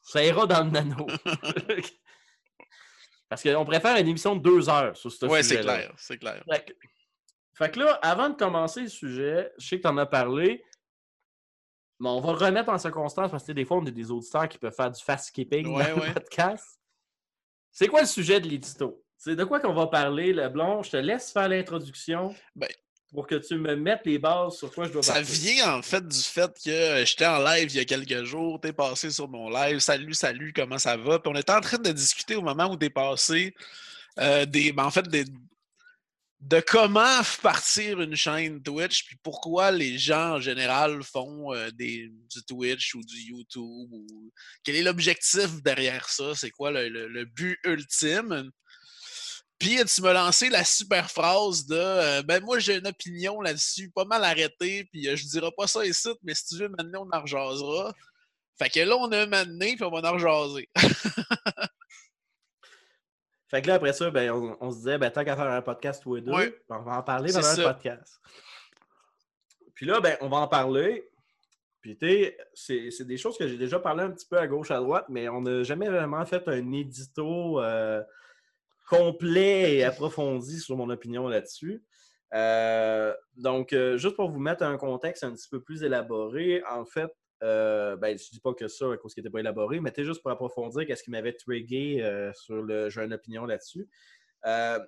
ça 0.00 0.24
ira 0.24 0.46
dans 0.46 0.64
le 0.64 0.70
nano. 0.70 1.06
Parce 3.28 3.42
qu'on 3.42 3.64
préfère 3.66 3.96
une 3.98 4.08
émission 4.08 4.36
de 4.36 4.40
deux 4.42 4.68
heures 4.70 4.96
sur 4.96 5.12
ce 5.12 5.26
Ouais, 5.26 5.42
c'est 5.42 5.56
sujet-là. 5.56 5.76
clair, 5.78 5.94
c'est 5.98 6.16
clair. 6.16 6.42
Fait 6.50 6.64
que, 6.64 6.72
fait 7.54 7.70
que 7.72 7.80
là, 7.80 7.92
avant 8.02 8.30
de 8.30 8.36
commencer 8.36 8.82
le 8.82 8.88
sujet, 8.88 9.52
je 9.58 9.66
sais 9.66 9.76
que 9.76 9.82
tu 9.82 9.88
en 9.88 9.98
as 9.98 10.06
parlé, 10.06 10.64
mais 11.98 12.08
on 12.08 12.20
va 12.20 12.32
le 12.32 12.38
remettre 12.38 12.70
en 12.70 12.78
circonstance 12.78 13.30
parce 13.30 13.44
que 13.44 13.52
des 13.52 13.64
fois, 13.66 13.76
on 13.78 13.86
a 13.86 13.90
des 13.90 14.10
auditeurs 14.10 14.48
qui 14.48 14.56
peuvent 14.58 14.74
faire 14.74 14.90
du 14.90 15.02
fast-skipping 15.02 15.66
Ouais, 15.76 15.90
dans 15.90 16.00
ouais. 16.00 16.08
le 16.08 16.14
podcast. 16.14 16.80
C'est 17.72 17.88
quoi 17.88 18.00
le 18.00 18.06
sujet 18.06 18.40
de 18.40 18.48
l'édito? 18.48 19.04
C'est 19.18 19.36
de 19.36 19.44
quoi 19.44 19.60
qu'on 19.60 19.74
va 19.74 19.88
parler, 19.88 20.32
Leblon? 20.32 20.82
Je 20.82 20.90
te 20.92 20.96
laisse 20.96 21.32
faire 21.32 21.48
l'introduction 21.48 22.34
Ben, 22.54 22.68
pour 23.12 23.26
que 23.26 23.36
tu 23.36 23.54
me 23.56 23.74
mettes 23.76 24.02
les 24.04 24.18
bases 24.18 24.56
sur 24.58 24.72
quoi 24.72 24.86
je 24.86 24.92
dois 24.92 25.02
Ça 25.02 25.14
parler. 25.14 25.26
vient 25.28 25.74
en 25.76 25.82
fait 25.82 26.06
du 26.06 26.18
fait 26.18 26.50
que 26.64 27.04
j'étais 27.06 27.26
en 27.26 27.38
live 27.42 27.68
il 27.70 27.76
y 27.76 27.80
a 27.80 27.84
quelques 27.84 28.24
jours, 28.24 28.60
t'es 28.60 28.72
passé 28.72 29.10
sur 29.10 29.28
mon 29.28 29.48
live, 29.48 29.78
salut, 29.78 30.12
salut, 30.14 30.52
comment 30.54 30.78
ça 30.78 30.96
va? 30.96 31.18
Puis 31.18 31.32
on 31.32 31.38
était 31.38 31.52
en 31.52 31.60
train 31.60 31.78
de 31.78 31.92
discuter 31.92 32.34
au 32.36 32.42
moment 32.42 32.70
où 32.70 32.76
t'es 32.76 32.90
passé 32.90 33.54
euh, 34.18 34.44
des, 34.46 34.72
ben, 34.72 34.84
en 34.84 34.90
fait, 34.90 35.06
des, 35.08 35.24
de 36.40 36.60
comment 36.60 37.20
partir 37.42 38.00
une 38.00 38.14
chaîne 38.14 38.62
Twitch, 38.62 39.04
puis 39.06 39.16
pourquoi 39.22 39.70
les 39.70 39.96
gens 39.98 40.34
en 40.36 40.40
général 40.40 41.02
font 41.02 41.52
euh, 41.54 41.70
des, 41.70 42.08
du 42.30 42.42
Twitch 42.46 42.94
ou 42.94 43.00
du 43.02 43.16
YouTube, 43.20 43.62
ou 43.92 44.32
quel 44.62 44.76
est 44.76 44.82
l'objectif 44.82 45.62
derrière 45.62 46.08
ça, 46.08 46.34
c'est 46.34 46.50
quoi 46.50 46.70
le, 46.70 46.88
le- 46.88 47.08
le 47.08 47.24
but 47.24 47.58
ultime? 47.64 48.50
Puis 49.58 49.78
tu 49.86 50.02
m'as 50.02 50.12
lancé 50.12 50.50
la 50.50 50.64
super 50.64 51.10
phrase 51.10 51.66
de 51.66 51.76
euh, 51.76 52.22
Ben 52.22 52.42
moi 52.44 52.58
j'ai 52.58 52.76
une 52.76 52.86
opinion 52.86 53.40
là-dessus, 53.40 53.90
pas 53.90 54.04
mal 54.04 54.22
arrêtée, 54.22 54.84
puis 54.92 55.08
euh, 55.08 55.16
je 55.16 55.26
dirai 55.26 55.50
pas 55.56 55.66
ça 55.66 55.84
ici, 55.84 56.10
mais 56.22 56.34
si 56.34 56.46
tu 56.46 56.56
veux 56.58 56.68
maintenant 56.68 57.08
on 57.10 57.16
en 57.16 57.22
rejasera. 57.22 57.94
Fait 58.58 58.70
que 58.70 58.80
là, 58.80 58.96
on 58.96 59.12
a 59.12 59.22
un 59.22 59.26
mané, 59.26 59.76
puis 59.76 59.84
on 59.84 59.90
va 59.90 60.08
en 60.08 60.12
rejaser. 60.14 60.68
Fait 63.48 63.62
que 63.62 63.68
là, 63.68 63.74
après 63.74 63.92
ça, 63.92 64.10
ben, 64.10 64.32
on, 64.32 64.56
on 64.60 64.70
se 64.72 64.78
disait, 64.78 64.98
ben, 64.98 65.10
tant 65.10 65.24
qu'à 65.24 65.36
faire 65.36 65.46
un 65.46 65.62
podcast 65.62 66.02
tous 66.02 66.16
les 66.16 66.22
deux, 66.22 66.32
ben, 66.32 66.52
on 66.70 66.82
va 66.82 66.98
en 66.98 67.02
parler 67.02 67.32
pendant 67.32 67.46
un 67.46 67.72
podcast. 67.72 68.20
Puis 69.74 69.86
là, 69.86 70.00
ben, 70.00 70.16
on 70.20 70.28
va 70.28 70.38
en 70.38 70.48
parler. 70.48 71.08
Puis, 71.80 71.96
tu 71.96 72.08
sais, 72.08 72.36
c'est 72.54 72.90
c'est 72.90 73.04
des 73.04 73.16
choses 73.16 73.38
que 73.38 73.46
j'ai 73.46 73.58
déjà 73.58 73.78
parlé 73.78 74.02
un 74.02 74.10
petit 74.10 74.26
peu 74.26 74.38
à 74.38 74.48
gauche, 74.48 74.72
à 74.72 74.80
droite, 74.80 75.06
mais 75.08 75.28
on 75.28 75.42
n'a 75.42 75.62
jamais 75.62 75.88
vraiment 75.88 76.26
fait 76.26 76.48
un 76.48 76.72
édito 76.72 77.60
euh, 77.60 78.02
complet 78.86 79.76
et 79.76 79.84
approfondi 79.84 80.60
sur 80.60 80.76
mon 80.76 80.88
opinion 80.90 81.28
là-dessus. 81.28 81.84
Euh, 82.34 83.14
donc, 83.36 83.72
euh, 83.72 83.96
juste 83.96 84.16
pour 84.16 84.30
vous 84.30 84.38
mettre 84.38 84.62
un 84.62 84.76
contexte 84.76 85.24
un 85.24 85.32
petit 85.32 85.48
peu 85.48 85.62
plus 85.62 85.82
élaboré, 85.82 86.62
en 86.70 86.84
fait, 86.84 87.10
euh, 87.42 87.96
ben, 87.96 88.16
je 88.18 88.30
dis 88.30 88.40
pas 88.40 88.54
que 88.54 88.68
ça 88.68 88.92
à 88.92 88.96
cause 88.96 89.14
qu'il 89.14 89.22
n'était 89.22 89.32
pas 89.32 89.40
élaboré, 89.40 89.80
mais 89.80 89.92
juste 89.98 90.22
pour 90.22 90.30
approfondir 90.30 90.86
qu'est-ce 90.86 91.02
qui 91.02 91.10
m'avait 91.10 91.34
trigué 91.34 92.02
euh, 92.02 92.32
sur 92.34 92.62
le 92.62 92.88
j'ai 92.88 93.02
une 93.02 93.12
opinion 93.12 93.44
là-dessus. 93.44 93.88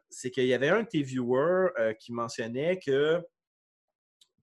C'est 0.09 0.31
qu'il 0.31 0.47
y 0.47 0.55
avait 0.55 0.69
un 0.69 0.83
de 0.85 0.89
tes 0.89 1.03
viewers 1.03 1.71
qui 1.99 2.13
mentionnait 2.13 2.79
que 2.79 3.21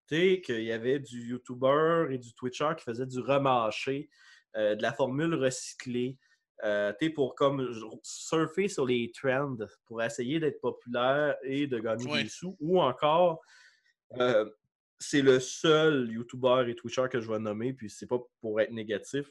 qu'il 0.08 0.64
y 0.64 0.72
avait 0.74 0.99
du 0.99 1.30
YouTuber 1.30 2.08
et 2.12 2.18
du 2.18 2.34
Twitcher 2.34 2.72
qui 2.78 2.84
faisaient 2.84 3.06
du 3.06 3.20
remâché, 3.22 4.10
de 4.56 4.82
la 4.82 4.91
formule 4.91 5.34
recyclée, 5.36 6.18
euh, 6.64 6.93
pour 7.14 7.36
comme 7.36 7.68
surfer 8.01 8.68
sur 8.68 8.86
les 8.86 9.12
trends, 9.12 9.58
pour 9.86 10.01
essayer 10.01 10.39
d'être 10.39 10.62
populaire 10.62 11.36
et 11.43 11.68
de 11.68 11.80
gagner 11.80 12.06
des 12.24 12.30
sous, 12.30 12.56
ou 12.60 12.82
encore 12.82 13.41
euh, 14.20 14.49
c'est 14.99 15.22
le 15.22 15.39
seul 15.39 16.10
YouTuber 16.10 16.66
et 16.70 16.76
Twitcher 16.76 17.08
que 17.12 17.20
je 17.20 17.30
vais 17.30 17.39
nommer, 17.39 17.74
puis 17.74 17.89
c'est 17.89 18.08
pas 18.08 18.20
pour 18.39 18.62
être 18.62 18.72
négatif. 18.72 19.30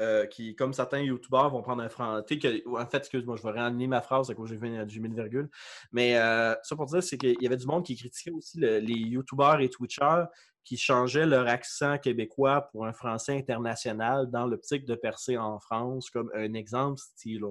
euh, 0.00 0.26
qui, 0.26 0.56
comme 0.56 0.72
certains 0.72 1.00
YouTubers 1.00 1.50
vont 1.50 1.62
prendre 1.62 1.82
un 1.82 1.88
français. 1.88 2.24
En 2.66 2.86
fait, 2.86 2.96
excuse-moi, 2.98 3.36
je 3.36 3.42
vais 3.42 3.50
réaligner 3.50 3.86
ma 3.86 4.00
phrase 4.00 4.30
à 4.30 4.34
cause 4.34 4.48
j'ai 4.48 4.56
mis 4.56 4.68
une 5.06 5.14
virgule. 5.14 5.48
Mais 5.92 6.16
euh, 6.18 6.54
ça 6.62 6.74
pour 6.74 6.86
dire, 6.86 7.02
c'est 7.02 7.18
qu'il 7.18 7.36
y 7.40 7.46
avait 7.46 7.56
du 7.56 7.66
monde 7.66 7.84
qui 7.84 7.94
critiquait 7.94 8.32
aussi 8.32 8.58
le- 8.58 8.78
les 8.78 8.94
YouTubers 8.94 9.60
et 9.60 9.68
Twitchers 9.68 10.24
qui 10.64 10.76
changeaient 10.76 11.26
leur 11.26 11.48
accent 11.48 11.98
québécois 11.98 12.68
pour 12.72 12.86
un 12.86 12.92
français 12.92 13.36
international 13.36 14.30
dans 14.30 14.46
l'optique 14.46 14.84
de 14.84 14.94
percer 14.94 15.36
en 15.36 15.58
France, 15.58 16.08
comme 16.10 16.30
un 16.34 16.54
exemple, 16.54 17.00
Steelers. 17.00 17.46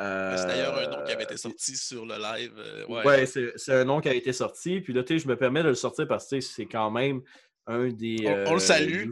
Euh, 0.00 0.36
C'est 0.36 0.46
d'ailleurs 0.46 0.78
un 0.78 0.86
nom 0.98 1.04
qui 1.04 1.12
avait 1.12 1.24
été 1.24 1.36
sorti 1.36 1.76
sur 1.76 2.06
le 2.06 2.14
live. 2.16 2.52
euh, 2.56 2.86
ouais. 2.86 3.26
C'est 3.26 3.72
un 3.74 3.84
nom 3.84 4.00
qui 4.00 4.08
a 4.08 4.14
été 4.14 4.32
sorti. 4.32 4.80
Puis 4.80 4.92
là, 4.92 5.02
tu 5.02 5.14
sais, 5.14 5.24
je 5.24 5.28
me 5.28 5.36
permets 5.36 5.62
de 5.64 5.68
le 5.68 5.74
sortir 5.74 6.06
parce 6.06 6.28
que 6.30 6.40
c'est 6.40 6.66
quand 6.66 6.90
même 6.92 7.20
un 7.66 7.88
des. 7.88 8.18
On- 8.46 8.50
on 8.50 8.54
le 8.54 8.60
salue, 8.60 9.10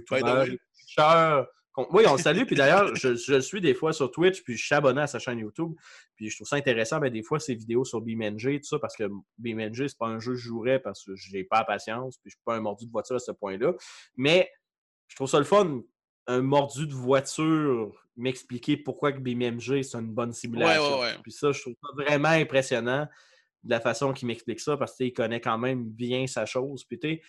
Oui, 1.91 2.05
on 2.07 2.13
le 2.13 2.19
salue. 2.19 2.45
Puis 2.45 2.57
d'ailleurs, 2.57 2.95
je, 2.95 3.15
je 3.15 3.35
le 3.35 3.41
suis 3.41 3.61
des 3.61 3.75
fois 3.75 3.93
sur 3.93 4.11
Twitch, 4.11 4.43
puis 4.43 4.57
je 4.57 4.65
suis 4.65 4.75
abonné 4.75 5.03
à 5.03 5.07
sa 5.07 5.19
chaîne 5.19 5.39
YouTube. 5.39 5.75
Puis 6.17 6.31
je 6.31 6.37
trouve 6.37 6.49
ça 6.49 6.57
intéressant, 6.57 6.99
ben, 6.99 7.13
des 7.13 7.23
fois, 7.23 7.39
ses 7.39 7.55
vidéos 7.55 7.85
sur 7.85 8.01
BeamNG, 8.01 8.61
tout 8.61 8.65
ça, 8.65 8.79
parce 8.79 8.97
que 8.97 9.05
BeamNG, 9.39 9.89
c'est 9.89 9.99
pas 9.99 10.07
un 10.07 10.19
jeu 10.19 10.33
que 10.33 10.39
je 10.39 10.49
jouerais 10.49 10.79
parce 10.79 11.05
que 11.05 11.15
j'ai 11.15 11.45
pas 11.45 11.59
la 11.59 11.65
patience, 11.65 12.17
puis 12.17 12.31
je 12.31 12.37
suis 12.37 12.43
pas 12.45 12.57
un 12.57 12.61
mordu 12.61 12.87
de 12.87 12.91
voiture 12.91 13.17
à 13.17 13.21
ce 13.21 13.33
point-là. 13.33 13.75
Mais 14.17 14.51
je 15.09 15.17
trouve 15.17 15.29
ça 15.29 15.39
le 15.39 15.45
fun, 15.45 15.83
un 16.27 16.41
mordu 16.41 16.87
de 16.87 16.95
voiture, 16.95 17.93
m'expliquer 18.17 18.77
pourquoi 18.79 19.13
que 19.13 19.19
BeamNG, 19.19 19.83
c'est 19.83 19.99
une 19.99 20.13
bonne 20.13 20.33
simulation. 20.33 21.01
ouais. 21.01 21.15
Puis 21.23 21.33
ça, 21.33 21.53
je 21.53 21.61
trouve 21.61 21.75
ça 21.83 21.89
vraiment 21.95 22.29
impressionnant 22.29 23.07
de 23.63 23.71
la 23.71 23.81
façon 23.81 24.13
qu'il 24.13 24.29
m'explique 24.29 24.61
ça, 24.61 24.77
parce 24.77 24.97
qu'il 24.97 25.13
connaît 25.13 25.41
quand 25.41 25.59
même 25.59 25.85
bien 25.85 26.27
sa 26.27 26.47
chose. 26.47 26.85
Puis 26.85 26.99
tu 26.99 27.09
sais, 27.09 27.23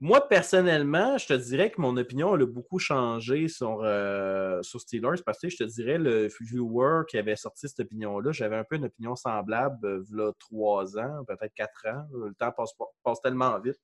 moi, 0.00 0.28
personnellement, 0.28 1.18
je 1.18 1.26
te 1.26 1.32
dirais 1.32 1.72
que 1.72 1.80
mon 1.80 1.96
opinion 1.96 2.32
a 2.32 2.46
beaucoup 2.46 2.78
changé 2.78 3.48
sur, 3.48 3.80
euh, 3.82 4.62
Steelers 4.62 5.22
parce 5.26 5.40
que 5.40 5.48
je 5.48 5.56
te 5.56 5.64
dirais, 5.64 5.98
le 5.98 6.28
viewer 6.40 7.02
qui 7.08 7.18
avait 7.18 7.34
sorti 7.34 7.68
cette 7.68 7.80
opinion-là, 7.80 8.30
j'avais 8.30 8.54
un 8.54 8.62
peu 8.62 8.76
une 8.76 8.84
opinion 8.84 9.16
semblable 9.16 9.84
euh, 9.84 10.04
v'là 10.08 10.30
trois 10.38 10.96
ans, 10.98 11.24
peut-être 11.26 11.52
quatre 11.52 11.86
ans. 11.88 12.06
Le 12.12 12.32
temps 12.34 12.52
passe, 12.52 12.72
pas- 12.74 12.92
passe 13.02 13.20
tellement 13.20 13.58
vite. 13.58 13.80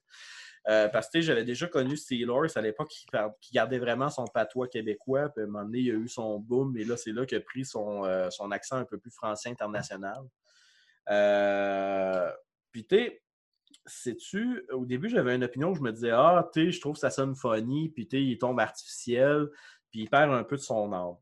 Euh, 0.69 0.89
parce 0.89 1.11
que 1.11 1.21
j'avais 1.21 1.45
déjà 1.45 1.67
connu 1.67 1.97
Steelers 1.97 2.57
à 2.57 2.61
l'époque 2.61 2.91
qui, 2.91 3.53
gardait 3.53 3.79
vraiment 3.79 4.09
son 4.09 4.25
patois 4.27 4.69
québécois. 4.69 5.31
Puis 5.31 5.43
à 5.43 5.45
un 5.45 5.49
moment 5.49 5.65
donné, 5.65 5.81
il 5.81 5.91
a 5.91 5.95
eu 5.95 6.09
son 6.09 6.39
boom 6.39 6.77
et 6.79 6.85
là, 6.85 6.97
c'est 6.97 7.13
là 7.13 7.27
qu'il 7.27 7.39
a 7.39 7.41
pris 7.41 7.65
son, 7.65 8.05
son 8.31 8.51
accent 8.53 8.77
un 8.77 8.85
peu 8.85 8.99
plus 8.99 9.11
français 9.11 9.51
international. 9.51 10.23
Puis 12.73 12.87
tu 12.87 13.24
sais-tu, 13.87 14.65
au 14.73 14.85
début, 14.87 15.09
j'avais 15.09 15.35
une 15.35 15.45
opinion 15.45 15.71
où 15.71 15.75
je 15.75 15.81
me 15.83 15.93
disais, 15.93 16.11
ah, 16.11 16.49
tu 16.53 16.67
sais, 16.67 16.71
je 16.73 16.81
trouve 16.81 16.95
que 16.95 17.01
ça 17.01 17.11
sonne 17.11 17.35
funny, 17.35 17.91
puis 17.91 18.07
tu 18.07 18.17
sais, 18.17 18.23
il 18.23 18.39
tombe 18.39 18.59
artificiel, 18.61 19.49
puis 19.91 20.01
il 20.03 20.11
perd 20.11 20.33
un 20.33 20.45
peu 20.45 20.57
de 20.57 20.61
son 20.63 20.93
âme. 20.93 21.17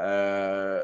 Euh, 0.00 0.82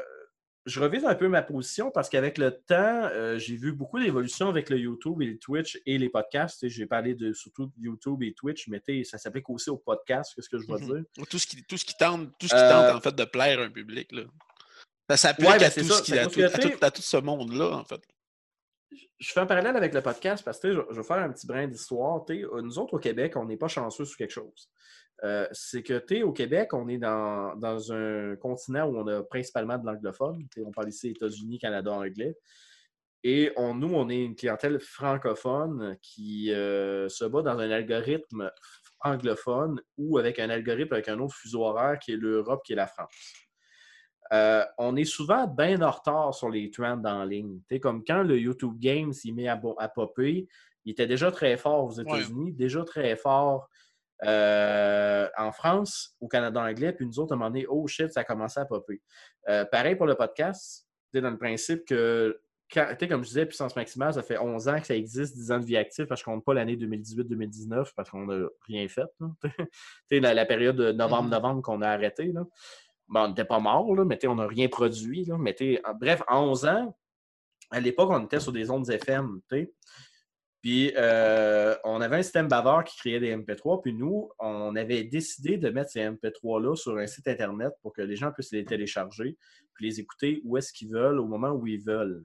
je 0.65 0.79
revise 0.79 1.05
un 1.05 1.15
peu 1.15 1.27
ma 1.27 1.41
position 1.41 1.89
parce 1.89 2.07
qu'avec 2.07 2.37
le 2.37 2.51
temps, 2.51 2.75
euh, 3.11 3.37
j'ai 3.39 3.55
vu 3.55 3.71
beaucoup 3.73 3.99
d'évolutions 3.99 4.47
avec 4.47 4.69
le 4.69 4.77
YouTube 4.77 5.21
et 5.21 5.25
le 5.25 5.37
Twitch 5.39 5.81
et 5.87 5.97
les 5.97 6.07
podcasts. 6.09 6.67
J'ai 6.67 6.85
parlé 6.85 7.15
de 7.15 7.33
surtout 7.33 7.65
de 7.65 7.71
YouTube 7.77 8.21
et 8.21 8.33
Twitch, 8.33 8.67
mais 8.67 8.79
tu 8.79 9.03
sais, 9.03 9.09
ça 9.09 9.17
s'applique 9.17 9.49
aussi 9.49 9.69
aux 9.71 9.77
podcasts, 9.77 10.35
qu'est-ce 10.35 10.49
que 10.49 10.59
je 10.59 10.67
veux 10.67 10.77
Mhm. 10.77 10.85
dire? 11.15 11.25
Tout 11.29 11.39
ce 11.39 11.47
qui, 11.47 11.63
tout 11.63 11.77
ce 11.77 11.85
qui 11.85 11.95
tente, 11.97 12.29
tout 12.39 12.47
ce 12.47 12.53
qui 12.53 12.61
Euh, 12.61 12.69
tente 12.69 12.95
en 12.95 13.01
fait 13.01 13.15
de 13.15 13.25
plaire 13.25 13.59
à 13.59 13.63
un 13.63 13.71
public. 13.71 14.11
Là. 14.11 14.23
Ça 15.09 15.17
s'applique 15.17 15.49
Ouais, 15.49 15.57
ben, 15.57 15.65
à, 15.65 15.69
c'est 15.71 15.81
tout 15.81 15.87
ça. 15.87 15.95
ce 15.95 16.03
qui, 16.03 16.11
C'est 16.11 16.19
à, 16.19 16.21
parce 16.23 16.33
tout, 16.35 16.39
que, 16.39 16.45
à 16.45 16.49
tu 16.49 16.61
sais- 16.61 16.69
tout- 16.77 16.85
à 16.85 16.91
tout 16.91 17.01
ce 17.01 17.17
monde-là, 17.17 17.71
en 17.75 17.83
fait. 17.83 18.01
Je 18.91 19.31
fais 19.31 19.39
un 19.39 19.45
parallèle 19.45 19.75
avec 19.75 19.93
le 19.93 20.01
podcast 20.01 20.43
parce 20.43 20.59
que 20.59 20.71
je, 20.73 20.79
vais 20.79 21.03
faire 21.03 21.17
un 21.17 21.31
petit 21.31 21.47
brin 21.47 21.67
d'histoire. 21.67 22.25
Euh, 22.29 22.61
Nous 22.61 22.79
autres, 22.79 22.95
au 22.95 22.99
Québec, 22.99 23.37
on 23.37 23.45
n'est 23.45 23.57
pas 23.57 23.67
chanceux 23.67 24.05
sur 24.05 24.17
quelque 24.17 24.31
chose. 24.31 24.69
Euh, 25.23 25.47
c'est 25.51 25.83
que 25.83 26.23
au 26.23 26.33
Québec, 26.33 26.73
on 26.73 26.87
est 26.87 26.97
dans, 26.97 27.91
un 27.91 28.35
continent 28.37 28.87
où 28.87 28.97
on 28.97 29.07
a 29.07 29.23
principalement 29.23 29.77
de 29.77 29.85
l'anglophone. 29.85 30.47
On 30.65 30.71
parle 30.71 30.89
ici 30.89 31.09
États-Unis, 31.09 31.59
Canada, 31.59 31.91
anglais. 31.91 32.35
Et 33.23 33.53
nous, 33.55 33.93
on 33.93 34.09
est 34.09 34.23
une 34.23 34.35
clientèle 34.35 34.79
francophone 34.79 35.95
qui 36.01 36.51
euh, 36.51 37.07
se 37.07 37.23
bat 37.23 37.43
dans 37.43 37.59
un 37.59 37.69
algorithme 37.69 38.49
anglophone 39.01 39.79
ou 39.97 40.17
avec 40.17 40.39
un 40.39 40.49
algorithme 40.49 40.93
avec 40.93 41.07
un 41.07 41.19
autre 41.19 41.35
fuseau 41.35 41.63
horaire 41.63 41.99
qui 41.99 42.13
est 42.13 42.17
l'Europe, 42.17 42.61
qui 42.65 42.73
est 42.73 42.77
la 42.77 42.87
France. 42.87 43.13
Euh, 44.33 44.63
on 44.77 44.95
est 44.95 45.03
souvent 45.05 45.45
bien 45.47 45.81
en 45.81 45.91
retard 45.91 46.33
sur 46.33 46.49
les 46.49 46.71
trends 46.71 47.03
en 47.03 47.23
ligne. 47.25 47.59
Comme 47.81 48.03
quand 48.03 48.23
le 48.23 48.39
YouTube 48.39 48.77
Games 48.79 49.11
s'y 49.13 49.31
met 49.33 49.47
à, 49.47 49.61
à 49.77 49.87
popper, 49.89 50.47
il 50.85 50.91
était 50.91 51.07
déjà 51.07 51.31
très 51.31 51.57
fort 51.57 51.83
aux 51.85 51.91
États-Unis, 51.91 52.53
déjà 52.53 52.83
très 52.83 53.15
fort 53.15 53.69
euh, 54.23 55.27
en 55.37 55.51
France, 55.51 56.15
au 56.21 56.27
Canada 56.27 56.61
anglais, 56.61 56.93
puis 56.93 57.05
nous 57.05 57.19
autres, 57.19 57.33
à 57.33 57.35
un 57.35 57.39
moment 57.39 57.49
donné, 57.49 57.65
oh 57.67 57.87
shit, 57.87 58.11
ça 58.11 58.21
a 58.21 58.23
commencé 58.23 58.59
à 58.59 58.65
popper. 58.65 59.01
Euh, 59.49 59.65
pareil 59.65 59.95
pour 59.95 60.05
le 60.05 60.15
podcast, 60.15 60.87
dans 61.13 61.29
le 61.29 61.37
principe 61.37 61.85
que, 61.85 62.39
quand- 62.71 62.95
comme 63.09 63.23
je 63.23 63.27
disais, 63.29 63.45
Puissance 63.45 63.75
Maximale, 63.75 64.13
ça 64.13 64.21
fait 64.23 64.37
11 64.37 64.67
ans 64.69 64.79
que 64.79 64.85
ça 64.87 64.95
existe, 64.95 65.35
10 65.35 65.51
ans 65.51 65.59
de 65.59 65.65
vie 65.65 65.75
active, 65.77 66.05
parce 66.05 66.21
qu'on 66.23 66.31
ne 66.31 66.35
compte 66.37 66.45
pas 66.45 66.53
l'année 66.53 66.75
2018-2019, 66.77 67.91
parce 67.95 68.09
qu'on 68.09 68.27
n'a 68.27 68.47
rien 68.67 68.87
fait. 68.87 69.05
là. 69.19 69.27
Tu 69.57 69.65
sais, 70.09 70.19
la, 70.19 70.33
la 70.33 70.45
période 70.45 70.75
de 70.75 70.91
novembre-novembre 70.91 71.61
qu'on 71.61 71.81
a 71.81 71.89
arrêté, 71.89 72.31
là. 72.31 72.43
On 73.13 73.27
n'était 73.27 73.45
pas 73.45 73.59
mort, 73.59 73.93
là, 73.95 74.05
mais 74.05 74.19
on 74.25 74.35
n'a 74.35 74.47
rien 74.47 74.67
produit. 74.67 75.25
Là, 75.25 75.37
mais 75.37 75.55
bref, 75.99 76.21
en 76.27 76.49
11 76.49 76.65
ans, 76.65 76.97
à 77.69 77.79
l'époque, 77.79 78.09
on 78.11 78.23
était 78.23 78.39
sur 78.39 78.51
des 78.51 78.69
ondes 78.69 78.89
FM. 78.89 79.39
Puis, 80.61 80.93
euh, 80.95 81.75
on 81.83 82.01
avait 82.01 82.17
un 82.17 82.21
système 82.21 82.47
bavard 82.47 82.83
qui 82.83 82.97
créait 82.97 83.19
des 83.19 83.35
MP3. 83.35 83.81
Puis, 83.81 83.93
nous, 83.93 84.29
on 84.39 84.75
avait 84.75 85.03
décidé 85.03 85.57
de 85.57 85.69
mettre 85.69 85.89
ces 85.89 86.01
MP3-là 86.01 86.75
sur 86.75 86.97
un 86.97 87.07
site 87.07 87.27
Internet 87.27 87.73
pour 87.81 87.93
que 87.93 88.01
les 88.01 88.15
gens 88.15 88.31
puissent 88.31 88.51
les 88.51 88.65
télécharger 88.65 89.37
puis 89.73 89.85
les 89.87 89.99
écouter 89.99 90.41
où 90.43 90.57
est-ce 90.57 90.71
qu'ils 90.71 90.91
veulent, 90.91 91.19
au 91.19 91.25
moment 91.25 91.51
où 91.51 91.65
ils 91.65 91.81
veulent. 91.81 92.23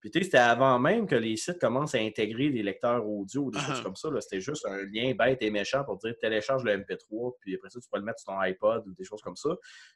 Puis, 0.00 0.10
tu 0.12 0.18
sais, 0.20 0.24
c'était 0.26 0.38
avant 0.38 0.78
même 0.78 1.06
que 1.08 1.16
les 1.16 1.36
sites 1.36 1.58
commencent 1.58 1.94
à 1.94 1.98
intégrer 1.98 2.50
des 2.50 2.62
lecteurs 2.62 3.04
audio 3.08 3.42
ou 3.46 3.50
des 3.50 3.58
choses 3.58 3.78
Ah. 3.80 3.82
comme 3.82 3.96
ça. 3.96 4.08
C'était 4.20 4.40
juste 4.40 4.64
un 4.66 4.84
lien 4.92 5.12
bête 5.18 5.42
et 5.42 5.50
méchant 5.50 5.82
pour 5.84 5.96
dire 5.98 6.14
télécharge 6.20 6.62
le 6.64 6.72
MP3, 6.72 7.32
puis 7.40 7.56
après 7.56 7.68
ça, 7.70 7.80
tu 7.80 7.88
peux 7.90 7.98
le 7.98 8.04
mettre 8.04 8.20
sur 8.20 8.32
ton 8.32 8.38
iPod 8.40 8.86
ou 8.86 8.92
des 8.94 9.04
choses 9.04 9.20
comme 9.22 9.34
ça. 9.36 9.50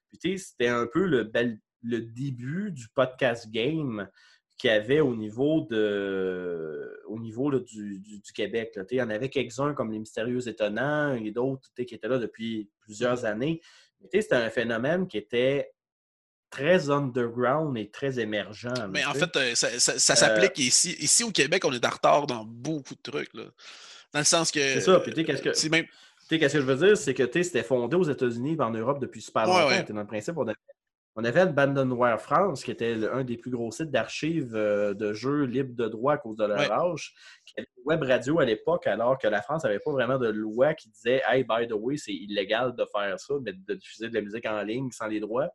Puis, 0.09 0.18
tu 0.18 0.36
sais, 0.38 0.44
c'était 0.50 0.68
un 0.68 0.86
peu 0.86 1.07
le, 1.07 1.22
bel- 1.24 1.59
le 1.82 2.00
début 2.00 2.72
du 2.72 2.88
podcast 2.94 3.48
game 3.50 4.09
qu'il 4.59 4.70
y 4.70 4.72
avait 4.72 5.00
au 5.00 5.14
niveau 5.16 5.66
de 5.70 7.00
au 7.07 7.18
niveau 7.18 7.50
là, 7.50 7.59
du, 7.61 7.98
du- 8.00 8.20
du 8.20 8.32
Québec. 8.32 8.72
là. 8.76 8.84
Tu 8.84 8.90
sais, 8.90 8.94
Il 8.96 8.98
y 8.98 9.03
en 9.03 9.11
avait 9.11 9.28
quelques-uns 9.28 9.74
comme 9.74 9.90
les 9.92 9.98
Mystérieux 9.98 10.46
Étonnants 10.48 11.14
et 11.14 11.30
d'autres 11.30 11.68
qui 11.74 11.94
étaient 11.94 12.09
là 12.09 12.18
depuis 12.18 12.70
plusieurs 12.80 13.24
années. 13.24 13.61
Mais 14.00 14.09
tu 14.09 14.18
sais, 14.18 14.22
c'était 14.22 14.36
un 14.36 14.50
phénomène 14.50 15.07
qui 15.07 15.18
était 15.18 15.70
très 16.53 16.90
underground 16.90 17.76
et 17.76 17.88
très 17.88 18.20
émergent. 18.20 18.68
Mais 18.90 19.05
en 19.05 19.14
fait, 19.14 19.34
euh, 19.36 19.55
ça, 19.57 19.68
ça- 19.80 19.98
ça 19.98 20.14
s'applique 20.14 20.59
ici. 20.59 20.94
Ici, 21.00 21.24
au 21.24 21.30
Québec, 21.32 21.64
on 21.64 21.72
est 21.72 21.84
en 21.84 21.90
retard 21.90 22.26
dans 22.28 22.44
beaucoup 22.44 22.94
de 22.94 23.00
trucs. 23.11 23.32
Là. 23.34 23.44
Dans 24.12 24.20
le 24.20 24.24
sens 24.24 24.50
que. 24.53 24.61
C'est 24.61 24.80
ça. 24.82 25.00
Puis, 25.00 25.12
tu 25.12 25.20
sais, 25.20 25.24
qu'est-ce 25.24 25.42
que- 25.42 25.68
même, 25.70 25.86
sais, 26.28 26.38
qu'est-ce 26.38 26.55
que 26.55 26.61
je 26.61 26.66
veux 26.66 26.86
dire, 26.86 26.96
c'est 26.96 27.14
que 27.14 27.22
tu 27.24 27.42
c'était 27.42 27.62
fondé 27.62 27.96
aux 27.96 28.05
États-Unis 28.05 28.57
et 28.59 28.62
en 28.62 28.70
Europe 28.70 29.00
depuis 29.00 29.20
super 29.20 29.48
Ouais, 29.48 29.48
longtemps. 29.62 29.68
ouais. 29.68 29.84
Dans 29.88 30.00
le 30.00 30.07
principe, 30.07 30.36
on 30.36 30.42
avait, 30.46 30.57
on 31.14 31.24
avait 31.24 31.40
Abandonware 31.40 32.20
France, 32.20 32.64
qui 32.64 32.70
était 32.70 32.94
le- 32.94 33.12
un 33.12 33.22
des 33.24 33.36
plus 33.36 33.50
gros 33.50 33.70
sites 33.70 33.90
d'archives 33.90 34.54
euh, 34.54 34.94
de 34.94 35.12
jeux 35.12 35.44
libres 35.44 35.74
de 35.74 35.86
droit 35.88 36.14
à 36.14 36.18
cause 36.18 36.36
de 36.36 36.44
leur 36.46 36.58
Ouais. 36.58 36.70
âge, 36.70 37.14
qui 37.44 37.54
avait 37.58 37.68
une 37.76 37.84
web 37.84 38.02
radio 38.02 38.38
à 38.40 38.44
l'époque, 38.46 38.86
alors 38.86 39.18
que 39.18 39.28
la 39.28 39.42
France 39.42 39.64
n'avait 39.64 39.78
pas 39.80 39.92
vraiment 39.92 40.18
de 40.18 40.28
loi 40.28 40.72
qui 40.74 40.88
disait 40.88 41.20
Hey, 41.28 41.44
by 41.44 41.66
the 41.68 41.72
way, 41.72 41.96
c'est 41.98 42.14
illégal 42.14 42.74
de 42.74 42.84
faire 42.90 43.18
ça, 43.20 43.34
mais 43.42 43.52
de 43.52 43.74
diffuser 43.74 44.08
de 44.08 44.14
la 44.14 44.20
musique 44.22 44.46
en 44.46 44.62
ligne 44.62 44.90
sans 44.90 45.06
les 45.06 45.20
droits. 45.20 45.50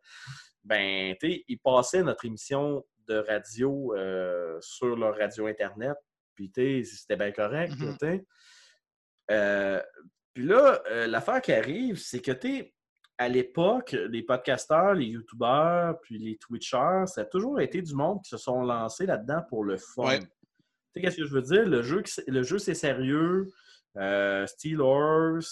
Ben, 0.63 1.15
tu 1.19 1.31
sais, 1.31 1.43
ils 1.47 1.57
passaient 1.59 2.03
notre 2.03 2.25
émission 2.25 2.85
de 3.07 3.15
radio 3.17 3.95
euh, 3.95 4.57
sur 4.61 4.95
leur 4.95 5.15
radio 5.17 5.47
Internet, 5.47 5.95
puis 6.35 6.51
tu 6.51 6.83
sais, 6.83 6.95
c'était 6.97 7.15
bien 7.15 7.31
correct, 7.31 7.73
Mhm. 7.79 7.97
tu 7.97 8.05
sais. 8.05 8.25
Euh, 9.31 9.81
puis 10.33 10.45
là, 10.45 10.81
euh, 10.91 11.07
l'affaire 11.07 11.41
qui 11.41 11.51
arrive, 11.51 11.97
c'est 11.97 12.19
que, 12.21 12.31
tu 12.31 12.47
sais, 12.59 12.73
à 13.17 13.29
l'époque, 13.29 13.95
les 14.09 14.21
podcasteurs, 14.21 14.93
les 14.93 15.05
YouTubers, 15.05 15.95
puis 16.01 16.19
les 16.19 16.37
Twitchers, 16.37 17.07
ça 17.07 17.21
a 17.21 17.25
toujours 17.25 17.59
été 17.59 17.81
du 17.81 17.95
monde 17.95 18.21
qui 18.23 18.29
se 18.29 18.37
sont 18.37 18.61
lancés 18.61 19.05
là-dedans 19.05 19.41
pour 19.49 19.63
le 19.63 19.77
fun. 19.77 20.03
Ouais. 20.03 20.19
Tu 20.19 20.25
sais, 20.93 21.01
qu'est-ce 21.01 21.17
que 21.17 21.25
je 21.25 21.33
veux 21.33 21.41
dire? 21.41 21.65
Le 21.65 21.81
jeu, 21.81 22.03
le 22.27 22.43
jeu 22.43 22.59
c'est 22.59 22.75
sérieux. 22.75 23.47
Euh, 23.97 24.45
Steelers, 24.45 25.47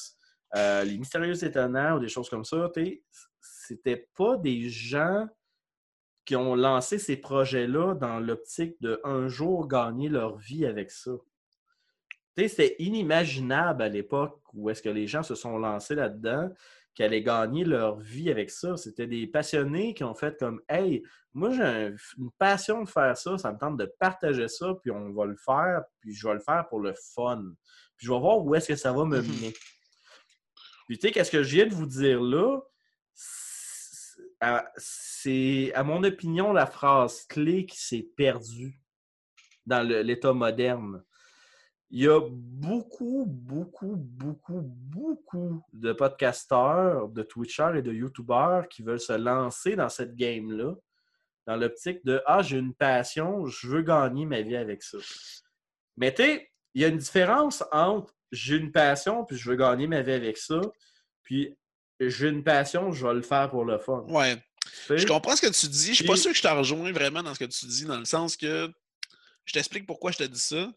euh, 0.56 0.84
les 0.84 0.98
Mystérieux 1.00 1.44
Étonnants 1.44 1.96
ou 1.96 2.00
des 2.00 2.08
choses 2.08 2.30
comme 2.30 2.46
ça, 2.46 2.70
tu 2.74 2.86
sais, 2.86 3.04
c'était 3.40 4.08
pas 4.16 4.38
des 4.38 4.70
gens 4.70 5.28
qui 6.26 6.36
ont 6.36 6.56
lancé 6.56 7.00
ces 7.00 7.18
projets-là 7.18 7.96
dans 7.96 8.20
l'optique 8.20 8.80
de 8.82 9.00
un 9.04 9.28
jour 9.28 9.68
gagner 9.68 10.10
leur 10.10 10.38
vie 10.38 10.66
avec 10.66 10.92
ça. 10.92 11.12
Tu 12.36 12.44
sais, 12.44 12.48
C'était 12.48 12.76
inimaginable 12.80 13.82
à 13.82 13.90
l'époque 13.90 14.40
où 14.54 14.70
est-ce 14.70 14.82
que 14.82 14.90
les 14.90 15.08
gens 15.08 15.24
se 15.24 15.36
sont 15.36 15.58
lancés 15.58 15.96
là-dedans. 15.96 16.50
Qui 16.96 17.04
allaient 17.04 17.22
gagner 17.22 17.66
leur 17.66 18.00
vie 18.00 18.32
avec 18.32 18.50
ça. 18.50 18.78
C'était 18.78 19.06
des 19.06 19.28
passionnés 19.28 19.94
qui 19.94 20.04
ont 20.04 20.16
fait 20.16 20.38
comme 20.40 20.62
Hey, 20.70 21.04
moi 21.34 21.52
j'ai 21.52 21.62
un- 21.62 21.96
une 22.18 22.32
passion 22.38 22.82
de 22.84 22.90
faire 22.90 23.16
ça, 23.18 23.38
ça 23.38 23.52
me 23.52 23.58
tente 23.60 23.78
de 23.78 23.86
partager 24.00 24.48
ça, 24.48 24.74
puis 24.82 24.92
on 24.92 25.12
va 25.14 25.26
le 25.26 25.36
faire, 25.36 25.84
puis 26.00 26.14
je 26.14 26.28
vais 26.28 26.36
le 26.36 26.40
faire 26.40 26.66
pour 26.70 26.80
le 26.80 26.94
fun. 27.14 27.44
Puis 27.98 28.08
je 28.08 28.12
vais 28.12 28.20
voir 28.20 28.44
où 28.44 28.56
est-ce 28.56 28.70
que 28.70 28.76
ça 28.76 28.94
va 28.94 29.04
me 29.06 29.22
Mhm. 29.22 29.28
mener. 29.28 29.54
Puis 30.88 30.98
tu 30.98 31.08
sais, 31.08 31.12
qu'est-ce 31.14 31.32
que 31.32 31.44
je 31.44 31.56
viens 31.56 31.68
de 31.68 31.74
vous 31.74 31.86
dire 31.88 32.22
là? 32.22 32.60
C'est- 34.78 35.74
à- 35.74 35.84
mon 35.84 36.04
opinion, 36.04 36.54
la 36.54 36.66
phrase 36.66 37.24
clé 37.26 37.66
qui 37.66 37.80
s'est 37.82 38.08
perdue 38.16 38.80
dans 39.66 39.82
l'état 39.86 40.32
moderne. 40.34 41.04
Il 41.96 42.02
y 42.02 42.10
a 42.10 42.20
beaucoup, 42.30 43.24
beaucoup, 43.26 43.96
beaucoup, 43.96 44.62
beaucoup 44.62 45.64
de 45.72 45.94
podcasteurs, 45.94 47.08
de 47.08 47.24
Twitchers 47.24 47.78
et 47.78 47.82
de 47.82 47.94
YouTubers 47.94 48.68
qui 48.70 48.84
veulent 48.84 49.00
se 49.00 49.14
lancer 49.14 49.78
dans 49.78 49.88
cette 49.88 50.14
game-là, 50.14 50.74
dans 51.48 51.56
l'optique 51.56 52.04
de 52.04 52.22
Ah, 52.26 52.42
j'ai 52.42 52.58
une 52.58 52.74
passion, 52.74 53.46
je 53.46 53.70
veux 53.70 53.82
gagner 53.82 54.26
ma 54.26 54.42
vie 54.42 54.58
avec 54.58 54.84
ça. 54.84 54.98
Mais 55.96 56.14
tu 56.14 56.24
sais, 56.24 56.52
il 56.74 56.82
y 56.82 56.84
a 56.84 56.90
une 56.90 56.98
différence 56.98 57.64
entre 57.72 58.14
j'ai 58.30 58.58
une 58.58 58.74
passion 58.74 59.24
puis 59.24 59.38
je 59.38 59.50
veux 59.50 59.56
gagner 59.56 59.88
ma 59.88 60.02
vie 60.02 60.12
avec 60.12 60.38
ça, 60.38 60.60
puis 61.24 61.56
j'ai 62.02 62.28
une 62.28 62.44
passion, 62.44 62.92
je 62.92 63.08
vais 63.08 63.14
le 63.14 63.22
faire 63.22 63.50
pour 63.50 63.64
le 63.64 63.78
fun. 63.78 64.04
Ouais. 64.10 64.36
Je 64.90 65.06
comprends 65.08 65.38
ce 65.38 65.42
que 65.44 65.58
tu 65.58 65.70
dis. 65.70 65.92
Je 65.92 65.94
suis 65.94 66.04
pas 66.04 66.18
sûr 66.18 66.32
que 66.32 66.38
je 66.38 66.44
te 66.44 66.48
rejoins 66.50 66.92
vraiment 66.92 67.24
dans 67.24 67.34
ce 67.34 67.40
que 67.40 67.46
tu 67.46 67.66
dis, 67.68 67.86
dans 67.86 68.00
le 68.00 68.04
sens 68.04 68.36
que 68.36 68.70
je 69.46 69.54
t'explique 69.54 69.86
pourquoi 69.86 70.12
je 70.12 70.18
te 70.18 70.24
dis 70.24 70.42
ça. 70.42 70.70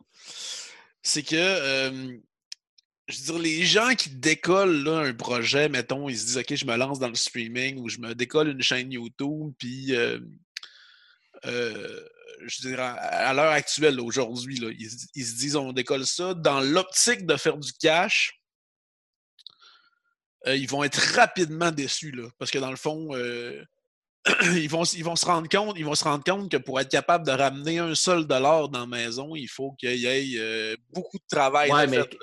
C'est 1.03 1.23
que 1.23 1.37
euh, 1.37 2.19
je 3.09 3.19
veux 3.19 3.25
dire, 3.25 3.39
les 3.39 3.65
gens 3.65 3.95
qui 3.95 4.11
décollent 4.11 4.83
là, 4.83 4.99
un 4.99 5.15
projet, 5.15 5.69
mettons, 5.69 6.09
ils 6.09 6.19
se 6.19 6.27
disent 6.27 6.39
OK, 6.39 6.55
je 6.55 6.67
me 6.67 6.77
lance 6.77 6.99
dans 6.99 7.09
le 7.09 7.15
streaming 7.15 7.79
ou 7.79 7.89
je 7.89 7.99
me 7.99 8.15
décolle 8.15 8.49
une 8.49 8.63
chaîne 8.63 8.93
YouTube, 8.93 9.53
puis 9.59 9.95
euh, 9.95 10.21
euh, 11.47 12.09
je 12.47 12.63
veux 12.63 12.71
dire, 12.71 12.81
à, 12.81 13.33
l'heure 13.33 13.53
actuelle, 13.53 14.01
aujourd'hui, 14.01 14.59
ils, 14.79 14.91
se- 14.91 15.07
ils 15.15 15.27
se 15.27 15.37
disent 15.37 15.57
on 15.57 15.73
décolle 15.73 16.07
ça 16.07 16.35
dans 16.35 16.61
l'optique 16.61 17.27
de 17.27 17.37
faire 17.37 17.57
du 17.57 17.73
cash. 17.73 18.41
ils 20.47 20.69
vont 20.69 20.85
être 20.85 20.99
rapidement 21.17 21.71
déçus, 21.71 22.13
là, 22.13 22.29
parce 22.39 22.51
que 22.51 22.59
dans 22.59 22.71
le 22.71 22.77
fond, 22.77 23.11
ils, 24.57 24.69
vont, 24.69 24.85
ils, 24.85 25.05
vont 25.05 25.17
se 25.17 25.27
rendre 25.27 25.49
compte, 25.49 25.75
ils 25.79 25.85
vont 25.85 25.95
se 25.95 26.05
rendre 26.05 26.25
compte 26.25 26.51
que 26.51 26.57
pour 26.57 26.79
être 26.81 26.91
capable 26.91 27.27
de 27.27 27.31
ramener 27.31 27.79
un 27.79 27.95
seul 27.95 28.27
dollar 28.27 28.69
dans 28.69 28.81
la 28.81 28.87
maison, 28.87 29.35
il 29.35 29.49
faut 29.49 29.73
qu'il 29.73 29.97
y 29.97 30.07
ait 30.07 30.39
euh, 30.39 30.77
beaucoup 30.91 31.19
de 31.19 31.27
travail 31.31 31.71
Ouais, 31.71 31.87
mais- 31.87 31.99
fait. 31.99 32.17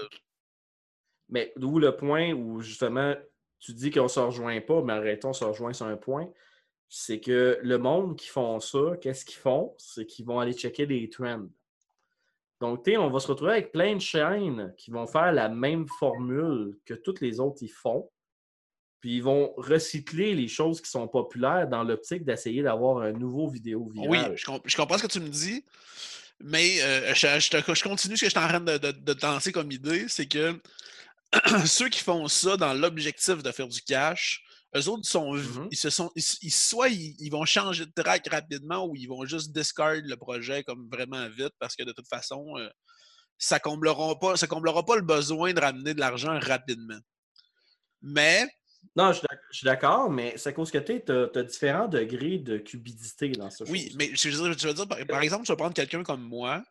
Mais 1.30 1.54
d'où 1.56 1.80
le 1.80 1.96
point 1.96 2.34
où 2.34 2.62
justement 2.62 3.16
tu 3.60 3.74
dis 3.74 3.90
qu'on 3.90 4.04
ne 4.04 4.08
se 4.08 4.20
rejoint 4.20 4.62
pas, 4.62 4.84
mais 4.84 4.94
arrêtons, 4.94 5.30
on 5.30 5.34
se 5.34 5.44
rejoint 5.44 5.74
sur 5.74 5.88
un 5.88 5.98
point. 5.98 6.30
C'est 6.88 7.20
que 7.20 7.58
le 7.64 7.78
monde 7.80 8.16
qui 8.16 8.28
font 8.28 8.60
ça, 8.60 8.96
qu'est-ce 9.02 9.26
qu'ils 9.26 9.40
font? 9.40 9.74
C'est 9.80 10.06
qu'ils 10.06 10.26
vont 10.26 10.40
aller 10.40 10.54
checker 10.54 10.86
des 10.86 11.10
trends. 11.10 11.48
Donc, 12.62 12.84
tu 12.84 12.92
sais, 12.92 12.98
on 12.98 13.10
va 13.10 13.20
se 13.20 13.28
retrouver 13.28 13.54
avec 13.54 13.72
plein 13.72 13.96
de 13.96 14.02
chaînes 14.02 14.74
qui 14.78 14.92
vont 14.92 15.08
faire 15.08 15.32
la 15.32 15.50
même 15.50 15.88
formule 16.00 16.78
que 16.86 16.94
toutes 16.94 17.22
les 17.22 17.40
autres 17.40 17.64
y 17.64 17.68
font. 17.68 18.10
Puis 19.06 19.18
ils 19.18 19.24
vont 19.24 19.54
recycler 19.58 20.34
les 20.34 20.48
choses 20.48 20.82
qui 20.82 20.90
sont 20.90 21.08
populaires 21.08 21.68
dans 21.68 21.84
l'optique 21.84 22.26
d'essayer 22.26 22.64
d'avoir 22.64 23.04
un 23.04 23.12
nouveau 23.12 23.48
vidéo 23.48 23.88
Oui, 23.94 24.18
viral. 24.18 24.36
je, 24.36 24.46
comp- 24.46 24.64
je 24.66 24.76
comprends 24.76 24.98
ce 24.98 25.04
que 25.04 25.12
tu 25.12 25.20
me 25.20 25.30
dis, 25.30 25.64
mais 26.40 26.82
euh, 26.82 27.14
je, 27.14 27.28
je 27.40 27.50
te- 27.52 27.76
je 27.76 27.84
continue 27.84 28.18
ce 28.18 28.22
que 28.22 28.26
je 28.26 28.32
suis 28.32 28.40
en 28.44 28.48
train 28.48 28.60
de, 28.62 28.80
de, 28.80 28.92
de 28.92 29.14
te 29.14 29.24
lancer 29.24 29.52
comme 29.52 29.72
idée, 29.72 30.08
c'est 30.08 30.26
que 30.26 30.60
ceux 31.68 31.90
qui 31.90 32.00
font 32.00 32.28
ça 32.28 32.58
dans 32.58 32.74
l'objectif 32.74 33.44
de 33.44 33.52
faire 33.52 33.68
du 33.68 33.80
cash, 33.84 34.44
eux 34.76 34.90
autres 34.90 35.08
sont, 35.08 35.36
Mhm. 35.36 35.68
ils 35.70 35.78
se 35.78 35.92
sont, 35.92 36.12
ils, 36.16 36.24
ils- 36.42 36.50
soit 36.52 36.90
ils, 36.90 37.16
ils 37.20 37.30
vont 37.30 37.46
changer 37.46 37.86
de 37.86 37.92
track 37.96 38.28
rapidement 38.32 38.88
ou 38.88 38.96
ils 38.96 39.06
vont 39.08 39.24
juste 39.24 39.52
discard 39.52 39.98
le 40.04 40.16
projet 40.18 40.64
comme 40.64 40.90
vraiment 40.92 41.30
vite 41.30 41.54
parce 41.60 41.76
que 41.76 41.84
de 41.84 41.92
toute 41.92 42.08
façon, 42.08 42.44
euh, 42.58 42.68
ça 43.38 43.60
comblera 43.60 44.18
pas, 44.18 44.36
ça 44.36 44.48
comblera 44.48 44.84
pas 44.84 44.96
le 44.96 45.04
besoin 45.04 45.54
de 45.54 45.60
ramener 45.62 45.94
de 45.94 46.00
l'argent 46.00 46.40
rapidement. 46.40 46.98
Mais 48.02 48.48
Non, 48.96 49.12
je 49.12 49.20
suis 49.20 49.28
d'ac- 49.30 49.42
je 49.52 49.58
suis 49.58 49.66
d'accord, 49.66 50.10
mais 50.10 50.34
c'est 50.38 50.54
cause 50.54 50.72
que 50.72 50.78
tu 50.78 51.12
as, 51.12 51.44
différents 51.44 51.88
degrés 51.88 52.40
de 52.40 52.58
cubidité 52.58 53.30
dans 53.30 53.50
ce 53.50 53.64
Oui, 53.66 53.88
chose. 53.88 53.96
mais 53.98 54.12
je 54.14 54.30
veux 54.30 54.50
dire, 54.50 54.60
je 54.60 54.68
veux 54.68 54.74
dire, 54.74 54.88
par, 54.88 54.98
par 55.06 55.22
exemple, 55.22 55.46
tu 55.46 55.52
vas 55.52 55.56
prendre 55.58 55.74
quelqu'un 55.74 56.04
comme 56.04 56.22
moi 56.24 56.64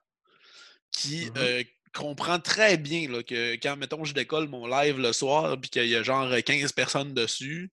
qui 0.90 1.26
Mhm. 1.26 1.32
euh, 1.38 1.62
comprend 1.92 2.38
très 2.40 2.76
bien 2.76 3.08
là, 3.08 3.22
que 3.22 3.54
quand, 3.54 3.76
mettons, 3.76 4.04
je 4.04 4.14
décolle 4.14 4.48
mon 4.48 4.66
live 4.66 4.98
le 4.98 5.12
soir 5.12 5.58
puis 5.60 5.70
qu'il 5.70 5.86
y 5.86 5.96
a 5.96 6.02
genre 6.02 6.28
15 6.44 6.72
personnes 6.72 7.14
dessus, 7.14 7.70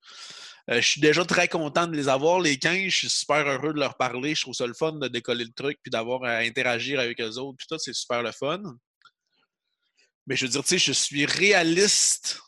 euh, 0.69 0.79
je 0.79 0.87
suis 0.87 1.01
déjà 1.01 1.25
très 1.25 1.47
content 1.47 1.87
de 1.87 1.95
les 1.95 2.07
avoir, 2.07 2.39
les 2.39 2.57
15. 2.57 2.89
Je 2.89 2.97
suis 2.97 3.09
super 3.09 3.45
heureux 3.47 3.73
de 3.73 3.79
leur 3.79 3.97
parler. 3.97 4.35
Je 4.35 4.41
trouve 4.41 4.53
ça 4.53 4.67
le 4.67 4.73
fun 4.73 4.93
de 4.93 5.07
décoller 5.07 5.45
le 5.45 5.51
truc 5.51 5.79
puis 5.81 5.89
d'avoir 5.89 6.23
à 6.23 6.37
interagir 6.37 6.99
avec 6.99 7.19
eux 7.19 7.37
autres. 7.37 7.57
Puis 7.57 7.67
tout, 7.67 7.79
c'est 7.79 7.93
super 7.93 8.21
le 8.21 8.31
fun. 8.31 8.61
Mais 10.27 10.35
je 10.35 10.45
veux 10.45 10.51
dire, 10.51 10.61
tu 10.61 10.69
sais, 10.69 10.77
je 10.77 10.91
suis 10.91 11.25
réaliste 11.25 12.39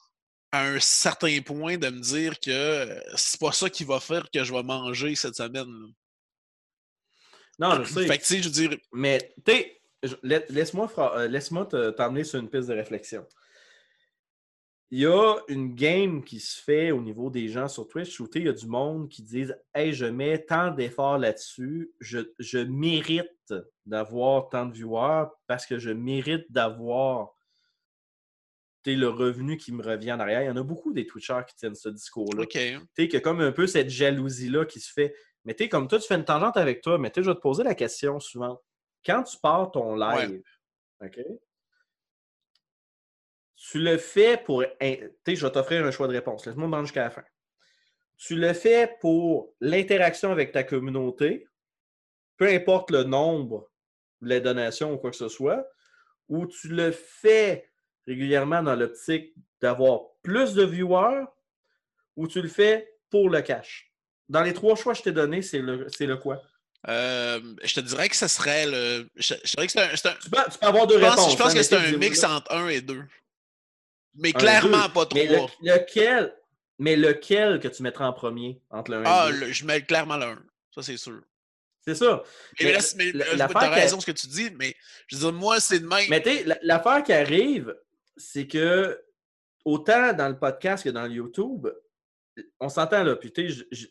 à 0.53 0.67
un 0.67 0.79
certain 0.79 1.41
point 1.41 1.77
de 1.77 1.89
me 1.89 1.99
dire 1.99 2.39
que 2.39 3.01
c'est 3.15 3.39
pas 3.39 3.51
ça 3.51 3.71
qui 3.71 3.83
va 3.83 3.99
faire 3.99 4.29
que 4.29 4.43
je 4.43 4.53
vais 4.53 4.61
manger 4.61 5.15
cette 5.15 5.33
semaine. 5.35 5.65
là. 5.67 5.87
Non, 7.59 7.83
je 7.83 7.91
sais. 7.91 8.05
Fait 8.07 8.17
que, 8.19 8.23
tu 8.23 8.27
sais, 8.35 8.41
je 8.43 8.49
veux 8.49 8.67
dire, 8.69 8.77
Mais, 8.93 9.33
tu 9.43 9.51
sais, 9.51 9.81
laisse-moi 10.49 10.87
fra- 10.87 11.17
euh, 11.17 11.91
t'emmener 11.91 12.23
sur 12.23 12.39
une 12.39 12.49
piste 12.49 12.67
de 12.69 12.73
réflexion. 12.73 13.25
Il 14.91 14.99
y 14.99 15.05
a 15.07 15.37
une 15.47 15.73
game 15.73 16.23
qui 16.23 16.39
se 16.39 16.61
fait 16.61 16.91
au 16.91 17.01
niveau 17.01 17.31
des 17.31 17.49
gens 17.49 17.67
sur 17.67 17.87
Twitch 17.87 18.19
où 18.19 18.27
tu 18.27 18.33
sais, 18.33 18.39
il 18.41 18.45
y 18.45 18.49
a 18.49 18.53
du 18.53 18.67
monde 18.67 19.09
qui 19.09 19.23
disent 19.23 19.57
Hey, 19.73 19.91
je 19.91 20.05
mets 20.05 20.45
tant 20.45 20.69
d'efforts 20.69 21.17
là-dessus, 21.17 21.91
je, 21.99 22.19
je 22.37 22.59
mérite 22.59 23.53
d'avoir 23.87 24.49
tant 24.49 24.67
de 24.67 24.73
viewers 24.73 25.29
parce 25.47 25.65
que 25.65 25.79
je 25.79 25.89
mérite 25.89 26.45
d'avoir 26.51 27.33
le 28.85 29.07
revenu 29.09 29.57
qui 29.57 29.71
me 29.71 29.83
revient 29.83 30.13
en 30.13 30.19
arrière. 30.19 30.41
Il 30.41 30.47
y 30.47 30.49
en 30.49 30.57
a 30.57 30.63
beaucoup 30.63 30.93
des 30.93 31.05
Twitchers 31.05 31.43
qui 31.47 31.55
tiennent 31.55 31.75
ce 31.75 31.89
discours-là. 31.89 32.43
OK. 32.43 32.49
tu 32.51 32.59
sais, 32.59 32.87
qu'il 32.95 33.13
y 33.13 33.17
a 33.17 33.21
comme 33.21 33.41
un 33.41 33.51
peu 33.51 33.67
cette 33.67 33.89
jalousie-là 33.89 34.65
qui 34.65 34.79
se 34.79 34.91
fait. 34.91 35.15
Mais 35.45 35.53
tu 35.53 35.63
sais, 35.63 35.69
comme 35.69 35.87
toi, 35.87 35.99
tu 35.99 36.07
fais 36.07 36.15
une 36.15 36.25
tangente 36.25 36.57
avec 36.57 36.81
toi, 36.81 36.97
mais 36.97 37.09
tu 37.09 37.19
sais, 37.19 37.25
je 37.25 37.29
vais 37.31 37.35
te 37.35 37.41
poser 37.41 37.63
la 37.63 37.75
question 37.75 38.19
suivante. 38.19 38.61
Quand 39.05 39.23
tu 39.23 39.37
pars 39.37 39.71
ton 39.71 39.95
live, 39.95 40.41
OK? 41.01 41.19
Tu 43.55 43.79
le 43.79 43.97
fais 43.97 44.37
pour. 44.37 44.63
Tu 44.63 44.87
sais, 45.25 45.35
je 45.35 45.45
vais 45.45 45.51
t'offrir 45.51 45.85
un 45.85 45.91
choix 45.91 46.07
de 46.07 46.13
réponse. 46.13 46.45
Laisse-moi 46.45 46.67
me 46.67 46.73
rendre 46.73 46.85
jusqu'à 46.85 47.03
la 47.03 47.09
fin. 47.09 47.23
Tu 48.17 48.35
le 48.35 48.53
fais 48.53 48.95
pour 48.99 49.53
l'interaction 49.59 50.31
avec 50.31 50.51
ta 50.51 50.63
communauté, 50.63 51.47
peu 52.37 52.47
importe 52.47 52.91
le 52.91 53.03
nombre, 53.03 53.69
les 54.21 54.39
donations 54.39 54.93
ou 54.93 54.97
quoi 54.97 55.11
que 55.11 55.17
ce 55.17 55.27
soit, 55.27 55.67
ou 56.29 56.45
tu 56.45 56.69
le 56.69 56.91
fais 56.91 57.72
régulièrement 58.07 58.63
dans 58.63 58.75
l'optique 58.75 59.33
d'avoir 59.61 60.01
plus 60.23 60.53
de 60.53 60.63
viewers, 60.63 61.25
ou 62.15 62.27
tu 62.27 62.41
le 62.41 62.49
fais 62.49 62.93
pour 63.09 63.29
le 63.29 63.41
cash? 63.41 63.91
Dans 64.29 64.41
les 64.41 64.53
trois 64.53 64.75
choix 64.75 64.93
que 64.93 64.99
je 64.99 65.03
t'ai 65.03 65.11
donnés, 65.11 65.41
c'est 65.41 65.59
le, 65.59 65.87
le 65.99 66.17
quoi? 66.17 66.41
Euh, 66.89 67.39
je 67.63 67.75
te 67.75 67.79
dirais 67.79 68.09
que 68.09 68.15
ce 68.15 68.27
serait 68.27 68.65
le. 68.65 69.07
Je, 69.15 69.35
je 69.43 69.51
dirais 69.55 69.67
que 69.67 69.71
c'est 69.71 69.79
un. 70.07 70.13
Tu 70.21 70.29
peux, 70.29 70.37
tu 70.51 70.57
peux 70.59 70.65
avoir 70.67 70.85
deux 70.87 70.95
je 70.99 71.05
pense, 71.05 71.15
réponses. 71.15 71.31
je 71.31 71.37
pense 71.37 71.47
hein, 71.47 71.53
que 71.53 71.57
mais 71.57 71.63
c'est 71.63 71.75
un 71.77 71.97
mix 71.97 72.21
là. 72.21 72.31
entre 72.35 72.51
un 72.53 72.67
et 72.67 72.81
deux. 72.81 73.03
Mais 74.15 74.29
Un, 74.35 74.39
clairement 74.39 74.87
deux. 74.87 74.93
pas 74.93 75.07
Mais 75.13 75.25
le- 75.27 75.35
trois. 75.37 75.51
lequel, 75.61 76.33
mais 76.79 76.95
lequel 76.97 77.59
que 77.61 77.67
tu 77.69 77.83
mettras 77.83 78.05
en 78.07 78.13
premier 78.13 78.61
entre 78.69 78.91
le 78.91 78.97
1 78.97 79.03
Ah, 79.05 79.25
et 79.29 79.31
le 79.31 79.39
2? 79.39 79.45
le- 79.47 79.53
je 79.53 79.65
mets 79.65 79.81
clairement 79.81 80.17
le 80.17 80.25
1. 80.25 80.43
Ça, 80.75 80.81
c'est 80.81 80.97
sûr. 80.97 81.21
C'est 81.85 81.95
ça. 81.95 82.21
Mais, 82.59 82.65
Mais 82.65 82.71
là, 82.73 82.79
mais, 82.97 83.11
la- 83.13 83.47
qu'elle- 83.47 83.69
raison 83.73 83.99
ce 83.99 84.05
que 84.05 84.11
tu 84.11 84.27
dis, 84.27 84.49
mais 84.57 84.75
je 85.07 85.15
veux 85.15 85.21
dire, 85.21 85.33
moi, 85.33 85.59
c'est 85.59 85.79
de 85.79 85.87
même. 85.87 86.05
Mais 86.09 86.21
tu 86.21 86.31
l'affaire 86.63 87.03
qui 87.03 87.13
arrive, 87.13 87.75
c'est 88.17 88.47
que 88.47 89.01
autant 89.65 90.13
dans 90.13 90.29
le 90.29 90.37
podcast 90.37 90.83
que 90.83 90.89
dans 90.89 91.03
le 91.03 91.13
YouTube, 91.13 91.67
on 92.59 92.69
s'entend 92.69 93.03
là. 93.03 93.15
Puis 93.15 93.31
tu 93.31 93.49
sais, 93.51 93.65
je, 93.71 93.87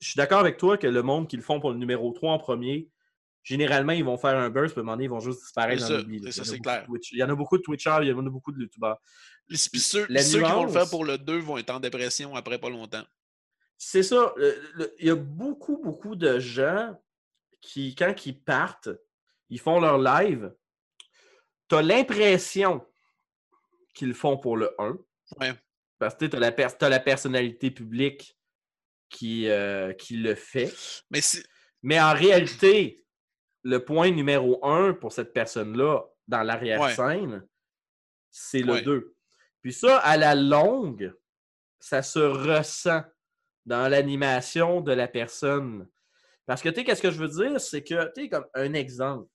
suis 0.00 0.16
d'accord 0.16 0.40
avec 0.40 0.56
toi 0.56 0.78
que 0.78 0.86
le 0.86 1.02
monde 1.02 1.28
qui 1.28 1.36
le 1.36 1.42
font 1.42 1.60
pour 1.60 1.70
le 1.70 1.76
numéro 1.78 2.12
3 2.12 2.32
en 2.32 2.38
premier, 2.38 2.88
généralement, 3.42 3.92
ils 3.92 4.04
vont 4.04 4.16
faire 4.16 4.36
un 4.38 4.48
burst, 4.48 4.72
puis 4.74 4.80
à 4.80 4.82
un 4.82 4.84
moment 4.84 4.92
donné, 4.96 5.04
ils 5.04 5.10
vont 5.10 5.20
juste 5.20 5.40
disparaître 5.40 5.86
dans 5.88 5.98
l'oubli. 5.98 6.20
ça, 6.20 6.28
Il 6.30 6.36
y 6.36 6.40
en 6.40 6.40
a 6.40 6.44
c'est 6.44 6.56
beaucoup 6.56 6.58
de 6.58 6.62
clair. 6.62 6.86
Il 7.12 7.18
y 7.18 7.22
en 7.22 7.28
a 7.28 7.34
beaucoup 7.34 7.56
de 7.58 7.62
Twitchers, 7.62 7.98
il 8.02 8.08
y 8.08 8.12
en 8.12 8.26
a 8.26 8.30
beaucoup 8.30 8.52
de 8.52 8.60
YouTubers. 8.62 8.96
Puis 9.48 9.58
ceux, 9.58 10.06
qui 10.06 10.38
vont 10.38 10.64
le 10.64 10.72
faire 10.72 10.88
pour 10.88 11.04
le 11.04 11.18
2 11.18 11.38
vont 11.40 11.58
être 11.58 11.70
en 11.70 11.80
dépression 11.80 12.34
après 12.34 12.58
pas 12.58 12.70
longtemps. 12.70 13.04
C'est 13.76 14.02
ça. 14.02 14.32
le- 14.36 14.56
le- 14.76 14.94
Il 14.98 15.06
y 15.06 15.10
a 15.10 15.14
beaucoup, 15.16 15.76
beaucoup 15.76 16.16
de 16.16 16.38
gens 16.38 16.98
qui, 17.60 17.94
quand 17.94 18.14
ils 18.24 18.40
partent, 18.40 18.88
ils 19.50 19.60
font 19.60 19.78
leur 19.80 19.98
live. 19.98 20.54
Tu 21.68 21.74
as 21.74 21.82
l'impression 21.82 22.86
qu'ils 23.94 24.14
font 24.14 24.36
pour 24.36 24.56
le 24.56 24.74
1. 24.78 24.98
Ouais. 25.40 25.54
Parce 25.98 26.14
que 26.16 26.26
tu 26.26 26.36
as, 26.36 26.88
la 26.90 27.00
personnalité 27.00 27.70
publique 27.70 28.36
qui, 29.08 29.48
euh, 29.48 29.92
qui 29.92 30.16
le 30.16 30.34
fait. 30.34 30.72
Mais. 31.10 31.20
Mais 31.84 32.00
en 32.00 32.14
réalité, 32.14 33.04
le 33.62 33.84
point 33.84 34.10
numéro 34.10 34.58
1 34.64 34.94
pour 34.94 35.12
cette 35.12 35.34
personne-là, 35.34 36.02
dans 36.26 36.42
l'arrière-scène, 36.42 37.46
c'est 38.30 38.60
le 38.60 38.72
Ouais. 38.72 38.82
2. 38.82 39.14
Puis 39.60 39.74
ça, 39.74 39.98
à 39.98 40.16
la 40.16 40.34
longue, 40.34 41.14
ça 41.78 42.02
se 42.02 42.18
ressent 42.18 43.02
dans 43.66 43.86
l'animation 43.88 44.80
de 44.80 44.92
la 44.92 45.08
personne. 45.08 45.86
Parce 46.46 46.62
que, 46.62 46.70
tu 46.70 46.76
sais, 46.76 46.84
qu'est-ce 46.84 47.02
que 47.02 47.10
je 47.10 47.18
veux 47.18 47.28
dire? 47.28 47.60
C'est 47.60 47.84
que, 47.84 48.12
tu 48.14 48.22
sais, 48.22 48.28
comme 48.30 48.46
un 48.54 48.72
exemple. 48.72 49.28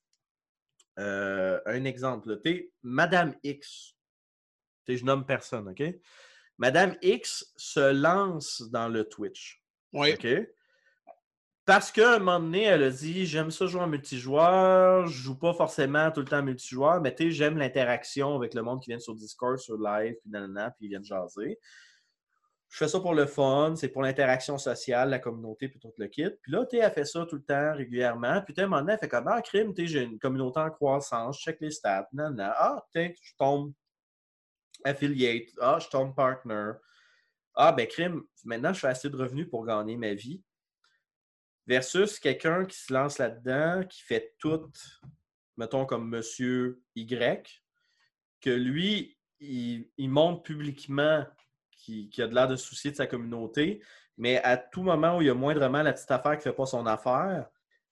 Euh, 0.97 1.61
un 1.67 1.85
exemple, 1.85 2.41
tu 2.43 2.51
sais, 2.51 2.71
Madame 2.81 3.35
X. 3.43 3.95
Je 4.97 5.05
nomme 5.05 5.25
personne, 5.25 5.67
OK? 5.69 5.83
Madame 6.57 6.95
X 7.01 7.53
se 7.55 7.93
lance 7.93 8.61
dans 8.69 8.89
le 8.89 9.05
Twitch. 9.07 9.63
Oui. 9.93 10.13
OK? 10.13 10.27
Parce 11.69 11.91
qu'à 11.91 12.15
un 12.15 12.17
moment 12.17 12.39
donné, 12.39 12.63
elle 12.63 12.81
a 12.81 12.89
dit 12.89 13.27
J'aime 13.27 13.51
ça 13.51 13.67
jouer 13.67 13.81
en 13.81 13.87
multijoueur, 13.87 15.05
je 15.05 15.21
joue 15.21 15.37
pas 15.37 15.53
forcément 15.53 16.09
tout 16.09 16.21
le 16.21 16.25
temps 16.25 16.39
en 16.39 16.43
multijoueur, 16.43 16.99
mais 16.99 17.13
tu 17.13 17.31
j'aime 17.31 17.57
l'interaction 17.57 18.35
avec 18.35 18.55
le 18.55 18.63
monde 18.63 18.81
qui 18.81 18.89
vient 18.89 18.97
sur 18.97 19.13
Discord, 19.13 19.59
sur 19.59 19.77
live, 19.77 20.15
puis 20.19 20.31
nanana, 20.31 20.71
puis 20.71 20.87
ils 20.87 20.89
viennent 20.89 21.03
jaser. 21.03 21.59
Je 22.69 22.77
fais 22.77 22.87
ça 22.87 22.99
pour 22.99 23.13
le 23.13 23.27
fun, 23.27 23.75
c'est 23.75 23.89
pour 23.89 24.01
l'interaction 24.01 24.57
sociale, 24.57 25.11
la 25.11 25.19
communauté, 25.19 25.69
puis 25.69 25.79
tout 25.79 25.93
le 25.97 26.07
kit. 26.07 26.31
Puis 26.41 26.51
là, 26.51 26.65
tu 26.65 26.77
elle 26.77 26.91
fait 26.91 27.05
ça 27.05 27.25
tout 27.27 27.35
le 27.35 27.43
temps, 27.43 27.73
régulièrement. 27.75 28.41
Puis 28.41 28.55
à 28.57 28.63
un 28.63 28.67
moment 28.67 28.81
donné, 28.81 28.93
elle 28.93 28.99
fait 28.99 29.07
comme 29.07 29.27
Ah, 29.27 29.39
crime, 29.43 29.71
tu 29.71 29.85
j'ai 29.85 30.01
une 30.01 30.17
communauté 30.17 30.59
en 30.59 30.71
croissance, 30.71 31.37
je 31.37 31.43
check 31.43 31.61
les 31.61 31.69
stats, 31.69 32.09
nanana. 32.13 32.51
Ah, 32.57 32.83
tu 32.91 33.15
je 33.21 33.33
tombe 33.37 33.73
affiliate. 34.83 35.49
Ah, 35.59 35.79
je 35.79 35.87
tombe 35.87 36.15
partner. 36.15 36.71
Ah, 37.55 37.71
ben, 37.71 37.87
crime, 37.87 38.23
maintenant, 38.45 38.73
je 38.73 38.79
fais 38.79 38.87
assez 38.87 39.09
de 39.09 39.17
revenus 39.17 39.49
pour 39.49 39.65
gagner 39.65 39.97
ma 39.97 40.13
vie 40.13 40.41
versus 41.67 42.19
quelqu'un 42.19 42.65
qui 42.65 42.77
se 42.77 42.91
lance 42.91 43.19
là-dedans, 43.19 43.83
qui 43.87 44.01
fait 44.01 44.33
tout, 44.39 44.71
mettons 45.55 45.85
comme 45.85 46.09
Monsieur 46.09 46.81
Y, 46.95 47.61
que 48.41 48.49
lui, 48.49 49.17
il, 49.39 49.89
il 49.97 50.09
montre 50.09 50.41
publiquement 50.41 51.25
qu'il 51.71 52.09
a 52.23 52.27
de 52.27 52.33
l'air 52.33 52.47
de 52.47 52.55
soucier 52.55 52.91
de 52.91 52.95
sa 52.95 53.07
communauté, 53.07 53.83
mais 54.17 54.41
à 54.43 54.57
tout 54.57 54.83
moment 54.83 55.17
où 55.17 55.21
il 55.21 55.27
y 55.27 55.29
a 55.29 55.33
moindrement 55.33 55.81
la 55.81 55.93
petite 55.93 56.11
affaire 56.11 56.33
qui 56.33 56.47
ne 56.47 56.51
fait 56.51 56.57
pas 56.57 56.65
son 56.65 56.85
affaire, 56.85 57.47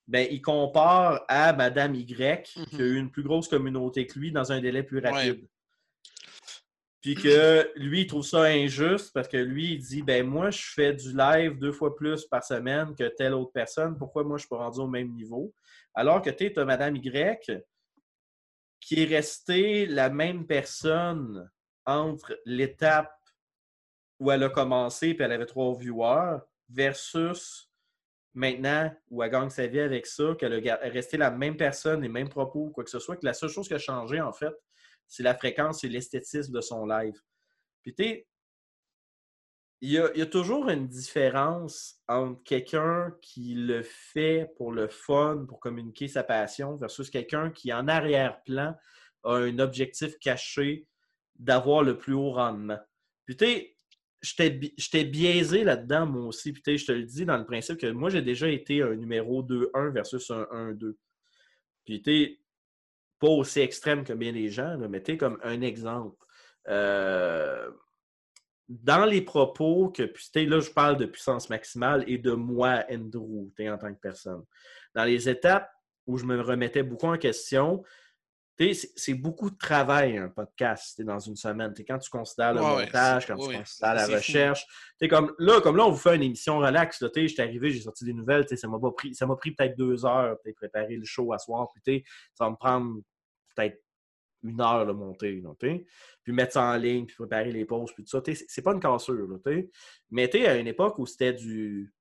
ben, 0.07 0.27
il 0.31 0.41
compare 0.41 1.23
à 1.27 1.53
Madame 1.53 1.93
Y, 1.93 2.43
qui 2.43 2.81
a 2.81 2.85
eu 2.85 2.95
une 2.95 3.11
plus 3.11 3.23
grosse 3.23 3.47
communauté 3.47 4.07
que 4.07 4.17
lui 4.17 4.31
dans 4.31 4.51
un 4.51 4.61
délai 4.61 4.83
plus 4.83 4.99
rapide. 4.99 5.47
Puis 7.01 7.15
que 7.15 7.71
lui, 7.75 8.01
il 8.01 8.07
trouve 8.07 8.25
ça 8.25 8.41
injuste 8.43 9.13
parce 9.13 9.27
que 9.27 9.37
lui, 9.37 9.73
il 9.73 9.79
dit 9.79 10.01
ben 10.01 10.25
moi, 10.25 10.49
je 10.49 10.63
fais 10.73 10.93
du 10.93 11.15
live 11.15 11.57
deux 11.57 11.71
fois 11.71 11.95
plus 11.95 12.25
par 12.25 12.43
semaine 12.43 12.95
que 12.95 13.07
telle 13.07 13.33
autre 13.33 13.51
personne. 13.53 13.97
Pourquoi 13.97 14.23
moi, 14.23 14.37
je 14.37 14.41
suis 14.41 14.49
pas 14.49 14.57
rendu 14.57 14.79
au 14.79 14.87
même 14.87 15.13
niveau? 15.13 15.53
Alors 15.93 16.21
que 16.21 16.29
tu 16.29 16.51
as 16.57 16.65
Madame 16.65 16.95
Y 16.95 17.63
qui 18.79 19.03
est 19.03 19.05
restée 19.05 19.85
la 19.85 20.09
même 20.09 20.45
personne 20.45 21.49
entre 21.85 22.39
l'étape 22.45 23.13
où 24.19 24.31
elle 24.31 24.43
a 24.43 24.49
commencé 24.49 25.13
puis 25.13 25.23
elle 25.23 25.31
avait 25.31 25.45
trois 25.45 25.77
viewers 25.77 26.39
versus 26.69 27.71
maintenant 28.33 28.93
où 29.09 29.23
elle 29.23 29.31
gagne 29.31 29.49
sa 29.49 29.67
vie 29.67 29.79
avec 29.79 30.05
ça, 30.05 30.35
qu'elle 30.37 30.53
a 30.53 30.61
gar- 30.61 30.79
resté 30.81 31.17
la 31.17 31.31
même 31.31 31.57
personne, 31.57 32.01
les 32.01 32.09
mêmes 32.09 32.29
propos, 32.29 32.69
quoi 32.69 32.83
que 32.83 32.89
ce 32.89 32.99
soit, 32.99 33.17
que 33.17 33.25
la 33.25 33.33
seule 33.33 33.49
chose 33.49 33.67
qui 33.67 33.73
a 33.73 33.79
changé, 33.79 34.21
en 34.21 34.31
fait, 34.31 34.53
c'est 35.07 35.23
la 35.23 35.35
fréquence 35.35 35.83
et 35.83 35.89
l'esthétisme 35.89 36.53
de 36.53 36.61
son 36.61 36.85
live. 36.85 37.15
Puis 37.81 37.93
tu 37.95 38.25
il 39.81 39.91
y 39.91 39.99
a, 39.99 40.11
y 40.17 40.21
a 40.21 40.25
toujours 40.25 40.69
une 40.69 40.87
différence 40.87 42.01
entre 42.07 42.41
quelqu'un 42.43 43.15
qui 43.21 43.53
le 43.53 43.83
fait 43.83 44.51
pour 44.57 44.71
le 44.71 44.87
fun, 44.87 45.45
pour 45.47 45.59
communiquer 45.59 46.07
sa 46.07 46.23
passion, 46.23 46.77
versus 46.77 47.11
quelqu'un 47.11 47.51
qui, 47.51 47.71
en 47.71 47.87
arrière-plan, 47.87 48.75
a 49.23 49.33
un 49.35 49.59
objectif 49.59 50.17
caché 50.19 50.87
d'avoir 51.35 51.83
le 51.83 51.97
plus 51.97 52.13
haut 52.13 52.31
rendement. 52.31 52.79
Puis 53.25 53.37
tu 53.37 53.77
j'étais 54.19 54.49
bi- 54.49 54.73
j'étais 54.77 55.03
biaisé 55.03 55.63
là-dedans, 55.63 56.07
moi 56.07 56.25
aussi. 56.25 56.53
Puis 56.53 56.77
je 56.79 56.85
te 56.85 56.91
le 56.91 57.03
dis 57.03 57.25
dans 57.25 57.37
le 57.37 57.45
principe 57.45 57.77
que 57.77 57.91
moi, 57.91 58.09
j'ai 58.09 58.23
déjà 58.23 58.49
été 58.49 58.81
un 58.81 58.95
numéro 58.95 59.43
2-1 59.43 59.91
versus 59.91 60.31
un 60.31 60.47
1-2. 60.51 60.97
Puis 61.85 62.01
pas 63.19 63.27
aussi 63.27 63.59
extrême 63.61 64.03
que 64.03 64.13
bien 64.13 64.33
des 64.33 64.49
gens, 64.49 64.75
là, 64.77 64.87
mais 64.87 65.01
tu 65.01 65.17
comme 65.17 65.39
un 65.43 65.61
exemple. 65.61 66.15
Euh, 66.67 67.69
dans 68.69 69.05
les 69.05 69.21
propos 69.21 69.89
que, 69.89 70.03
puis 70.03 70.45
là, 70.45 70.59
je 70.59 70.69
parle 70.71 70.97
de 70.97 71.05
puissance 71.05 71.49
maximale 71.49 72.03
et 72.07 72.17
de 72.17 72.31
moi, 72.31 72.83
Andrew, 72.91 73.49
en 73.59 73.77
tant 73.77 73.93
que 73.93 73.99
personne. 73.99 74.43
Dans 74.93 75.05
les 75.05 75.29
étapes 75.29 75.69
où 76.05 76.17
je 76.17 76.25
me 76.25 76.41
remettais 76.41 76.83
beaucoup 76.83 77.07
en 77.07 77.17
question, 77.17 77.83
c'est- 78.59 79.13
beaucoup 79.13 79.49
de 79.49 79.57
travail, 79.57 80.17
un 80.17 80.29
podcast, 80.29 81.01
dans 81.01 81.19
une 81.19 81.35
semaine. 81.35 81.73
Quand 81.87 81.99
tu 81.99 82.09
considères 82.09 82.53
le 82.53 82.61
Ouais, 82.61 82.85
montage, 82.85 83.27
quand 83.27 83.35
ouais, 83.37 83.53
tu 83.53 83.57
considères 83.59 83.93
la 83.93 84.07
recherche. 84.07 84.65
Comme 85.09 85.33
là, 85.37 85.61
comme 85.61 85.77
là, 85.77 85.85
on 85.85 85.91
vous 85.91 85.97
fait 85.97 86.15
une 86.15 86.23
émission 86.23 86.57
relax. 86.59 86.97
sais, 86.99 87.27
J'étais 87.27 87.43
arrivé, 87.43 87.69
j'ai 87.71 87.81
sorti 87.81 88.03
des 88.05 88.13
nouvelles. 88.13 88.45
Ça 88.57 88.67
m'a 88.67 88.77
pris, 88.91 89.13
ça 89.13 89.27
pris 89.27 89.51
peut-être 89.51 89.77
deux 89.77 90.05
heures 90.05 90.37
de 90.45 90.51
préparer 90.53 90.95
le 90.95 91.05
show 91.05 91.31
à 91.33 91.37
soir. 91.37 91.67
Puis, 91.83 92.03
ça 92.33 92.45
va 92.45 92.51
me 92.51 92.55
prendre 92.55 93.01
peut-être 93.55 93.81
une 94.43 94.61
heure 94.61 94.85
de 94.85 94.91
monter. 94.91 95.41
là. 95.41 95.49
Puis 96.23 96.33
mettre 96.33 96.53
ça 96.53 96.63
en 96.63 96.75
ligne, 96.77 97.05
puis 97.05 97.15
préparer 97.15 97.51
les 97.51 97.65
pauses, 97.65 97.91
puis 97.93 98.03
tout 98.03 98.09
ça. 98.09 98.21
C'est 98.47 98.61
pas 98.61 98.73
une 98.73 98.79
cassure. 98.79 99.27
Là. 99.27 99.61
Mais 100.11 100.23
à 100.47 100.55
une 100.57 100.67
époque 100.67 100.97
où 100.99 101.05
c'était 101.05 101.33
du 101.33 101.93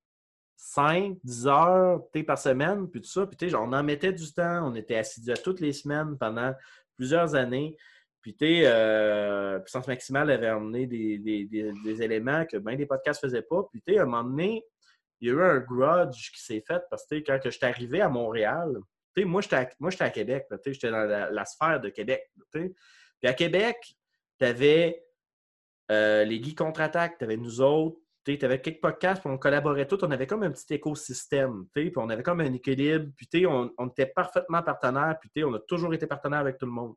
5, 0.56 1.18
10 1.22 1.46
heures 1.46 2.00
par 2.26 2.38
semaine, 2.38 2.88
puis 2.88 3.00
tout 3.00 3.08
ça. 3.08 3.26
Puis 3.26 3.54
on 3.54 3.72
en 3.72 3.82
mettait 3.82 4.12
du 4.12 4.32
temps. 4.32 4.70
On 4.70 4.74
était 4.74 4.96
assidus 4.96 5.30
à 5.30 5.36
toutes 5.36 5.60
les 5.60 5.72
semaines 5.72 6.16
pendant 6.18 6.52
plusieurs 6.96 7.34
années. 7.34 7.76
Puis, 8.34 8.34
euh, 8.64 9.60
Puissance 9.60 9.86
Maximale 9.86 10.30
avait 10.32 10.50
emmené 10.50 10.86
des, 10.86 11.18
des- 11.18 11.44
des- 11.44 12.02
éléments 12.02 12.44
que 12.44 12.56
bien 12.56 12.74
des 12.74 12.86
podcasts 12.86 13.22
ne 13.22 13.28
faisaient 13.28 13.42
pas. 13.42 13.62
Puis, 13.70 13.98
à 13.98 14.02
un 14.02 14.04
moment 14.06 14.24
donné, 14.24 14.64
il 15.20 15.28
y 15.28 15.30
a 15.30 15.34
eu 15.34 15.42
un 15.42 15.58
grudge 15.60 16.32
qui 16.32 16.42
s'est 16.42 16.64
fait 16.66 16.82
parce 16.90 17.06
que, 17.06 17.14
quand 17.16 17.38
je 17.44 17.50
suis 17.50 17.64
arrivé 17.64 18.00
à 18.00 18.08
Montréal, 18.08 18.72
moi, 19.24 19.40
j'étais 19.40 19.56
à, 19.56 20.04
à 20.04 20.10
Québec. 20.10 20.46
j'étais 20.66 20.90
dans 20.90 21.04
la, 21.04 21.44
sphère 21.44 21.80
de 21.80 21.88
Québec. 21.88 22.28
Puis, 22.50 22.74
à 23.24 23.32
Québec, 23.32 23.76
tu 24.40 24.44
avais 24.44 25.04
les 25.88 26.42
Geeks 26.42 26.58
Contre-Attaque, 26.58 27.18
tu 27.18 27.24
avais 27.24 27.36
nous 27.36 27.60
autres, 27.60 27.98
tu 28.26 28.44
avais 28.44 28.60
quelques 28.60 28.80
podcasts, 28.80 29.22
puis 29.22 29.30
on 29.30 29.38
collaborait 29.38 29.86
tous. 29.86 30.02
On 30.02 30.10
avait 30.10 30.26
comme 30.26 30.42
un 30.42 30.50
petit 30.50 30.74
écosystème, 30.74 31.66
puis 31.72 31.92
on 31.96 32.10
avait 32.10 32.22
comme 32.22 32.40
un 32.40 32.52
équilibre. 32.52 33.12
Puis, 33.16 33.46
on, 33.46 33.72
on 33.78 33.88
était 33.88 34.06
parfaitement 34.06 34.62
partenaires, 34.62 35.16
puis, 35.20 35.44
on 35.44 35.54
a 35.54 35.60
toujours 35.60 35.94
été 35.94 36.06
partenaires 36.06 36.40
avec 36.40 36.58
tout 36.58 36.66
le 36.66 36.72
monde 36.72 36.94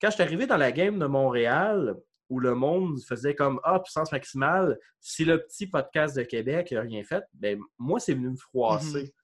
quand 0.00 0.10
je 0.10 0.14
suis 0.14 0.22
arrivé 0.22 0.46
dans 0.46 0.56
la 0.56 0.72
game 0.72 0.98
de 0.98 1.06
Montréal, 1.06 1.96
où 2.28 2.40
le 2.40 2.54
monde 2.54 3.00
faisait 3.02 3.34
comme 3.34 3.60
Ah, 3.62 3.80
puissance 3.80 4.12
maximale, 4.12 4.78
si 5.00 5.24
le 5.24 5.42
petit 5.42 5.66
podcast 5.66 6.16
de 6.16 6.22
Québec 6.22 6.72
n'a 6.72 6.80
rien 6.80 7.04
fait, 7.04 7.24
ben 7.34 7.58
moi, 7.78 8.00
c'est 8.00 8.14
venu 8.14 8.30
me 8.30 8.36
froisser. 8.36 9.14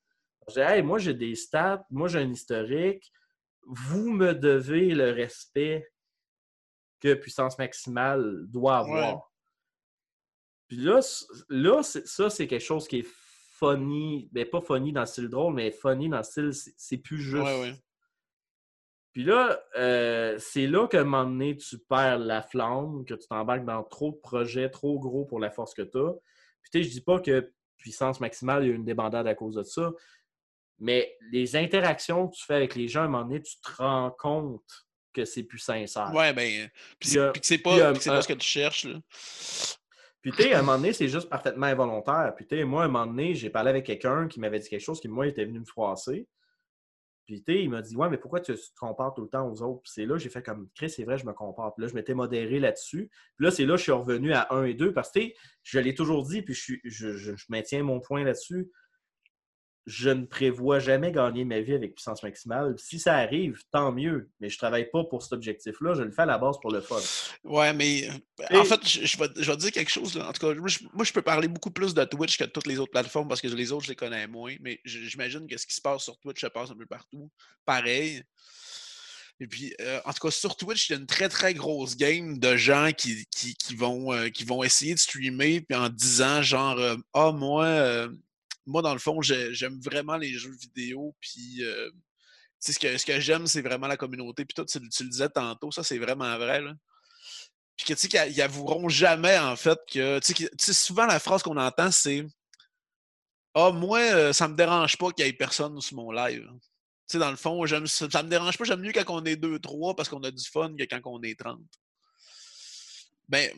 Je 0.49 0.55
dis, 0.55 0.61
hey, 0.61 0.83
moi, 0.83 0.99
j'ai 0.99 1.15
des 1.15 1.35
stats, 1.35 1.85
moi, 1.91 2.09
j'ai 2.09 2.21
un 2.21 2.31
historique. 2.31 3.13
Vous 3.67 4.11
me 4.11 4.35
devez 4.35 4.95
le 4.95 5.11
respect 5.11 5.89
que 7.01 7.15
puissance 7.15 7.59
maximale 7.59 8.47
doit 8.47 8.79
avoir. 8.79 9.15
Ouais. 9.15 9.21
Puis 10.73 10.81
là, 10.81 11.01
là 11.51 11.83
ça, 11.83 12.31
c'est 12.31 12.47
quelque 12.47 12.65
chose 12.65 12.89
qui 12.89 13.01
est 13.01 13.07
funny. 13.59 14.27
Ben, 14.33 14.49
pas 14.49 14.63
funny 14.63 14.91
dans 14.91 15.01
le 15.03 15.07
style 15.07 15.29
drôle, 15.29 15.53
mais 15.53 15.71
funny 15.71 16.09
dans 16.09 16.17
le 16.17 16.23
style, 16.23 16.51
c'est 16.79 16.97
plus 16.97 17.19
juste. 17.21 17.45
Ouais, 17.45 17.61
ouais. 17.61 17.75
Puis 19.13 19.23
là, 19.23 19.63
euh, 19.77 20.39
c'est 20.39 20.67
là 20.67 20.89
qu'à 20.89 21.03
un 21.03 21.05
moment 21.05 21.25
donné, 21.25 21.59
tu 21.59 21.77
perds 21.79 22.21
la 22.21 22.41
flamme, 22.41 23.05
que 23.05 23.13
tu 23.13 23.29
t'embarques 23.29 23.67
dans 23.67 23.83
trop 23.83 24.13
de 24.13 24.17
projets 24.17 24.71
trop 24.71 24.99
gros 24.99 25.27
pour 25.27 25.41
la 25.41 25.51
force 25.51 25.75
que 25.75 25.83
tu 25.83 25.99
as. 25.99 26.15
Puis 26.63 26.71
tu 26.73 26.79
sais, 26.79 26.89
je 26.89 26.91
dis 26.91 27.03
pas 27.03 27.21
que 27.21 27.53
puissance 27.77 28.19
maximale, 28.19 28.65
il 28.65 28.69
y 28.71 28.73
a 28.73 28.75
une 28.75 28.87
débandade 28.87 29.27
à 29.27 29.35
cause 29.35 29.57
de 29.57 29.65
ça, 29.65 29.93
mais 30.79 31.19
les 31.31 31.55
interactions 31.55 32.29
que 32.29 32.35
tu 32.37 32.47
fais 32.47 32.55
avec 32.55 32.75
les 32.77 32.89
gens, 32.89 33.03
à 33.03 33.05
un 33.05 33.09
moment 33.09 33.25
donné, 33.25 33.43
tu 33.43 33.61
te 33.61 33.73
rends 33.77 34.11
compte 34.11 34.87
que 35.13 35.27
c'est 35.27 35.43
plus 35.43 35.59
sincère. 35.59 36.15
Ouais, 36.15 36.33
ben. 36.33 36.71
Puis 36.99 37.19
euh, 37.19 37.27
c'est- 37.27 37.33
puis 37.33 37.41
que 37.43 37.47
c'est 37.47 37.59
pas, 37.59 37.77
euh, 37.79 37.93
pas 37.93 38.23
ce 38.23 38.29
que 38.29 38.33
tu 38.33 38.49
cherches, 38.49 38.85
là. 38.85 38.99
Puis, 40.23 40.31
tu 40.33 40.53
à 40.53 40.59
un 40.61 40.63
moment 40.63 40.77
donné, 40.79 40.93
c'est 40.93 41.09
juste 41.09 41.29
parfaitement 41.29 41.67
involontaire. 41.67 42.33
Puis, 42.37 42.47
tu 42.47 42.65
moi, 42.65 42.83
à 42.83 42.85
un 42.87 42.89
moment 42.89 43.07
donné, 43.07 43.35
j'ai 43.35 43.51
parlé 43.51 43.71
avec 43.71 43.85
quelqu'un 43.85 44.29
qui 44.29 44.39
m'avait 44.41 44.61
dit 44.61 44.69
quelque 44.69 44.81
chose 44.81 45.01
qui, 45.01 45.09
moi, 45.09 45.27
était 45.27 45.45
venu 45.45 45.59
me 45.59 45.65
froisser. 45.65 46.29
Puis, 47.27 47.43
tu 47.43 47.55
il 47.55 47.71
m'a 47.71 47.83
dit, 47.83 47.97
ouais, 47.97 48.09
mais 48.09 48.19
pourquoi 48.19 48.41
tu, 48.41 48.55
te 48.55 48.61
compares 48.79 49.15
tout 49.15 49.23
le 49.23 49.29
temps 49.29 49.49
aux 49.49 49.63
autres? 49.63 49.83
Puis, 49.83 49.93
c'est 49.95 50.07
là, 50.07 50.19
j'ai 50.19 50.29
fait 50.29 50.43
comme, 50.43 50.69
Chris, 50.75 50.91
c'est 50.91 51.05
vrai, 51.05 51.19
je 51.19 51.27
me 51.27 51.33
compare. 51.33 51.75
Puis 51.75 51.83
là, 51.83 51.89
je 51.89 51.95
m'étais 51.95 52.15
modéré 52.15 52.61
là-dessus. 52.61 53.11
Puis 53.37 53.45
là, 53.45 53.51
c'est 53.51 53.67
là, 53.67 53.77
je 53.77 53.83
suis 53.83 53.93
revenu 53.93 54.33
à 54.33 54.47
1 54.51 54.65
et 54.65 54.75
2 54.75 54.93
parce 54.93 55.11
que, 55.11 55.21
je 55.65 55.79
l'ai 55.81 55.95
toujours 55.95 56.25
dit, 56.25 56.43
puis 56.43 56.55
je, 56.55 56.61
suis- 56.63 56.81
je- 56.85 57.17
je 57.17 57.47
maintiens 57.49 57.83
mon 57.83 58.01
point 58.01 58.23
là-dessus. 58.25 58.71
Je 59.85 60.11
ne 60.11 60.25
prévois 60.25 60.79
jamais 60.79 61.11
gagner 61.11 61.45
ma 61.45 61.61
vie 61.61 61.75
avec 61.75 61.97
puissance 61.97 62.23
maximale. 62.23 62.75
Si 62.79 63.01
ça 63.01 63.17
arrive, 63.17 63.59
tant 63.73 63.91
mieux. 63.91 64.31
Mais 64.41 64.49
je 64.49 64.57
travaille 64.57 64.89
pas 64.91 65.03
pour 65.05 65.23
cet 65.25 65.33
objectif-là. 65.33 65.95
Je 65.95 66.03
le 66.03 66.13
fais 66.13 66.23
à 66.23 66.27
la 66.27 66.39
base 66.39 66.57
pour 66.61 66.71
le 66.71 66.81
fun. 66.81 67.01
Ouais, 67.43 67.73
mais 67.73 68.09
euh, 68.09 68.45
Et- 68.51 68.57
en 68.59 68.65
fait, 68.65 68.87
je, 68.87 69.05
je 69.05 69.19
vais, 69.19 69.27
je 69.37 69.51
vais 69.51 69.57
dire 69.57 69.73
quelque 69.73 69.91
chose. 69.91 70.17
Là. 70.17 70.29
En 70.29 70.33
tout 70.33 70.47
cas, 70.47 70.55
moi 70.55 70.69
je, 70.69 70.79
moi, 70.93 71.05
je 71.05 71.13
peux 71.13 71.23
parler 71.23 71.49
beaucoup 71.49 71.73
plus 71.73 71.95
de 71.95 72.05
Twitch 72.05 72.39
que 72.39 72.45
de 72.45 72.51
toutes 72.51 72.69
les 72.69 72.79
autres 72.79 72.93
plateformes 72.93 73.27
parce 73.27 73.41
que 73.41 73.49
les 73.49 73.73
autres, 73.73 73.85
je 73.85 73.91
les 73.91 73.97
connais 73.97 74.29
moins. 74.29 74.55
Mais 74.61 74.81
j'imagine 74.85 75.49
que 75.49 75.57
ce 75.57 75.67
qui 75.67 75.75
se 75.75 75.81
passe 75.81 76.05
sur 76.05 76.17
Twitch 76.21 76.41
se 76.41 76.47
passe 76.47 76.71
un 76.71 76.77
peu 76.77 76.87
partout. 76.87 77.29
Pareil. 77.65 78.23
Et 79.41 79.49
puis, 79.49 79.75
euh, 79.81 79.99
en 80.05 80.13
tout 80.13 80.29
cas, 80.29 80.31
sur 80.31 80.57
Twitch, 80.57 80.89
il 80.89 80.93
y 80.93 80.95
a 80.95 80.99
une 81.01 81.07
très, 81.07 81.29
très 81.29 81.55
grosse 81.55 81.97
game 81.97 82.39
de 82.39 82.55
gens 82.55 82.91
qui, 82.97 83.27
qui, 83.35 83.55
qui 83.57 83.75
vont, 83.75 84.13
euh, 84.13 84.29
qui 84.29 84.45
vont 84.45 84.63
essayer 84.63 84.95
de 84.95 85.01
streamer 85.01 85.63
puis 85.63 85.77
en 85.77 85.89
disant 85.89 86.41
genre 86.43 86.79
euh, 86.79 86.95
Ah, 87.13 87.33
moi, 87.33 88.09
moi, 88.67 88.83
dans 88.83 88.93
le 88.93 88.99
fond, 89.01 89.21
j'ai- 89.23 89.55
j'aime 89.55 89.81
vraiment 89.81 90.17
les 90.17 90.33
jeux 90.35 90.55
vidéo, 90.57 91.15
puis 91.21 91.63
euh, 91.65 91.91
ce 92.61 92.79
que, 92.79 92.97
ce 92.97 93.05
que 93.07 93.21
j'aime, 93.21 93.47
c'est 93.47 93.63
vraiment 93.63 93.87
la 93.89 93.97
communauté. 93.97 94.45
Puis 94.45 94.55
toi, 94.55 94.65
tu, 94.65 94.79
tu 94.89 95.09
disais 95.09 95.29
tantôt, 95.29 95.71
ça, 95.73 95.83
c'est 95.83 95.99
vraiment 95.99 96.37
vrai. 96.39 96.63
Puis 97.77 97.87
que 97.87 97.95
tu 97.95 98.01
sais 98.01 98.09
qu'ils 98.09 98.33
ils 98.33 98.43
avoueront 98.43 98.89
jamais, 98.89 99.39
en 99.39 99.57
fait, 99.57 99.79
que. 99.91 100.21
Tu 100.21 100.49
sais, 100.59 100.73
souvent, 100.73 101.07
la 101.07 101.19
phrase 101.19 101.43
qu'on 101.43 101.57
entend, 101.57 101.91
c'est 101.91 102.25
Ah, 103.55 103.71
moi, 103.71 103.99
euh, 104.01 104.33
ça 104.33 104.49
me 104.49 104.55
dérange 104.57 104.97
pas 104.97 105.11
qu'il 105.13 105.27
y 105.27 105.29
ait 105.29 105.33
personne 105.33 105.79
sur 105.81 105.97
mon 105.97 106.11
live. 106.13 106.49
Tu 106.53 106.59
sais, 107.09 107.19
dans 107.19 107.31
le 107.31 107.37
fond, 107.37 107.67
ça, 107.67 108.09
ça 108.11 108.23
me 108.23 108.29
dérange 108.29 108.57
pas, 108.57 108.65
j'aime 108.65 108.81
mieux 108.81 108.93
quand 108.93 109.05
on 109.09 109.25
est 109.25 109.37
2-3 109.37 109.95
parce 109.95 110.09
qu'on 110.09 110.23
a 110.23 110.31
du 110.31 110.45
fun 110.49 110.75
que 110.77 110.85
quand 110.85 111.01
on 111.05 111.23
est 111.23 111.39
30. 111.39 111.61
Ben, 113.29 113.51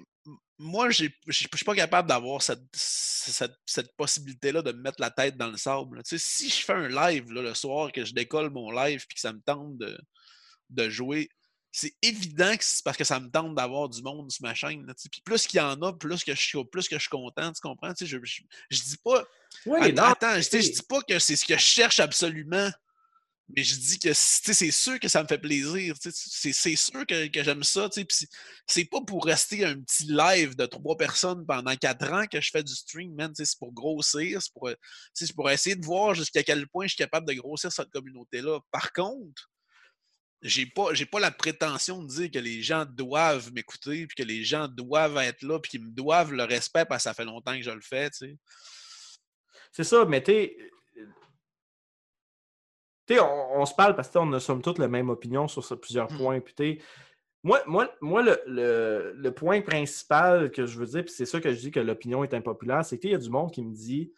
moi, 0.59 0.90
je 0.90 1.06
je 1.26 1.32
suis 1.32 1.48
pas 1.48 1.74
capable 1.74 2.09
d'avoir 2.09 2.40
cette, 2.43 2.62
cette, 2.72 3.56
cette 3.66 3.97
possibilité-là 3.97 4.62
de 4.62 4.72
me 4.72 4.81
mettre 4.82 5.01
la 5.01 5.10
tête 5.10 5.36
dans 5.36 5.51
le 5.51 5.56
sable. 5.56 6.02
Tu 6.05 6.18
sais, 6.18 6.24
si 6.24 6.48
je 6.48 6.64
fais 6.64 6.72
un 6.74 6.89
live 6.89 7.32
là, 7.32 7.43
le 7.43 7.55
soir, 7.55 7.90
que 7.93 8.05
je 8.05 8.14
décolle 8.14 8.51
mon 8.51 8.70
live 8.70 9.05
puis 9.09 9.14
que 9.16 9.20
ça 9.20 9.32
me 9.32 9.40
tente 9.40 9.76
de, 9.78 9.98
de 10.70 10.89
jouer, 10.89 11.28
c'est 11.72 11.93
évident 12.02 12.56
que 12.56 12.62
c'est 12.64 12.85
parce 12.85 12.97
que 12.97 13.02
ça 13.02 13.18
me 13.18 13.28
tente 13.31 13.55
d'avoir 13.56 13.89
du 13.89 14.01
monde 14.01 14.31
sur 14.31 14.43
ma 14.44 14.55
chaîne. 14.55 14.86
là, 14.86 14.94
tu 14.94 15.02
sais. 15.02 15.09
Puis 15.09 15.22
plus 15.22 15.44
qu'il 15.48 15.59
y 15.59 15.60
en 15.60 15.81
a, 15.82 15.93
plus 15.93 16.22
que 16.22 16.32
je 16.35 16.40
suis, 16.40 16.64
plus 16.66 16.86
que 16.89 16.94
je 16.97 17.01
suis 17.01 17.09
content, 17.10 17.52
tu 17.52 17.60
comprends? 17.60 17.93
Tu 17.93 18.06
sais, 18.06 18.06
je, 18.06 18.18
je, 18.22 18.43
je 18.70 18.81
dis 18.82 18.97
pas. 19.02 19.24
Oui, 19.66 19.81
Att- 19.81 19.93
non, 19.93 20.02
attends, 20.05 20.35
je, 20.36 20.43
tu 20.43 20.51
sais, 20.51 20.62
je 20.62 20.66
c'est- 20.68 20.72
dis 20.74 20.86
pas 20.89 21.02
que 21.02 21.18
c'est 21.18 21.35
ce 21.35 21.44
que 21.44 21.55
je 21.55 21.60
cherche 21.62 21.98
absolument. 21.98 22.70
Mais 23.50 23.62
je 23.62 23.74
dis 23.74 23.98
que 23.98 24.08
tu 24.08 24.54
c'est 24.54 24.70
sûr 24.70 24.98
que 24.98 25.08
ça 25.08 25.22
me 25.22 25.28
fait 25.28 25.38
plaisir. 25.38 25.98
tu 25.98 26.10
C'est 26.12 26.76
sûr 26.76 27.06
que, 27.06 27.28
j'aime 27.42 27.62
ça. 27.62 27.90
tu 27.90 28.06
C'est 28.66 28.84
pas 28.86 29.02
pour 29.02 29.24
rester 29.24 29.64
un 29.64 29.78
petit 29.80 30.06
live 30.08 30.56
de 30.56 30.64
trois 30.64 30.96
personnes 30.96 31.44
pendant 31.44 31.76
quatre 31.76 32.10
ans 32.10 32.26
que 32.26 32.40
je 32.40 32.50
fais 32.50 32.62
du 32.62 32.74
stream, 32.74 33.14
man. 33.14 33.32
tu 33.34 33.44
C'est 33.44 33.58
pour 33.58 33.72
grossir. 33.72 34.40
C'est 34.40 34.52
pour, 34.52 34.68
euh, 34.68 34.74
tu 35.14 35.26
c'est 35.26 35.34
pour 35.34 35.50
essayer 35.50 35.76
de 35.76 35.84
voir 35.84 36.14
jusqu'à 36.14 36.42
quel 36.42 36.66
point 36.68 36.86
je 36.86 36.94
suis 36.94 36.98
capable 36.98 37.28
de 37.28 37.34
grossir 37.34 37.70
cette 37.70 37.90
communauté-là. 37.90 38.60
Par 38.70 38.92
contre, 38.92 39.50
j'ai 40.40 40.66
pas, 40.66 40.92
pas 41.10 41.20
la 41.20 41.30
prétention 41.30 42.02
de 42.02 42.08
dire 42.08 42.30
que 42.30 42.38
les 42.38 42.62
gens 42.62 42.86
doivent 42.86 43.52
m'écouter, 43.52 44.06
puis 44.06 44.14
que 44.14 44.22
les 44.22 44.44
gens 44.44 44.68
doivent 44.68 45.16
être 45.18 45.42
là, 45.42 45.58
puis 45.58 45.70
qu'ils 45.70 45.84
me 45.84 45.90
doivent 45.90 46.32
le 46.32 46.44
respect 46.44 46.84
parce 46.86 47.04
que 47.04 47.10
ça 47.10 47.14
fait 47.14 47.24
longtemps 47.24 47.56
que 47.56 47.62
je 47.62 47.70
le 47.70 47.80
fais. 47.82 48.10
tu. 48.10 48.36
C'est 49.72 49.84
ça, 49.84 50.04
mais 50.04 50.22
t'es. 50.22 50.56
Tu 53.06 53.14
sais, 53.14 53.20
on, 53.20 53.60
on 53.60 53.66
se 53.66 53.74
parle 53.74 53.94
parce 53.97 54.09
qu'on 54.10 54.32
a 54.32 54.40
somme 54.40 54.62
toute 54.62 54.78
la 54.78 54.89
même 54.89 55.10
opinion 55.10 55.47
sur 55.48 55.64
ce- 55.64 55.74
plusieurs 55.74 56.10
Mm. 56.12 56.16
points. 56.16 56.40
Puis 56.40 56.81
moi, 57.43 57.60
moi, 57.66 57.90
moi 58.01 58.22
le, 58.22 58.40
le- 58.47 59.12
le 59.16 59.31
point 59.32 59.60
principal 59.60 60.51
que 60.51 60.64
je 60.66 60.78
veux 60.78 60.86
dire, 60.86 61.02
puis 61.05 61.12
c'est 61.12 61.26
ça 61.26 61.40
que 61.40 61.52
je 61.52 61.59
dis 61.59 61.70
que 61.70 61.81
l'opinion 61.81 62.24
est 62.24 62.32
impopulaire, 62.35 62.85
c'est 62.85 62.98
qu'il 62.98 63.10
y 63.10 63.14
a 63.14 63.18
du 63.18 63.28
monde 63.31 63.52
qui 63.52 63.62
me 63.62 63.74
dit 63.74 64.12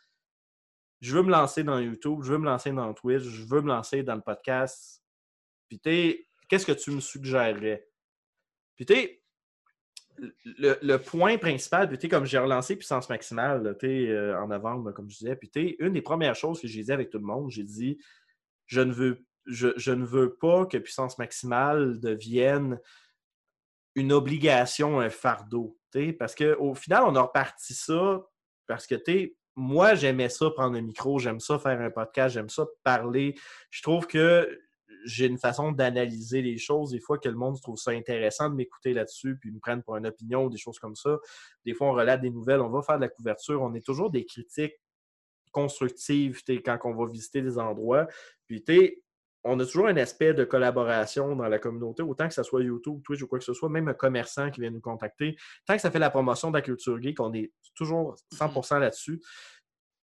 Je 1.01 1.15
veux 1.17 1.23
me 1.23 1.31
lancer 1.31 1.63
dans 1.65 1.79
YouTube, 1.81 2.21
je 2.23 2.33
veux 2.33 2.39
me 2.39 2.47
lancer 2.47 2.71
dans 2.73 2.93
Twitch, 2.95 3.23
je 3.23 3.45
veux 3.45 3.61
me 3.61 3.69
lancer 3.69 4.03
dans 4.03 4.15
le 4.15 4.21
podcast. 4.23 5.03
Puis 5.69 5.81
qu'est-ce 6.49 6.65
que 6.67 6.73
tu 6.73 6.91
me 6.93 7.01
suggérerais? 7.01 7.89
Puis 8.77 8.87
le, 10.45 10.79
le 10.81 10.97
point 10.99 11.37
principal, 11.39 11.89
puis 11.89 12.09
comme 12.09 12.25
j'ai 12.25 12.39
relancé 12.39 12.77
Puissance 12.77 13.09
Maximale 13.11 13.63
là, 13.63 13.75
euh, 13.85 14.39
en 14.41 14.47
novembre, 14.49 14.93
comme 14.93 15.11
je 15.11 15.19
disais, 15.19 15.37
puis 15.37 15.77
une 15.79 15.93
des 15.93 16.01
premières 16.03 16.35
choses 16.35 16.61
que 16.61 16.67
j'ai 16.69 16.83
dit 16.83 16.93
avec 16.93 17.11
tout 17.11 17.19
le 17.19 17.25
monde, 17.25 17.51
j'ai 17.51 17.65
dit 17.65 17.99
je 18.67 18.81
ne 18.81 18.93
veux, 18.93 19.25
je, 19.47 19.69
je 19.77 19.93
ne 19.93 20.05
veux 20.05 20.35
pas 20.35 20.67
que 20.67 20.79
Puissance 20.79 21.19
Maximale 21.19 22.01
devienne 22.01 22.81
une 23.95 24.13
obligation, 24.13 25.01
un 25.01 25.11
fardeau. 25.11 25.79
Parce 26.19 26.35
qu'au 26.35 26.75
final, 26.75 27.05
on 27.07 27.15
a 27.17 27.23
reparti 27.23 27.75
ça 27.75 28.23
parce 28.67 28.87
que 28.87 28.97
moi, 29.55 29.95
j'aimais 29.95 30.29
ça 30.29 30.51
prendre 30.51 30.77
un 30.77 30.83
micro, 30.83 31.19
j'aime 31.19 31.41
ça 31.41 31.59
faire 31.59 31.81
un 31.81 31.91
podcast, 31.91 32.35
j'aime 32.35 32.51
ça 32.51 32.67
parler. 32.85 33.35
Je 33.71 33.81
trouve 33.83 34.07
que 34.07 34.61
j'ai 35.07 35.27
une 35.27 35.39
façon 35.39 35.73
d'analyser 35.73 36.43
les 36.43 36.59
choses. 36.59 36.91
Des 36.91 37.01
fois, 37.01 37.19
que 37.19 37.29
le 37.29 37.37
monde 37.37 37.59
trouve 37.63 37.79
ça 37.79 37.93
intéressant 37.93 38.51
de 38.51 38.55
m'écouter 38.55 38.93
là-dessus, 38.93 39.39
puis 39.39 39.51
me 39.51 39.59
prennent 39.59 39.83
pour 39.83 39.97
une 39.97 40.07
opinion 40.07 40.45
ou 40.45 40.51
des 40.51 40.59
choses 40.59 40.79
comme 40.79 40.97
ça. 40.97 41.17
Des 41.65 41.73
fois, 41.73 41.89
on 41.89 41.93
relate 41.93 42.21
des 42.21 42.31
nouvelles, 42.31 42.61
on 42.61 42.69
va 42.69 42.83
faire 42.83 42.97
de 42.97 43.03
la 43.03 43.09
couverture. 43.09 43.63
On 43.63 43.73
est 43.73 43.85
toujours 43.85 44.11
des 44.11 44.27
critiques 44.27 44.75
constructives 45.57 46.43
t'sais, 46.43 46.61
quand 46.61 46.79
on 46.85 46.95
va 46.95 47.11
visiter 47.11 47.41
des 47.41 47.59
endroits. 47.59 48.07
Puis, 48.47 48.63
t'sais, 48.63 49.03
on 49.43 49.59
a 49.59 49.65
toujours 49.65 49.87
un 49.87 49.97
aspect 49.97 50.35
de 50.35 50.45
collaboration 50.45 51.35
dans 51.35 51.49
la 51.49 51.59
communauté, 51.59 52.03
autant 52.03 52.29
que 52.29 52.35
ce 52.35 52.43
soit 52.43 52.63
YouTube, 52.63 53.01
Twitch 53.05 53.23
ou 53.23 53.27
quoi 53.27 53.39
que 53.39 53.45
ce 53.45 53.55
soit, 53.55 53.69
même 53.69 53.89
un 53.89 53.95
commerçant 53.95 54.51
qui 54.51 54.61
vient 54.61 54.71
nous 54.71 54.81
contacter. 54.81 55.37
Tant 55.65 55.77
que 55.77 55.81
ça 55.81 55.91
fait 55.91 55.99
la 55.99 56.11
promotion 56.11 56.51
de 56.51 56.57
la 56.57 56.63
culture 56.63 57.01
geek, 57.01 57.21
on 57.21 57.33
est 57.33 57.53
toujours 57.75 58.17
100% 58.35 58.81
là-dessus. 58.81 59.23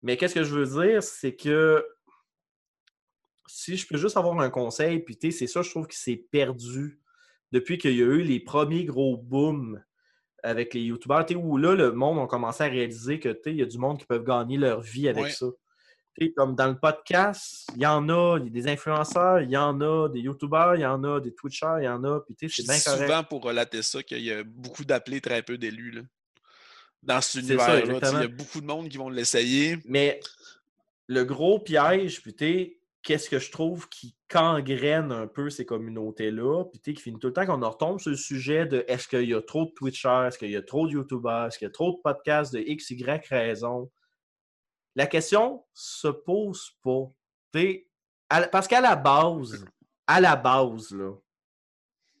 Mais 0.01 0.17
qu'est-ce 0.17 0.33
que 0.33 0.43
je 0.43 0.55
veux 0.55 0.81
dire, 0.81 1.03
c'est 1.03 1.35
que 1.35 1.85
si 3.47 3.77
je 3.77 3.87
peux 3.87 3.97
juste 3.97 4.17
avoir 4.17 4.39
un 4.39 4.49
conseil, 4.49 4.99
puis 4.99 5.17
tu 5.17 5.31
c'est 5.31 5.47
ça, 5.47 5.61
je 5.61 5.69
trouve 5.69 5.85
que 5.85 5.95
c'est 5.95 6.25
perdu 6.31 6.99
depuis 7.51 7.77
qu'il 7.77 7.95
y 7.95 8.01
a 8.01 8.05
eu 8.05 8.21
les 8.21 8.39
premiers 8.39 8.85
gros 8.85 9.17
booms 9.17 9.83
avec 10.43 10.73
les 10.73 10.81
youtubeurs, 10.81 11.25
tu 11.25 11.33
sais, 11.33 11.39
où 11.39 11.57
là, 11.57 11.75
le 11.75 11.91
monde 11.91 12.19
a 12.19 12.27
commencé 12.27 12.63
à 12.63 12.67
réaliser 12.67 13.19
que 13.19 13.35
il 13.47 13.55
y 13.55 13.61
a 13.61 13.65
du 13.65 13.77
monde 13.77 13.99
qui 13.99 14.05
peuvent 14.05 14.23
gagner 14.23 14.57
leur 14.57 14.81
vie 14.81 15.07
avec 15.07 15.23
Ouais. 15.23 15.31
ça. 15.31 15.47
Comme 16.37 16.55
dans 16.55 16.67
le 16.67 16.77
podcast, 16.79 17.67
il 17.75 17.81
y 17.81 17.85
en 17.85 18.07
a, 18.07 18.37
il 18.39 18.45
y 18.45 18.47
a 18.47 18.49
des 18.49 18.67
influenceurs, 18.67 19.41
il 19.41 19.49
y 19.49 19.57
en 19.57 19.81
a, 19.81 20.07
des 20.07 20.21
youtubeurs, 20.21 20.75
il 20.75 20.81
y 20.81 20.85
en 20.85 21.03
a, 21.03 21.19
des 21.19 21.33
twitchers, 21.33 21.79
il 21.79 21.85
y 21.85 21.89
en 21.89 22.01
a, 22.05 22.21
puis 22.21 22.35
tu 22.35 22.47
sais, 22.47 22.61
c'est 22.61 22.71
bien 22.71 22.79
correct. 22.79 23.01
souvent 23.01 23.23
pour 23.25 23.43
relater 23.43 23.81
ça 23.81 24.01
qu'il 24.01 24.21
y 24.21 24.31
a 24.31 24.43
beaucoup 24.43 24.85
d'appelés, 24.85 25.19
très 25.19 25.41
peu 25.41 25.57
d'élus. 25.57 26.01
Dans 27.03 27.19
cet 27.19 27.41
univers-là, 27.43 27.81
il 27.85 28.21
y 28.21 28.23
a 28.23 28.27
beaucoup 28.27 28.61
de 28.61 28.65
monde 28.65 28.87
qui 28.87 28.97
vont 28.97 29.09
l'essayer. 29.09 29.77
Mais 29.83 30.21
le 31.07 31.25
gros 31.25 31.59
piège, 31.59 32.21
puis 32.21 32.33
qu'est-ce 33.05 33.29
que 33.29 33.37
je 33.37 33.51
trouve 33.51 33.87
qui 33.87 34.15
gangrène 34.29 35.11
un 35.11 35.27
peu 35.27 35.51
ces 35.51 35.63
communautés-là, 35.65 36.65
puis 36.65 36.79
tu 36.81 36.89
sais, 36.89 36.95
qui 36.95 37.03
finit 37.03 37.19
tout 37.19 37.27
le 37.27 37.33
temps 37.33 37.45
qu'on 37.45 37.61
en 37.61 37.69
retombe 37.69 37.99
sur 37.99 38.09
le 38.09 38.17
sujet 38.17 38.65
de 38.65 38.83
est-ce 38.87 39.07
qu'il 39.07 39.29
y 39.29 39.33
a 39.35 39.41
trop 39.43 39.65
de 39.65 39.71
Twitchers, 39.71 40.25
est-ce 40.27 40.39
qu'il 40.39 40.49
y 40.49 40.55
a 40.55 40.63
trop 40.63 40.87
de 40.87 40.93
YouTubers, 40.93 41.45
est-ce 41.45 41.59
qu'il 41.59 41.67
y 41.67 41.69
a 41.69 41.71
trop 41.71 41.91
de 41.91 42.01
podcasts 42.01 42.51
de 42.51 42.59
X, 42.59 42.89
Y 42.89 43.27
raison? 43.27 43.91
La 44.95 45.05
question 45.05 45.63
se 45.73 46.07
pose 46.07 46.71
pas. 46.81 47.11
La- 48.31 48.47
parce 48.47 48.67
qu'à 48.67 48.81
la 48.81 48.95
base, 48.95 49.63
à 50.07 50.19
la 50.19 50.35
base, 50.35 50.91
là, 50.91 51.13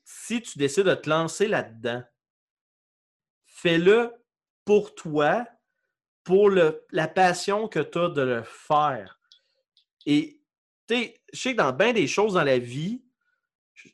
si 0.03 0.39
tu 0.39 0.59
décides 0.59 0.85
de 0.85 0.93
te 0.93 1.09
lancer 1.09 1.47
là-dedans, 1.47 2.03
fais-le 3.47 4.13
pour 4.65 4.93
toi, 4.93 5.47
pour 6.23 6.49
le- 6.49 6.85
la 6.91 7.07
passion 7.07 7.67
que 7.67 7.79
tu 7.79 7.97
as 7.97 8.09
de 8.09 8.21
le 8.21 8.43
faire. 8.43 9.19
Et 10.05 10.34
tu 10.87 10.95
sais, 10.95 11.21
je 11.33 11.39
sais 11.39 11.51
que 11.53 11.57
dans 11.57 11.73
bien 11.73 11.93
des 11.93 12.07
choses 12.07 12.33
dans 12.33 12.43
la 12.43 12.59
vie, 12.59 13.01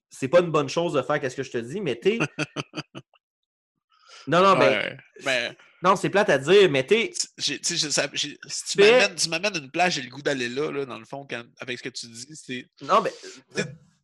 c'est 0.09 0.27
pas 0.27 0.41
une 0.41 0.51
bonne 0.51 0.69
chose 0.69 0.93
de 0.93 1.01
faire 1.01 1.19
qu'est-ce 1.19 1.35
que 1.35 1.43
je 1.43 1.51
te 1.51 1.57
dis, 1.57 1.81
mais 1.81 1.99
tu 1.99 2.19
non, 4.27 4.41
non, 4.43 4.59
Ouais, 4.59 4.97
ben, 5.25 5.55
non, 5.81 5.95
c'est 5.95 6.09
plate 6.09 6.29
à 6.29 6.37
dire, 6.37 6.69
mais 6.69 6.85
j'ai- 6.89 7.11
si 7.37 7.59
tu 7.59 8.77
m'amènes- 8.79 9.15
tu 9.15 9.29
m'amènes 9.29 9.55
une 9.57 9.71
plage, 9.71 9.93
j'ai 9.93 10.03
le 10.03 10.09
goût 10.09 10.21
d'aller 10.21 10.47
là, 10.47 10.71
là, 10.71 10.85
dans 10.85 10.99
le 10.99 11.05
fond, 11.05 11.25
quand- 11.27 11.45
avec 11.59 11.79
ce 11.79 11.83
que 11.83 11.89
tu 11.89 12.05
dis. 12.07 12.35
C'est 12.35 12.69
Non, 12.81 13.01
mais, 13.01 13.11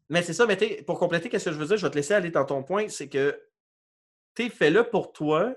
mais 0.09 0.23
c'est 0.23 0.33
ça, 0.33 0.45
mais 0.47 0.57
t'sais, 0.57 0.81
pour 0.87 0.97
compléter, 0.97 1.29
qu'est-ce 1.29 1.45
que 1.45 1.51
je 1.51 1.57
veux 1.59 1.67
dire, 1.67 1.77
je 1.77 1.85
vais 1.85 1.91
te 1.91 1.95
laisser 1.95 2.15
aller 2.15 2.31
dans 2.31 2.45
ton 2.45 2.63
point, 2.63 2.89
c'est 2.89 3.09
que 3.09 3.39
tu 4.35 4.49
fais-le 4.49 4.89
pour 4.89 5.13
toi, 5.13 5.53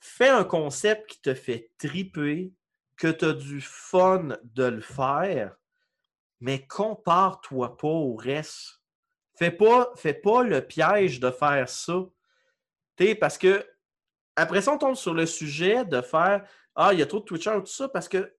fais 0.00 0.28
un 0.28 0.44
concept 0.44 1.08
qui 1.10 1.20
te 1.22 1.34
fait 1.34 1.70
triper, 1.78 2.52
que 2.96 3.08
tu 3.08 3.24
as 3.24 3.32
du 3.32 3.60
fun 3.62 4.36
de 4.42 4.64
le 4.64 4.80
faire, 4.80 5.56
mais 6.40 6.66
compare-toi 6.66 7.76
pas 7.76 7.88
au 7.88 8.14
reste. 8.14 8.82
Fais 9.36 9.50
pas, 9.50 9.92
fais 9.96 10.20
le 10.24 10.60
piège 10.60 11.20
de 11.20 11.30
faire 11.30 11.68
ça. 11.68 12.04
T'sais, 12.96 13.14
parce 13.14 13.38
que 13.38 13.64
après 14.34 14.62
ça, 14.62 14.72
on 14.72 14.78
tombe 14.78 14.94
sur 14.94 15.14
le 15.14 15.26
sujet 15.26 15.84
de 15.84 16.00
faire 16.00 16.46
Ah, 16.74 16.92
il 16.92 16.98
y 16.98 17.02
a 17.02 17.06
trop 17.06 17.20
de 17.20 17.24
Twitchers 17.24 17.56
ou 17.56 17.60
tout 17.60 17.66
ça, 17.66 17.88
parce 17.88 18.08
que 18.08 18.34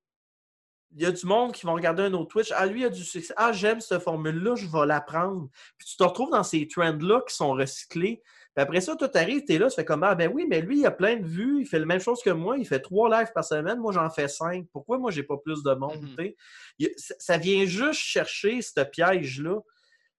il 0.92 1.04
y 1.04 1.06
a 1.06 1.12
du 1.12 1.26
monde 1.26 1.52
qui 1.52 1.66
vont 1.66 1.74
regarder 1.74 2.04
un 2.04 2.14
autre 2.14 2.30
Twitch. 2.30 2.52
Ah, 2.56 2.66
lui, 2.66 2.82
il 2.82 2.86
a 2.86 2.90
du 2.90 3.04
succès. 3.04 3.34
Ah, 3.38 3.52
j'aime 3.52 3.80
cette 3.80 4.02
formule-là, 4.02 4.56
je 4.56 4.66
vais 4.66 4.86
l'apprendre. 4.88 5.50
Puis 5.78 5.88
tu 5.88 5.98
te 5.98 6.04
retrouves 6.04 6.32
dans 6.32 6.44
ces 6.44 6.68
trends-là 6.68 7.22
qui 7.28 7.36
sont 7.36 7.52
recyclés. 7.52 8.24
Puis 8.60 8.64
après 8.64 8.82
ça, 8.82 8.94
toi, 8.98 9.08
t'arrives, 9.08 9.46
t'es 9.46 9.58
là, 9.58 9.70
tu 9.70 9.76
fais 9.76 9.86
comme 9.86 10.04
Ah, 10.04 10.16
ben 10.16 10.30
oui, 10.34 10.46
mais 10.46 10.60
lui, 10.60 10.80
il 10.80 10.86
a 10.86 10.92
plein 10.92 11.16
de 11.16 11.26
vues, 11.26 11.62
il 11.62 11.66
fait 11.66 11.80
la 11.80 11.86
même 11.86 12.02
chose 12.02 12.22
que 12.22 12.30
moi, 12.30 12.58
il 12.58 12.68
fait 12.68 12.82
trois 12.82 13.10
lives 13.10 13.32
par 13.34 13.46
semaine, 13.46 13.80
moi, 13.80 13.94
j'en 13.94 14.10
fais 14.10 14.28
cinq. 14.28 14.68
Pourquoi 14.74 14.98
moi, 14.98 15.12
j'ai 15.12 15.24
pas 15.24 15.38
plus 15.38 15.64
de 15.64 15.74
monde? 15.76 16.02
Mhm. 16.02 16.90
ça, 16.98 17.38
vient 17.38 17.64
juste 17.64 18.02
chercher 18.02 18.62
ce 18.62 18.82
piège-là. 18.82 19.62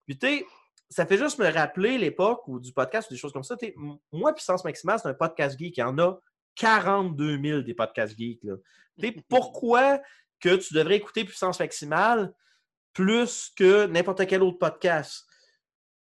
Puis 0.07 0.17
tu 0.17 0.43
ça 0.89 1.05
fait 1.05 1.19
juste 1.19 1.37
me 1.37 1.47
rappeler 1.53 1.99
l'époque 1.99 2.47
ou 2.47 2.59
du 2.59 2.73
podcast 2.73 3.11
ou 3.11 3.13
des 3.13 3.19
choses 3.19 3.31
comme 3.31 3.43
ça. 3.43 3.55
Moi, 4.11 4.33
Puissance 4.33 4.65
Maximale, 4.65 4.97
c'est 4.99 5.07
un 5.07 5.13
podcast 5.13 5.57
geek. 5.59 5.77
Il 5.77 5.81
y 5.81 5.83
en 5.83 5.99
a 5.99 6.19
42 6.55 7.39
000 7.43 7.61
des 7.61 7.75
podcasts 7.75 8.17
geeks. 8.17 8.43
Là. 8.43 8.55
Pourquoi 9.29 10.01
que 10.39 10.55
tu 10.55 10.73
devrais 10.73 10.95
écouter 10.95 11.25
Puissance 11.25 11.59
Maximale 11.59 12.33
plus 12.91 13.51
que 13.55 13.85
n'importe 13.85 14.25
quel 14.25 14.41
autre 14.41 14.57
podcast? 14.57 15.27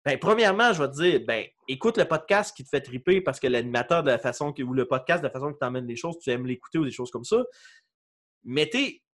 Ben, 0.04 0.18
premièrement, 0.18 0.72
je 0.72 0.82
vais 0.82 0.88
te 0.88 0.94
dire, 0.94 1.20
ben, 1.26 1.44
écoute 1.68 1.98
le 1.98 2.06
podcast 2.06 2.56
qui 2.56 2.64
te 2.64 2.70
fait 2.70 2.80
triper 2.80 3.20
parce 3.20 3.38
que 3.38 3.46
l'animateur 3.46 4.02
de 4.02 4.10
la 4.10 4.18
façon 4.18 4.52
que, 4.52 4.62
ou 4.62 4.72
le 4.72 4.86
podcast 4.86 5.22
de 5.22 5.26
la 5.26 5.32
façon 5.32 5.52
que 5.52 5.58
t'emmène 5.58 5.86
les 5.86 5.96
choses, 5.96 6.18
tu 6.18 6.30
aimes 6.30 6.46
l'écouter 6.46 6.78
ou 6.78 6.84
des 6.84 6.90
choses 6.90 7.10
comme 7.10 7.24
ça. 7.24 7.42
Mais 8.44 8.70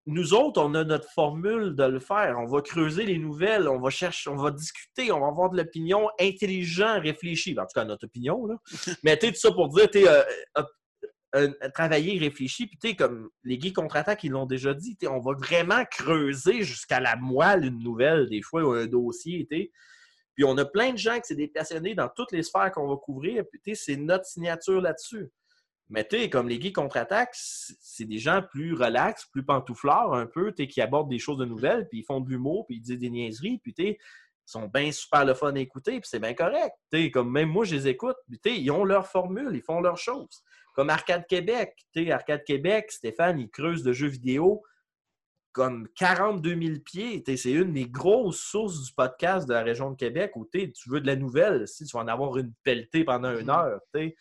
nous 0.07 0.35
autres, 0.35 0.63
on 0.63 0.75
a 0.75 0.85
notre 0.85 1.11
formule 1.11 1.75
de 1.75 1.83
le 1.83 1.99
faire. 1.99 2.37
On 2.39 2.47
va 2.47 2.63
creuser 2.63 3.05
les 3.05 3.19
nouvelles, 3.19 3.69
on 3.69 3.81
va 3.81 3.91
chercher, 3.91 4.31
on 4.31 4.37
va 4.37 4.53
discuter, 4.53 5.11
on 5.11 5.21
va 5.21 5.27
avoir 5.27 5.51
de 5.51 5.57
l'opinion 5.57 6.09
intelligent, 6.21 7.01
réfléchie. 7.01 7.55
Ben, 7.55 7.63
En 7.63 7.67
tout 7.67 7.75
cas, 7.75 7.85
notre 7.85 8.07
opinion, 8.07 8.47
là. 8.47 8.55
Mais 9.03 9.19
tu 9.19 9.33
tout 9.33 9.39
ça 9.39 9.51
pour 9.51 9.69
dire, 9.71 9.91
t'es 9.91 10.09
euh, 10.09 10.23
euh, 10.59 10.63
euh, 11.35 11.53
travailler, 11.75 12.17
réfléchir, 12.21 12.69
puis 12.69 12.79
tu 12.79 12.89
sais, 12.91 12.95
comme 12.95 13.29
les 13.43 13.61
geeks 13.61 13.75
contre-attaque, 13.75 14.23
ils 14.23 14.31
l'ont 14.31 14.47
déjà 14.47 14.73
dit, 14.73 14.97
on 15.11 15.19
va 15.19 15.33
vraiment 15.33 15.85
creuser 15.91 16.63
jusqu'à 16.63 17.01
la 17.01 17.17
moelle 17.17 17.65
une 17.65 17.83
nouvelle, 17.83 18.29
des 18.29 18.43
fois, 18.43 18.63
ou 18.63 18.71
un 18.71 18.87
dossier, 18.87 19.49
tu 19.51 19.57
sais. 19.57 19.73
Puis 20.37 20.45
on 20.45 20.57
a 20.59 20.65
plein 20.65 20.93
de 20.93 20.99
gens 20.99 21.17
qui 21.19 21.29
sont 21.29 21.35
des 21.35 21.49
passionnés 21.49 21.95
dans 21.95 22.09
toutes 22.15 22.31
les 22.31 22.43
sphères 22.43 22.71
qu'on 22.71 22.87
va 22.87 22.97
couvrir, 22.97 23.43
puis 23.51 23.75
c'est 23.75 23.97
notre 23.97 24.27
signature 24.27 24.81
là-dessus. 24.81 25.33
Mais 25.89 26.07
tu 26.07 26.29
comme 26.29 26.49
les 26.49 26.61
geeks 26.61 26.75
contre-attaque, 26.75 27.31
c'est 27.33 28.05
des 28.05 28.19
gens 28.19 28.43
plus 28.43 28.75
relax, 28.75 29.25
plus 29.27 29.45
pantouflards 29.45 30.15
un 30.15 30.27
peu, 30.27 30.53
tu 30.53 30.67
qui 30.67 30.81
abordent 30.81 31.09
des 31.09 31.19
choses 31.19 31.39
de 31.39 31.45
nouvelles, 31.45 31.89
puis 31.89 32.01
ils 32.01 32.05
font 32.05 32.21
de 32.21 32.29
l'humour, 32.29 32.67
puis 32.67 32.77
ils 32.77 32.81
disent 32.81 32.99
des 32.99 33.11
niaiseries, 33.11 33.59
puis 33.59 33.73
tu 33.73 33.97
sont 34.45 34.69
bien 34.69 34.93
super 34.93 35.25
le 35.25 35.35
fun 35.35 35.55
à 35.55 35.59
écouter, 35.59 35.93
puis 36.01 36.09
c'est 36.09 36.21
bien 36.21 36.35
correct. 36.35 36.75
Tu 36.93 37.05
sais, 37.05 37.11
comme 37.11 37.33
même 37.33 37.49
moi, 37.49 37.65
je 37.65 37.75
les 37.75 37.89
écoute, 37.89 38.17
puis 38.29 38.61
ils 38.61 38.71
ont 38.71 38.85
leur 38.85 39.07
formule, 39.09 39.51
ils 39.55 39.63
font 39.63 39.81
leurs 39.81 39.99
choses. 39.99 40.43
Comme 40.75 40.91
Arcade 40.91 41.27
Québec, 41.27 41.75
tu 41.93 42.05
sais, 42.05 42.13
Arcade 42.13 42.45
Québec, 42.45 42.93
Stéphane, 42.93 43.41
il 43.41 43.49
creuse 43.49 43.83
de 43.83 43.93
jeux 43.93 44.09
vidéo 44.09 44.63
comme 45.57 45.89
42 45.97 46.55
000 46.61 46.81
pieds. 46.85 47.25
C'est 47.35 47.51
une 47.51 47.73
des 47.73 47.87
grosses 47.87 48.41
sources 48.41 48.83
du 48.85 48.93
podcast 48.93 49.49
de 49.49 49.55
la 49.55 49.63
région 49.63 49.91
de 49.91 49.97
Québec 49.97 50.33
où 50.37 50.47
tu 50.53 50.71
veux 50.91 51.01
de 51.01 51.07
la 51.07 51.17
nouvelle, 51.17 51.67
si 51.67 51.87
tu 51.87 51.97
vas 51.97 52.03
en 52.03 52.09
avoir 52.09 52.37
une 52.37 52.53
pelletée 52.63 53.05
pendant 53.05 53.35
une 53.35 53.49
heure. 53.49 53.81
tu 53.95 54.01
sais. 54.01 54.17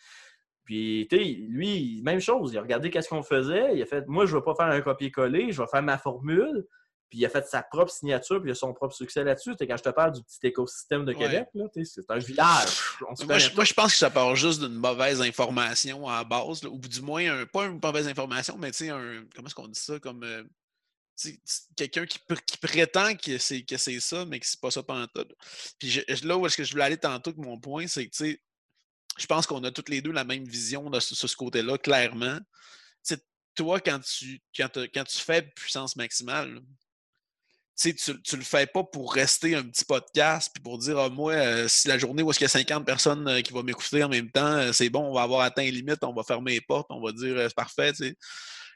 Puis, 0.64 1.06
tu 1.10 1.18
lui, 1.18 2.00
même 2.02 2.20
chose, 2.20 2.54
il 2.54 2.58
a 2.58 2.62
regardé 2.62 2.88
qu'est-ce 2.88 3.10
qu'on 3.10 3.22
faisait. 3.22 3.76
Il 3.76 3.82
a 3.82 3.86
fait, 3.86 4.06
moi, 4.08 4.24
je 4.24 4.34
ne 4.34 4.40
vais 4.40 4.44
pas 4.46 4.54
faire 4.54 4.66
un 4.68 4.80
copier-coller, 4.80 5.52
je 5.52 5.60
vais 5.60 5.68
faire 5.68 5.82
ma 5.82 5.98
formule. 5.98 6.64
Puis, 7.10 7.18
il 7.18 7.26
a 7.26 7.28
fait 7.28 7.46
sa 7.46 7.60
propre 7.62 7.92
signature, 7.92 8.40
puis 8.40 8.48
il 8.48 8.52
a 8.52 8.54
son 8.54 8.72
propre 8.72 8.94
succès 8.94 9.22
là-dessus. 9.22 9.54
Quand 9.60 9.76
je 9.76 9.82
te 9.82 9.90
parle 9.90 10.12
du 10.12 10.22
petit 10.22 10.38
écosystème 10.42 11.04
de. 11.04 11.12
Québec, 11.12 11.48
c'est 11.84 12.10
un 12.10 12.18
village. 12.18 12.66
On 13.02 13.26
Moi 13.26 13.38
je, 13.38 13.54
moi, 13.54 13.64
je 13.64 13.74
pense 13.74 13.92
que 13.92 13.98
ça 13.98 14.08
part 14.08 14.34
juste 14.36 14.60
d'une 14.62 14.74
mauvaise 14.74 15.20
information 15.20 16.08
à 16.08 16.16
la 16.16 16.24
base, 16.24 16.62
là, 16.64 16.70
ou 16.70 16.78
du 16.78 17.02
moins, 17.02 17.40
un- 17.42 17.44
pas 17.46 17.66
une 17.66 17.78
mauvaise 17.80 18.08
information, 18.08 18.56
mais 18.58 18.70
tu 18.70 18.86
sais, 18.86 18.88
un. 18.88 19.22
Comment 19.34 19.48
est-ce 19.48 19.54
qu'on 19.54 19.68
dit 19.68 19.78
ça? 19.78 19.98
Comme. 20.00 20.24
euh, 20.24 20.42
quelqu'un 21.76 22.06
qui, 22.06 22.18
pr- 22.18 22.44
qui 22.44 22.58
prétend 22.58 23.14
que 23.16 23.38
c'est, 23.38 23.62
que 23.62 23.76
c'est 23.76 24.00
ça, 24.00 24.24
mais 24.26 24.40
que 24.40 24.46
c'est 24.46 24.60
pas 24.60 24.70
ça 24.70 24.82
pendant 24.82 25.06
tout. 25.06 25.26
Puis 25.78 26.02
là 26.22 26.36
où 26.36 26.46
est-ce 26.46 26.56
que 26.56 26.64
je 26.64 26.72
voulais 26.72 26.84
aller 26.84 26.98
tantôt 26.98 27.30
avec 27.30 27.44
mon 27.44 27.58
point, 27.58 27.86
c'est 27.86 28.06
que 28.08 28.38
je 29.18 29.26
pense 29.26 29.46
qu'on 29.46 29.64
a 29.64 29.70
toutes 29.70 29.88
les 29.88 30.02
deux 30.02 30.12
la 30.12 30.24
même 30.24 30.44
vision 30.44 30.90
de 30.90 31.00
ce, 31.00 31.36
côté-là, 31.36 31.78
clairement. 31.78 32.38
Toi, 33.54 33.80
quand 33.80 34.00
tu, 34.00 34.38
quand, 34.54 34.68
quand 34.92 35.04
tu 35.04 35.16
fais 35.16 35.40
puissance 35.40 35.96
maximale, 35.96 36.60
tu 37.78 37.94
tu, 37.94 38.36
le 38.36 38.42
fais 38.42 38.66
pas 38.66 38.84
pour 38.84 39.12
rester 39.12 39.54
un 39.54 39.62
petit 39.62 39.84
podcast 39.84 40.50
puis 40.52 40.62
pour 40.62 40.78
dire, 40.78 40.98
ah, 40.98 41.08
moi, 41.08 41.32
euh, 41.32 41.68
si 41.68 41.88
la 41.88 41.98
journée 41.98 42.22
où 42.22 42.30
est-ce 42.30 42.38
qu'il 42.38 42.44
y 42.44 42.46
a 42.46 42.48
50 42.50 42.86
personnes 42.86 43.28
euh, 43.28 43.40
qui 43.42 43.52
vont 43.52 43.62
m'écouter 43.62 44.02
en 44.02 44.08
même 44.08 44.30
temps, 44.30 44.46
euh, 44.46 44.72
c'est 44.72 44.88
bon, 44.88 45.10
on 45.10 45.14
va 45.14 45.22
avoir 45.22 45.40
atteint 45.40 45.62
les 45.62 45.70
limites, 45.70 46.02
on 46.02 46.14
va 46.14 46.22
fermer 46.22 46.52
les 46.52 46.60
portes, 46.60 46.86
on 46.90 47.02
va 47.02 47.12
dire, 47.12 47.36
c'est 47.38 47.54
parfait. 47.54 47.92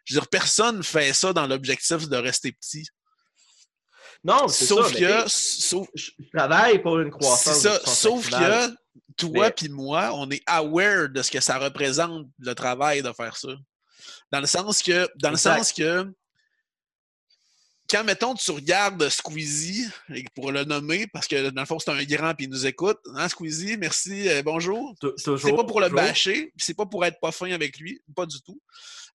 Je 0.05 0.15
veux 0.15 0.21
dire, 0.21 0.29
personne 0.29 0.83
fait 0.83 1.13
ça 1.13 1.33
dans 1.33 1.47
l'objectif 1.47 2.09
de 2.09 2.17
rester 2.17 2.53
petit. 2.53 2.87
Non, 4.23 4.49
c'est 4.49 4.67
Sauf 4.67 4.93
ça, 4.93 4.99
que, 4.99 5.29
sauf, 5.29 5.89
je 5.95 6.11
travaille 6.35 6.83
pour 6.83 6.99
une 6.99 7.11
c'est 7.11 7.19
croissance. 7.19 7.59
ça, 7.61 7.81
sauf 7.87 8.29
que 8.29 8.69
toi 9.17 9.47
Mais- 9.47 9.51
puis 9.51 9.69
moi, 9.71 10.11
on 10.15 10.31
est 10.31 10.43
aware 10.47 11.09
de 11.09 11.23
ce 11.23 11.31
que 11.31 11.41
ça 11.41 11.59
représente 11.59 12.27
le 12.39 12.55
travail 12.55 13.03
de 13.03 13.13
faire 13.13 13.37
ça. 13.37 13.49
Dans 14.31 14.41
le 14.41 14.47
sens 14.47 14.83
que, 14.83 15.09
dans 15.17 15.31
Exact. 15.31 15.57
le 15.59 15.59
sens 15.65 15.73
que, 15.73 16.13
quand 17.89 18.05
mettons 18.05 18.35
tu 18.35 18.51
regardes 18.53 19.09
Squeezie, 19.09 19.89
et 20.15 20.25
pour 20.35 20.53
le 20.53 20.65
nommer, 20.65 21.07
parce 21.09 21.27
que 21.27 21.49
dans 21.51 21.63
le 21.63 21.67
fond 21.67 21.79
c'est 21.79 21.91
un 21.91 22.05
grand 22.05 22.35
puis 22.35 22.45
il 22.45 22.51
nous 22.51 22.67
écoute, 22.67 22.99
hein 23.17 23.29
Squeezie, 23.29 23.77
merci, 23.79 24.29
euh, 24.29 24.43
bonjour. 24.45 24.95
C'est 25.17 25.57
pas 25.57 25.65
pour 25.65 25.81
le 25.81 25.89
bâcher, 25.89 26.53
c'est 26.57 26.75
pas 26.75 26.87
pour 26.87 27.05
être 27.05 27.19
pas 27.21 27.33
fin 27.33 27.51
avec 27.51 27.79
lui, 27.79 28.01
pas 28.15 28.27
du 28.27 28.41
tout. 28.43 28.61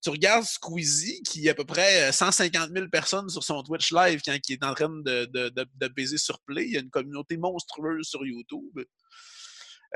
Tu 0.01 0.09
regardes 0.09 0.45
Squeezie, 0.45 1.23
qui 1.23 1.47
a 1.47 1.51
à 1.51 1.55
peu 1.55 1.65
près 1.65 2.09
euh, 2.09 2.11
150 2.11 2.71
000 2.71 2.89
personnes 2.89 3.29
sur 3.29 3.43
son 3.43 3.63
Twitch 3.63 3.91
live 3.91 4.21
quand 4.23 4.37
il 4.47 4.53
est 4.53 4.63
en 4.63 4.73
train 4.73 4.89
de 4.89 5.87
baiser 5.89 6.17
sur 6.17 6.39
Play. 6.41 6.65
Il 6.65 6.73
y 6.73 6.77
a 6.77 6.81
une 6.81 6.89
communauté 6.89 7.37
monstrueuse 7.37 8.07
sur 8.07 8.25
YouTube. 8.25 8.79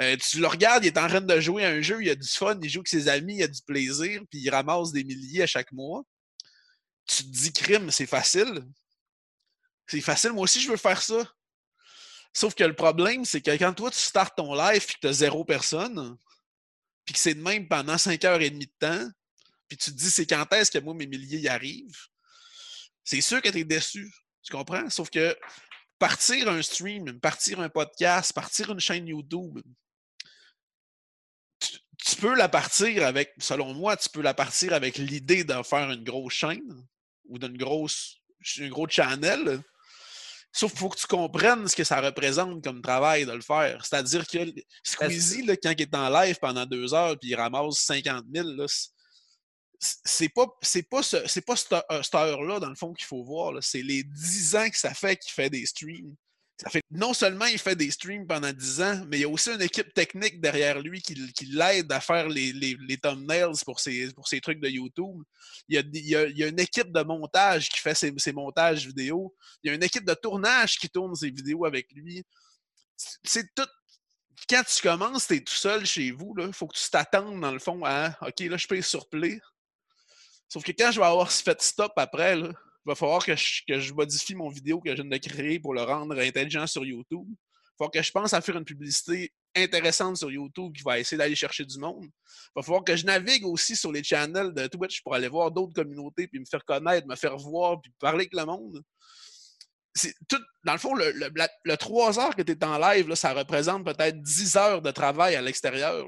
Euh, 0.02 0.16
tu 0.18 0.40
le 0.40 0.48
regardes, 0.48 0.86
il 0.86 0.88
est 0.88 0.98
en 0.98 1.08
train 1.08 1.22
de 1.22 1.40
jouer 1.40 1.66
à 1.66 1.70
un 1.70 1.82
jeu, 1.82 2.02
il 2.02 2.10
a 2.10 2.16
du 2.16 2.28
fun, 2.28 2.58
il 2.62 2.70
joue 2.70 2.80
avec 2.80 2.88
ses 2.88 3.10
amis, 3.10 3.38
il 3.38 3.44
a 3.44 3.48
du 3.48 3.62
plaisir, 3.62 4.22
puis 4.30 4.40
il 4.40 4.50
ramasse 4.50 4.94
des 4.94 5.04
milliers 5.04 5.44
à 5.44 5.48
chaque 5.48 5.72
mois. 5.74 6.04
Tu 7.06 7.24
te 7.24 7.30
dis 7.30 7.52
crime, 7.52 7.92
c'est 7.92 8.06
facile. 8.06 8.66
C'est 9.88 10.00
facile, 10.02 10.32
moi 10.32 10.44
aussi 10.44 10.62
je 10.62 10.70
veux 10.70 10.78
faire 10.78 11.02
ça. 11.02 11.30
Sauf 12.34 12.54
que 12.54 12.64
le 12.64 12.76
problème, 12.76 13.26
c'est 13.26 13.42
que 13.42 13.52
quand 13.52 13.74
toi 13.74 13.90
tu 13.90 13.98
startes 13.98 14.38
ton 14.38 14.54
live 14.54 14.86
et 14.88 14.94
que 14.94 15.00
tu 15.02 15.08
as 15.08 15.14
zéro 15.14 15.44
personne, 15.44 16.16
puis 17.04 17.14
que 17.14 17.20
c'est 17.20 17.34
de 17.34 17.42
même 17.42 17.68
pendant 17.68 17.98
5 17.98 18.24
heures 18.24 18.42
et 18.42 18.52
demie 18.52 18.68
de 18.68 18.88
temps, 18.88 19.10
puis 19.70 19.78
tu 19.78 19.92
te 19.92 19.96
dis 19.96 20.10
c'est 20.10 20.26
quand 20.26 20.52
est-ce 20.54 20.72
que 20.72 20.80
moi 20.80 20.94
mes 20.94 21.08
milliers 21.08 21.40
y 21.40 21.48
arrivent, 21.48 22.08
c'est 23.04 23.22
sûr 23.22 23.42
que 23.42 23.50
tu 23.50 23.60
es 23.60 23.64
déçu. 23.64 24.12
Tu 24.44 24.52
comprends? 24.52 24.90
Sauf 24.90 25.10
que 25.10 25.38
partir 26.00 26.50
un 26.50 26.62
stream, 26.62 27.20
partir 27.20 27.60
un 27.60 27.70
podcast, 27.70 28.34
partir 28.34 28.72
une 28.72 28.80
chaîne 28.80 29.08
YouTube, 29.08 29.60
tu, 31.60 31.78
tu 31.98 32.16
peux 32.16 32.36
la 32.36 32.50
partir 32.50 33.06
avec, 33.06 33.34
selon 33.38 33.74
moi, 33.74 33.96
tu 33.96 34.10
peux 34.10 34.22
la 34.22 34.34
partir 34.34 34.74
avec 34.74 34.98
l'idée 34.98 35.44
de 35.44 35.62
faire 35.64 35.92
une 35.92 36.04
grosse 36.04 36.34
chaîne 36.34 36.88
ou 37.26 37.38
d'une 37.38 37.58
grosse, 37.58 38.18
un 38.60 38.70
gros 38.70 38.88
channel. 38.88 39.62
Sauf 40.52 40.72
qu'il 40.72 40.80
faut 40.80 40.90
que 40.90 41.00
tu 41.00 41.06
comprennes 41.06 41.68
ce 41.68 41.76
que 41.76 41.84
ça 41.84 42.02
représente 42.02 42.64
comme 42.64 42.82
travail 42.82 43.26
de 43.26 43.32
le 43.32 43.42
faire. 43.42 43.86
C'est-à-dire 43.86 44.26
que 44.26 44.40
Squeezie, 44.84 45.44
là, 45.44 45.56
quand 45.56 45.72
il 45.78 45.82
est 45.82 45.96
en 45.96 46.10
live 46.10 46.38
pendant 46.42 46.66
deux 46.66 46.94
heures 46.94 47.20
puis 47.20 47.30
il 47.30 47.36
ramasse 47.36 47.78
50 47.82 48.26
000, 48.34 48.48
là, 48.56 48.66
c'est- 49.80 50.30
pas, 50.30 50.46
c'est 50.62 50.84
pas, 50.84 51.02
ce, 51.04 51.28
c'est 51.28 51.42
pas 51.46 51.56
cette, 51.56 51.74
euh, 51.74 52.02
heure-là, 52.14 52.60
dans 52.60 52.70
le 52.70 52.76
fond, 52.76 52.94
qu'il 52.94 53.06
faut 53.06 53.24
voir. 53.24 53.54
C'est 53.64 53.82
les 53.82 54.04
10 54.04 54.56
ans 54.56 54.70
que 54.70 54.78
ça 54.78 54.94
fait 54.94 55.18
qu'il 55.18 55.32
fait 55.32 55.50
des 55.50 55.66
streams. 55.66 56.16
Ça 56.62 56.70
fait, 56.70 56.82
non 56.92 57.14
seulement 57.14 57.46
il 57.46 57.58
fait 57.58 57.78
des 57.78 57.90
streams 57.90 58.28
pendant 58.28 58.52
10 58.52 58.82
ans, 58.82 59.06
mais 59.08 59.20
il 59.20 59.22
y 59.22 59.24
a 59.24 59.30
aussi 59.30 59.50
une 59.50 59.62
équipe 59.62 59.94
technique 59.94 60.42
derrière 60.42 60.82
lui 60.82 61.02
qui, 61.02 61.16
qui 61.32 61.46
l'aide 61.46 61.90
à 61.94 62.02
faire 62.02 62.28
les, 62.28 62.52
les, 62.52 62.76
les 62.82 62.98
thumbnails 62.98 63.54
pour 63.66 63.80
ses, 63.80 64.12
pour 64.12 64.28
trucs 64.28 64.60
de 64.60 64.68
YouTube. 64.68 65.24
Il 65.70 65.76
y, 65.76 65.78
a, 65.78 65.82
il, 65.94 66.06
y 66.10 66.16
a, 66.18 66.26
il 66.28 66.38
y 66.38 66.44
a 66.44 66.48
une 66.48 66.60
équipe 66.60 66.92
de 66.92 67.02
montage 67.02 67.70
qui 67.70 67.80
fait 67.80 67.96
ses, 67.96 68.14
ses 68.18 68.34
montages 68.34 68.86
vidéo. 68.86 69.34
Il 69.64 69.70
y 69.70 69.72
a 69.72 69.76
une 69.76 69.84
équipe 69.84 70.04
de 70.04 70.14
tournage 70.14 70.78
qui 70.78 70.90
tourne 70.90 71.16
ses 71.16 71.32
vidéos 71.32 71.64
avec 71.64 71.90
lui. 71.94 72.24
C'est- 73.24 73.48
tout. 73.56 73.64
Quand 74.50 74.64
tu 74.64 74.82
commences, 74.82 75.28
tu 75.28 75.36
es 75.36 75.42
tout 75.42 75.54
seul 75.54 75.86
chez 75.86 76.12
vous. 76.12 76.34
Il 76.40 76.52
faut 76.54 76.68
que 76.68 76.78
tu 76.78 76.90
t'attendes, 76.90 77.40
dans 77.40 77.52
le 77.52 77.60
fond, 77.60 77.82
à 77.86 78.18
OK, 78.22 78.40
là, 78.42 78.58
je 78.58 78.68
peux 78.68 78.82
sur. 78.82 79.08
Sauf 80.50 80.64
que 80.64 80.72
quand 80.72 80.92
je 80.92 81.00
vais 81.00 81.06
avoir 81.06 81.32
fait 81.32 81.62
stop 81.62 81.94
après, 81.96 82.38
il 82.40 82.52
va 82.86 82.96
falloir 82.96 83.24
que 83.24 83.36
je, 83.36 83.62
que 83.68 83.80
je 83.80 83.94
modifie 83.94 84.36
mon 84.36 84.50
vidéo 84.50 84.80
que 84.82 84.90
je 84.96 85.02
viens 85.02 85.06
de 85.06 85.18
créer 85.18 85.60
pour 85.60 85.74
le 85.74 85.84
rendre 85.84 86.18
intelligent 86.20 86.66
sur 86.68 86.84
YouTube. 86.84 87.28
Il 87.30 87.36
va 87.80 87.86
falloir 87.86 87.92
que 87.92 88.02
je 88.02 88.12
pense 88.12 88.34
à 88.34 88.42
faire 88.42 88.58
une 88.58 88.66
publicité 88.66 89.32
intéressante 89.56 90.18
sur 90.18 90.30
YouTube 90.32 90.74
qui 90.76 90.84
va 90.84 91.00
essayer 91.00 91.18
d'aller 91.18 91.36
chercher 91.36 91.64
du 91.66 91.78
monde. 91.80 92.06
Il 92.06 92.52
va 92.56 92.62
falloir 92.64 92.84
que 92.84 92.96
je 92.96 93.06
navigue 93.06 93.46
aussi 93.46 93.76
sur 93.76 93.92
les 93.92 94.04
channels 94.04 94.54
de 94.54 94.68
Twitch 94.68 95.02
pour 95.02 95.14
aller 95.16 95.28
voir 95.28 95.52
d'autres 95.52 95.74
communautés, 95.74 96.28
puis 96.28 96.40
me 96.40 96.46
faire 96.46 96.66
connaître, 96.66 97.08
me 97.08 97.16
faire 97.16 97.38
voir, 97.38 97.80
puis 97.80 97.92
parler 98.00 98.22
avec 98.22 98.34
le 98.34 98.46
monde. 98.46 98.84
Tout, 100.28 100.42
dans 100.64 100.74
le 100.74 100.80
fond, 100.80 100.94
le, 100.96 101.12
le, 101.12 101.30
la- 101.36 101.50
le 101.64 101.78
3 101.78 102.20
heures 102.20 102.36
que 102.36 102.42
tu 102.42 102.52
es 102.54 102.64
en 102.64 102.78
live, 102.78 103.08
là, 103.10 103.16
ça 103.16 103.34
représente 103.34 103.86
peut-être 103.86 104.22
10 104.22 104.56
heures 104.56 104.82
de 104.82 104.92
travail 104.92 105.36
à 105.36 105.42
l'extérieur. 105.42 106.06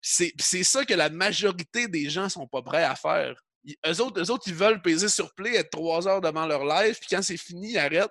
C'est 0.00 0.62
ça 0.64 0.84
que 0.84 0.94
la 0.94 1.10
majorité 1.10 1.88
des 1.88 2.08
gens 2.08 2.28
sont 2.28 2.46
pas 2.46 2.62
prêts 2.62 2.84
à 2.84 2.94
faire. 2.96 3.34
Ils- 3.64 3.76
eux, 3.86 4.00
autres, 4.00 4.30
autres, 4.30 4.44
ils 4.46 4.54
veulent 4.54 4.80
peser 4.80 5.08
sur 5.08 5.34
play, 5.34 5.56
être 5.56 5.70
3 5.70 6.08
heures 6.08 6.20
devant 6.22 6.46
leur 6.46 6.64
live, 6.64 6.96
puis 6.98 7.08
quand 7.10 7.22
c'est 7.22 7.36
fini, 7.36 7.72
ils 7.72 7.78
arrêtent. 7.78 8.10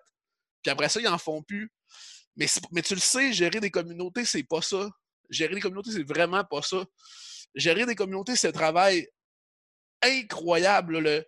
Puis 0.62 0.72
après 0.72 0.90
ça, 0.90 1.00
ils 1.00 1.08
en 1.08 1.18
font 1.18 1.42
plus. 1.42 1.72
Mais, 2.36 2.48
tu 2.82 2.94
le 2.94 3.02
sais, 3.02 3.34
gérer 3.34 3.60
des 3.60 3.72
communautés, 3.72 4.24
c'est 4.26 4.44
pas 4.44 4.62
ça. 4.62 4.90
Gérer 5.30 5.56
des 5.56 5.62
communautés, 5.62 5.92
c'est 5.92 6.08
vraiment 6.08 6.44
pas 6.44 6.62
ça. 6.62 6.86
Gérer 7.56 7.86
des 7.86 7.96
communautés, 7.96 8.36
c'est 8.36 8.48
un 8.50 8.52
travail 8.52 9.08
incroyable. 10.02 11.00
Le, 11.00 11.26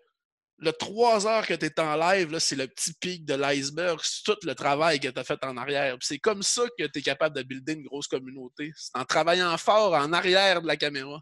le 0.62 0.72
3 0.72 1.28
heures 1.28 1.48
que 1.48 1.56
tu 1.56 1.66
es 1.66 1.80
en 1.80 1.96
live, 1.96 2.38
c'est 2.38 2.56
le 2.56 2.68
petit 2.68 2.94
pic 2.94 3.26
de 3.26 3.34
l'iceberg. 3.34 4.00
C'est 4.04 4.24
tout 4.24 4.38
le 4.46 4.54
travail 4.54 5.00
que 5.00 5.08
tu 5.08 5.20
as 5.20 5.24
fait 5.24 5.44
en 5.44 5.58
arrière. 5.58 5.98
C'est 6.02 6.20
comme 6.20 6.44
ça 6.44 6.62
que 6.78 6.86
tu 6.86 7.00
es 7.00 7.02
capable 7.02 7.36
de 7.36 7.42
builder 7.42 7.74
une 7.74 7.84
grosse 7.84 8.08
communauté. 8.08 8.72
En 8.94 9.04
travaillant 9.04 9.58
fort 9.58 9.94
en 9.94 10.14
arrière 10.14 10.62
de 10.62 10.68
la 10.68 10.78
caméra. 10.78 11.20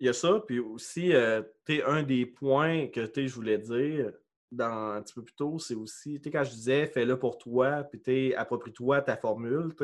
Il 0.00 0.06
y 0.06 0.08
a 0.08 0.12
ça, 0.12 0.42
puis 0.46 0.58
aussi, 0.58 1.12
euh, 1.12 1.42
un 1.86 2.02
des 2.02 2.26
points 2.26 2.88
que 2.88 3.06
je 3.14 3.34
voulais 3.34 3.58
dire, 3.58 4.12
dans, 4.50 4.92
un 4.92 5.02
petit 5.02 5.14
peu 5.14 5.22
plus 5.22 5.34
tôt, 5.34 5.58
c'est 5.58 5.74
aussi, 5.74 6.20
quand 6.20 6.42
je 6.42 6.50
disais 6.50 6.86
fais-le 6.86 7.18
pour 7.18 7.38
toi, 7.38 7.84
puis 7.84 8.34
approprie-toi 8.34 9.02
ta 9.02 9.16
formule, 9.16 9.74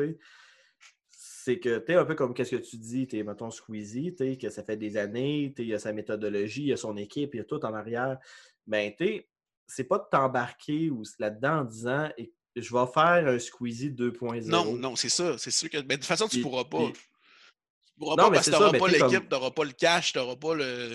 c'est 1.47 1.59
que 1.59 1.79
tu 1.79 1.93
es 1.93 1.95
un 1.95 2.03
peu 2.03 2.13
comme 2.13 2.33
qu'est-ce 2.33 2.51
que 2.57 2.61
tu 2.61 2.75
dis, 2.75 3.07
tu 3.07 3.17
es, 3.17 3.23
mettons, 3.23 3.49
Squeezie, 3.49 4.13
tu 4.13 4.37
que 4.37 4.49
ça 4.49 4.63
fait 4.63 4.75
des 4.75 4.97
années, 4.97 5.53
tu 5.55 5.61
il 5.61 5.69
y 5.69 5.73
a 5.73 5.79
sa 5.79 5.93
méthodologie, 5.93 6.63
il 6.63 6.67
y 6.67 6.73
a 6.73 6.77
son 6.77 6.97
équipe, 6.97 7.33
il 7.33 7.37
y 7.37 7.39
a 7.39 7.45
tout 7.45 7.63
en 7.65 7.73
arrière. 7.73 8.17
Ben, 8.65 8.91
tu 8.97 9.05
sais, 9.05 9.29
c'est 9.65 9.85
pas 9.85 9.97
de 9.99 10.03
t'embarquer 10.11 10.89
ou 10.89 11.03
là-dedans 11.19 11.59
en 11.59 11.63
disant 11.63 12.09
et- 12.17 12.33
je 12.57 12.73
vais 12.73 12.85
faire 12.93 13.27
un 13.27 13.39
Squeezie 13.39 13.91
2.0. 13.91 14.49
Non, 14.49 14.73
non, 14.75 14.95
c'est 14.97 15.07
ça. 15.09 15.37
C'est 15.37 15.51
sûr 15.51 15.69
que. 15.69 15.77
ben, 15.77 15.87
de 15.89 15.93
toute 15.95 16.05
façon, 16.05 16.25
tu 16.27 16.35
Puis- 16.37 16.41
pourras 16.41 16.65
pas. 16.65 16.85
puis- 16.91 16.93
Tu 16.93 17.93
pourras 17.99 18.15
Non, 18.17 18.23
pas 18.25 18.29
mais 18.29 18.35
parce 18.35 18.45
que 18.47 18.51
tu 18.51 18.57
n'auras 18.59 18.71
mais 18.73 18.79
pas 18.79 18.87
l'équipe, 18.87 19.01
comme- 19.07 19.27
tu 19.29 19.35
n'auras 19.35 19.51
pas 19.51 19.63
le 19.63 19.71
cash, 19.71 20.11
tu 20.11 20.17
n'auras 20.17 20.35
pas 20.35 20.53
le. 20.55 20.91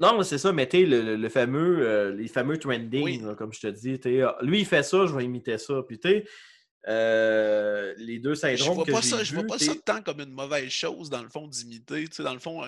Non, 0.00 0.18
mais 0.18 0.24
c'est 0.24 0.38
ça, 0.38 0.52
mais 0.52 0.68
tu 0.68 0.84
le, 0.86 1.02
le- 1.02 1.16
le 1.16 1.28
fameux, 1.28 1.86
euh, 1.86 2.14
les 2.14 2.28
fameux 2.28 2.58
trending, 2.58 3.02
Oui. 3.04 3.18
là, 3.18 3.34
comme 3.34 3.52
je 3.52 3.60
te 3.60 3.66
dis, 3.68 3.98
ah, 4.22 4.36
lui 4.42 4.60
il 4.60 4.66
fait 4.66 4.82
ça, 4.82 5.06
je 5.06 5.14
vais 5.14 5.24
imiter 5.24 5.56
ça. 5.58 5.82
Puis 5.86 5.98
tu 5.98 6.24
euh, 6.88 7.94
les 7.98 8.18
deux 8.18 8.34
Je 8.34 8.40
syndromes 8.40 8.74
vois 8.74 8.84
que 8.86 8.92
pas 8.92 9.02
ça, 9.02 9.22
je 9.22 9.34
vois 9.34 9.44
pas 9.44 9.58
ça 9.58 9.72
tant 9.84 10.02
comme 10.02 10.20
une 10.20 10.32
mauvaise 10.32 10.70
chose, 10.70 11.10
dans 11.10 11.22
le 11.22 11.28
fond, 11.28 11.46
d'imiter. 11.46 12.08
Tu 12.08 12.16
sais, 12.16 12.22
dans 12.22 12.32
le 12.32 12.38
fond, 12.38 12.66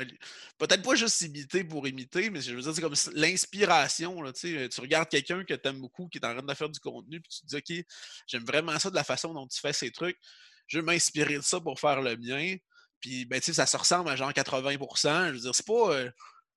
peut-être 0.59 0.83
pas 0.83 0.95
juste 0.95 1.21
imiter 1.23 1.65
pour 1.65 1.89
imiter, 1.89 2.29
mais 2.29 2.41
je 2.41 2.55
veux 2.55 2.61
dire, 2.61 2.75
c'est 2.75 2.83
comme 2.83 2.95
l'inspiration. 3.15 4.23
Tu 4.33 4.59
sais, 4.59 4.69
tu 4.69 4.81
regardes 4.81 5.09
quelqu'un 5.09 5.45
que 5.45 5.55
tu 5.55 5.69
aimes 5.69 5.81
beaucoup, 5.81 6.09
qui 6.09 6.19
est 6.19 6.27
en 6.27 6.35
train 6.35 6.43
de 6.43 6.55
faire 6.55 6.69
du 6.69 6.81
contenu, 6.81 7.21
puis 7.21 7.31
tu 7.31 7.41
te 7.41 7.47
dis, 7.47 7.57
OK, 7.81 7.87
j'aime 8.27 8.45
vraiment 8.45 8.79
ça 8.79 8.91
de 8.91 8.95
la 8.95 9.05
façon 9.05 9.33
dont 9.33 9.47
tu 9.47 9.59
fais 9.61 9.73
ces 9.73 9.91
trucs. 9.91 10.19
Je 10.67 10.79
veux 10.79 10.85
m'inspirer 10.85 11.37
de 11.37 11.43
ça 11.43 11.61
pour 11.61 11.81
faire 11.81 12.03
le 12.03 12.17
mien. 12.17 12.57
Puis, 13.01 13.25
ben, 13.25 13.41
tu 13.41 13.47
sais, 13.47 13.53
ça 13.55 13.67
se 13.67 13.77
ressemble 13.77 14.11
à 14.11 14.17
genre 14.17 14.33
80 14.33 14.71
Je 14.71 15.33
veux 15.33 15.39
dire, 15.39 15.55
c'est 15.55 15.67
pas. 15.67 15.95
euh, 15.95 16.11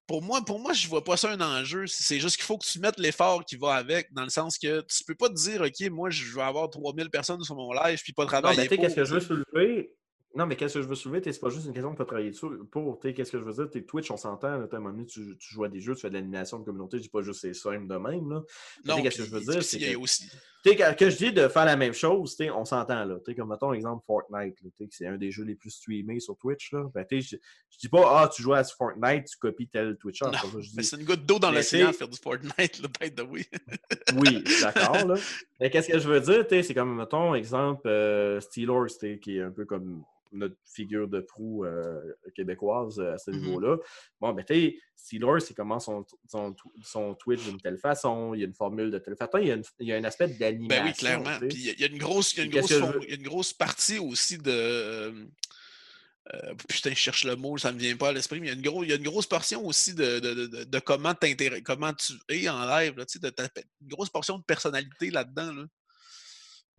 pour 0.08 0.22
moi, 0.22 0.44
pour 0.46 0.60
moi, 0.60 0.74
je 0.74 0.88
vois 0.88 1.04
pas 1.04 1.18
ça 1.18 1.32
un 1.32 1.42
enjeu. 1.42 1.88
C'est 1.88 2.20
juste 2.20 2.36
qu'il 2.36 2.46
faut 2.46 2.58
que 2.58 2.66
tu 2.66 2.80
mettes 2.80 3.00
l'effort 3.00 3.44
qui 3.44 3.56
va 3.56 3.74
avec, 3.74 4.14
dans 4.14 4.24
le 4.24 4.30
sens 4.30 4.58
que 4.58 4.82
tu 4.82 5.04
peux 5.04 5.16
pas 5.16 5.30
te 5.30 5.34
dire, 5.34 5.62
OK, 5.62 5.90
moi, 5.90 6.10
je 6.10 6.36
vais 6.36 6.42
avoir 6.42 6.70
3000 6.70 7.10
personnes 7.10 7.44
sur 7.44 7.56
mon 7.56 7.74
live, 7.74 8.00
puis 8.04 8.14
pas 8.14 8.24
Non, 8.24 8.30
travailler 8.30 8.58
mais 8.62 8.68
tu 8.68 8.76
sais, 8.76 8.82
qu'est-ce 8.82 8.96
que 8.96 9.06
je 9.06 9.14
veux 9.16 9.20
soulever? 9.20 9.95
Non, 10.36 10.46
mais 10.46 10.58
qu'est-ce 10.58 10.74
que 10.76 10.82
je 10.82 10.88
veux 10.88 10.96
soulever? 10.96 11.22
t'sais, 11.22 11.32
C'est 11.32 11.40
pas 11.40 11.50
juste 11.50 11.66
une 11.66 11.72
question 11.74 11.92
de 11.92 11.98
pas 11.98 12.04
travailler 12.04 12.32
dessus 12.32 12.48
pour. 12.70 13.00
tu 13.00 13.14
Qu'est-ce 13.14 13.32
que 13.32 13.40
je 13.40 13.44
veux 13.44 13.54
dire? 13.54 13.70
T'es 13.70 13.84
Twitch, 13.84 14.12
on 14.12 14.18
s'entend. 14.18 14.68
t'as 14.68 14.78
un 14.78 14.80
moment 14.80 14.92
donné, 14.92 15.06
tu, 15.06 15.38
tu 15.38 15.54
joues 15.54 15.64
à 15.64 15.70
des 15.70 15.80
jeux, 15.80 15.96
tu 15.96 16.02
fais 16.02 16.10
de 16.10 16.16
l'animation 16.16 16.60
de 16.60 16.66
communauté. 16.66 16.98
Je 16.98 17.04
dis 17.04 17.10
pas 17.10 17.22
juste 17.22 17.40
c'est 17.40 17.54
simple 17.54 17.88
de 17.88 17.96
même. 17.96 18.30
Là. 18.30 18.44
Tu 18.84 18.90
Non, 18.90 19.02
qu'est-ce 19.02 19.20
que 19.20 19.24
je 19.24 19.30
veux 19.30 19.40
dire? 19.40 19.64
C'est 19.64 19.80
que, 19.80 19.96
aussi. 19.96 20.30
tu 20.66 20.76
quand, 20.76 20.94
quand 21.00 21.10
je 21.10 21.18
dis 21.18 21.32
de 21.32 21.48
faire 21.48 21.64
la 21.66 21.78
même 21.78 21.94
chose, 21.94 22.36
tu 22.36 22.50
on 22.52 22.66
s'entend. 22.66 23.06
là. 23.06 23.16
Tu 23.24 23.32
sais, 23.32 23.36
Comme 23.36 23.50
mettons 23.50 23.72
exemple 23.72 24.04
Fortnite, 24.06 24.56
tu 24.78 24.88
que 24.88 24.94
c'est 24.94 25.08
un 25.08 25.16
des 25.18 25.32
jeux 25.32 25.46
les 25.46 25.56
plus 25.56 25.70
streamés 25.70 26.20
sur 26.20 26.36
Twitch. 26.38 26.74
Là. 26.74 26.84
Ben, 26.94 27.06
tu 27.10 27.22
je, 27.22 27.38
je 27.70 27.78
dis 27.80 27.88
pas, 27.90 28.04
ah, 28.22 28.28
tu 28.28 28.42
joues 28.42 28.54
à 28.54 28.64
Fortnite, 28.66 29.28
tu 29.28 29.38
copies 29.38 29.70
tel 29.70 29.96
Twitcher. 29.96 30.26
Non, 30.26 30.62
C'est 30.82 30.98
que 30.98 31.02
une 31.02 31.06
goutte 31.06 31.26
d'eau 31.26 31.40
dans 31.40 31.52
l'océan 31.52 31.94
faire 31.94 32.10
du 32.10 32.18
Fortnite, 32.18 32.82
le 32.82 32.90
bête 33.00 33.16
de 33.16 33.24
oui. 33.24 33.46
Oui, 34.18 34.44
d'accord. 34.62 35.08
là. 35.08 35.16
Mais 35.62 35.70
qu'est-ce 35.70 35.88
que 35.88 36.00
je 36.00 36.10
veux 36.10 36.20
dire? 36.20 36.46
tu 36.46 36.62
C'est 36.62 36.74
comme, 36.74 36.98
mettons, 36.98 37.36
exemple, 37.36 37.88
euh, 37.88 38.42
Steelers, 38.42 38.94
tu 39.00 39.18
qui 39.20 39.38
est 39.38 39.42
un 39.42 39.52
peu 39.52 39.64
comme 39.64 40.04
notre 40.32 40.56
figure 40.66 41.08
de 41.08 41.20
proue 41.20 41.66
euh, 41.66 42.02
québécoise 42.36 43.00
euh, 43.00 43.14
à 43.14 43.18
ce 43.18 43.32
Mhm. 43.32 43.40
niveau-là. 43.40 43.78
Bon, 44.20 44.34
ben, 44.34 44.44
tu 44.44 44.54
sais, 44.54 44.78
Steelers, 44.96 45.40
il 45.50 45.56
commence 45.56 45.86
son, 45.86 46.06
son, 46.30 46.56
son 46.84 47.14
Twitch 47.16 47.44
d'une 47.46 47.60
telle 47.62 47.78
façon, 47.78 48.34
il 48.34 48.40
y 48.40 48.44
a 48.44 48.48
une 48.48 48.54
formule 48.54 48.92
de 48.92 48.98
telle 49.00 49.16
façon, 49.16 49.38
il 49.38 49.48
y 49.48 49.52
a, 49.52 49.56
une- 49.56 49.64
il 49.80 49.88
y 49.88 49.94
a 49.94 49.98
un 49.98 50.04
aspect 50.04 50.28
d'animation. 50.30 50.68
Ben 50.68 50.86
oui, 50.88 50.94
clairement. 50.94 51.38
Puis 51.40 51.50
il 51.54 51.80
y 51.80 51.84
a- 51.84 51.88
une 51.88 51.98
grosse, 51.98 52.34
il 52.34 52.38
y 52.40 52.42
a 52.42 52.46
une 52.46 52.52
grosse, 52.52 52.72
il 52.72 53.10
y 53.10 53.12
a 53.14 53.16
une 53.16 53.24
grosse 53.28 53.54
partie 53.54 54.00
aussi 54.00 54.38
de. 54.38 54.52
euh, 56.34 56.56
putain, 56.68 56.90
je 56.90 56.96
cherche 56.96 57.24
le 57.24 57.36
mot, 57.36 57.56
ça 57.58 57.72
me 57.72 57.78
vient 57.78 57.96
pas 57.96 58.10
à 58.10 58.12
l'esprit, 58.12 58.40
mais 58.40 58.48
il 58.48 58.50
y 58.50 58.54
a 58.54 58.56
une, 58.56 58.64
gros, 58.64 58.84
il 58.84 58.90
y 58.90 58.94
a 58.94 58.96
une 58.96 59.04
grosse 59.04 59.28
portion 59.28 59.64
aussi 59.66 59.94
de, 59.94 60.20
de, 60.20 60.48
de- 60.48 60.64
de- 60.64 60.80
comment, 60.80 61.14
comment 61.64 61.94
tu 61.94 62.14
es 62.30 62.50
en 62.50 62.66
live, 62.66 62.98
là, 62.98 63.06
tu 63.06 63.14
sais, 63.14 63.20
de 63.20 63.30
ta- 63.30 63.44
une 63.82 63.88
grosse 63.90 64.10
portion 64.10 64.40
de 64.40 64.44
personnalité 64.44 65.12
là-dedans. 65.12 65.54
Là. 65.54 65.66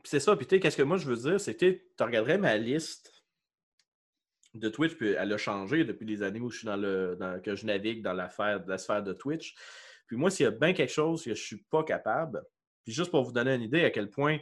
Puis 0.03 0.11
c'est 0.11 0.19
ça. 0.21 0.35
Puis, 0.37 0.47
tu 0.47 0.57
sais, 0.57 0.61
qu'est-ce 0.61 0.77
que 0.77 0.83
moi 0.83 0.97
je 0.99 1.07
veux 1.07 1.17
dire, 1.17 1.41
c'est 1.41 1.55
que 1.55 1.71
tu 1.71 2.03
regarderais 2.03 2.39
ma 2.39 2.57
liste 2.57 3.13
de 4.59 4.69
Twitch, 4.69 4.95
puis 4.97 5.11
elle 5.11 5.33
a 5.33 5.37
changé 5.39 5.85
depuis 5.85 6.07
des 6.07 6.23
années 6.23 6.41
où 6.41 6.51
je 6.51 6.59
suis 6.59 6.67
dans 6.67 6.77
le. 6.77 7.17
dans- 7.19 7.41
que 7.41 7.55
je 7.55 7.67
navigue 7.67 8.03
dans 8.03 8.13
l'affaire, 8.13 8.63
la 8.67 8.79
sphère 8.79 9.03
de 9.03 9.13
Twitch. 9.13 9.55
Puis 10.07 10.17
moi, 10.17 10.31
s'il 10.31 10.45
y 10.45 10.47
a 10.47 10.51
bien 10.53 10.73
quelque 10.73 10.93
chose 10.93 11.25
que 11.25 11.35
je 11.35 11.43
suis 11.43 11.63
pas 11.71 11.83
capable, 11.85 12.43
puis 12.85 12.93
juste 12.93 13.11
pour 13.11 13.23
vous 13.25 13.33
donner 13.33 13.55
une 13.55 13.63
idée 13.63 13.85
à 13.85 13.91
quel 13.91 14.09
point 14.11 14.39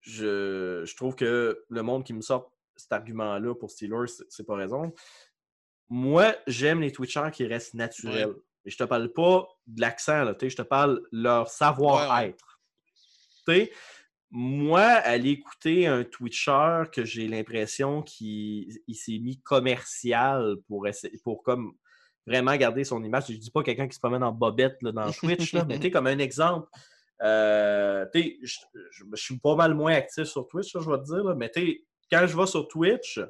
je, 0.00 0.82
je 0.84 0.96
trouve 0.96 1.14
que 1.14 1.64
le 1.68 1.82
monde 1.82 2.04
qui 2.04 2.12
me 2.12 2.20
sort 2.20 2.52
cet 2.76 2.92
argument-là 2.92 3.54
pour 3.54 3.70
Steelers, 3.70 4.08
c'est- 4.28 4.44
pas 4.44 4.56
raison. 4.56 4.92
Moi, 5.88 6.34
j'aime 6.46 6.80
les 6.80 6.90
Twitchers 6.92 7.30
qui 7.32 7.46
restent 7.46 7.74
naturels. 7.74 8.28
Et 8.66 8.70
je 8.70 8.76
te 8.78 8.84
parle 8.84 9.12
pas 9.12 9.46
de 9.66 9.80
l'accent, 9.80 10.24
je 10.40 10.56
te 10.56 10.62
parle 10.62 11.02
leur 11.12 11.48
savoir-être. 11.48 12.60
Tu 13.46 13.52
sais, 13.54 13.72
moi, 14.36 14.82
aller 14.82 15.30
écouter 15.30 15.86
un 15.86 16.02
Twitcher 16.02 16.82
que 16.92 17.04
j'ai 17.04 17.28
l'impression 17.28 18.02
qu'il 18.02 18.66
il 18.88 18.94
s'est 18.96 19.18
mis 19.20 19.40
commercial 19.40 20.56
pour, 20.66 20.88
essayer, 20.88 21.16
pour 21.22 21.44
comme 21.44 21.72
vraiment 22.26 22.56
garder 22.56 22.82
son 22.82 23.04
image. 23.04 23.26
Je 23.28 23.34
dis 23.36 23.52
pas 23.52 23.62
quelqu'un 23.62 23.86
qui 23.86 23.94
se 23.94 24.00
promène 24.00 24.24
en 24.24 24.32
bobette 24.32 24.76
là, 24.82 24.90
dans 24.90 25.12
Twitch, 25.12 25.52
là, 25.52 25.64
mais 25.64 25.78
tu 25.78 25.88
comme 25.92 26.08
un 26.08 26.18
exemple, 26.18 26.68
euh, 27.22 28.04
je, 28.12 28.28
je- 28.42 29.04
je 29.12 29.22
suis 29.22 29.38
pas 29.38 29.54
mal 29.54 29.72
moins 29.74 29.94
actif 29.94 30.24
sur 30.24 30.48
Twitch, 30.48 30.74
là, 30.74 30.80
je 30.84 30.90
vais 30.90 30.98
te 30.98 31.04
dire, 31.04 31.22
là, 31.22 31.34
mais 31.36 31.52
quand 32.10 32.26
je 32.26 32.36
vais 32.36 32.46
sur 32.46 32.66
Twitch, 32.66 33.20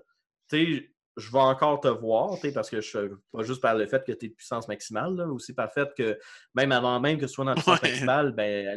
je 1.17 1.31
vais 1.31 1.39
encore 1.39 1.81
te 1.81 1.89
voir, 1.89 2.39
parce 2.55 2.71
que 2.71 2.81
je 2.81 2.99
pas 3.31 3.43
juste 3.43 3.61
par 3.61 3.75
le 3.75 3.87
fait 3.87 4.03
que 4.07 4.13
tu 4.13 4.25
es 4.25 4.29
de 4.31 4.35
puissance 4.35 4.69
maximale, 4.69 5.21
aussi 5.31 5.53
par 5.53 5.67
le 5.67 5.71
fait 5.83 5.93
que 5.95 6.19
même 6.55 6.73
avant 6.73 6.99
même 6.99 7.19
que 7.19 7.27
tu 7.27 7.33
sois 7.33 7.45
dans 7.45 7.51
la 7.51 7.57
puissance 7.57 7.83
Ouais. 7.83 7.89
maximale, 7.91 8.33
ben, 8.33 8.69
à 8.69 8.75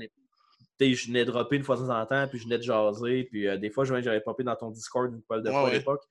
sais, 0.79 0.93
je 0.93 1.07
venais 1.07 1.25
dropper 1.25 1.55
une 1.57 1.63
fois 1.63 1.75
de 1.75 1.81
temps 1.81 1.99
en 1.99 2.05
temps, 2.05 2.27
puis 2.27 2.39
je 2.39 2.43
venais 2.45 2.57
de 2.57 2.63
jaser, 2.63 3.23
puis 3.25 3.47
euh, 3.47 3.57
des 3.57 3.69
fois, 3.69 3.85
je 3.85 4.01
j'avais 4.01 4.21
popé 4.21 4.43
dans 4.43 4.55
ton 4.55 4.69
Discord 4.69 5.13
une 5.13 5.21
fois 5.21 5.39
de 5.39 5.49
Ouais, 5.49 5.53
fois 5.53 5.69
à 5.69 5.73
l'époque. 5.73 6.03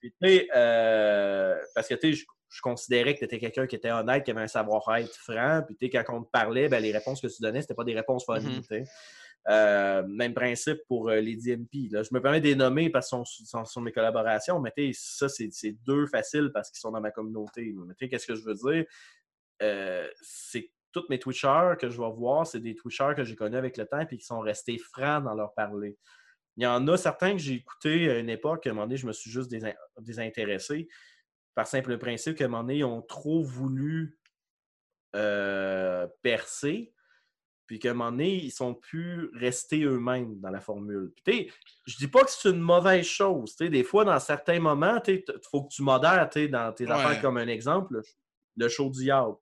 Puis, 0.00 0.12
tu 0.20 0.28
sais, 0.28 0.48
euh, 0.54 1.56
parce 1.74 1.88
que, 1.88 1.94
tu 1.94 2.14
sais, 2.14 2.24
je, 2.48 2.60
considérais 2.62 3.14
que 3.14 3.20
tu 3.20 3.24
étais 3.24 3.38
quelqu'un 3.38 3.66
qui 3.66 3.76
était 3.76 3.90
honnête, 3.90 4.24
qui 4.24 4.30
avait 4.30 4.42
un 4.42 4.48
savoir-être 4.48 5.14
franc, 5.14 5.62
puis, 5.66 5.76
tu 5.76 5.86
sais, 5.86 5.90
quand 5.90 6.16
on 6.16 6.22
te 6.22 6.30
parlait, 6.30 6.68
ben, 6.68 6.80
les 6.80 6.92
réponses 6.92 7.20
que 7.20 7.26
tu 7.26 7.42
donnais, 7.42 7.62
c'était 7.62 7.74
pas 7.74 7.84
des 7.84 7.94
réponses 7.94 8.24
tu 8.26 8.62
sais. 8.62 8.84
Euh, 9.48 10.02
même 10.06 10.34
principe 10.34 10.80
pour 10.88 11.08
euh, 11.08 11.20
les 11.20 11.36
DMP. 11.36 11.90
Là. 11.90 12.02
Je 12.02 12.10
me 12.12 12.20
permets 12.20 12.40
de 12.40 12.46
les 12.46 12.54
nommer 12.54 12.90
parce 12.90 13.08
qu'ils 13.08 13.24
sont, 13.24 13.46
sont 13.46 13.64
sur 13.64 13.80
mes 13.80 13.92
collaborations, 13.92 14.60
mais 14.60 14.72
ça, 14.92 15.26
c'est 15.28 15.72
deux 15.86 16.06
faciles 16.06 16.50
parce 16.52 16.70
qu'ils 16.70 16.80
sont 16.80 16.90
dans 16.90 17.00
ma 17.00 17.10
communauté. 17.10 17.74
qu'est-ce 17.98 18.26
que 18.26 18.34
je 18.34 18.44
veux 18.44 18.54
dire? 18.54 18.84
Euh, 19.62 20.06
c'est 20.20 20.70
tous 21.00 21.06
mes 21.10 21.18
Twitchers 21.18 21.74
que 21.80 21.88
je 21.90 22.00
vais 22.00 22.10
voir, 22.10 22.46
c'est 22.46 22.60
des 22.60 22.74
Twitchers 22.74 23.12
que 23.16 23.24
j'ai 23.24 23.36
connus 23.36 23.56
avec 23.56 23.76
le 23.76 23.86
temps 23.86 24.00
et 24.00 24.06
qui 24.06 24.20
sont 24.24 24.40
restés 24.40 24.78
francs 24.78 25.24
dans 25.24 25.34
leur 25.34 25.52
parler. 25.54 25.96
Il 26.56 26.64
y 26.64 26.66
en 26.66 26.86
a 26.88 26.96
certains 26.96 27.32
que 27.32 27.38
j'ai 27.38 27.54
écoutés 27.54 28.10
à 28.10 28.18
une 28.18 28.30
époque, 28.30 28.66
à 28.66 28.70
un 28.70 28.72
moment 28.72 28.86
donné, 28.86 28.96
je 28.96 29.06
me 29.06 29.12
suis 29.12 29.30
juste 29.30 29.50
désin- 29.50 29.76
désintéressé 30.00 30.88
par 31.54 31.66
simple 31.66 31.98
principe 31.98 32.36
qu'à 32.36 32.44
un 32.44 32.48
moment 32.48 32.62
donné, 32.62 32.78
ils 32.78 32.84
ont 32.84 33.02
trop 33.02 33.42
voulu 33.42 34.18
euh, 35.16 36.06
percer, 36.22 36.92
puis 37.66 37.78
qu'à 37.78 37.90
un 37.90 37.94
moment 37.94 38.10
donné, 38.10 38.34
ils 38.44 38.50
sont 38.50 38.74
plus 38.74 39.30
restés 39.34 39.82
eux-mêmes 39.84 40.38
dans 40.40 40.50
la 40.50 40.60
formule. 40.60 41.12
Puis, 41.24 41.50
je 41.86 41.96
dis 41.96 42.08
pas 42.08 42.24
que 42.24 42.30
c'est 42.30 42.48
une 42.50 42.60
mauvaise 42.60 43.06
chose. 43.06 43.56
Des 43.56 43.84
fois, 43.84 44.04
dans 44.04 44.18
certains 44.20 44.58
moments, 44.60 45.00
il 45.06 45.22
faut 45.50 45.64
que 45.64 45.74
tu 45.74 45.82
modères 45.82 46.28
dans 46.50 46.72
tes 46.72 46.84
Ouais. 46.86 46.90
affaires 46.92 47.20
comme 47.20 47.36
un 47.36 47.48
exemple, 47.48 47.94
le- 47.94 48.02
le 48.56 48.68
show 48.68 48.90
du 48.90 49.00
diable. 49.04 49.36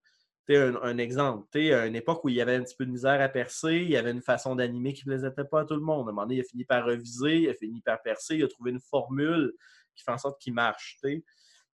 Un, 0.48 0.76
un 0.82 0.98
exemple, 0.98 1.46
tu 1.50 1.72
à 1.72 1.86
une 1.86 1.96
époque 1.96 2.22
où 2.24 2.28
il 2.28 2.36
y 2.36 2.40
avait 2.40 2.54
un 2.54 2.62
petit 2.62 2.76
peu 2.76 2.86
de 2.86 2.90
misère 2.92 3.20
à 3.20 3.28
percer, 3.28 3.74
il 3.76 3.90
y 3.90 3.96
avait 3.96 4.12
une 4.12 4.22
façon 4.22 4.54
d'animer 4.54 4.92
qui 4.92 5.08
ne 5.08 5.12
plaisait 5.16 5.30
pas 5.50 5.60
à 5.62 5.64
tout 5.64 5.74
le 5.74 5.80
monde. 5.80 6.06
À 6.06 6.10
un 6.10 6.12
moment 6.12 6.22
donné, 6.22 6.36
il 6.36 6.40
a 6.40 6.44
fini 6.44 6.64
par 6.64 6.84
reviser, 6.84 7.36
il 7.42 7.48
a 7.48 7.54
fini 7.54 7.80
par 7.80 8.00
percer, 8.00 8.36
il 8.36 8.44
a 8.44 8.48
trouvé 8.48 8.70
une 8.70 8.80
formule 8.80 9.52
qui 9.96 10.04
fait 10.04 10.12
en 10.12 10.18
sorte 10.18 10.40
qu'il 10.40 10.54
marche. 10.54 10.98
tu. 11.02 11.24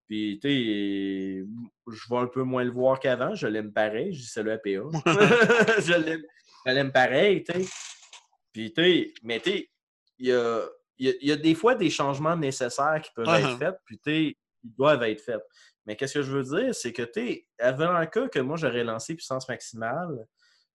Puis, 0.08 0.38
tu 0.42 1.46
je 1.90 2.00
vais 2.10 2.16
un 2.16 2.26
peu 2.26 2.42
moins 2.42 2.64
le 2.64 2.70
voir 2.70 2.98
qu'avant. 2.98 3.34
Je 3.34 3.46
l'aime 3.46 3.72
pareil. 3.72 4.12
Je 4.14 4.20
dis 4.20 4.26
c'est 4.26 4.42
le 4.42 4.52
APA. 4.52 4.70
je 5.80 6.70
l'aime 6.70 6.92
pareil, 6.92 7.44
tu 7.44 7.52
sais. 7.62 7.68
Puis, 8.52 8.72
tu 8.72 9.12
mais 9.22 9.40
tu 9.40 9.68
il 10.18 10.26
y 10.28 10.32
a, 10.32 10.62
y 10.98 11.08
a- 11.08 11.14
il 11.20 11.28
y 11.28 11.32
a 11.32 11.36
des 11.36 11.54
fois 11.54 11.74
des 11.74 11.90
changements 11.90 12.36
nécessaires 12.36 13.00
qui 13.02 13.10
peuvent 13.14 13.26
Uh-huh. 13.26 13.50
être 13.52 13.58
faits, 13.58 13.76
puis 13.84 13.98
tu 13.98 14.36
ils 14.64 14.74
doivent 14.76 15.02
être 15.02 15.20
faits. 15.20 15.40
Mais 15.86 15.96
qu'est-ce 15.96 16.14
que 16.14 16.22
je 16.22 16.30
veux 16.32 16.42
dire, 16.44 16.74
c'est 16.74 16.92
que, 16.92 17.02
tu 17.02 17.12
sais, 17.26 17.46
avant 17.58 17.90
un 17.94 18.06
cas 18.06 18.28
que 18.28 18.38
moi, 18.38 18.56
j'aurais 18.56 18.84
lancé 18.84 19.14
puissance 19.14 19.48
maximale, 19.48 20.26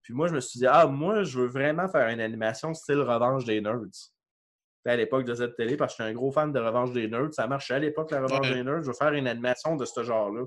puis 0.02 0.14
moi, 0.14 0.28
je 0.28 0.34
me 0.34 0.40
suis 0.40 0.60
dit, 0.60 0.68
ah, 0.68 0.86
moi, 0.88 1.24
je 1.24 1.40
veux 1.40 1.48
vraiment 1.48 1.88
faire 1.90 2.08
une 2.10 2.22
animation 2.22 2.74
style 2.74 3.00
Revanche 3.00 3.46
des 3.46 3.62
Nerds. 3.62 3.82
C'était 3.94 4.92
à 4.92 4.96
l'époque 4.96 5.26
de 5.26 5.34
cette 5.34 5.56
télé, 5.56 5.76
parce 5.78 5.94
que 5.96 6.04
j'étais 6.04 6.12
un 6.12 6.14
gros 6.14 6.32
fan 6.32 6.52
de 6.52 6.60
Revanche 6.60 6.92
des 6.94 7.08
Nerds. 7.08 7.34
Ça 7.34 7.48
marchait 7.48 7.74
à 7.76 7.80
l'époque, 7.80 8.12
la 8.12 8.22
Revanche 8.22 8.48
Ouais. 8.48 8.56
des 8.56 8.64
Nerds. 8.64 8.84
Je 8.84 8.88
veux 8.88 8.94
faire 8.94 9.14
une 9.14 9.28
animation 9.28 9.76
de 9.76 9.86
ce 9.86 10.04
genre-là. 10.04 10.46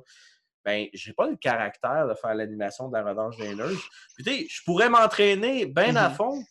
Ben, 0.64 0.86
j'ai 0.92 1.12
pas 1.14 1.26
le 1.26 1.36
caractère 1.36 2.06
de 2.06 2.14
faire 2.14 2.34
l'animation 2.34 2.88
de 2.88 2.96
la 2.96 3.02
Revanche 3.02 3.36
des 3.38 3.54
Nerds. 3.54 3.68
Puis, 4.14 4.24
tu 4.24 4.32
sais, 4.32 4.46
je 4.48 4.62
pourrais 4.64 4.88
m'entraîner 4.90 5.66
bien 5.66 5.96
à 5.96 6.08
Mhm. 6.10 6.14
fond, 6.14 6.44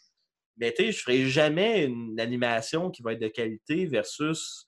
mais 0.58 0.72
tu 0.74 0.86
sais, 0.86 0.92
je 0.92 1.02
ferai 1.02 1.26
jamais 1.28 1.86
une 1.86 2.20
animation 2.20 2.90
qui 2.92 3.02
va 3.04 3.14
être 3.14 3.22
de 3.22 3.28
qualité 3.28 3.86
versus 3.86 4.66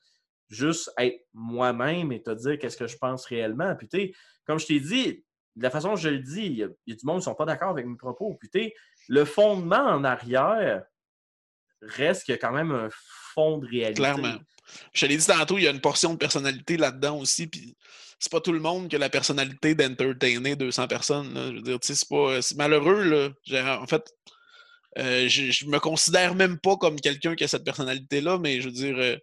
juste 0.51 0.91
être 0.99 1.25
moi-même 1.33 2.11
et 2.11 2.21
te 2.21 2.31
dire 2.31 2.59
qu'est-ce 2.59 2.77
que 2.77 2.87
je 2.87 2.97
pense 2.97 3.25
réellement. 3.25 3.75
Puis, 3.75 4.13
comme 4.45 4.59
je 4.59 4.67
t'ai 4.67 4.79
dit, 4.79 5.23
de 5.55 5.63
la 5.63 5.69
façon 5.69 5.89
dont 5.89 5.95
je 5.95 6.09
le 6.09 6.19
dis, 6.19 6.45
il 6.45 6.57
y 6.57 6.63
a, 6.63 6.67
du 6.67 6.97
monde 7.03 7.15
qui 7.15 7.21
ne 7.21 7.31
sont 7.31 7.35
pas 7.35 7.45
d'accord 7.45 7.69
avec 7.69 7.85
mes 7.85 7.97
propos. 7.97 8.37
Puis, 8.39 8.73
le 9.07 9.25
fondement 9.25 9.85
en 9.85 10.03
arrière 10.03 10.83
reste 11.81 12.29
quand 12.39 12.51
même 12.51 12.71
un 12.71 12.89
fond 13.33 13.57
de 13.57 13.67
réalité. 13.67 14.01
Clairement. 14.01 14.35
Je 14.93 15.01
te 15.01 15.05
l'ai 15.05 15.17
dit 15.17 15.25
tantôt, 15.25 15.57
il 15.57 15.63
y 15.63 15.67
a 15.67 15.71
une 15.71 15.81
portion 15.81 16.13
de 16.13 16.17
personnalité 16.17 16.77
là-dedans 16.77 17.17
aussi. 17.17 17.47
Puis 17.47 17.75
c'est 18.19 18.31
pas 18.31 18.39
tout 18.39 18.53
le 18.53 18.59
monde 18.59 18.87
qui 18.87 18.95
a 18.95 18.99
la 18.99 19.09
personnalité 19.09 19.73
d'entertainer 19.73 20.55
200 20.55 20.87
personnes. 20.87 21.33
Je 21.35 21.55
veux 21.55 21.61
dire, 21.61 21.77
c'est 21.81 22.07
pas. 22.07 22.41
C'est 22.41 22.55
malheureux, 22.55 23.33
là. 23.49 23.81
En 23.81 23.87
fait, 23.87 24.13
euh, 24.97 25.27
je, 25.27 25.51
je 25.51 25.65
me 25.65 25.79
considère 25.79 26.35
même 26.35 26.59
pas 26.59 26.77
comme 26.77 27.01
quelqu'un 27.01 27.35
qui 27.35 27.43
a 27.43 27.47
cette 27.47 27.65
personnalité-là, 27.65 28.37
mais 28.37 28.61
je 28.61 28.67
veux 28.67 28.73
dire. 28.73 28.97
euh, 28.97 29.17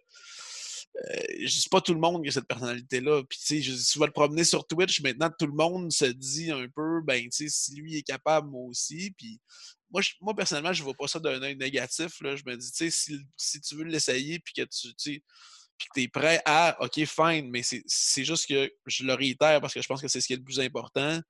euh, 0.99 1.45
dis 1.45 1.69
pas 1.69 1.81
tout 1.81 1.93
le 1.93 1.99
monde 1.99 2.23
qui 2.23 2.29
a 2.29 2.31
cette 2.31 2.47
personnalité-là. 2.47 3.23
Puis, 3.23 3.39
tu 3.39 3.45
sais, 3.63 3.71
dis, 3.71 3.85
tu 3.85 3.99
vas 3.99 4.05
le 4.05 4.11
promener 4.11 4.43
sur 4.43 4.65
Twitch, 4.67 5.01
maintenant, 5.01 5.29
tout 5.37 5.47
le 5.47 5.53
monde 5.53 5.91
se 5.91 6.05
dit 6.05 6.51
un 6.51 6.67
peu, 6.67 7.01
ben, 7.03 7.23
tu 7.23 7.29
sais, 7.31 7.49
si 7.49 7.75
lui 7.75 7.97
est 7.97 8.03
capable, 8.03 8.49
moi 8.49 8.65
aussi. 8.67 9.11
Puis, 9.17 9.39
moi, 9.91 10.01
moi 10.21 10.35
personnellement, 10.35 10.73
je 10.73 10.83
vois 10.83 10.93
pas 10.93 11.07
ça 11.07 11.19
d'un 11.19 11.41
œil 11.41 11.55
négatif. 11.55 12.21
Là. 12.21 12.35
Je 12.35 12.43
me 12.45 12.55
dis, 12.55 12.71
tu 12.71 12.77
sais, 12.77 12.91
si, 12.91 13.19
si 13.37 13.61
tu 13.61 13.75
veux 13.75 13.83
l'essayer, 13.83 14.39
puis 14.39 14.53
que 14.53 14.63
tu, 14.63 15.23
puis 15.77 16.03
es 16.03 16.07
prêt 16.09 16.41
à, 16.45 16.77
OK, 16.81 17.05
fine, 17.05 17.49
mais 17.49 17.63
c'est- 17.63 17.83
c'est 17.87 18.25
juste 18.25 18.47
que 18.47 18.71
je 18.85 19.03
le 19.05 19.13
réitère 19.13 19.61
parce 19.61 19.73
que 19.73 19.81
je 19.81 19.87
pense 19.87 20.01
que 20.01 20.07
c'est 20.07 20.21
ce 20.21 20.27
qui 20.27 20.33
est 20.33 20.37
le 20.37 20.43
plus 20.43 20.59
important. 20.59 21.21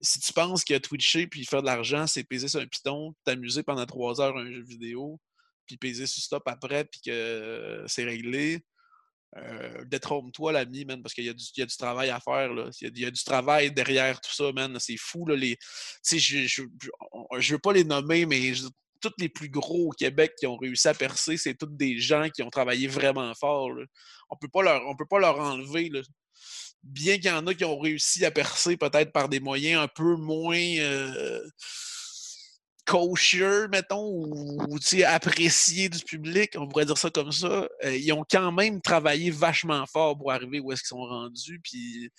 Si 0.00 0.20
tu 0.20 0.32
penses 0.32 0.64
que 0.64 0.76
Twitcher 0.78 1.26
puis 1.26 1.44
faire 1.46 1.62
de 1.62 1.66
l'argent, 1.66 2.06
c'est 2.06 2.24
peser 2.24 2.48
sur 2.48 2.60
un 2.60 2.66
piton, 2.66 3.14
t'amuser 3.24 3.62
pendant 3.62 3.86
trois 3.86 4.20
heures 4.20 4.36
à 4.36 4.40
un 4.40 4.52
jeu 4.52 4.62
vidéo, 4.62 5.20
puis 5.66 5.76
peser 5.78 6.06
sur 6.06 6.22
stop 6.22 6.42
après, 6.46 6.84
puis 6.84 7.00
que 7.00 7.10
euh, 7.10 7.86
c'est 7.88 8.04
réglé, 8.04 8.64
euh, 9.36 9.84
détrompe-toi, 9.84 10.52
l'ami, 10.52 10.84
man, 10.84 11.02
parce 11.02 11.14
qu'il 11.14 11.24
y, 11.24 11.28
a 11.28 11.34
du- 11.34 11.44
il 11.56 11.60
y 11.60 11.62
a 11.62 11.66
du 11.66 11.76
travail 11.76 12.10
à 12.10 12.20
faire. 12.20 12.52
Là. 12.52 12.70
Il, 12.80 12.98
y 12.98 13.04
a, 13.04 13.10
du 13.10 13.22
travail 13.22 13.70
derrière 13.72 14.20
tout 14.20 14.32
ça, 14.32 14.50
man. 14.52 14.76
C'est 14.80 14.96
fou. 14.96 15.26
Là, 15.26 15.36
les... 15.36 15.56
Je, 16.10 16.46
je 16.46 17.52
veux 17.52 17.58
pas 17.58 17.72
les 17.72 17.84
nommer, 17.84 18.26
mais 18.26 18.52
tous 19.00 19.12
les 19.18 19.28
plus 19.28 19.48
gros 19.48 19.88
au 19.88 19.90
Québec 19.90 20.32
qui 20.38 20.46
ont 20.46 20.56
réussi 20.56 20.88
à 20.88 20.94
percer, 20.94 21.36
c'est 21.36 21.54
tous 21.54 21.66
des 21.66 21.98
gens 21.98 22.28
qui 22.30 22.42
ont 22.42 22.50
travaillé 22.50 22.88
vraiment 22.88 23.32
fort. 23.34 23.70
On 23.70 23.76
on 24.30 24.36
peut 24.36 24.48
pas 25.06 25.18
leur 25.18 25.38
enlever. 25.38 25.90
Bien 26.82 27.16
qu'il 27.16 27.26
y 27.26 27.30
en 27.30 27.46
a 27.46 27.54
qui 27.54 27.64
ont 27.64 27.78
réussi 27.78 28.24
à 28.24 28.30
percer 28.30 28.76
peut-être 28.76 29.12
par 29.12 29.28
des 29.28 29.40
moyens 29.40 29.82
un 29.82 29.88
peu 29.88 30.16
moins 30.16 30.56
euh, 30.56 31.42
kosher, 32.86 33.66
mettons, 33.70 34.06
ou 34.08 34.78
appréciés 35.06 35.88
du 35.88 36.02
public, 36.04 36.52
on 36.56 36.68
pourrait 36.68 36.86
dire 36.86 36.96
ça 36.96 37.10
comme 37.10 37.32
ça. 37.32 37.68
euh, 37.84 37.96
ils 37.96 38.12
ont 38.12 38.24
quand 38.30 38.52
même 38.52 38.80
travaillé 38.80 39.30
vachement 39.30 39.84
fort 39.86 40.16
pour 40.16 40.32
arriver 40.32 40.60
où 40.60 40.72
est-ce 40.72 40.82
qu'ils 40.82 40.88
sont 40.88 41.04
rendus. 41.04 41.60
Puis 41.62 42.10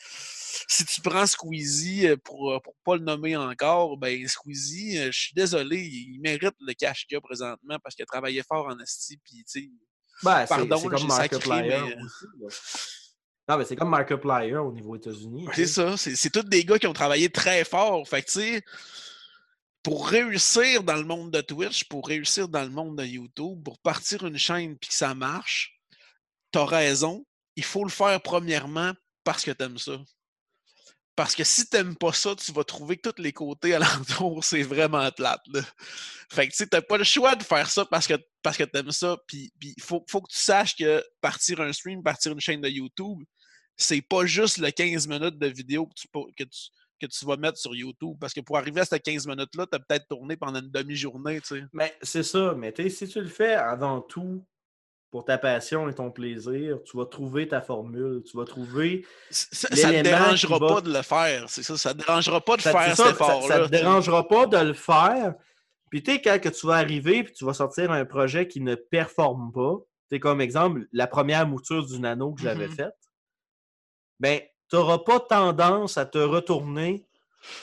si 0.68 0.86
tu 0.86 1.02
prends 1.02 1.26
Squeezie, 1.26 2.08
euh, 2.08 2.18
pour, 2.18 2.52
euh, 2.52 2.60
pour 2.60 2.76
pas 2.84 2.98
le 2.98 3.04
nommer 3.04 3.36
encore, 3.38 3.98
ben 3.98 4.28
Squeezie, 4.28 4.98
je 5.06 5.18
suis 5.18 5.34
désolé, 5.34 5.78
il 5.82 6.20
mérite 6.22 6.56
le 6.60 6.74
cash 6.74 7.08
qu'il 7.08 7.18
a 7.18 7.22
présentement 7.22 7.78
parce 7.82 7.96
qu'il 7.96 8.04
a 8.04 8.08
travaillé 8.08 8.44
fort 8.48 8.68
en 8.68 8.78
esti. 8.80 9.18
Puis 9.24 9.44
tu 9.50 9.62
sais, 9.62 9.70
Ben, 10.24 10.46
Pardon, 10.48 10.78
c'est 10.78 10.90
comme 10.90 11.08
Markiplier 11.08 11.62
mais. 11.62 11.98
Non, 13.50 13.58
mais 13.58 13.64
c'est 13.64 13.78
comme 13.78 13.90
Markiplier 13.90 14.58
au 14.58 14.74
niveau 14.74 14.98
États-Unis. 14.98 15.48
C'est 15.54 15.68
ça. 15.68 15.96
C'est 15.96 16.16
c'est 16.18 16.30
tous 16.30 16.44
des 16.44 16.66
gars 16.66 16.78
qui 16.78 16.88
ont 16.88 16.94
travaillé 16.94 17.30
très 17.30 17.64
fort. 17.64 18.06
Fait 18.06 18.22
que, 18.22 18.28
tu 18.28 18.34
sais, 18.42 18.62
pour 19.88 20.10
réussir 20.10 20.84
dans 20.84 20.98
le 20.98 21.06
monde 21.06 21.32
de 21.32 21.40
Twitch, 21.40 21.86
pour 21.86 22.06
réussir 22.06 22.50
dans 22.50 22.64
le 22.64 22.70
monde 22.70 22.98
de 22.98 23.06
YouTube, 23.06 23.64
pour 23.64 23.80
partir 23.80 24.26
une 24.26 24.38
chaîne 24.38 24.78
puis 24.78 24.90
que 24.90 24.94
ça 24.94 25.16
marche, 25.16 25.80
t'as 26.52 26.66
raison. 26.66 27.26
Il 27.56 27.64
faut 27.64 27.86
le 27.86 27.90
faire 27.90 28.22
premièrement 28.22 28.92
parce 29.24 29.46
que 29.46 29.52
t'aimes 29.52 29.78
ça. 29.78 29.98
Parce 31.16 31.36
que 31.36 31.46
si 31.46 31.70
t'aimes 31.70 31.96
pas 31.96 32.12
ça, 32.12 32.36
tu 32.36 32.52
vas 32.52 32.66
trouver 32.66 32.98
que 32.98 33.10
tous 33.10 33.22
les 33.22 33.32
côtés 33.32 33.76
alentour, 33.76 34.44
c'est 34.44 34.62
vraiment 34.62 35.10
plate. 35.12 35.46
Fait 36.30 36.50
que 36.50 36.54
tu 36.54 36.68
t'as 36.68 36.82
pas 36.82 36.98
le 36.98 37.06
choix 37.06 37.38
de 37.38 37.44
faire 37.44 37.70
ça 37.70 37.86
parce 37.86 38.08
que, 38.08 38.16
parce 38.44 38.58
que 38.58 38.66
t'aimes 38.66 38.92
ça. 38.92 39.16
Puis 39.26 39.54
il 39.62 39.82
faut, 39.82 40.04
faut 40.10 40.22
que 40.22 40.34
tu 40.34 40.42
saches 40.42 40.76
que 40.76 41.02
partir 41.22 41.62
un 41.62 41.72
stream, 41.72 42.04
partir 42.04 42.34
une 42.34 42.42
chaîne 42.42 42.60
de 42.60 42.68
YouTube, 42.68 43.20
c'est 43.78 44.02
pas 44.02 44.26
juste 44.26 44.58
le 44.58 44.70
15 44.70 45.08
minutes 45.08 45.40
de 45.40 45.48
vidéo 45.48 45.88
que 45.88 45.94
tu, 45.96 46.08
que 46.36 46.44
tu, 46.44 46.72
que 47.00 47.06
tu 47.08 47.26
vas 47.26 47.38
mettre 47.38 47.58
sur 47.58 47.76
YouTube. 47.76 48.18
Parce 48.20 48.34
que 48.34 48.42
pour 48.42 48.58
arriver 48.58 48.82
à 48.82 48.86
ces 48.86 49.00
15 49.00 49.28
minutes-là, 49.28 49.66
t'as 49.70 49.80
peut-être 49.80 50.08
tourné 50.08 50.36
pendant 50.38 50.60
une 50.60 50.70
demi-journée, 50.72 51.40
tu 51.42 51.48
sais. 51.60 51.64
Mais 51.74 51.94
c'est 52.02 52.24
ça. 52.24 52.54
Mais 52.58 52.72
tu 52.74 52.84
sais, 52.84 52.90
si 52.90 53.08
tu 53.08 53.22
le 53.22 53.28
fais 53.28 53.54
avant 53.54 54.02
tout 54.02 54.46
pour 55.10 55.24
ta 55.24 55.38
passion 55.38 55.88
et 55.88 55.94
ton 55.96 56.12
plaisir, 56.12 56.80
tu 56.84 56.98
vas 56.98 57.06
trouver 57.06 57.48
ta 57.48 57.62
formule. 57.62 58.24
Tu 58.30 58.36
vas 58.36 58.44
trouver. 58.46 59.06
Ça, 59.32 59.70
L'élément 59.72 60.04
dérangera 60.04 60.60
va- 60.60 60.68
pas 60.68 60.82
de 60.82 60.92
le 60.94 61.02
faire, 61.02 61.50
c'est 61.50 61.64
ça. 61.64 61.78
Ça 61.78 61.94
te 61.94 62.00
dérangera 62.00 62.42
pas 62.42 62.58
de 62.58 62.62
Ça, 62.62 62.72
faire 62.74 62.88
cet 62.96 63.06
ça- 63.06 63.12
effort-là. 63.12 63.48
ça 63.48 63.58
te 63.60 63.64
tu 63.70 63.76
sais. 63.76 63.82
dérangera 63.84 64.28
pas 64.28 64.46
de 64.48 64.58
le 64.58 64.74
faire. 64.74 65.36
Puis 65.90 66.04
tu 66.04 66.12
sais, 66.12 66.22
quand 66.22 66.38
que 66.42 66.50
tu 66.50 66.68
vas 66.68 66.76
arriver 66.76 67.24
puis 67.24 67.32
tu 67.34 67.46
vas 67.46 67.54
sortir 67.54 67.90
un 67.92 68.04
projet 68.04 68.48
qui 68.50 68.60
ne 68.60 68.76
performe 68.76 69.54
pas, 69.54 69.76
tu 70.10 70.16
sais, 70.16 70.20
comme 70.20 70.42
exemple, 70.42 70.86
la 70.92 71.08
première 71.08 71.48
mouture 71.48 71.86
du 71.86 71.98
nano 72.00 72.34
que 72.34 72.42
j'avais 72.42 72.68
Mhm. 72.68 72.76
faite, 72.76 72.96
ben, 74.20 74.42
tu 74.70 74.76
n'auras 74.76 75.00
pas 75.00 75.20
tendance 75.20 75.98
à 75.98 76.06
te 76.06 76.18
retourner 76.18 77.06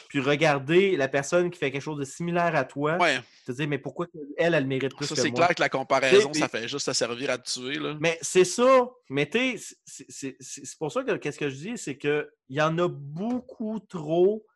puis 0.09 0.21
regarder 0.21 0.97
la 0.97 1.09
personne 1.09 1.51
qui 1.51 1.59
fait 1.59 1.71
quelque 1.71 1.83
chose 1.83 1.99
de 1.99 2.05
similaire 2.05 2.55
à 2.57 2.65
toi, 2.65 2.97
Ouais, 2.99 3.21
te 3.45 3.53
dire, 3.53 3.69
mais 3.69 3.77
pourquoi 3.79 4.07
elle, 4.39 4.55
elle 4.55 4.67
mérite 4.67 4.95
plus 4.97 5.05
ça 5.07 5.15
que 5.15 5.21
c'est 5.21 5.29
moi? 5.31 5.41
clair 5.41 5.55
que 5.55 5.61
la 5.61 5.69
comparaison, 5.69 6.33
ça 6.33 6.49
fait 6.49 6.67
juste 6.69 6.89
à 6.89 6.95
servir 6.95 7.29
à 7.31 7.37
te 7.39 7.51
tuer. 7.51 7.79
Là. 7.79 7.95
Mais 8.01 8.17
c'est 8.23 8.45
ça. 8.45 8.89
Mais 9.11 9.29
tu 9.29 9.59
sais, 9.59 9.75
c'est- 9.85 10.07
c'est 10.09 10.37
c'est- 10.41 10.65
c'est 10.65 10.79
pour 10.79 10.91
ça 10.91 11.03
que 11.03 11.13
qu'est-ce 11.17 11.39
que 11.39 11.51
je 11.51 11.57
dis, 11.57 11.77
c'est 11.77 11.99
qu'il 11.99 12.27
y 12.49 12.63
en 12.63 12.79
a 12.79 12.89
beaucoup 12.89 13.79
trop 13.81 14.47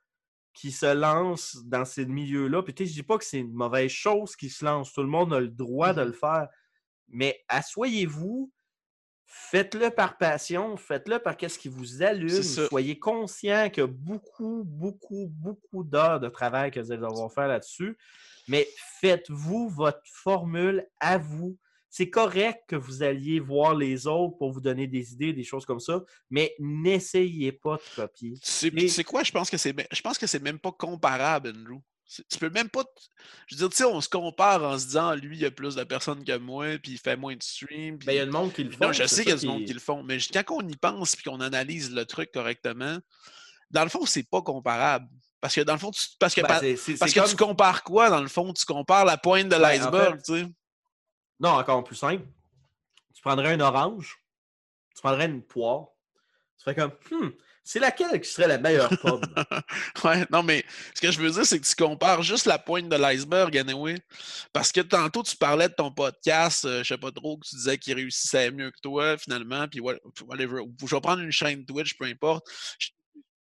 qui 0.54 0.72
se 0.72 0.94
lancent 0.94 1.58
dans 1.66 1.84
ces 1.84 2.06
milieux-là. 2.06 2.62
Puis 2.62 2.72
tu 2.72 2.84
sais, 2.84 2.90
je 2.90 2.94
dis 2.94 3.02
pas 3.02 3.18
que 3.18 3.24
c'est 3.24 3.38
une 3.40 3.52
mauvaise 3.52 3.90
chose 3.90 4.34
qui 4.34 4.48
se 4.48 4.64
lance. 4.64 4.92
Tout 4.94 5.02
le 5.02 5.08
monde 5.08 5.34
a 5.34 5.40
le 5.40 5.48
droit 5.48 5.92
de 5.92 6.00
Mhm. 6.00 6.06
le 6.06 6.12
faire. 6.14 6.48
Mais 7.08 7.38
asseyez-vous, 7.48 8.50
faites-le 9.28 9.90
par 9.90 10.16
passion, 10.16 10.76
faites-le 10.76 11.18
par 11.18 11.36
qu'est-ce 11.36 11.58
qui 11.58 11.68
vous 11.68 12.02
allume. 12.02 12.42
Soyez 12.42 12.98
conscient 12.98 13.68
qu'il 13.70 13.82
y 13.82 13.84
a 13.84 13.86
beaucoup, 13.86 14.64
beaucoup, 14.64 15.28
beaucoup 15.30 15.84
d'heures 15.84 16.18
de 16.18 16.28
travail 16.28 16.70
que 16.70 16.80
vous 16.80 16.90
allez 16.90 17.02
devoir 17.02 17.30
faire 17.32 17.46
là-dessus. 17.46 17.96
Mais 18.48 18.66
faites-vous 19.00 19.68
votre 19.68 20.00
formule 20.04 20.86
à 20.98 21.18
vous. 21.18 21.56
C'est 21.90 22.08
correct 22.08 22.64
que 22.68 22.76
vous 22.76 23.02
alliez 23.02 23.40
voir 23.40 23.74
les 23.74 24.06
autres 24.06 24.36
pour 24.38 24.50
vous 24.52 24.60
donner 24.60 24.86
des 24.86 25.12
idées, 25.12 25.32
des 25.32 25.44
choses 25.44 25.64
comme 25.64 25.80
ça, 25.80 26.02
mais 26.30 26.54
n'essayez 26.58 27.52
pas 27.52 27.76
de 27.76 27.96
copier. 27.96 28.34
Et- 28.74 28.88
sais 28.88 29.04
quoi, 29.04 29.22
je 29.22 29.32
pense 29.32 29.50
que 29.50 29.56
c'est 29.56 29.74
je 29.90 30.00
pense 30.02 30.18
que 30.18 30.26
c'est 30.26 30.42
même 30.42 30.58
pas 30.58 30.72
comparable, 30.72 31.52
Andrew. 31.56 31.80
Tu 32.08 32.38
peux 32.38 32.48
même 32.48 32.70
pas. 32.70 32.84
t- 32.84 32.90
Je 33.48 33.54
veux 33.54 33.58
dire, 33.58 33.68
tu 33.68 33.76
sais, 33.76 33.84
on 33.84 34.00
se 34.00 34.08
compare 34.08 34.62
en 34.64 34.78
se 34.78 34.86
disant 34.86 35.14
lui, 35.14 35.36
il 35.36 35.42
y 35.42 35.44
a 35.46 35.50
plus 35.50 35.74
de 35.74 35.84
personnes 35.84 36.24
que 36.24 36.36
moi, 36.38 36.78
puis 36.78 36.92
il 36.92 36.98
fait 36.98 37.16
moins 37.16 37.36
de 37.36 37.42
streams. 37.42 37.98
Ben, 37.98 38.12
il 38.12 38.16
y 38.16 38.20
a 38.20 38.24
du 38.24 38.30
monde 38.30 38.52
qui 38.52 38.64
le 38.64 38.70
font. 38.70 38.86
Non, 38.86 38.92
je 38.92 39.06
sais 39.06 39.22
qu'il 39.24 39.30
y 39.30 39.32
a 39.32 39.36
du 39.36 39.46
monde 39.46 39.64
qui 39.66 39.74
le 39.74 39.80
font, 39.80 40.02
mais 40.02 40.18
quand 40.18 40.44
on 40.56 40.66
y 40.66 40.76
pense 40.76 41.14
puis 41.16 41.24
qu'on 41.24 41.40
analyse 41.40 41.92
le 41.92 42.06
truc 42.06 42.32
correctement, 42.32 42.98
dans 43.70 43.82
le 43.82 43.90
fond, 43.90 44.06
c'est 44.06 44.22
pas 44.28 44.40
comparable. 44.40 45.06
Parce 45.40 45.54
que 45.54 45.60
dans 45.60 45.74
le 45.74 45.78
fond, 45.78 45.90
tu, 45.90 46.06
parce 46.18 46.34
que, 46.34 46.40
Ben, 46.40 46.48
parce 46.98 47.12
que 47.12 47.30
tu 47.30 47.36
compares 47.36 47.84
quoi, 47.84 48.08
dans 48.08 48.22
le 48.22 48.28
fond? 48.28 48.52
Tu 48.54 48.64
compares 48.64 49.04
la 49.04 49.18
pointe 49.18 49.44
de 49.44 49.50
Ben, 49.50 49.58
en 49.58 49.60
l'iceberg, 49.68 50.16
fait- 50.16 50.22
tu 50.22 50.44
sais? 50.46 50.52
Non, 51.40 51.50
encore 51.50 51.84
plus 51.84 51.94
simple. 51.96 52.26
Tu 53.14 53.20
prendrais 53.22 53.54
une 53.54 53.62
orange, 53.62 54.16
tu 54.94 55.02
prendrais 55.02 55.26
une 55.26 55.42
poire, 55.42 55.88
tu 56.56 56.64
fais 56.64 56.74
comme, 56.74 56.92
hmm, 57.10 57.28
c'est 57.70 57.80
laquelle 57.80 58.18
qui 58.20 58.30
serait 58.30 58.48
la 58.48 58.56
meilleure 58.58 58.88
pomme? 59.02 59.20
Ouais, 60.04 60.24
non, 60.30 60.42
mais 60.42 60.64
ce 60.94 61.00
que 61.02 61.10
je 61.12 61.20
veux 61.20 61.30
dire, 61.30 61.44
c'est 61.44 61.60
que 61.60 61.66
tu 61.66 61.74
compares 61.74 62.22
juste 62.22 62.46
la 62.46 62.58
pointe 62.58 62.88
de 62.88 62.96
l'iceberg, 62.96 63.56
anyway. 63.58 63.96
Parce 64.52 64.72
que 64.72 64.80
tantôt, 64.80 65.22
tu 65.22 65.36
parlais 65.36 65.68
de 65.68 65.74
ton 65.74 65.90
podcast, 65.90 66.64
euh, 66.64 66.82
je 66.82 66.88
sais 66.94 66.98
pas 66.98 67.10
trop, 67.12 67.36
que 67.36 67.46
tu 67.46 67.56
disais 67.56 67.76
qu'il 67.76 67.94
réussissait 67.94 68.50
mieux 68.50 68.70
que 68.70 68.80
toi, 68.82 69.18
finalement, 69.18 69.66
puis 69.68 69.80
what- 69.80 69.98
whatever. 70.26 70.60
Ou 70.60 70.74
Je 70.86 70.94
vais 70.94 71.00
prendre 71.02 71.20
une 71.22 71.30
chaîne 71.32 71.66
Twitch, 71.66 71.98
peu 71.98 72.06
importe. 72.06 72.46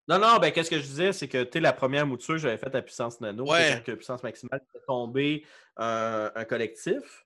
non, 0.08 0.18
non, 0.18 0.38
ben 0.38 0.50
qu'est-ce 0.52 0.70
que 0.70 0.78
je 0.78 0.82
disais, 0.86 1.12
c'est 1.12 1.28
que, 1.28 1.44
tu 1.44 1.50
sais, 1.54 1.60
la 1.60 1.72
première 1.72 2.06
mouture 2.06 2.34
que 2.34 2.40
j'avais 2.40 2.58
faite 2.58 2.74
à 2.74 2.82
puissance 2.82 3.20
nano, 3.20 3.44
Ouais. 3.50 3.82
que 3.86 3.92
puissance 3.92 4.22
maximale 4.22 4.60
était 4.74 4.84
tombé 4.86 5.44
un, 5.76 6.30
un 6.34 6.44
collectif. 6.44 7.24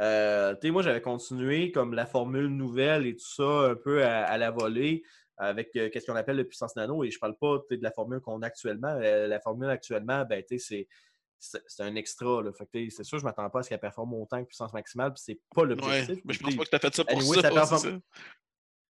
Euh, 0.00 0.54
tu 0.54 0.68
sais, 0.68 0.70
moi, 0.70 0.82
j'avais 0.82 1.02
continué 1.02 1.72
comme 1.72 1.92
la 1.94 2.06
formule 2.06 2.46
nouvelle 2.48 3.06
et 3.06 3.14
tout 3.16 3.26
ça, 3.36 3.70
un 3.70 3.74
peu 3.74 4.02
à, 4.04 4.24
à 4.24 4.38
la 4.38 4.50
volée, 4.50 5.02
avec 5.40 5.74
euh, 5.76 5.88
qu'est-ce 5.90 6.06
qu'on 6.06 6.16
appelle 6.16 6.36
le 6.36 6.44
puissance 6.44 6.76
nano, 6.76 7.02
et 7.04 7.10
je 7.10 7.18
parle 7.18 7.36
pas 7.36 7.58
de 7.70 7.78
la 7.82 7.90
formule 7.90 8.20
qu'on 8.20 8.42
a 8.42 8.46
actuellement. 8.46 8.96
Euh, 9.02 9.26
la 9.26 9.40
formule 9.40 9.68
actuellement, 9.70 10.24
ben, 10.24 10.42
c'est 10.58 10.86
c'est 11.38 11.82
un 11.82 11.94
extra. 11.94 12.42
Là. 12.42 12.52
Fait 12.52 12.66
que, 12.66 12.90
c'est 12.90 13.02
sûr, 13.04 13.18
je 13.18 13.24
ne 13.24 13.28
m'attends 13.30 13.48
pas 13.48 13.60
à 13.60 13.62
ce 13.62 13.70
qu'elle 13.70 13.80
performe 13.80 14.12
autant 14.14 14.40
que 14.42 14.46
puissance 14.48 14.72
maximale, 14.74 15.14
puis 15.14 15.22
c'est 15.24 15.40
pas 15.54 15.62
Ouais, 15.62 15.68
l'objectif. 15.68 16.18
mais 16.24 16.34
je 16.34 16.40
pense 16.40 16.54
pas 16.56 16.64
que 16.64 16.68
tu 16.68 16.76
as 16.76 16.78
fait 16.80 16.94
ça 16.94 17.04
pour 17.04 17.18
anyway, 17.18 17.36
ça. 17.36 17.42
ça 17.42 17.50
performe- 17.54 17.78
ça. 17.78 17.98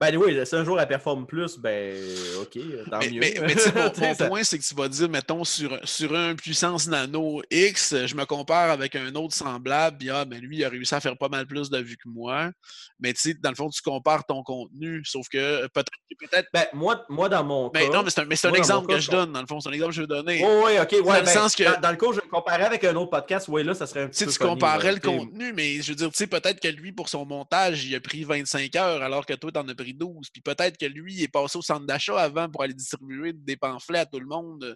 Ben 0.02 0.18
oui, 0.18 0.38
si 0.46 0.56
un 0.56 0.66
jour 0.66 0.82
elle 0.82 0.88
performe 0.88 1.26
plus, 1.26 1.58
ben 1.58 1.96
ok, 2.42 2.58
tant 2.92 3.00
Mais, 3.00 3.10
mieux. 3.10 3.20
mais, 3.22 3.34
mon, 3.40 4.14
ça- 4.16 4.28
point, 4.28 4.44
c'est 4.44 4.58
que 4.60 4.64
tu 4.64 4.76
vas 4.76 4.90
dire, 4.90 5.08
mettons, 5.08 5.46
sur, 5.46 5.80
sur 5.88 6.14
un 6.14 6.36
puissance 6.36 6.88
nano 6.88 7.42
X, 7.50 7.96
je 8.08 8.14
me 8.16 8.26
compare 8.26 8.72
avec 8.72 8.98
un 8.98 9.16
autre 9.16 9.34
semblable, 9.34 9.98
puis 10.00 10.10
ah, 10.10 10.26
ben 10.26 10.42
lui, 10.42 10.58
il 10.58 10.66
a 10.66 10.70
réussi 10.70 10.94
à 10.94 11.00
faire 11.00 11.18
pas 11.18 11.30
mal 11.30 11.46
plus 11.48 11.70
de 11.70 11.78
vues 11.78 11.96
que 11.96 12.10
moi. 12.10 12.52
Mais 13.00 13.14
tu 13.14 13.22
sais, 13.22 13.34
dans 13.42 13.50
le 13.52 13.56
fond, 13.56 13.70
tu 13.70 13.82
compares 13.82 14.26
ton 14.26 14.44
contenu, 14.44 15.04
sauf 15.06 15.28
que 15.32 15.68
peut-être. 15.68 15.92
peut-être 16.20 16.50
Ben, 16.54 16.66
moi, 16.74 17.06
moi, 17.08 17.30
dans 17.30 17.44
mon 17.46 17.70
cas. 17.70 17.88
non, 17.88 18.04
mais 18.04 18.10
c'est 18.36 18.48
un, 18.48 18.54
exemple 18.54 18.88
que 18.88 18.96
je 19.00 19.06
je- 19.06 19.12
donne, 19.12 19.32
dans 19.32 19.42
le 19.42 19.48
fond. 19.48 19.62
C'est 19.62 19.70
un 19.70 19.74
exemple 19.74 19.92
que 19.92 19.96
je 19.96 20.02
veux 20.02 20.08
donner. 20.08 20.44
Oui, 20.44 20.52
oui, 20.66 20.72
ok. 20.82 20.92
Ouais, 20.92 21.02
Dans 21.02 21.14
le 21.20 21.22
ben, 21.22 21.28
sens 21.28 21.56
que- 21.56 21.64
dans, 21.64 21.80
dans 21.80 21.92
le 21.92 21.98
cas 21.98 22.08
où 22.08 22.14
je 22.14 22.20
le 22.20 22.28
comparais 22.28 22.66
avec 22.66 22.84
un 22.84 22.96
autre 22.96 23.12
podcast, 23.12 23.48
oui, 23.48 23.64
là, 23.64 23.74
ça 23.74 23.88
serait 23.88 24.02
un 24.02 24.08
petit 24.10 24.26
peu. 24.26 24.32
tu 24.32 24.38
funny, 24.38 24.50
comparais 24.50 24.88
là. 24.92 24.94
le 24.94 25.00
contenu, 25.00 25.54
mais 25.54 25.82
je 25.82 25.90
veux 25.92 25.96
dire, 25.96 26.10
tu 26.10 26.18
sais, 26.18 26.28
peut-être 26.28 26.60
que 26.60 26.68
lui, 26.68 26.92
pour 26.92 27.08
son 27.08 27.26
montage, 27.26 27.86
il 27.86 27.96
a 27.96 28.02
pris 28.02 28.24
25 28.26 28.76
heures 28.76 29.02
alors 29.02 29.26
que 29.26 29.34
toi, 29.34 29.52
t'en 29.52 29.66
as 29.68 29.76
pris 29.84 29.94
12. 29.94 30.30
Puis 30.32 30.42
peut-être 30.42 30.78
que 30.78 30.86
lui, 30.86 31.24
est 31.24 31.28
passé 31.28 31.58
au 31.58 31.62
centre 31.62 31.86
d'achat 31.86 32.20
avant 32.20 32.50
pour 32.50 32.64
aller 32.64 32.74
distribuer 32.74 33.34
des 33.34 33.58
pamphlets 33.58 34.00
à 34.00 34.06
tout 34.06 34.20
le 34.20 34.26
monde, 34.26 34.64
euh, 34.64 34.76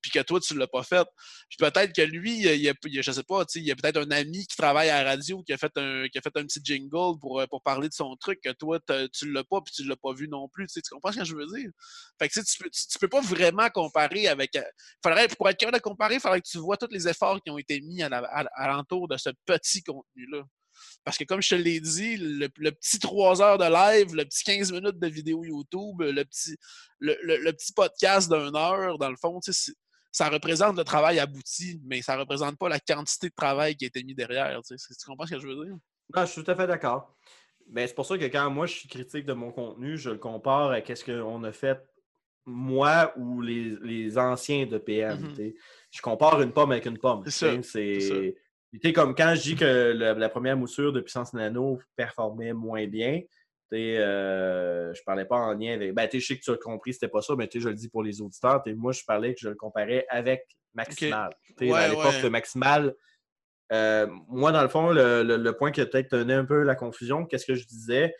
puis 0.00 0.10
que 0.10 0.20
toi, 0.20 0.40
tu 0.40 0.56
l'as 0.56 0.66
pas 0.66 0.82
fait. 0.82 1.06
Puis 1.48 1.56
peut-être 1.58 1.94
que 1.94 2.02
lui, 2.02 2.38
il 2.40 2.48
a, 2.48 2.54
il 2.54 2.68
a- 2.68 2.74
je 3.02 3.12
sais 3.12 3.22
pas, 3.22 3.44
il 3.54 3.62
y 3.64 3.70
a 3.70 3.76
peut-être 3.76 3.98
un 3.98 4.10
ami 4.10 4.46
qui 4.46 4.56
travaille 4.56 4.90
à 4.90 5.02
la 5.02 5.10
radio 5.10 5.42
qui 5.42 5.52
a 5.52 5.58
fait 5.58 5.72
un, 5.76 6.08
qui 6.08 6.18
a 6.18 6.20
fait 6.20 6.30
petit 6.30 6.60
jingle 6.62 7.18
pour, 7.20 7.40
euh, 7.40 7.46
pour 7.46 7.62
parler 7.62 7.88
de 7.88 7.94
son 7.94 8.16
truc 8.16 8.40
que 8.42 8.50
toi, 8.52 8.78
tu 9.12 9.30
l'as 9.32 9.44
pas, 9.44 9.60
puis 9.60 9.72
tu 9.74 9.84
l'as 9.84 9.96
pas 9.96 10.12
vu 10.12 10.28
non 10.28 10.48
plus. 10.48 10.66
Tu, 10.68 10.80
comprends 10.90 11.12
ce 11.12 11.18
que 11.18 11.24
je 11.24 11.34
veux 11.34 11.46
dire? 11.46 11.70
Fait 12.18 12.28
que 12.28 12.40
tu 12.40 12.58
peux, 12.62 12.70
peux 13.00 13.08
pas 13.08 13.20
vraiment 13.20 13.68
comparer 13.70 14.28
avec. 14.28 14.56
euh, 14.56 14.62
Faudrait, 15.02 15.28
pour 15.28 15.48
être 15.48 15.58
capable 15.58 15.78
de 15.78 15.82
comparer, 15.82 16.14
il 16.14 16.20
faudrait 16.20 16.40
que 16.40 16.48
tu 16.48 16.58
vois 16.58 16.76
tous 16.76 16.88
les 16.90 17.08
efforts 17.08 17.40
qui 17.42 17.50
ont 17.50 17.58
été 17.58 17.80
mis 17.80 18.02
à 18.02 18.08
alentour 18.56 19.08
de 19.08 19.16
ce 19.16 19.30
petit 19.46 19.82
contenu-là. 19.82 20.42
Parce 21.04 21.16
que 21.18 21.24
comme 21.24 21.40
je 21.42 21.50
te 21.50 21.54
l'ai 21.54 21.80
dit, 21.80 22.16
le, 22.16 22.48
le 22.56 22.72
petit 22.72 22.98
3 22.98 23.40
heures 23.42 23.58
de 23.58 23.64
live, 23.64 24.14
le 24.14 24.24
petit 24.24 24.44
15 24.44 24.72
minutes 24.72 24.98
de 24.98 25.08
vidéo 25.08 25.44
YouTube, 25.44 26.00
le 26.00 26.24
petit, 26.24 26.56
le, 26.98 27.16
le- 27.22 27.38
le 27.38 27.52
petit 27.52 27.72
podcast 27.72 28.30
d'une 28.32 28.56
heure, 28.56 28.98
dans 28.98 29.10
le 29.10 29.16
fond, 29.16 29.40
ça 30.10 30.28
représente 30.28 30.76
le 30.76 30.84
travail 30.84 31.18
abouti, 31.18 31.80
mais 31.84 32.02
ça 32.02 32.14
ne 32.14 32.20
représente 32.20 32.58
pas 32.58 32.68
la 32.68 32.80
quantité 32.80 33.28
de 33.28 33.34
travail 33.36 33.76
qui 33.76 33.84
a 33.84 33.88
été 33.88 34.02
mis 34.02 34.14
derrière. 34.14 34.60
Tu, 34.66 34.74
comprends 35.06 35.26
ce 35.26 35.34
que 35.34 35.40
je 35.40 35.46
veux 35.46 35.64
dire? 35.64 35.74
Non, 36.14 36.24
je 36.24 36.30
suis 36.32 36.42
tout 36.42 36.50
à 36.50 36.56
fait 36.56 36.66
d'accord. 36.66 37.14
Mais 37.70 37.86
c'est 37.86 37.94
pour 37.94 38.06
ça 38.06 38.16
que 38.16 38.24
quand 38.24 38.50
moi 38.50 38.64
je 38.66 38.72
suis 38.72 38.88
critique 38.88 39.26
de 39.26 39.34
mon 39.34 39.52
contenu, 39.52 39.98
je 39.98 40.08
le 40.10 40.16
compare 40.18 40.70
à 40.70 40.80
ce 40.82 41.04
qu'on 41.04 41.44
a 41.44 41.52
fait 41.52 41.78
moi 42.46 43.12
ou 43.18 43.42
les, 43.42 43.76
les 43.82 44.16
anciens 44.16 44.64
de 44.64 44.78
PM. 44.78 45.20
Mhm. 45.20 45.34
sais. 45.36 45.54
Je 45.90 46.00
compare 46.00 46.40
une 46.40 46.52
pomme 46.52 46.72
avec 46.72 46.86
une 46.86 46.98
pomme. 46.98 47.22
C'est 47.28 48.34
sais, 48.82 48.92
comme 48.92 49.14
quand 49.14 49.34
je 49.34 49.40
dis 49.42 49.56
que 49.56 49.92
la 49.94 50.28
première 50.28 50.56
moussure 50.56 50.92
de 50.92 51.00
puissance 51.00 51.32
nano 51.32 51.80
performait 51.96 52.52
moins 52.52 52.86
bien. 52.86 53.20
tu 53.72 53.78
sais, 53.78 53.98
Euh, 53.98 54.92
je 54.94 55.02
parlais 55.04 55.24
pas 55.24 55.36
en 55.36 55.54
lien 55.54 55.74
avec. 55.74 55.94
Ben, 55.94 56.06
tu 56.08 56.18
sais, 56.18 56.20
je 56.20 56.26
sais 56.26 56.38
que 56.38 56.44
tu 56.44 56.50
as 56.50 56.56
compris, 56.56 56.92
c'était 56.94 57.08
pas 57.08 57.22
ça, 57.22 57.34
mais 57.36 57.48
tu 57.48 57.58
sais, 57.58 57.64
je 57.64 57.68
le 57.70 57.74
dis 57.74 57.88
pour 57.88 58.02
les 58.02 58.20
auditeurs. 58.20 58.62
Moi, 58.76 58.92
je 58.92 59.02
parlais 59.06 59.34
que 59.34 59.40
je 59.40 59.48
le 59.48 59.54
comparais 59.54 60.06
avec 60.10 60.44
Maximal. 60.74 61.30
Tu 61.46 61.54
sais, 61.66 61.70
Ouais, 61.72 61.78
à 61.78 61.88
l'époque 61.88 62.14
ouais. 62.14 62.22
de 62.22 62.28
Maximal, 62.28 62.94
euh, 63.72 64.06
moi, 64.28 64.52
dans 64.52 64.62
le 64.62 64.68
fond, 64.68 64.90
le, 64.90 65.22
le- 65.22 65.36
le 65.36 65.52
point 65.52 65.70
qui 65.72 65.80
a 65.80 65.86
peut-être 65.86 66.10
donné 66.10 66.34
un 66.34 66.44
peu 66.44 66.62
la 66.62 66.74
confusion, 66.74 67.26
qu'est-ce 67.26 67.46
que 67.46 67.54
je 67.54 67.66
disais? 67.66 68.14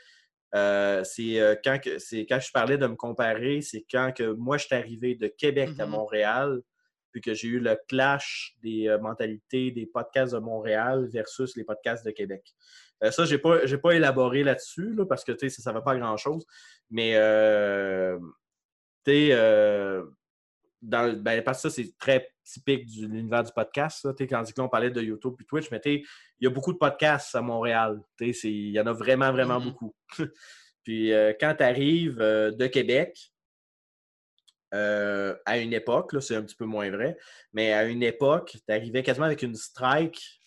euh, 0.55 1.05
c'est 1.05 1.41
euh, 1.41 1.57
quand, 1.63 1.79
que- 1.79 1.99
quand 2.29 2.41
je 2.41 2.53
parlais 2.53 2.79
de 2.79 2.87
me 2.87 2.97
comparer, 2.97 3.61
c'est 3.63 3.85
quand 3.91 4.13
que 4.17 4.33
moi, 4.33 4.57
je 4.59 4.67
suis 4.67 4.75
arrivé 4.75 5.15
de 5.15 5.27
Québec 5.29 5.71
à 5.79 5.85
Mhm. 5.87 5.91
Montréal, 5.93 6.61
puis 7.11 7.21
que 7.21 7.35
j'ai 7.35 7.49
eu 7.49 7.61
le 7.61 7.79
clash 7.89 8.55
des 8.63 8.89
euh, 8.89 8.99
mentalités 8.99 9.71
des 9.71 9.87
podcasts 9.87 10.35
de 10.35 10.39
Montréal 10.39 11.09
versus 11.11 11.57
les 11.57 11.65
podcasts 11.65 12.05
de 12.05 12.11
Québec. 12.11 12.55
Euh, 13.05 13.11
ça, 13.11 13.25
je 13.25 13.35
n'ai 13.35 13.41
pas, 13.41 13.65
j'ai 13.65 13.79
pas 13.79 13.93
élaboré 13.93 14.43
là-dessus, 14.43 14.95
là, 14.95 15.07
parce 15.07 15.25
que 15.25 15.33
tu 15.33 15.49
sais, 15.49 15.63
ça 15.63 15.71
ne 15.71 15.75
va 15.77 15.83
pas 15.83 15.93
à 15.93 15.99
grand-chose. 15.99 16.45
Mais 16.91 17.13
euh, 17.17 18.19
tu 19.05 19.13
sais, 19.13 19.29
euh, 19.33 20.05
dans, 20.83 21.13
ben, 21.21 21.43
parce 21.43 21.63
que 21.63 21.69
ça, 21.69 21.75
c'est 21.75 21.97
très 21.99 22.29
typique 22.45 22.87
de 22.87 23.07
l'univers 23.07 23.45
du 23.45 23.53
podcast. 23.53 24.05
Là, 24.05 24.13
quand 24.19 24.43
là, 24.43 24.65
on 24.65 24.69
parlait 24.69 24.91
de 24.91 25.03
YouTube 25.03 25.35
et 25.41 25.45
Twitch, 25.45 25.71
mais 25.71 25.81
tu 25.81 25.91
sais, 25.91 26.03
il 26.41 26.45
y 26.45 26.47
a 26.47 26.51
beaucoup 26.51 26.73
de 26.73 26.79
podcasts 26.79 27.35
à 27.35 27.43
Montréal. 27.43 28.01
Il 28.21 28.71
y 28.71 28.81
en 28.81 28.87
a 28.87 28.93
vraiment, 28.93 29.33
vraiment 29.33 29.61
Mhm. 29.61 29.65
beaucoup. 29.65 29.95
Puis 30.85 31.13
quand 31.39 31.55
tu 31.59 31.65
arrives 31.65 32.17
de 32.17 32.67
Québec, 32.67 33.19
euh, 34.75 35.35
à 35.47 35.59
une 35.59 35.73
époque, 35.73 36.13
là, 36.13 36.21
c'est 36.21 36.37
un 36.37 36.43
petit 36.43 36.57
peu 36.57 36.65
moins 36.65 36.91
vrai, 36.91 37.17
mais 37.53 37.73
à 37.73 37.85
une 37.85 38.03
époque, 38.03 38.57
tu 38.67 38.73
arrivais 38.73 39.03
quasiment 39.03 39.27
avec 39.27 39.43
une 39.43 39.55
strike 39.55 40.41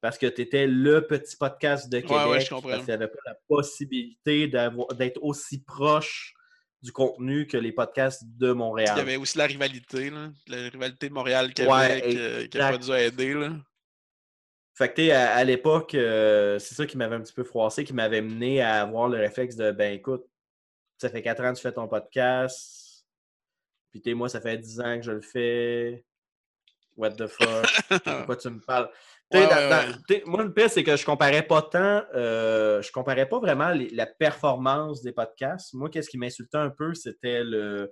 parce 0.00 0.18
que 0.18 0.26
tu 0.26 0.42
étais 0.42 0.66
le 0.66 1.06
petit 1.06 1.36
podcast 1.36 1.88
de 1.88 2.00
Québec. 2.00 2.26
ouais, 2.28 2.40
je 2.40 2.50
comprends. 2.50 2.68
Parce 2.70 2.84
qu'il 2.84 2.88
n'y 2.88 3.02
avait 3.02 3.08
pas 3.08 3.20
la 3.26 3.36
possibilité 3.48 4.48
d'être 4.48 5.22
aussi 5.22 5.62
proche 5.62 6.34
du 6.82 6.92
contenu 6.92 7.46
que 7.46 7.56
les 7.56 7.72
podcasts 7.72 8.22
de 8.36 8.52
Montréal. 8.52 8.92
Il 8.96 8.98
y 8.98 9.00
avait 9.00 9.16
aussi 9.16 9.38
la 9.38 9.46
rivalité, 9.46 10.10
là, 10.10 10.28
la 10.46 10.68
rivalité 10.68 11.08
de 11.08 11.14
Montréal-Québec 11.14 11.72
Ouais, 11.72 12.02
euh, 12.16 12.46
qui 12.46 12.58
n'a 12.58 12.72
pas 12.72 12.76
dû 12.76 12.92
aider. 12.92 13.32
Là. 13.32 13.52
Fait 14.74 14.92
que, 14.92 15.10
à, 15.10 15.36
à 15.36 15.44
l'époque, 15.44 15.94
euh, 15.94 16.58
c'est 16.58 16.74
ça 16.74 16.84
qui 16.84 16.98
m'avait 16.98 17.16
un 17.16 17.22
petit 17.22 17.32
peu 17.32 17.44
froissé, 17.44 17.84
qui 17.84 17.94
m'avait 17.94 18.20
mené 18.20 18.60
à 18.60 18.82
avoir 18.82 19.08
le 19.08 19.16
réflexe 19.16 19.56
de 19.56 19.70
ben 19.70 19.94
écoute, 19.94 20.26
ça 20.98 21.08
fait 21.08 21.22
quatre 21.22 21.42
ans 21.42 21.52
que 21.52 21.56
tu 21.56 21.62
fais 21.62 21.72
ton 21.72 21.88
podcast. 21.88 22.83
Puis, 24.02 24.14
moi, 24.14 24.28
ça 24.28 24.40
fait 24.40 24.58
10 24.58 24.80
ans 24.80 24.96
que 24.96 25.02
je 25.02 25.12
le 25.12 25.20
fais. 25.20 26.04
What 26.96 27.12
the 27.12 27.26
fuck? 27.26 27.64
Pourquoi 28.04 28.36
tu 28.36 28.50
me 28.50 28.60
parles? 28.60 28.88
Ouais, 29.32 29.46
dans- 29.48 29.68
dans- 29.70 30.30
moi, 30.30 30.42
le 30.44 30.52
pire, 30.52 30.70
c'est 30.70 30.84
que 30.84 30.96
je 30.96 31.04
comparais 31.04 31.42
pas 31.42 31.62
tant, 31.62 32.02
euh, 32.14 32.80
je 32.82 32.92
comparais 32.92 33.28
pas 33.28 33.38
vraiment 33.40 33.70
les- 33.70 33.88
la 33.90 34.06
performance 34.06 35.02
des 35.02 35.12
podcasts. 35.12 35.74
Moi, 35.74 35.90
qu'est-ce 35.90 36.08
qui 36.08 36.18
m'insultait 36.18 36.58
un 36.58 36.70
peu, 36.70 36.94
c'était 36.94 37.42
le 37.42 37.90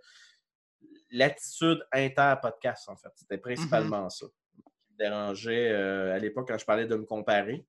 l'attitude 1.10 1.84
inter-podcast, 1.92 2.88
en 2.88 2.96
fait. 2.96 3.10
C'était 3.16 3.36
principalement 3.38 4.08
ça 4.08 4.26
qui 4.26 4.62
me 4.92 4.98
dérangeait 4.98 5.70
euh, 5.70 6.14
à 6.14 6.18
l'époque 6.18 6.48
quand 6.48 6.58
je 6.58 6.64
parlais 6.64 6.86
de 6.86 6.94
me 6.96 7.04
comparer. 7.04 7.66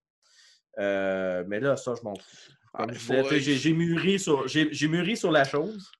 Euh, 0.80 1.44
mais 1.48 1.60
là, 1.60 1.76
ça, 1.76 1.94
je 1.98 2.04
m'en 2.04 2.16
fous. 2.16 2.52
Ah, 2.74 2.86
mûri, 3.74 4.20
sur- 4.20 4.48
j'ai 4.48 4.88
mûri 4.88 5.18
sur 5.18 5.32
la 5.32 5.44
chose, 5.44 5.92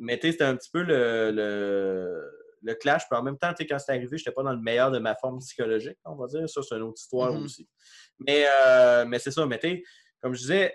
mais 0.00 0.18
tu 0.18 0.26
sais, 0.26 0.32
c'était 0.32 0.44
un 0.44 0.56
petit 0.56 0.70
peu 0.72 0.82
le, 0.82 1.30
le, 1.30 2.30
le 2.62 2.74
clash. 2.74 3.02
Puis 3.08 3.18
en 3.18 3.22
même 3.22 3.38
temps, 3.38 3.50
tu 3.50 3.58
sais, 3.62 3.66
quand 3.66 3.78
c'est 3.78 3.92
arrivé, 3.92 4.16
je 4.18 4.22
n'étais 4.22 4.32
pas 4.32 4.42
dans 4.42 4.52
le 4.52 4.60
meilleur 4.60 4.90
de 4.90 4.98
ma 4.98 5.14
forme 5.14 5.38
psychologique, 5.38 5.98
on 6.04 6.16
va 6.16 6.26
dire. 6.26 6.48
Ça, 6.48 6.62
c'est 6.62 6.74
une 6.76 6.82
autre 6.82 7.00
histoire 7.00 7.32
Mhm. 7.32 7.44
aussi. 7.44 7.68
Mais, 8.18 8.44
euh, 8.66 9.04
mais 9.06 9.18
c'est 9.18 9.30
ça, 9.30 9.46
mais 9.46 9.58
tu 9.58 9.68
sais, 9.68 9.82
comme 10.20 10.34
je 10.34 10.40
disais, 10.40 10.74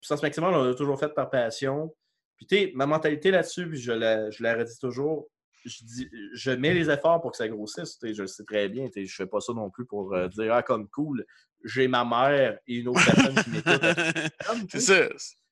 puissance 0.00 0.22
maximale, 0.22 0.54
on 0.54 0.64
l'a 0.64 0.74
toujours 0.74 0.98
fait 0.98 1.08
par 1.08 1.28
passion. 1.28 1.94
Puis 2.36 2.46
tu 2.46 2.56
sais, 2.56 2.72
ma 2.74 2.86
mentalité 2.86 3.30
là-dessus, 3.30 3.68
puis 3.68 3.80
je 3.80 3.92
la, 3.92 4.30
je 4.30 4.42
la 4.42 4.54
redis 4.54 4.78
toujours, 4.78 5.28
je, 5.64 5.82
dis, 5.84 6.08
je 6.34 6.50
mets 6.52 6.72
les 6.72 6.88
efforts 6.88 7.20
pour 7.20 7.32
que 7.32 7.36
ça 7.36 7.48
grossisse. 7.48 7.98
Je 8.02 8.22
le 8.22 8.28
sais 8.28 8.44
très 8.44 8.68
bien. 8.68 8.88
Je 8.94 9.12
fais 9.14 9.26
pas 9.26 9.40
ça 9.40 9.52
non 9.52 9.70
plus 9.70 9.84
pour 9.86 10.14
euh, 10.14 10.28
dire 10.28 10.54
Ah, 10.54 10.62
comme 10.62 10.88
cool, 10.88 11.26
j'ai 11.64 11.88
ma 11.88 12.04
mère 12.04 12.58
et 12.68 12.76
une 12.76 12.88
autre 12.88 13.04
personne 13.04 13.34
qui 13.42 13.50
m'écoute. 13.50 13.82
C'est 14.70 14.80
ça. 14.80 15.08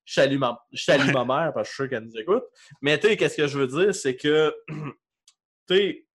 Je 0.07 0.15
salue 0.15 0.39
ma, 0.39 0.59
je 0.73 0.83
salue 0.83 1.13
ma 1.13 1.25
mère 1.25 1.53
parce 1.53 1.69
que 1.69 1.71
je 1.71 1.75
suis 1.75 1.83
sûr 1.83 1.89
qu'elle 1.91 2.05
nous 2.05 2.17
écoute. 2.17 2.45
Mais 2.81 2.99
tu 2.99 3.09
sais, 3.09 3.17
qu'est-ce 3.17 3.37
que 3.37 3.47
je 3.47 3.59
veux 3.59 3.67
dire, 3.67 3.95
c'est 3.95 4.17
que, 4.17 4.55
tu 5.69 5.77
sais, 5.77 6.07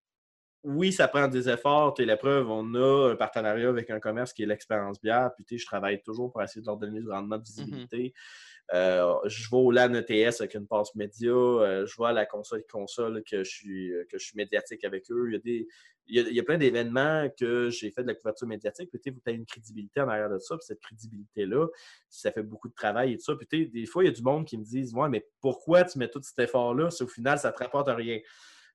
oui, 0.64 0.92
ça 0.92 1.08
prend 1.08 1.28
des 1.28 1.48
efforts. 1.48 1.94
Tu 1.94 2.02
sais, 2.02 2.06
la 2.06 2.16
preuve, 2.16 2.48
on 2.50 2.74
a 2.74 3.12
un 3.12 3.16
partenariat 3.16 3.68
avec 3.68 3.90
un 3.90 4.00
commerce 4.00 4.32
qui 4.32 4.44
est 4.44 4.46
l'expérience 4.46 5.00
bière. 5.00 5.30
Puis, 5.34 5.44
tu 5.44 5.54
sais, 5.54 5.62
je 5.62 5.66
travaille 5.66 6.02
toujours 6.02 6.32
pour 6.32 6.42
essayer 6.42 6.62
de 6.62 6.66
leur 6.66 6.76
donner 6.76 7.00
du 7.00 7.10
rendement 7.10 7.36
de 7.36 7.44
visibilité. 7.44 8.14
Euh, 8.16 8.51
je 8.72 9.50
vais 9.50 9.56
au 9.56 9.70
LAN 9.70 9.94
ETS 9.94 10.40
avec 10.40 10.54
une 10.54 10.66
passe 10.66 10.94
média. 10.94 11.30
Euh, 11.30 11.86
je 11.86 11.94
vais 12.00 12.08
à 12.08 12.12
la 12.12 12.26
console 12.26 12.64
console 12.70 13.22
que 13.28 13.44
je 13.44 13.50
suis, 13.50 13.92
que 14.10 14.18
je 14.18 14.24
suis 14.24 14.36
médiatique 14.36 14.84
avec 14.84 15.10
eux. 15.10 15.26
Il 15.28 15.32
y 15.32 15.36
a, 15.36 15.38
des, 15.40 15.68
il 16.06 16.16
y 16.16 16.20
a, 16.20 16.28
il 16.28 16.34
y 16.34 16.40
a 16.40 16.42
plein 16.42 16.58
d'événements 16.58 17.28
que 17.38 17.70
j'ai 17.70 17.90
fait 17.90 18.02
de 18.02 18.08
la 18.08 18.14
couverture 18.14 18.46
médiatique. 18.48 18.90
Puis, 18.90 19.10
vous 19.10 19.20
avez 19.26 19.36
une 19.36 19.46
crédibilité 19.46 20.00
en 20.00 20.08
arrière 20.08 20.30
de 20.30 20.38
ça. 20.38 20.56
Puis, 20.56 20.64
cette 20.66 20.80
crédibilité-là, 20.80 21.66
ça 22.08 22.32
fait 22.32 22.42
beaucoup 22.42 22.68
de 22.68 22.74
travail 22.74 23.12
et 23.12 23.16
tout 23.18 23.24
ça. 23.24 23.34
Puis, 23.36 23.68
des 23.68 23.86
fois, 23.86 24.04
il 24.04 24.06
y 24.06 24.10
a 24.10 24.12
du 24.12 24.22
monde 24.22 24.46
qui 24.46 24.56
me 24.58 24.64
disent 24.64 24.94
Ouais, 24.94 25.08
mais 25.08 25.26
pourquoi 25.40 25.84
tu 25.84 25.98
mets 25.98 26.08
tout 26.08 26.22
cet 26.22 26.38
effort-là 26.38 26.90
si 26.90 27.02
au 27.02 27.08
final, 27.08 27.38
ça 27.38 27.50
ne 27.50 27.54
te 27.56 27.62
rapporte 27.62 27.88
rien? 27.88 28.20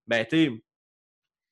Ben, 0.05 0.25
tu 0.25 0.63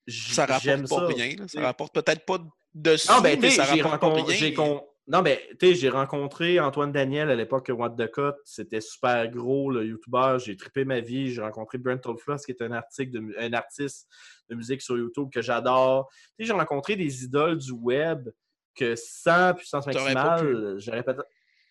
Ça 0.08 0.46
rapporte 0.46 0.82
pas 0.82 0.88
ça. 0.88 1.08
rien. 1.08 1.36
Ça 1.48 1.62
rapporte 1.62 1.94
peut-être 1.94 2.26
pas 2.26 2.38
dessus, 2.74 3.08
Non, 3.12 3.22
ben, 3.22 3.40
mais 3.40 3.50
ça 3.50 3.66
rapporte 3.66 4.00
pas 4.02 4.14
rien. 4.24 4.54
con- 4.54 4.86
Non, 5.08 5.22
mais 5.22 5.48
tu 5.60 5.68
sais, 5.68 5.76
j'ai 5.76 5.90
rencontré 5.90 6.60
Antoine 6.60 6.92
Daniel 6.92 7.30
à 7.30 7.36
l'époque 7.36 7.68
que 7.68 7.72
What 7.72 7.92
the 7.92 8.10
Cut. 8.12 8.34
C'était 8.44 8.82
super 8.82 9.30
gros, 9.30 9.70
le 9.70 9.86
YouTuber. 9.86 10.38
J'ai 10.44 10.58
trippé 10.58 10.84
ma 10.84 11.00
vie. 11.00 11.32
J'ai 11.32 11.42
rencontré 11.42 11.78
Brent 11.78 12.02
Floss, 12.18 12.44
qui 12.44 12.52
est 12.52 12.62
un, 12.64 12.72
article 12.72 13.12
de 13.12 13.36
un 13.38 13.54
artiste 13.54 14.08
de 14.50 14.56
musique 14.56 14.82
sur 14.82 14.98
YouTube 14.98 15.30
que 15.32 15.44
j'adore. 15.44 16.10
Tu 16.10 16.46
sais, 16.46 16.46
j'ai 16.48 16.54
rencontré 16.54 16.96
des 16.96 17.24
idoles 17.24 17.60
du 17.60 17.72
web 17.72 18.30
que 18.76 18.96
sans 18.96 19.54
puissance 19.54 19.86
maximale, 19.86 20.76
j'aurais 20.80 21.04
peut-être. 21.04 21.26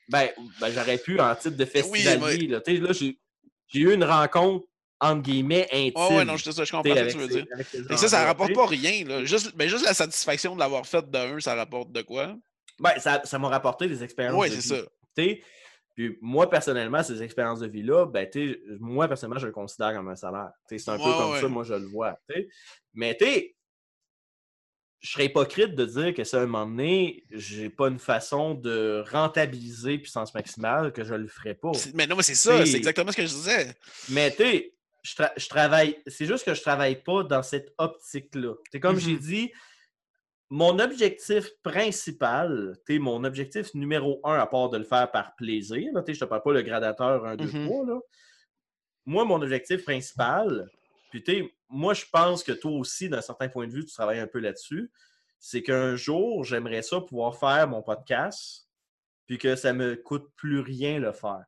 Ben, 0.08 0.28
ben, 0.60 0.70
j'aurais 0.70 0.98
pu 0.98 1.18
en 1.18 1.34
titre 1.34 1.56
de 1.56 1.64
Oui, 1.64 1.70
festivalier. 1.70 2.46
là. 2.46 2.60
Tu 2.60 2.76
sais, 2.76 2.80
là, 2.80 2.92
j'ai 2.92 3.80
eu 3.80 3.92
une 3.92 4.04
rencontre, 4.04 4.66
entre 5.00 5.22
guillemets, 5.22 5.66
intime. 5.72 5.92
Oh, 5.96 6.08
ouais, 6.14 6.24
non, 6.24 6.36
je, 6.36 6.50
je 6.50 6.70
comprends 6.70 6.94
ce 6.94 7.00
que 7.00 7.10
tu 7.10 7.18
veux 7.18 7.28
dire. 7.28 7.46
que 7.88 7.96
ça, 7.96 8.08
ça 8.08 8.24
rapporte 8.26 8.54
pas 8.54 8.66
rien. 8.66 9.04
Là. 9.06 9.24
Juste, 9.24 9.56
ben, 9.56 9.68
juste 9.68 9.84
la 9.84 9.94
satisfaction 9.94 10.54
de 10.54 10.60
l'avoir 10.60 10.86
fait 10.86 11.10
de 11.10 11.18
un, 11.18 11.40
ça 11.40 11.54
rapporte 11.54 11.90
de 11.90 12.02
quoi? 12.02 12.36
Ben, 12.80 12.98
ça 12.98 13.22
ça 13.24 13.38
m'a 13.38 13.48
rapporté 13.48 13.86
des 13.88 14.02
expériences. 14.02 14.40
Oui, 14.40 14.50
de 14.50 14.54
c'est 14.60 14.74
vie. 14.74 14.82
ça. 15.38 15.46
Puis 15.94 16.18
moi, 16.20 16.50
personnellement, 16.50 17.02
ces 17.04 17.22
expériences 17.22 17.60
de 17.60 17.68
vie-là, 17.68 18.06
ben, 18.06 18.28
moi, 18.80 19.06
personnellement, 19.06 19.38
je 19.40 19.46
le 19.46 19.52
considère 19.52 19.94
comme 19.94 20.08
un 20.08 20.16
salaire. 20.16 20.50
C'est 20.68 20.88
un 20.88 20.96
peu 20.96 21.04
comme 21.04 21.30
ouais. 21.32 21.40
ça, 21.40 21.46
moi, 21.48 21.62
je 21.62 21.74
le 21.74 21.86
vois. 21.86 22.18
Mais 22.94 23.16
tu 23.16 23.24
sais, 23.24 23.54
je 25.00 25.10
serais 25.12 25.26
hypocrite 25.26 25.74
de 25.74 25.84
dire 25.84 26.14
que 26.14 26.24
c'est 26.24 26.38
un 26.38 26.46
moment 26.46 26.66
donné, 26.66 27.24
j'ai 27.30 27.68
pas 27.68 27.88
une 27.88 27.98
façon 27.98 28.54
de 28.54 29.04
rentabiliser 29.10 29.98
puissance 29.98 30.34
maximale 30.34 30.92
que 30.92 31.04
je 31.04 31.14
le 31.14 31.28
ferais 31.28 31.54
pas. 31.54 31.72
Mais 31.92 32.06
non, 32.06 32.16
mais 32.16 32.22
c'est 32.22 32.34
ça, 32.34 32.64
C'est- 32.66 32.76
exactement 32.78 33.12
ce 33.12 33.16
que 33.18 33.22
je 33.26 33.28
disais. 33.34 33.76
Mais 34.08 34.30
tu 34.30 34.38
sais, 34.38 34.74
je, 35.02 35.14
tra- 35.14 35.32
je 35.36 35.46
travaille. 35.48 35.98
C'est 36.06 36.24
juste 36.26 36.44
que 36.46 36.54
je 36.54 36.62
travaille 36.62 37.02
pas 37.02 37.22
dans 37.22 37.42
cette 37.42 37.72
optique-là. 37.78 38.54
Comme 38.80 38.98
j'ai 38.98 39.12
Mhm. 39.12 39.18
dit, 39.18 39.52
mon 40.54 40.78
objectif 40.78 41.50
principal, 41.64 42.76
sais, 42.86 43.00
mon 43.00 43.24
objectif 43.24 43.74
numéro 43.74 44.20
un, 44.22 44.38
à 44.38 44.46
part 44.46 44.70
de 44.70 44.78
le 44.78 44.84
faire 44.84 45.10
par 45.10 45.34
plaisir, 45.34 45.92
là, 45.92 46.04
je 46.06 46.12
te 46.12 46.24
parle 46.24 46.42
pas 46.42 46.52
le 46.52 46.62
gradateur 46.62 47.26
1, 47.26 47.34
2, 47.34 47.44
Mhm. 47.46 47.66
3, 47.66 47.86
là. 47.86 47.98
Moi, 49.04 49.24
mon 49.24 49.42
objectif 49.42 49.84
principal, 49.84 50.68
puis 51.10 51.24
tu 51.24 51.32
sais, 51.32 51.54
moi, 51.68 51.92
je 51.92 52.04
pense 52.12 52.44
que 52.44 52.52
toi 52.52 52.70
aussi, 52.70 53.08
d'un 53.08 53.20
certain 53.20 53.48
point 53.48 53.66
de 53.66 53.72
vue, 53.72 53.84
tu 53.84 53.92
travailles 53.92 54.20
un 54.20 54.28
peu 54.28 54.38
là-dessus, 54.38 54.92
c'est 55.40 55.64
qu'un 55.64 55.96
jour, 55.96 56.44
j'aimerais 56.44 56.82
ça 56.82 57.00
pouvoir 57.00 57.36
faire 57.36 57.66
mon 57.66 57.82
podcast, 57.82 58.68
puis 59.26 59.38
que 59.38 59.56
ça 59.56 59.72
me 59.72 59.96
coûte 59.96 60.28
plus 60.36 60.60
rien 60.60 61.00
le 61.00 61.10
faire. 61.10 61.44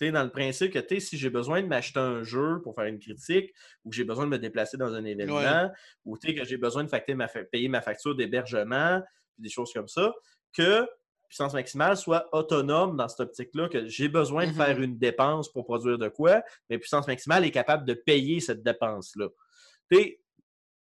Dans 0.00 0.22
le 0.24 0.30
principe 0.30 0.72
que 0.72 0.98
si 0.98 1.18
j'ai 1.18 1.28
besoin 1.28 1.60
de 1.60 1.66
m'acheter 1.66 2.00
un 2.00 2.22
jeu 2.22 2.60
pour 2.62 2.74
faire 2.74 2.86
une 2.86 2.98
critique, 2.98 3.52
ou 3.84 3.90
que 3.90 3.96
j'ai 3.96 4.04
besoin 4.04 4.24
de 4.24 4.30
me 4.30 4.38
déplacer 4.38 4.78
dans 4.78 4.94
un 4.94 5.04
événement, 5.04 5.70
ou 6.06 6.16
que 6.16 6.44
j'ai 6.44 6.56
besoin 6.56 6.84
de 6.84 6.88
facter 6.88 7.14
ma 7.14 7.28
payer 7.28 7.68
ma 7.68 7.82
facture 7.82 8.16
d'hébergement, 8.16 9.02
des 9.36 9.50
choses 9.50 9.72
comme 9.74 9.88
ça, 9.88 10.14
que 10.54 10.88
puissance 11.28 11.52
maximale 11.52 11.96
soit 11.96 12.28
autonome 12.32 12.96
dans 12.96 13.08
cette 13.08 13.20
optique-là, 13.20 13.68
que 13.68 13.86
j'ai 13.86 14.08
besoin 14.08 14.46
de 14.46 14.52
faire 14.52 14.80
une 14.80 14.98
dépense 14.98 15.52
pour 15.52 15.64
produire 15.64 15.98
de 15.98 16.08
quoi, 16.08 16.42
mais 16.68 16.78
puissance 16.78 17.06
maximale 17.06 17.44
est 17.44 17.52
capable 17.52 17.84
de 17.84 17.94
payer 17.94 18.40
cette 18.40 18.62
dépense-là. 18.62 19.28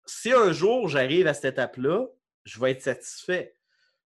Si 0.04 0.32
un 0.32 0.52
jour 0.52 0.88
j'arrive 0.88 1.26
à 1.26 1.34
cette 1.34 1.54
étape-là, 1.54 2.06
je 2.44 2.60
vais 2.60 2.72
être 2.72 2.82
satisfait. 2.82 3.55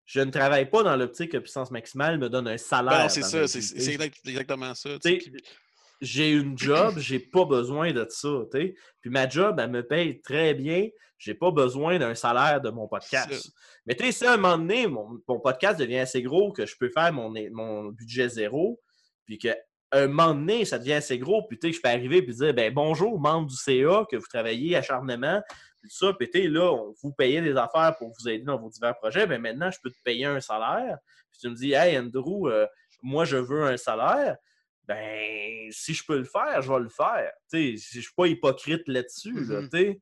Je 0.09 0.21
ne 0.21 0.31
travaille 0.31 0.67
pas 0.67 0.81
dans 0.81 0.95
l'optique 0.95 1.33
que 1.33 1.37
puissance 1.37 1.69
maximale 1.69 2.17
me 2.17 2.29
donne 2.29 2.47
un 2.47 2.57
salaire. 2.57 2.97
Ben 2.97 3.03
non, 3.03 3.09
c'est 3.09 3.21
ça, 3.21 3.47
c'est 3.47 3.93
exactement 4.25 4.73
ça. 4.73 4.89
j'ai 6.01 6.31
une 6.31 6.57
job, 6.57 6.97
j'ai 6.97 7.19
pas 7.19 7.45
besoin 7.45 7.93
de 7.93 8.07
ça. 8.09 8.41
Puis 8.51 8.73
ma 9.11 9.29
job, 9.29 9.59
elle 9.59 9.69
me 9.69 9.85
paye 9.85 10.19
très 10.19 10.55
bien. 10.55 10.87
J'ai 11.19 11.35
pas 11.35 11.51
besoin 11.51 11.99
d'un 11.99 12.15
salaire 12.15 12.59
de 12.59 12.71
mon 12.71 12.87
podcast. 12.87 13.51
Mais 13.85 13.93
tu 13.93 14.05
sais, 14.05 14.11
si 14.11 14.25
à 14.25 14.33
un 14.33 14.37
moment 14.37 14.57
donné, 14.57 14.87
mon, 14.87 15.21
mon 15.27 15.39
podcast 15.39 15.79
devient 15.79 15.99
assez 15.99 16.23
gros 16.23 16.51
que 16.53 16.65
je 16.65 16.75
peux 16.79 16.89
faire 16.89 17.13
mon, 17.13 17.31
mon 17.51 17.89
budget 17.89 18.29
zéro, 18.29 18.81
puis 19.25 19.37
qu'à 19.37 19.57
un 19.91 20.07
moment 20.07 20.33
donné, 20.33 20.65
ça 20.65 20.79
devient 20.79 20.93
assez 20.93 21.19
gros, 21.19 21.45
puis 21.47 21.59
tu 21.59 21.67
sais, 21.67 21.73
je 21.73 21.81
peux 21.81 21.89
arriver 21.89 22.17
et 22.17 22.21
dire 22.21 22.53
ben, 22.55 22.73
bonjour, 22.73 23.19
membre 23.19 23.47
du 23.47 23.55
CA, 23.55 24.05
que 24.09 24.15
vous 24.15 24.27
travaillez 24.27 24.75
acharnement, 24.75 25.39
puis 25.81 25.89
tout 25.89 26.05
ça, 26.05 26.13
puis 26.13 26.29
tu 26.29 26.41
sais, 26.41 26.47
là, 26.47 26.71
on 26.73 26.93
vous 27.01 27.13
payez 27.13 27.41
des 27.41 27.55
affaires 27.55 27.95
pour 27.97 28.11
vous 28.17 28.27
aider 28.29 28.43
dans 28.43 28.57
vos 28.59 28.69
divers 28.69 28.95
projets, 28.97 29.25
ben 29.27 29.41
maintenant, 29.41 29.71
je 29.71 29.79
peux 29.81 29.89
te 29.89 30.01
payer 30.03 30.25
un 30.25 30.39
salaire. 30.39 30.97
Puis 31.31 31.39
tu 31.41 31.49
me 31.49 31.55
dis, 31.55 31.73
hey, 31.73 31.97
Andrew, 31.97 32.47
euh, 32.49 32.65
moi, 33.01 33.25
je 33.25 33.37
veux 33.37 33.63
un 33.63 33.77
salaire 33.77 34.35
ben, 34.85 35.69
si 35.71 35.93
je 35.93 36.03
peux 36.03 36.17
le 36.17 36.23
faire, 36.23 36.63
je 36.63 36.73
vais 36.73 36.79
le 36.79 36.89
faire. 36.89 37.31
Tu 37.51 37.77
sais, 37.77 37.99
je 37.99 38.01
suis 38.01 38.13
pas 38.17 38.25
hypocrite 38.25 38.87
là-dessus, 38.87 39.45
là, 39.45 39.61
tu 39.61 39.69
sais. 39.77 40.01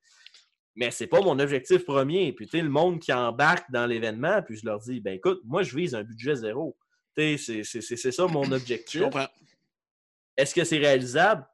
Mais 0.76 0.92
c'est 0.92 1.08
pas 1.08 1.20
mon 1.20 1.38
objectif 1.40 1.84
premier. 1.84 2.32
Puis, 2.32 2.48
le 2.54 2.70
monde 2.70 3.00
qui 3.02 3.12
embarque 3.12 3.70
dans 3.70 3.86
l'événement, 3.86 4.42
puis 4.44 4.56
je 4.56 4.66
leur 4.66 4.80
dis, 4.80 5.02
ben 5.02 5.16
écoute, 5.16 5.42
moi, 5.44 5.62
je 5.64 5.76
vise 5.76 5.94
un 5.94 6.04
budget 6.04 6.36
zéro. 6.38 6.78
Tu 7.18 7.38
sais, 7.38 7.64
c'est- 7.66 8.12
ça 8.12 8.28
mon 8.28 8.44
Je 8.50 8.54
objectif. 8.54 9.02
comprends. 9.02 9.28
Est-ce 10.38 10.56
que 10.56 10.64
c'est 10.64 10.78
réalisable? 10.78 11.46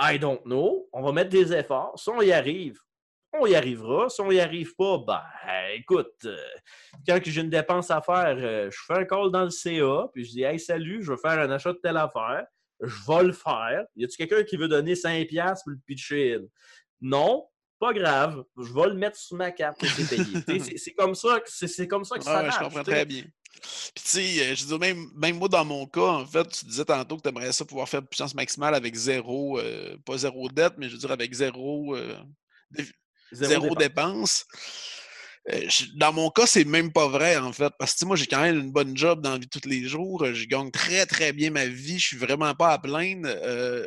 I 0.00 0.18
don't 0.18 0.40
know. 0.42 0.88
On 0.92 1.02
va 1.02 1.12
mettre 1.12 1.30
des 1.30 1.52
efforts. 1.52 1.96
Si 2.00 2.08
on 2.08 2.20
y 2.20 2.32
arrive, 2.32 2.80
on 3.32 3.46
y 3.46 3.54
arrivera. 3.54 4.08
Si 4.08 4.20
on 4.20 4.30
y 4.30 4.40
arrive 4.40 4.74
pas, 4.76 4.98
ben 5.06 5.22
écoute, 5.74 6.12
euh, 6.24 6.36
quand 7.06 7.18
j'ai 7.24 7.40
une 7.40 7.50
dépense 7.50 7.90
à 7.90 8.00
faire, 8.02 8.36
euh, 8.38 8.70
je 8.70 8.78
fais 8.86 8.94
un 9.00 9.04
call 9.04 9.30
dans 9.30 9.44
le 9.44 9.50
CA, 9.50 10.08
puis 10.12 10.24
je 10.24 10.30
dis 10.30 10.42
Hey, 10.42 10.58
salut, 10.58 11.02
je 11.02 11.10
veux 11.12 11.16
faire 11.16 11.38
un 11.38 11.50
achat 11.50 11.72
de 11.72 11.78
telle 11.78 11.96
affaire. 11.96 12.44
Je 12.80 12.94
vais 13.06 13.22
le 13.24 13.32
faire. 13.32 13.84
Y 13.96 14.04
a-tu 14.04 14.16
quelqu'un 14.16 14.42
qui 14.42 14.56
veut 14.56 14.68
donner 14.68 14.94
5$ 14.94 15.62
pour 15.62 15.70
le 15.70 15.78
pitcher? 15.86 16.38
Non, 17.00 17.46
pas 17.78 17.92
grave. 17.92 18.44
Je 18.58 18.72
vais 18.72 18.88
le 18.88 18.94
mettre 18.94 19.16
sur 19.16 19.36
ma 19.36 19.50
carte 19.50 19.78
c'est 19.84 20.92
comme 20.94 21.14
ça 21.14 21.40
que 21.40 21.48
c'est 21.50 21.88
comme 21.88 22.04
ça 22.04 22.18
que 22.18 22.24
ça 22.24 22.42
marche. 22.42 22.54
je 22.58 22.64
comprends 22.64 22.82
très 22.84 23.04
bien. 23.04 23.22
Puis, 23.52 23.62
tu 23.94 24.02
sais, 24.04 24.20
euh, 24.50 24.54
je 24.54 24.64
dire, 24.66 24.78
même, 24.78 25.06
même 25.14 25.38
moi, 25.38 25.48
dans 25.48 25.64
mon 25.64 25.86
cas, 25.86 26.00
en 26.00 26.26
fait, 26.26 26.48
tu 26.48 26.64
disais 26.64 26.84
tantôt 26.84 27.16
que 27.16 27.22
tu 27.22 27.28
aimerais 27.28 27.52
ça 27.52 27.64
pouvoir 27.64 27.88
faire 27.88 28.02
puissance 28.02 28.34
maximale 28.34 28.74
avec 28.74 28.94
zéro, 28.94 29.58
euh, 29.60 29.96
pas 30.04 30.16
zéro 30.16 30.48
dette, 30.48 30.74
mais 30.78 30.88
je 30.88 30.94
veux 30.94 30.98
dire 30.98 31.10
avec 31.12 31.32
zéro, 31.32 31.94
euh, 31.94 32.16
dé- 32.70 32.84
zéro, 33.32 33.74
dépense. 33.74 34.44
Euh, 35.52 35.66
dans 35.96 36.12
mon 36.12 36.30
cas, 36.30 36.46
c'est 36.46 36.64
même 36.64 36.92
pas 36.92 37.08
vrai, 37.08 37.36
en 37.36 37.52
fait. 37.52 37.72
Parce 37.78 37.94
que 37.94 38.04
moi, 38.04 38.16
j'ai 38.16 38.26
quand 38.26 38.42
même 38.42 38.58
une 38.58 38.70
bonne 38.72 38.96
job 38.96 39.20
dans 39.20 39.32
la 39.32 39.38
vie 39.38 39.46
de 39.46 39.60
tous 39.60 39.68
les 39.68 39.84
jours. 39.84 40.22
euh, 40.22 40.34
Je 40.34 40.46
gagne 40.46 40.70
très, 40.70 41.04
très 41.06 41.32
bien 41.32 41.50
ma 41.50 41.66
vie. 41.66 41.98
Je 41.98 42.06
suis 42.06 42.16
vraiment 42.16 42.54
pas 42.54 42.70
à 42.72 42.78
plaindre. 42.78 43.28
Euh, 43.28 43.86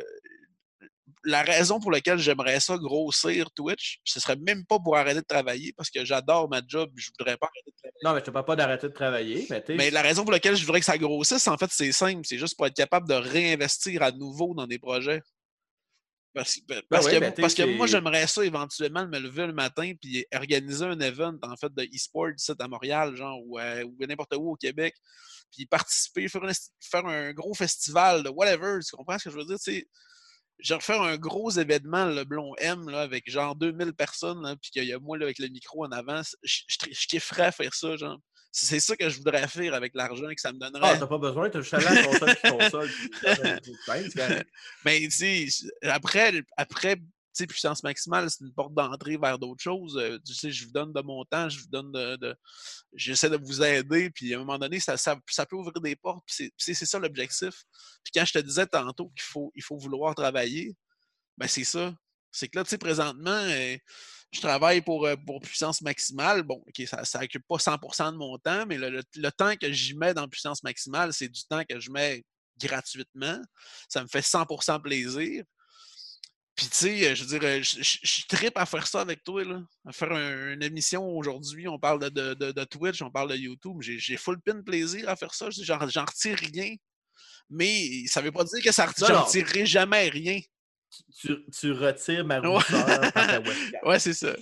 la 1.24 1.42
raison 1.42 1.80
pour 1.80 1.90
laquelle 1.90 2.18
j'aimerais 2.18 2.60
ça 2.60 2.76
grossir 2.78 3.50
Twitch, 3.50 3.98
ce 4.04 4.20
serait 4.20 4.36
même 4.36 4.64
pas 4.64 4.78
pour 4.78 4.96
arrêter 4.96 5.20
de 5.20 5.26
travailler 5.26 5.72
parce 5.76 5.90
que 5.90 6.04
j'adore 6.04 6.48
ma 6.48 6.60
job. 6.66 6.90
Je 6.94 7.10
voudrais 7.18 7.36
pas 7.36 7.46
arrêter 7.46 7.70
de 7.70 7.76
travailler. 7.76 8.00
Non, 8.04 8.12
mais 8.12 8.20
je 8.20 8.24
te 8.24 8.30
parle 8.30 8.44
pas 8.44 8.56
d'arrêter 8.56 8.88
de 8.88 8.92
travailler, 8.92 9.46
mais 9.50 9.64
Mais 9.70 9.90
la 9.90 10.02
raison 10.02 10.22
pour 10.22 10.30
laquelle 10.32 10.56
je 10.56 10.64
voudrais 10.64 10.80
que 10.80 10.86
ça 10.86 10.96
grossisse, 10.98 11.48
en 11.48 11.56
fait, 11.56 11.70
c'est 11.72 11.90
simple. 11.90 12.20
C'est 12.24 12.38
juste 12.38 12.56
pour 12.56 12.66
être 12.66 12.76
capable 12.76 13.08
de 13.08 13.14
réinvestir 13.14 14.02
à 14.02 14.12
nouveau 14.12 14.54
dans 14.54 14.66
des 14.66 14.78
projets. 14.78 15.20
Parce, 16.36 16.56
que- 16.56 16.80
parce 16.90 17.06
ouais, 17.06 17.12
que, 17.14 17.18
ben, 17.18 17.32
t'sais, 17.32 17.40
parce 17.40 17.54
que 17.54 17.62
moi, 17.62 17.86
j'aimerais 17.86 18.26
ça 18.26 18.44
éventuellement 18.44 19.08
me 19.08 19.18
lever 19.18 19.46
le 19.46 19.54
matin 19.54 19.90
puis 19.98 20.26
organiser 20.34 20.84
un 20.84 21.00
event 21.00 21.34
en 21.42 21.56
fait 21.56 21.72
de 21.74 21.82
e-sport 21.84 22.28
ici 22.36 22.52
à 22.58 22.68
Montréal, 22.68 23.16
genre, 23.16 23.40
ou, 23.46 23.56
à- 23.56 23.82
ou 23.84 23.96
n'importe 24.06 24.34
où 24.36 24.50
au 24.52 24.54
Québec, 24.56 24.94
puis 25.50 25.64
participer, 25.64 26.28
faire 26.28 26.42
faire 26.78 27.06
un 27.06 27.32
gros 27.32 27.54
festival 27.54 28.22
de 28.22 28.28
whatever. 28.28 28.80
Tu 28.86 28.94
comprends 28.94 29.18
ce 29.18 29.24
que 29.24 29.30
je 29.30 29.36
veux 29.38 29.46
dire? 29.46 29.58
Sais, 29.58 29.88
genre 30.58 30.82
faire 30.82 31.00
un 31.00 31.16
gros 31.16 31.50
événement, 31.50 32.04
le 32.04 32.24
Blond 32.24 32.54
M, 32.58 32.86
là, 32.90 33.00
avec 33.00 33.30
genre 33.30 33.56
2000 33.56 33.94
personnes, 33.94 34.56
puis 34.60 34.70
qu'il 34.70 34.84
y 34.84 34.92
a 34.92 34.98
moi 34.98 35.16
là, 35.16 35.24
avec 35.24 35.38
le 35.38 35.48
micro 35.48 35.86
en 35.86 36.22
je, 36.42 36.60
je 36.68 37.06
kifferais 37.06 37.50
faire 37.50 37.72
ça, 37.72 37.96
genre. 37.96 38.20
C'est 38.52 38.80
ça 38.80 38.96
que 38.96 39.08
je 39.10 39.18
voudrais 39.18 39.46
faire 39.48 39.74
avec 39.74 39.94
l'argent 39.94 40.28
que 40.34 40.40
ça 40.40 40.52
me 40.52 40.58
Ah, 40.62 40.70
donnerait. 40.70 40.98
t'as 40.98 41.06
pas 41.06 41.18
besoin, 41.18 41.50
t'as 41.50 41.60
juste 41.60 41.74
allé 41.74 41.86
à 41.86 42.04
console 42.04 42.36
qui 42.36 42.50
console. 42.50 42.90
puis. 43.62 43.72
Mais 44.84 45.00
tu 45.00 45.10
sais, 45.10 45.46
après, 45.82 46.42
après 46.56 46.96
puissance 47.48 47.82
maximale, 47.82 48.30
c'est 48.30 48.40
une 48.42 48.54
porte 48.54 48.72
d'entrée 48.72 49.18
vers 49.18 49.38
d'autres 49.38 49.62
choses. 49.62 49.98
Euh, 49.98 50.18
Tu 50.26 50.32
sais, 50.32 50.50
je 50.50 50.64
vous 50.64 50.72
donne 50.72 50.94
de 50.94 51.02
mon 51.02 51.22
temps, 51.26 51.50
je 51.50 51.58
vous 51.60 51.66
donne 51.68 51.92
de. 51.92 52.16
de- 52.16 52.34
J'essaie 52.94 53.28
de 53.28 53.36
vous 53.36 53.62
aider, 53.62 54.08
puis 54.08 54.32
à 54.32 54.36
un 54.36 54.40
moment 54.40 54.58
donné, 54.58 54.80
ça, 54.80 54.96
ça, 54.96 55.18
ça 55.28 55.44
peut 55.44 55.56
ouvrir 55.56 55.78
des 55.82 55.96
portes, 55.96 56.24
puis 56.26 56.50
c'est 56.56 56.72
ça 56.74 56.98
l'objectif. 56.98 57.64
Puis 58.02 58.12
quand 58.14 58.24
je 58.24 58.32
te 58.32 58.38
disais 58.38 58.66
tantôt 58.66 59.08
qu'il 59.10 59.20
faut, 59.22 59.52
il 59.54 59.62
faut 59.62 59.76
vouloir 59.76 60.14
travailler, 60.14 60.74
ben 61.36 61.46
c'est 61.46 61.64
ça. 61.64 61.94
C'est 62.36 62.48
que 62.48 62.58
là, 62.58 62.64
tu 62.64 62.70
sais, 62.70 62.78
présentement, 62.78 63.30
euh, 63.30 63.76
je 64.32 64.40
travaille 64.40 64.80
pour, 64.82 65.06
euh, 65.06 65.16
pour 65.26 65.40
puissance 65.40 65.80
maximale. 65.82 66.42
Bon, 66.42 66.62
OK, 66.66 66.86
ça 66.86 67.02
ne 67.20 67.24
occupe 67.24 67.46
pas 67.48 67.58
100% 67.58 68.12
de 68.12 68.16
mon 68.18 68.36
temps, 68.38 68.66
mais 68.66 68.76
le, 68.78 68.90
le- 68.90 69.02
le 69.16 69.30
temps 69.32 69.56
que 69.56 69.72
j'y 69.72 69.94
mets 69.96 70.14
dans 70.14 70.28
puissance 70.28 70.62
maximale, 70.62 71.12
c'est 71.12 71.28
du 71.28 71.44
temps 71.44 71.62
que 71.68 71.78
je 71.80 71.90
mets 71.90 72.24
gratuitement. 72.60 73.40
Ça 73.88 74.02
me 74.02 74.08
fait 74.08 74.20
100% 74.22 74.80
plaisir. 74.80 75.44
Puis, 76.54 76.68
tu 76.68 76.74
sais, 76.74 77.14
je 77.14 77.22
veux 77.24 77.38
dire, 77.38 77.48
euh, 77.48 77.62
je, 77.62 77.82
je- 77.82 77.98
je 78.02 78.26
trippe 78.26 78.56
à 78.56 78.64
faire 78.64 78.86
ça 78.86 79.02
avec 79.02 79.22
toi, 79.22 79.44
là. 79.44 79.60
À 79.86 79.92
faire 79.92 80.12
un- 80.12 80.52
une 80.54 80.62
émission 80.62 81.06
aujourd'hui, 81.06 81.68
on 81.68 81.78
parle 81.78 82.00
de, 82.00 82.08
de- 82.08 82.34
de- 82.34 82.52
de 82.52 82.64
Twitch, 82.64 83.02
on 83.02 83.10
parle 83.10 83.30
de 83.30 83.36
YouTube. 83.36 83.76
J'ai 83.82 83.98
j'ai 83.98 84.16
full 84.16 84.40
pin 84.40 84.62
plaisir 84.62 85.06
à 85.08 85.16
faire 85.16 85.34
ça. 85.34 85.48
J'en 85.50 85.86
j'en 85.88 86.04
retire 86.06 86.38
rien. 86.38 86.74
Mais 87.50 88.06
ça 88.06 88.20
veut 88.22 88.32
pas 88.32 88.44
dire 88.44 88.62
que 88.64 88.72
ça 88.72 88.86
j'en 88.98 89.24
retirerai 89.24 89.66
jamais 89.66 90.08
rien. 90.08 90.40
Tu, 91.20 91.44
tu 91.50 91.72
retires 91.72 92.24
ma 92.24 92.40
rousseur 92.40 92.86
par 93.12 93.12
ta 93.12 93.38
webcam. 93.40 93.80
Ouais, 93.84 93.98
c'est 93.98 94.12
ça. 94.14 94.34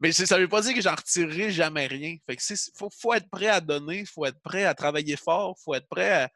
Mais 0.00 0.12
c'est- 0.12 0.26
ça 0.26 0.38
veut 0.38 0.48
pas 0.48 0.60
dire 0.60 0.74
que 0.74 0.80
j'en 0.82 0.94
retirerai 0.94 1.50
jamais 1.50 1.86
rien. 1.86 2.16
Fait 2.26 2.36
que 2.36 2.42
c'est 2.42 2.56
faut, 2.74 2.88
faut 2.90 3.14
être 3.14 3.28
prêt 3.30 3.48
à 3.48 3.60
donner, 3.60 4.04
faut 4.04 4.24
être 4.26 4.40
prêt 4.40 4.64
à 4.64 4.74
travailler 4.74 5.16
fort, 5.16 5.56
faut 5.62 5.74
être 5.74 5.88
prêt 5.88 6.10
à. 6.10 6.30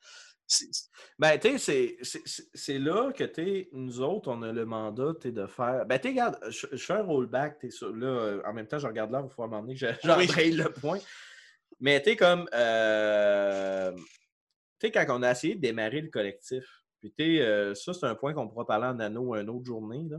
c'est- 0.46 0.88
Ben, 1.18 1.38
tu 1.38 1.50
sais, 1.50 1.58
c'est- 1.58 1.96
c'est- 2.02 2.22
c'est- 2.26 2.48
c'est 2.54 2.78
là 2.78 3.12
que, 3.12 3.22
tu 3.24 3.44
sais, 3.44 3.68
nous 3.72 4.00
autres, 4.00 4.30
on 4.32 4.42
a 4.42 4.50
le 4.52 4.64
mandat, 4.66 5.12
de 5.24 5.46
faire. 5.46 5.86
Ben, 5.86 5.98
tu 5.98 6.04
sais, 6.04 6.08
regarde, 6.10 6.38
je, 6.48 6.66
je 6.72 6.84
fais 6.84 6.94
un 6.94 7.02
rollback, 7.02 7.58
tu 7.60 7.70
sais, 7.70 7.84
là, 7.84 8.06
euh, 8.06 8.42
en 8.44 8.52
même 8.52 8.66
temps, 8.66 8.78
je 8.78 8.86
regarde 8.88 9.12
là, 9.12 9.22
il 9.24 9.32
faut 9.32 9.46
m'emmener 9.46 9.74
que 9.74 9.80
je- 9.80 9.86
j'embraye 10.44 10.52
le 10.52 10.72
point. 10.72 10.98
Mais, 11.78 12.02
tu 12.02 12.10
sais, 12.10 12.16
comme. 12.16 12.48
euh, 12.54 13.92
tu 14.80 14.86
sais, 14.86 14.90
quand 14.90 15.06
on 15.10 15.22
a 15.22 15.30
essayé 15.30 15.54
de 15.54 15.60
démarrer 15.60 16.00
le 16.00 16.08
collectif, 16.08 16.64
puis, 17.00 17.12
tu 17.16 17.24
sais, 17.24 17.40
euh, 17.42 17.74
ça, 17.74 17.92
c'est 17.92 18.06
un 18.06 18.14
point 18.14 18.32
qu'on 18.34 18.48
pourra 18.48 18.66
parler 18.66 18.86
en 18.86 18.98
anneau 19.00 19.34
une 19.34 19.50
autre 19.50 19.64
journée, 19.64 20.06
là. 20.08 20.18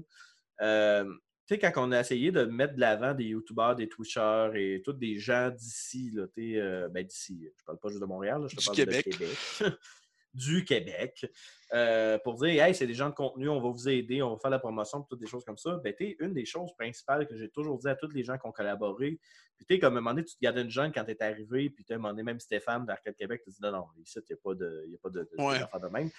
Euh, 0.61 1.05
tu 1.47 1.55
sais, 1.55 1.59
quand 1.59 1.71
on 1.87 1.91
a 1.91 1.99
essayé 2.01 2.31
de 2.31 2.43
mettre 2.45 2.75
de 2.75 2.79
l'avant 2.79 3.13
des 3.13 3.25
YouTubers, 3.25 3.75
des 3.75 3.89
Twitchers 3.89 4.51
et 4.55 4.81
tous 4.83 4.93
des 4.93 5.17
gens 5.17 5.49
d'ici, 5.49 6.11
là, 6.13 6.27
tu 6.27 6.53
sais, 6.53 6.59
euh, 6.59 6.87
ben 6.89 7.05
d'ici, 7.05 7.49
je 7.57 7.63
parle 7.65 7.79
pas 7.79 7.89
juste 7.89 8.01
de 8.01 8.05
Montréal, 8.05 8.41
là, 8.41 8.47
je 8.47 8.55
te 8.55 8.61
Du 8.61 8.65
parle 8.65 8.77
Québec. 8.77 9.05
de 9.05 9.11
Québec. 9.11 9.37
du 10.33 10.63
Québec 10.63 11.25
euh, 11.73 12.17
pour 12.19 12.35
dire 12.35 12.63
Hey, 12.63 12.73
c'est 12.73 12.87
des 12.87 12.93
gens 12.93 13.09
de 13.09 13.15
contenu, 13.15 13.49
on 13.49 13.59
va 13.59 13.69
vous 13.69 13.89
aider, 13.89 14.21
on 14.21 14.33
va 14.35 14.39
faire 14.39 14.51
la 14.51 14.59
promotion, 14.59 15.01
toutes 15.01 15.19
des 15.19 15.27
choses 15.27 15.43
comme 15.43 15.57
ça. 15.57 15.81
Ben, 15.83 15.93
t'es 15.93 16.15
une 16.19 16.33
des 16.33 16.45
choses 16.45 16.71
principales 16.77 17.27
que 17.27 17.35
j'ai 17.35 17.49
toujours 17.49 17.77
dit 17.79 17.87
à 17.89 17.95
tous 17.95 18.09
les 18.11 18.23
gens 18.23 18.37
qui 18.37 18.47
ont 18.47 18.51
collaboré. 18.53 19.19
Puis, 19.57 19.65
tu 19.67 19.79
comme 19.79 19.95
à 19.95 19.97
un 19.97 20.01
moment 20.01 20.11
donné, 20.15 20.23
tu 20.25 20.35
te 20.35 20.39
gardais 20.41 20.61
une 20.61 20.69
jeune 20.69 20.91
quand 20.93 21.03
tu 21.03 21.11
es 21.11 21.21
arrivé, 21.21 21.69
puis 21.69 21.83
tu 21.83 21.91
as 21.91 21.97
demandé 21.97 22.23
même 22.23 22.39
Stéphane 22.39 22.85
d'Arcade 22.85 23.15
Québec, 23.15 23.41
tu 23.43 23.49
te 23.51 23.55
dis 23.55 23.61
Non, 23.61 23.71
non, 23.71 23.85
ici, 24.01 24.19
il 24.19 24.23
n'y 24.29 24.33
a 24.33 24.37
pas 24.41 24.55
de, 24.55 24.85
y 24.87 24.95
a 24.95 24.97
pas 24.99 25.09
de, 25.09 25.19
de, 25.19 25.43
Ouais. 25.43 25.59
d'affaires 25.59 25.79
de 25.81 25.87
même. 25.89 26.09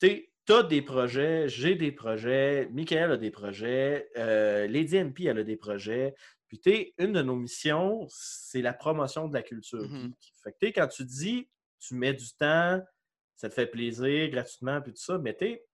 Tu 0.00 0.28
as 0.48 0.62
des 0.62 0.82
projets, 0.82 1.48
j'ai 1.48 1.74
des 1.74 1.92
projets, 1.92 2.68
Michael 2.70 3.12
a 3.12 3.16
des 3.16 3.30
projets, 3.30 4.08
euh, 4.16 4.66
Lady 4.66 4.96
NP, 4.96 5.24
elle 5.24 5.38
a 5.38 5.44
des 5.44 5.56
projets. 5.56 6.14
Puis, 6.48 6.60
tu 6.60 6.70
sais, 6.70 6.94
une 6.98 7.12
de 7.12 7.22
nos 7.22 7.36
missions, 7.36 8.06
c'est 8.10 8.60
la 8.62 8.74
promotion 8.74 9.28
de 9.28 9.34
la 9.34 9.42
culture 9.42 9.88
Mhm. 9.88 10.08
geek. 10.08 10.32
Fait 10.42 10.52
que, 10.52 10.56
tu 10.66 10.72
quand 10.72 10.88
tu 10.88 11.04
dis, 11.04 11.48
tu 11.80 11.94
mets 11.94 12.12
du 12.14 12.32
temps, 12.34 12.82
ça 13.36 13.48
te 13.48 13.54
fait 13.54 13.66
plaisir 13.66 14.28
gratuitement, 14.30 14.80
puis 14.82 14.92
tout 14.92 15.00
ça, 15.00 15.18
mais 15.18 15.34
tu 15.34 15.46
sais, 15.46 15.66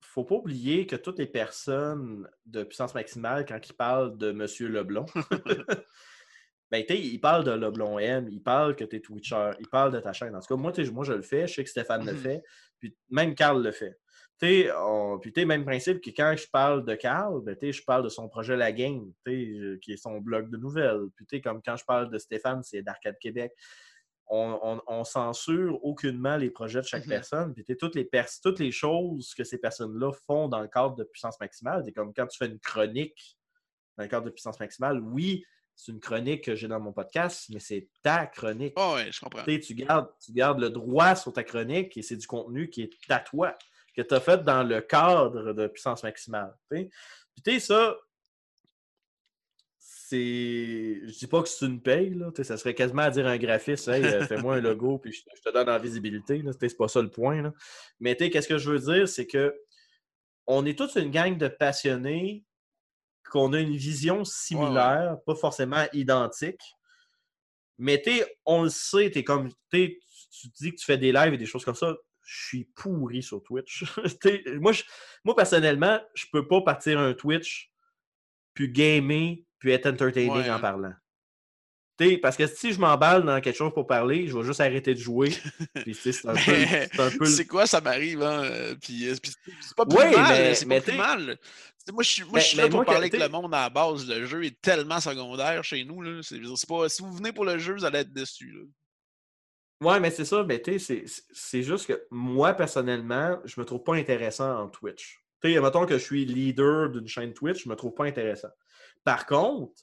faut 0.00 0.24
pas 0.24 0.36
oublier 0.36 0.86
que 0.86 0.96
toutes 0.96 1.18
les 1.18 1.26
personnes 1.26 2.28
de 2.46 2.62
puissance 2.62 2.94
maximale, 2.94 3.44
quand 3.46 3.58
ils 3.68 3.72
parlent 3.74 4.16
de 4.16 4.32
Monsieur 4.32 4.68
Leblon, 4.68 5.06
ben, 6.74 6.84
tu 6.84 6.94
ils 6.94 7.20
parlent 7.20 7.44
de 7.44 7.52
Leblon 7.52 7.98
M, 8.00 8.28
ils 8.30 8.42
parlent 8.42 8.74
que 8.74 8.82
tu 8.84 8.96
es 8.96 9.00
Twitcher, 9.00 9.50
ils 9.60 9.68
parlent 9.68 9.92
de 9.92 10.00
ta 10.00 10.12
chaîne. 10.12 10.34
En 10.34 10.40
tout 10.40 10.48
cas, 10.48 10.56
moi, 10.56 10.72
moi 10.92 11.04
je 11.04 11.12
le 11.12 11.22
fais, 11.22 11.46
je 11.46 11.54
sais 11.54 11.62
que 11.64 11.70
Stéphane 11.70 12.04
le 12.04 12.12
Mhm. 12.12 12.18
fait, 12.18 12.42
puis 12.80 12.96
même 13.10 13.34
Carl 13.36 13.62
le 13.62 13.70
fait. 13.70 13.96
On- 14.76 15.18
puis 15.20 15.32
même 15.46 15.64
principe 15.64 16.00
que 16.02 16.10
quand 16.10 16.34
je 16.36 16.46
parle 16.50 16.84
de 16.84 16.94
Carl, 16.96 17.40
ben, 17.42 17.56
je 17.62 17.82
parle 17.84 18.02
de 18.02 18.08
son 18.08 18.28
projet 18.28 18.56
La 18.56 18.72
Game, 18.72 19.12
qui 19.24 19.92
est 19.92 19.96
son 19.96 20.18
blog 20.20 20.50
de 20.50 20.56
nouvelles. 20.56 21.02
Puis 21.28 21.40
comme 21.40 21.62
quand 21.62 21.76
je 21.76 21.84
parle 21.84 22.10
de 22.10 22.18
Stéphane, 22.18 22.62
c'est 22.64 22.82
d'Arcade 22.82 23.16
Québec. 23.20 23.52
On, 24.26 24.58
on, 24.62 24.82
on 24.88 25.04
censure 25.04 25.78
aucunement 25.84 26.36
les 26.36 26.50
projets 26.50 26.80
de 26.80 26.86
chaque 26.86 27.04
Mhm. 27.06 27.10
personne. 27.10 27.54
Puis 27.54 27.64
toutes 27.76 27.94
les, 27.94 28.04
pers- 28.04 28.28
toutes 28.42 28.58
les 28.58 28.72
choses 28.72 29.32
que 29.34 29.44
ces 29.44 29.58
personnes-là 29.58 30.12
font 30.26 30.48
dans 30.48 30.60
le 30.60 30.68
cadre 30.68 30.96
de 30.96 31.04
puissance 31.04 31.38
maximale, 31.38 31.82
c'est 31.84 31.92
comme 31.92 32.12
quand 32.12 32.26
tu 32.26 32.36
fais 32.36 32.46
une 32.46 32.58
chronique 32.58 33.38
dans 33.96 34.02
le 34.02 34.08
cadre 34.10 34.26
de 34.26 34.30
puissance 34.30 34.58
maximale, 34.58 34.98
oui, 35.00 35.44
c'est 35.76 35.92
une 35.92 36.00
chronique 36.00 36.44
que 36.44 36.54
j'ai 36.54 36.68
dans 36.68 36.80
mon 36.80 36.92
podcast, 36.92 37.46
mais 37.50 37.60
c'est 37.60 37.88
ta 38.02 38.26
chronique. 38.26 38.74
Ah 38.76 38.94
ouais, 38.94 39.12
je 39.12 39.20
comprends. 39.20 39.44
Tu 39.44 39.54
sais, 39.54 39.60
Tu 39.60 39.74
gardes, 39.74 40.08
tu 40.24 40.32
gardes 40.32 40.60
le 40.60 40.70
droit 40.70 41.14
sur 41.16 41.32
ta 41.32 41.42
chronique 41.42 41.96
et 41.96 42.02
c'est 42.02 42.16
du 42.16 42.26
contenu 42.26 42.70
qui 42.70 42.82
est 42.82 42.90
à 43.08 43.18
toi, 43.18 43.56
que 43.94 44.02
tu 44.02 44.14
as 44.14 44.20
fait 44.20 44.42
dans 44.44 44.62
le 44.62 44.80
cadre 44.80 45.52
de 45.52 45.66
puissance 45.66 46.02
maximale. 46.02 46.54
tu 46.70 46.76
sais. 46.76 46.90
Puis 47.34 47.42
tu 47.42 47.52
sais, 47.52 47.60
ça, 47.60 47.96
c'est. 49.78 51.00
Je 51.06 51.18
dis 51.18 51.26
pas 51.26 51.42
que 51.42 51.48
c'est 51.48 51.66
une 51.66 51.80
paye, 51.80 52.14
là. 52.14 52.30
Ça 52.42 52.56
serait 52.56 52.74
quasiment 52.74 53.02
à 53.02 53.10
dire 53.10 53.26
à 53.26 53.30
un 53.30 53.38
graphiste, 53.38 53.88
hey, 53.88 54.04
euh, 54.04 54.26
fais-moi 54.26 54.56
un 54.56 54.60
logo, 54.60 54.98
puis 55.02 55.12
je, 55.12 55.22
je 55.34 55.42
te 55.42 55.52
donne 55.52 55.68
en 55.68 55.78
visibilité. 55.78 56.42
C'est 56.60 56.76
pas 56.76 56.88
ça 56.88 57.02
le 57.02 57.10
point. 57.10 57.42
Là. 57.42 57.52
Mais 58.00 58.14
tu 58.14 58.24
sais, 58.24 58.30
qu'est-ce 58.30 58.48
que 58.48 58.58
je 58.58 58.70
veux 58.70 58.78
dire, 58.78 59.08
c'est 59.08 59.26
que 59.26 59.54
on 60.46 60.66
est 60.66 60.78
tous 60.78 60.96
une 60.96 61.10
gang 61.10 61.36
de 61.36 61.48
passionnés, 61.48 62.44
qu'on 63.34 63.52
a 63.52 63.58
une 63.60 63.76
vision 63.76 64.24
similaire, 64.24 65.16
pas 65.26 65.34
forcément 65.34 65.84
identique. 65.92 66.62
Mais 67.78 68.00
tu 68.00 68.12
sais, 68.18 68.36
on 68.46 68.62
le 68.62 68.70
sait, 68.70 69.10
t'es 69.10 69.24
comme. 69.24 69.50
t'es- 69.70 69.98
Tu 70.30 70.48
tu 70.50 70.62
dis 70.64 70.70
que 70.72 70.76
tu 70.76 70.84
fais 70.84 70.98
des 70.98 71.12
lives 71.12 71.34
et 71.34 71.38
des 71.38 71.46
choses 71.46 71.64
comme 71.64 71.74
ça. 71.74 71.94
Je 72.22 72.46
suis 72.46 72.64
pourri 72.74 73.22
sur 73.22 73.42
Twitch. 73.42 73.84
Moi, 74.60 74.72
je- 74.72 74.82
moi, 75.24 75.36
personnellement, 75.36 76.00
je 76.14 76.26
peux 76.32 76.46
pas 76.48 76.60
partir 76.62 76.98
un 76.98 77.12
Twitch, 77.14 77.70
puis 78.54 78.68
gamer, 78.70 79.36
puis 79.58 79.70
être 79.72 79.86
entertaining 79.86 80.32
Ouais, 80.32 80.50
en 80.50 80.58
parlant. 80.60 80.92
T'sais, 81.96 82.18
parce 82.18 82.36
que 82.36 82.46
si 82.48 82.72
je 82.72 82.80
m'emballe 82.80 83.22
dans 83.24 83.40
quelque 83.40 83.56
chose 83.56 83.72
pour 83.72 83.86
parler, 83.86 84.26
je 84.26 84.36
vais 84.36 84.42
juste 84.44 84.60
arrêter 84.60 84.94
de 84.94 84.98
jouer. 84.98 85.30
Puis 85.84 85.94
c'est 85.94 86.26
un, 86.26 86.34
peu- 86.34 86.40
Mais 86.50 86.88
c'est 86.92 87.00
un 87.00 87.10
peu. 87.16 87.24
c'est 87.26 87.46
quoi, 87.46 87.66
ça 87.68 87.80
m'arrive, 87.80 88.20
hein? 88.22 88.74
Puis, 88.82 89.08
euh, 89.08 89.14
c'est 89.60 89.76
pas 89.76 89.86
plus 89.86 89.96
Ouais, 89.98 90.10
mal. 90.10 90.32
mais- 90.32 90.54
c'est 90.56 90.66
pas 90.66 90.80
plus 90.80 90.96
mal. 90.96 91.38
Moi, 91.92 92.02
je 92.02 92.08
suis, 92.08 92.22
moi, 92.24 92.32
Mais- 92.34 92.40
je 92.40 92.46
suis 92.46 92.56
mais 92.56 92.62
là 92.64 92.68
pour 92.70 92.76
moi, 92.78 92.84
que- 92.84 92.90
parler 92.90 93.02
avec 93.08 93.12
t'sais- 93.12 93.22
le 93.22 93.28
monde 93.28 93.54
à 93.54 93.62
la 93.62 93.70
base. 93.70 94.08
Le 94.08 94.24
jeu 94.24 94.44
est 94.44 94.60
tellement 94.60 95.00
secondaire 95.00 95.62
chez 95.64 95.84
nous. 95.84 96.00
Là. 96.00 96.20
C'est, 96.22 96.40
c'est 96.56 96.68
pas, 96.68 96.88
si 96.88 97.02
vous 97.02 97.12
venez 97.12 97.32
pour 97.32 97.44
le 97.44 97.58
jeu, 97.58 97.74
vous 97.74 97.84
allez 97.84 97.98
être 98.00 98.12
déçus. 98.12 98.50
là. 98.52 98.62
Ouais, 99.80 100.00
mais 100.00 100.10
c'est 100.10 100.24
ça, 100.24 100.44
mais 100.44 100.62
tu 100.62 100.72
sais, 100.72 100.78
c'est- 100.78 101.06
c'est- 101.06 101.22
c'est 101.32 101.62
juste 101.62 101.86
que 101.86 102.06
moi, 102.10 102.54
personnellement, 102.54 103.38
je 103.44 103.60
me 103.60 103.66
trouve 103.66 103.82
pas 103.82 103.96
intéressant 103.96 104.62
en 104.62 104.68
Twitch. 104.68 105.20
Tu 105.42 105.52
sais, 105.52 105.60
mettons 105.60 105.84
que 105.84 105.98
je 105.98 106.02
suis 106.02 106.24
leader 106.24 106.88
d'une 106.90 107.06
chaîne 107.08 107.34
Twitch, 107.34 107.64
je 107.64 107.68
me 107.68 107.74
trouve 107.76 107.92
pas 107.92 108.04
intéressant. 108.06 108.48
Par 109.02 109.26
contre, 109.26 109.74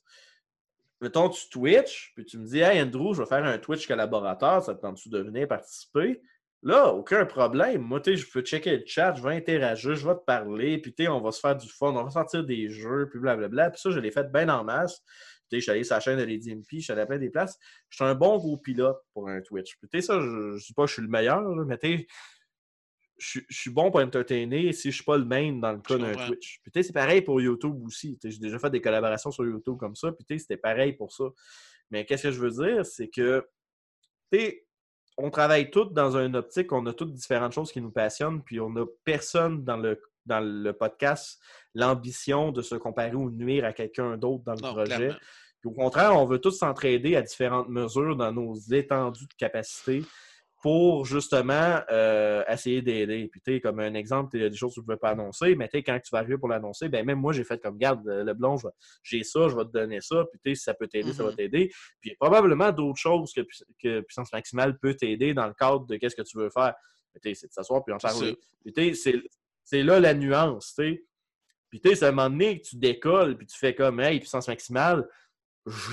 mettons, 1.02 1.30
tu 1.30 1.50
Twitch, 1.50 2.14
puis 2.16 2.26
tu 2.26 2.40
me 2.40 2.46
dis, 2.48 2.60
Hey 2.62 2.82
Andrew, 2.82 3.14
je 3.14 3.22
vais 3.22 3.28
faire 3.28 3.44
un 3.46 3.60
Twitch 3.60 3.86
collaborateur, 3.86 4.64
ça 4.64 4.74
te 4.74 4.82
tente-tu 4.82 5.10
de 5.10 5.20
venir 5.20 5.48
participer? 5.48 6.20
Là, 6.64 6.94
aucun 6.94 7.26
problème. 7.26 7.82
Moi, 7.82 8.00
tu 8.02 8.12
sais, 8.12 8.18
je 8.18 8.32
peux 8.32 8.42
checker 8.42 8.78
le 8.78 8.84
chat, 8.86 9.16
je 9.16 9.24
vais 9.24 9.36
interagir, 9.36 9.96
je 9.96 10.08
vais 10.08 10.14
te 10.14 10.24
parler, 10.24 10.78
puis 10.78 10.94
tu 10.94 11.04
sais, 11.04 11.10
on 11.10 11.20
va 11.20 11.32
se 11.32 11.40
faire 11.40 11.56
du 11.58 11.68
fun, 11.68 11.88
on 11.88 12.04
va 12.04 12.10
sortir 12.12 12.44
des 12.44 12.70
jeux, 12.70 13.08
puis 13.10 13.20
blablabla. 13.20 13.72
Puis 13.72 13.82
ça, 13.82 13.90
je 13.90 14.00
l'ai 14.00 14.12
fait 14.12 14.32
bien 14.32 14.48
en 14.50 14.64
masse. 14.64 15.02
Tu 15.50 15.56
sais, 15.56 15.58
je 15.58 15.60
suis 15.62 15.72
allé 15.72 15.84
sur 15.84 15.96
la 15.96 16.00
chaîne 16.02 16.20
de 16.20 16.24
Lady 16.24 16.54
MP, 16.56 16.74
je 16.74 16.80
suis 16.82 16.92
allé 16.94 17.02
à 17.02 17.06
plein 17.08 17.18
des 17.18 17.32
places. 17.32 17.58
Je 17.90 17.96
suis 17.96 18.04
un 18.06 18.14
bon 18.14 18.38
gros 18.38 18.58
pilote 18.58 19.00
pour 19.14 19.28
un 19.28 19.42
Twitch. 19.42 19.76
Puis, 19.80 19.90
tu 19.90 20.00
sais, 20.00 20.06
ça, 20.06 20.20
je 20.22 20.26
ne 20.28 20.58
dis 20.60 20.74
pas 20.74 20.84
que 20.84 20.90
je 20.90 20.94
suis 20.94 21.02
le 21.02 21.08
meilleur, 21.08 21.42
là, 21.42 21.66
mais 21.66 21.78
tu 21.80 21.98
sais, 21.98 22.08
je, 23.18 23.28
suis- 23.28 23.46
je 23.50 23.60
suis 23.60 23.70
bon 23.72 23.90
pour 23.92 24.00
entertainer 24.00 24.72
si 24.72 24.92
je 24.92 24.96
suis 24.96 25.04
pas 25.04 25.18
le 25.18 25.26
main 25.26 25.54
dans 25.54 25.72
le 25.74 25.80
cas 25.80 25.96
Je 25.98 26.04
d'un. 26.04 26.28
Twitch. 26.28 26.60
Puis, 26.62 26.72
tu 26.72 26.80
sais, 26.80 26.84
c'est 26.88 26.94
pareil 26.94 27.22
pour 27.24 27.42
YouTube 27.42 27.76
aussi. 27.84 28.18
Tu 28.20 28.30
sais, 28.30 28.36
J'ai 28.36 28.40
déjà 28.40 28.60
fait 28.60 28.70
des 28.70 28.82
collaborations 28.82 29.32
sur 29.32 29.46
YouTube 29.46 29.78
comme 29.80 29.96
ça, 29.96 30.12
puis 30.12 30.26
tu 30.26 30.36
sais, 30.36 30.40
c'était 30.40 30.58
pareil 30.58 30.94
pour 30.94 31.12
ça. 31.12 31.24
Mais 31.90 32.06
qu'est-ce 32.06 32.24
que 32.24 32.32
je 32.32 32.40
veux 32.40 32.52
dire, 32.52 32.86
c'est 32.86 33.10
que, 33.10 33.46
tu 34.32 34.40
sais, 34.40 34.66
on 35.22 35.30
travaille 35.30 35.70
tous 35.70 35.86
dans 35.86 36.18
une 36.18 36.36
optique, 36.36 36.72
on 36.72 36.86
a 36.86 36.94
toutes 36.94 37.14
différentes 37.14 37.54
choses 37.54 37.72
qui 37.72 37.82
nous 37.82 37.92
passionnent, 37.92 38.42
puis 38.44 38.60
on 38.60 38.70
n'a 38.70 38.86
personne 39.04 39.64
dans 39.64 39.78
le, 39.78 40.02
dans 40.26 40.40
le 40.40 40.74
podcast 40.74 41.40
l'ambition 41.74 42.52
de 42.52 42.62
se 42.62 42.76
comparer 42.76 43.16
ou 43.16 43.30
nuire 43.30 43.66
à 43.66 43.74
quelqu'un 43.74 44.18
d'autre 44.18 44.44
dans 44.46 44.54
le 44.56 44.62
Non, 44.62 44.74
projet. 44.74 44.96
clairement. 44.96 45.20
Au 45.64 45.72
contraire, 45.72 46.18
on 46.18 46.26
veut 46.26 46.40
tous 46.40 46.52
s'entraider 46.58 47.16
à 47.16 47.22
différentes 47.22 47.70
mesures 47.70 48.16
dans 48.16 48.32
nos 48.32 48.56
étendues 48.56 49.28
de 49.28 49.34
capacité 49.38 50.04
pour 50.62 51.06
justement 51.06 51.80
euh, 51.90 52.44
essayer 52.48 52.82
d'aider. 52.82 53.28
Puis 53.32 53.42
tu 53.42 53.54
sais, 53.54 53.62
comme 53.62 53.80
un 53.80 53.94
exemple, 53.96 54.36
il 54.38 54.44
y 54.44 54.46
a 54.46 54.50
des 54.50 54.56
choses 54.56 54.72
que 54.72 54.76
tu 54.76 54.80
ne 54.82 54.86
pouvais 54.86 54.98
pas 54.98 55.10
annoncer, 55.10 55.56
mais 55.56 55.68
tu 55.68 55.78
quand 55.80 56.00
tu 56.00 56.10
vas 56.12 56.20
arriver 56.20 56.38
pour 56.38 56.50
l'annoncer, 56.50 56.88
ben 56.88 57.04
même 57.06 57.20
moi, 57.20 57.34
j'ai 57.34 57.44
fait 57.44 57.60
comme 57.60 57.78
garde, 57.78 58.02
le 58.06 58.34
blond, 58.34 58.58
j'ai 59.04 59.24
ça, 59.24 59.48
je 59.50 59.56
vais 59.56 59.66
te 59.66 59.72
donner 59.72 60.02
ça, 60.02 60.24
puis 60.32 60.40
tu 60.46 60.56
si 60.56 60.64
ça 60.64 60.74
peut 60.74 60.88
t'aider, 60.88 61.14
ça 61.14 61.24
va 61.24 61.30
Mhm. 61.30 61.36
t'aider. 61.36 61.68
Puis 62.00 62.10
il 62.10 62.10
y 62.10 62.14
a 62.14 62.16
probablement 62.20 62.72
d'autres 62.72 63.00
choses 63.00 63.34
que, 63.34 63.42
Pui- 63.42 63.64
que 63.82 64.02
Puissance 64.02 64.32
Maximale 64.32 64.78
peut 64.78 64.94
t'aider 64.94 65.34
dans 65.34 65.48
le 65.48 65.54
cadre 65.54 65.86
de 65.88 65.96
qu'est-ce 65.98 66.16
que 66.16 66.22
tu 66.22 66.38
veux 66.38 66.50
faire. 66.52 66.76
Mais 67.14 67.20
tu 67.22 67.30
sais, 67.30 67.36
c'est 67.42 67.48
de 67.48 67.54
s'asseoir 67.54 67.84
puis 67.84 67.94
en 67.94 67.98
parler. 67.98 68.38
Puis 68.64 68.72
tu 68.74 68.96
sais, 68.96 69.22
c'est- 69.64 69.84
là 69.84 70.00
la 70.00 70.14
nuance, 70.14 70.76
tu 70.78 70.84
sais. 70.84 71.04
Puis 71.70 71.80
tu 71.82 71.90
sais, 71.90 71.96
c'est 71.96 72.06
à 72.06 72.10
un 72.10 72.12
moment 72.12 72.30
donné 72.30 72.62
que 72.62 72.68
tu 72.68 72.76
décolles, 72.76 73.36
puis 73.38 73.48
tu 73.48 73.58
fais 73.58 73.74
comme, 73.74 74.00
hey, 74.00 74.20
puissance 74.20 74.48
maximale, 74.48 75.08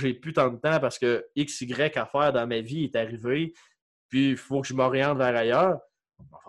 j'ai 0.00 0.14
plus 0.14 0.32
tant 0.32 0.50
de 0.50 0.58
temps 0.58 0.80
parce 0.80 0.98
que 0.98 1.26
X, 1.36 1.60
Y 1.60 1.96
à 1.96 2.06
faire 2.06 2.32
dans 2.32 2.46
ma 2.46 2.60
vie 2.60 2.84
est 2.84 2.96
arrivé, 2.96 3.52
puis 4.08 4.30
il 4.30 4.36
faut 4.36 4.60
que 4.60 4.68
je 4.68 4.74
m'oriente 4.74 5.18
vers 5.18 5.36
ailleurs. 5.36 5.78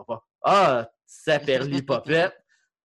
Pas. 0.08 0.26
Ah, 0.44 0.90
ça 1.06 1.40
perlit 1.40 1.82
popette. 1.82 2.34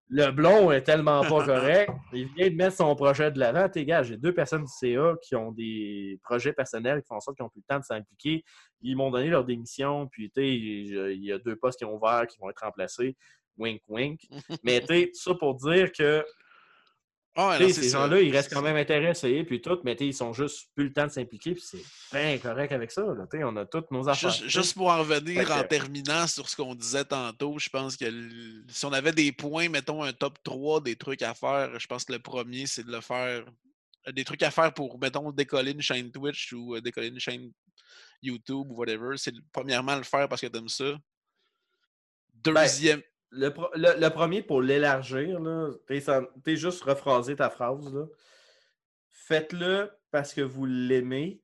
Le 0.09 0.31
blond 0.31 0.71
est 0.71 0.83
tellement 0.83 1.23
pas 1.23 1.45
correct. 1.47 1.91
Il 2.13 2.29
vient 2.35 2.51
de 2.51 2.55
mettre 2.55 2.77
son 2.77 2.95
projet 2.95 3.31
de 3.33 3.39
l'avant. 3.39 3.69
T'es 3.69 3.85
gars, 3.85 4.03
j'ai 4.03 4.17
deux 4.17 4.35
personnes 4.35 4.65
du 4.65 4.71
CA 4.71 5.15
qui 5.23 5.35
ont 5.35 5.51
des 5.51 6.21
projets 6.23 6.53
personnels 6.53 7.01
qui 7.01 7.09
font 7.09 7.17
en 7.17 7.21
sorte 7.21 7.37
qu'ils 7.37 7.45
n'ont 7.45 7.51
plus 7.51 7.63
le 7.67 7.75
temps 7.75 7.81
de 7.81 7.85
s'impliquer. 7.85 8.45
Ils 8.83 8.97
m'ont 8.97 9.11
donné 9.11 9.29
leur 9.29 9.45
démission, 9.45 10.07
puis 10.09 10.31
il 10.37 11.25
y 11.25 11.33
a 11.33 11.39
deux 11.39 11.57
postes 11.57 11.79
qui 11.79 11.85
ont 11.85 11.95
ouvert 11.95 12.27
qui 12.27 12.39
vont 12.39 12.51
être 12.51 12.63
remplacés. 12.63 13.17
Wink, 13.57 13.81
wink. 13.89 14.21
Mais 14.63 14.81
tu 14.81 15.11
ça 15.15 15.35
pour 15.35 15.55
dire 15.55 15.91
que 15.91 16.25
Ah 17.37 17.59
non, 17.59 17.67
sais, 17.67 17.73
c'est 17.73 17.83
ces 17.83 17.89
gens-là, 17.91 18.21
ils 18.21 18.31
restent 18.33 18.53
quand 18.55 18.63
même 18.63 18.77
intéressés, 18.77 19.43
puis 19.43 19.61
tout, 19.61 19.81
mais 19.83 19.95
ils 19.99 20.15
sont 20.15 20.33
juste 20.33 20.69
plus 20.75 20.85
le 20.85 20.93
temps 20.93 21.07
de 21.07 21.11
s'impliquer, 21.11 21.53
puis 21.55 21.63
c'est 21.67 21.83
bien 22.13 22.39
correct 22.39 22.71
avec 22.71 22.93
ça. 22.93 23.03
Là, 23.03 23.27
on 23.45 23.57
a 23.57 23.67
toutes 23.67 23.91
nos 23.91 24.09
affaires. 24.09 24.31
Juste, 24.31 24.75
pour 24.75 24.89
en 24.89 24.99
revenir 24.99 25.51
en 25.51 25.65
terminant 25.65 26.29
sur 26.29 26.49
ce 26.49 26.55
qu'on 26.55 26.77
disait 26.77 27.05
tantôt, 27.05 27.59
je 27.59 27.69
pense 27.69 27.97
que 27.97 28.05
si 28.69 28.87
on 28.87 28.93
avait 28.93 29.11
des 29.13 29.33
points, 29.33 29.69
mettons 29.69 30.05
un 30.05 30.13
top 30.13 30.39
3 30.45 30.81
des 30.81 30.95
trucs 30.95 31.23
à 31.23 31.35
faire, 31.35 31.77
je 31.81 31.87
pense 31.89 32.05
que 32.05 32.13
le 32.13 32.21
premier, 32.21 32.67
c'est 32.67 32.85
de 32.87 32.93
le 32.93 33.01
faire. 33.01 33.45
euh, 34.07 34.13
Des 34.13 34.25
trucs 34.25 34.43
à 34.45 34.53
faire 34.53 34.73
pour, 34.73 34.97
mettons, 35.01 35.33
décoller 35.33 35.73
une 35.73 35.83
chaîne 35.83 36.13
Twitch 36.13 36.53
ou 36.53 36.77
euh, 36.77 36.81
décoller 36.81 37.09
une 37.09 37.19
chaîne 37.19 37.51
YouTube 38.23 38.67
ou 38.71 38.77
whatever. 38.77 39.17
C'est 39.17 39.35
premièrement 39.53 39.97
le 39.97 40.05
faire 40.05 40.29
parce 40.29 40.41
que 40.41 40.47
t'aimes 40.47 40.69
ça. 40.69 40.93
Ben, 42.35 42.63
Deuxième. 42.63 43.03
Le, 43.37 43.51
pro- 43.51 43.71
le- 43.75 43.99
le 44.01 44.11
premier, 44.11 44.43
pour 44.43 44.63
l'élargir, 44.63 45.41
sais, 46.01 46.57
juste 46.57 46.83
rephraser 46.83 47.37
ta 47.37 47.51
phrase. 47.51 47.93
Faites-le 49.11 49.91
parce 50.11 50.33
que 50.35 50.41
vous 50.41 50.67
l'aimez 50.67 51.41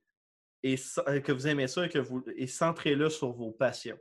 et 0.62 0.76
euh, 1.08 1.20
que 1.20 1.32
vous 1.32 1.46
aimez 1.46 1.66
ça 1.68 1.86
et 1.86 1.88
que 1.88 1.98
vous 1.98 2.22
et 2.36 2.46
centrez-le 2.46 3.08
sur 3.10 3.32
vos 3.32 3.50
passions. 3.50 3.98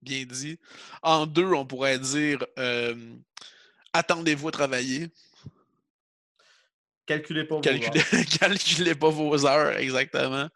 bien 0.00 0.24
dit. 0.24 0.58
En 1.02 1.26
deux, 1.26 1.46
on 1.52 1.64
pourrait 1.64 1.98
dire 1.98 2.44
euh, 2.58 2.94
attendez-vous 3.92 4.48
à 4.48 4.52
travailler. 4.52 5.08
Calculez 7.06 7.44
pas 7.44 7.56
vos 7.56 7.60
Calculez, 7.60 8.00
heures. 8.00 8.24
calculez 8.40 8.94
pas 8.94 9.10
vos 9.10 9.46
heures, 9.46 9.76
exactement. 9.78 10.48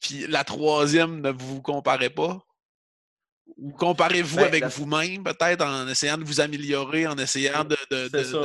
Puis 0.00 0.26
la 0.26 0.44
troisième, 0.44 1.20
ne 1.20 1.30
vous 1.30 1.60
comparez 1.62 2.10
pas. 2.10 2.42
Ou 3.56 3.72
comparez-vous 3.72 4.36
Ben, 4.36 4.44
avec 4.44 4.60
la- 4.60 4.68
vous-même, 4.68 5.24
peut-être, 5.24 5.64
en 5.64 5.88
essayant 5.88 6.18
de 6.18 6.24
vous 6.24 6.40
améliorer, 6.40 7.06
en 7.06 7.16
essayant 7.16 7.64
de. 7.64 7.76
de, 7.90 8.08
C'est 8.10 8.18
de- 8.18 8.22
ça. 8.24 8.40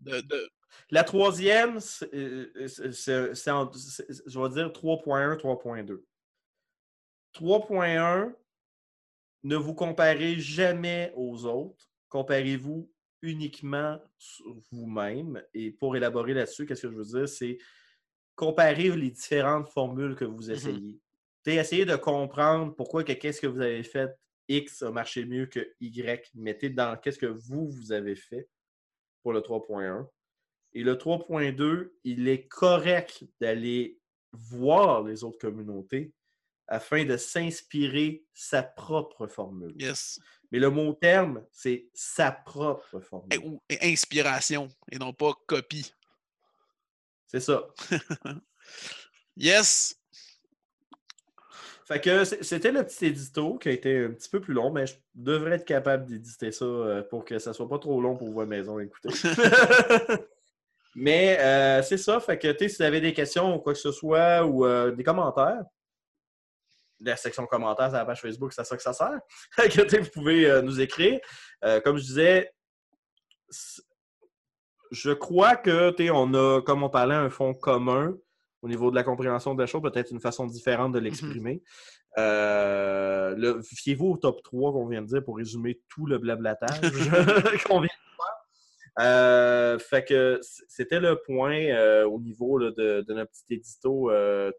de- 0.00 0.12
de- 0.12 0.20
de- 0.20 0.50
La 0.90 1.02
troisième, 1.02 1.80
c'est, 1.80 2.08
euh, 2.14 2.68
c'est- 2.68 2.92
je 2.92 4.38
vais 4.40 4.48
dire 4.50 4.72
3.1, 4.72 5.36
3.2. 5.36 6.04
3.1, 7.32 8.32
ne 9.42 9.56
vous 9.56 9.74
comparez 9.74 10.38
jamais 10.38 11.12
aux 11.16 11.44
autres. 11.44 11.90
Comparez-vous 12.08 12.90
uniquement 13.22 14.00
sur 14.18 14.56
vous-même. 14.70 15.42
Et 15.54 15.70
pour 15.72 15.96
élaborer 15.96 16.34
là-dessus, 16.34 16.66
qu'est-ce 16.66 16.82
que 16.86 16.90
je 16.92 16.96
veux 16.96 17.04
dire? 17.04 17.28
C'est 17.28 17.58
comparer 18.36 18.90
les 18.90 19.10
différentes 19.10 19.68
formules 19.70 20.14
que 20.14 20.24
vous 20.24 20.50
essayez. 20.50 20.98
Tu 21.44 21.52
sais, 21.52 21.54
Essayez 21.56 21.84
de 21.84 21.96
comprendre 21.96 22.74
pourquoi 22.74 23.02
que 23.04 23.12
qu'est-ce 23.12 23.40
que 23.40 23.46
vous 23.46 23.60
avez 23.60 23.82
fait 23.82 24.16
X 24.48 24.82
a 24.82 24.90
marché 24.90 25.24
mieux 25.24 25.46
que 25.46 25.74
Y. 25.80 26.30
Mettez 26.34 26.70
dans 26.70 26.96
qu'est-ce 26.96 27.18
que 27.18 27.26
vous, 27.26 27.68
vous 27.68 27.92
avez 27.92 28.16
fait 28.16 28.48
pour 29.22 29.32
le 29.32 29.40
3.1. 29.40 30.08
Et 30.72 30.82
le 30.82 30.94
3.2, 30.94 31.92
il 32.04 32.28
est 32.28 32.46
correct 32.48 33.24
d'aller 33.40 33.98
voir 34.32 35.02
les 35.02 35.24
autres 35.24 35.38
communautés 35.38 36.12
afin 36.68 37.04
de 37.04 37.16
s'inspirer 37.16 38.24
sa 38.34 38.62
propre 38.62 39.26
formule. 39.26 39.74
Yes. 39.78 40.20
Mais 40.50 40.58
le 40.58 40.70
mot 40.70 40.92
terme, 40.94 41.44
c'est 41.52 41.88
sa 41.94 42.32
propre 42.32 43.00
formule. 43.00 43.38
ou 43.44 43.62
et 43.68 43.92
inspiration 43.92 44.68
et 44.90 44.98
non 44.98 45.12
pas 45.12 45.32
copie. 45.46 45.92
C'est 47.26 47.40
ça. 47.40 47.68
Yes! 49.36 50.00
Fait 51.86 52.00
que 52.00 52.24
c'était 52.24 52.72
le 52.72 52.84
petit 52.84 53.06
édito 53.06 53.58
qui 53.58 53.68
a 53.68 53.72
été 53.72 54.04
un 54.04 54.10
petit 54.10 54.28
peu 54.28 54.40
plus 54.40 54.54
long, 54.54 54.72
mais 54.72 54.86
je 54.86 54.94
devrais 55.14 55.56
être 55.56 55.64
capable 55.64 56.06
d'éditer 56.06 56.50
ça 56.50 56.64
euh, 56.64 57.02
pour 57.02 57.24
que 57.24 57.38
ça 57.38 57.52
soit 57.52 57.68
pas 57.68 57.78
trop 57.78 58.00
long 58.00 58.16
pour 58.16 58.32
votre 58.32 58.48
maison 58.48 58.78
à 58.78 58.82
écouter. 58.84 59.08
mais 60.96 61.38
euh, 61.38 61.82
c'est 61.82 61.98
ça. 61.98 62.18
Fait 62.18 62.38
que 62.38 62.50
tu 62.50 62.58
sais, 62.58 62.68
si 62.68 62.76
vous 62.78 62.82
avez 62.82 63.00
des 63.00 63.12
questions 63.12 63.54
ou 63.54 63.58
quoi 63.60 63.72
que 63.72 63.78
ce 63.78 63.92
soit 63.92 64.44
ou 64.44 64.66
euh, 64.66 64.90
des 64.90 65.04
commentaires, 65.04 65.62
la 67.00 67.16
section 67.16 67.46
commentaires 67.46 67.88
sur 67.88 67.98
la 67.98 68.04
page 68.04 68.20
Facebook, 68.20 68.52
c'est 68.52 68.62
à 68.62 68.64
ça 68.64 68.76
que 68.76 68.82
ça 68.82 68.92
sert. 68.92 69.18
Fait 69.52 69.68
que, 69.68 70.00
vous 70.00 70.10
pouvez 70.10 70.46
euh, 70.46 70.62
nous 70.62 70.80
écrire. 70.80 71.20
Euh, 71.64 71.80
comme 71.80 71.98
je 71.98 72.02
disais, 72.02 72.52
je 74.90 75.12
crois 75.12 75.56
que 75.56 75.90
tu 75.90 76.04
sais, 76.04 76.10
on 76.10 76.32
a, 76.34 76.62
comme 76.62 76.82
on 76.82 76.90
parlait, 76.90 77.14
un 77.14 77.30
fond 77.30 77.54
commun 77.54 78.16
au 78.62 78.68
niveau 78.68 78.90
de 78.90 78.96
la 78.96 79.02
compréhension 79.04 79.54
de 79.54 79.60
la 79.60 79.66
chose, 79.66 79.82
peut-être 79.82 80.10
une 80.10 80.20
façon 80.20 80.46
différente 80.46 80.92
de 80.92 80.98
l'exprimer. 80.98 81.62
Euh, 82.18 83.34
le- 83.36 83.60
Fiez-vous 83.62 84.06
au 84.12 84.16
top 84.16 84.42
3 84.42 84.72
qu'on 84.72 84.86
vient 84.86 85.02
de 85.02 85.06
dire 85.06 85.22
pour 85.24 85.36
résumer 85.36 85.80
tout 85.88 86.06
le 86.06 86.18
blablatage 86.18 86.80
qu'on 87.68 87.80
vient 87.80 87.88
de 87.88 87.88
faire. 87.88 88.32
Euh, 88.98 89.78
fait 89.78 90.04
que 90.06 90.40
c'était 90.68 91.00
le 91.00 91.20
point 91.26 91.54
euh, 91.66 92.06
au 92.08 92.18
niveau 92.18 92.56
là, 92.56 92.70
de, 92.70 93.04
de 93.06 93.12
notre 93.14 93.30
petit 93.30 93.54
édito 93.56 94.10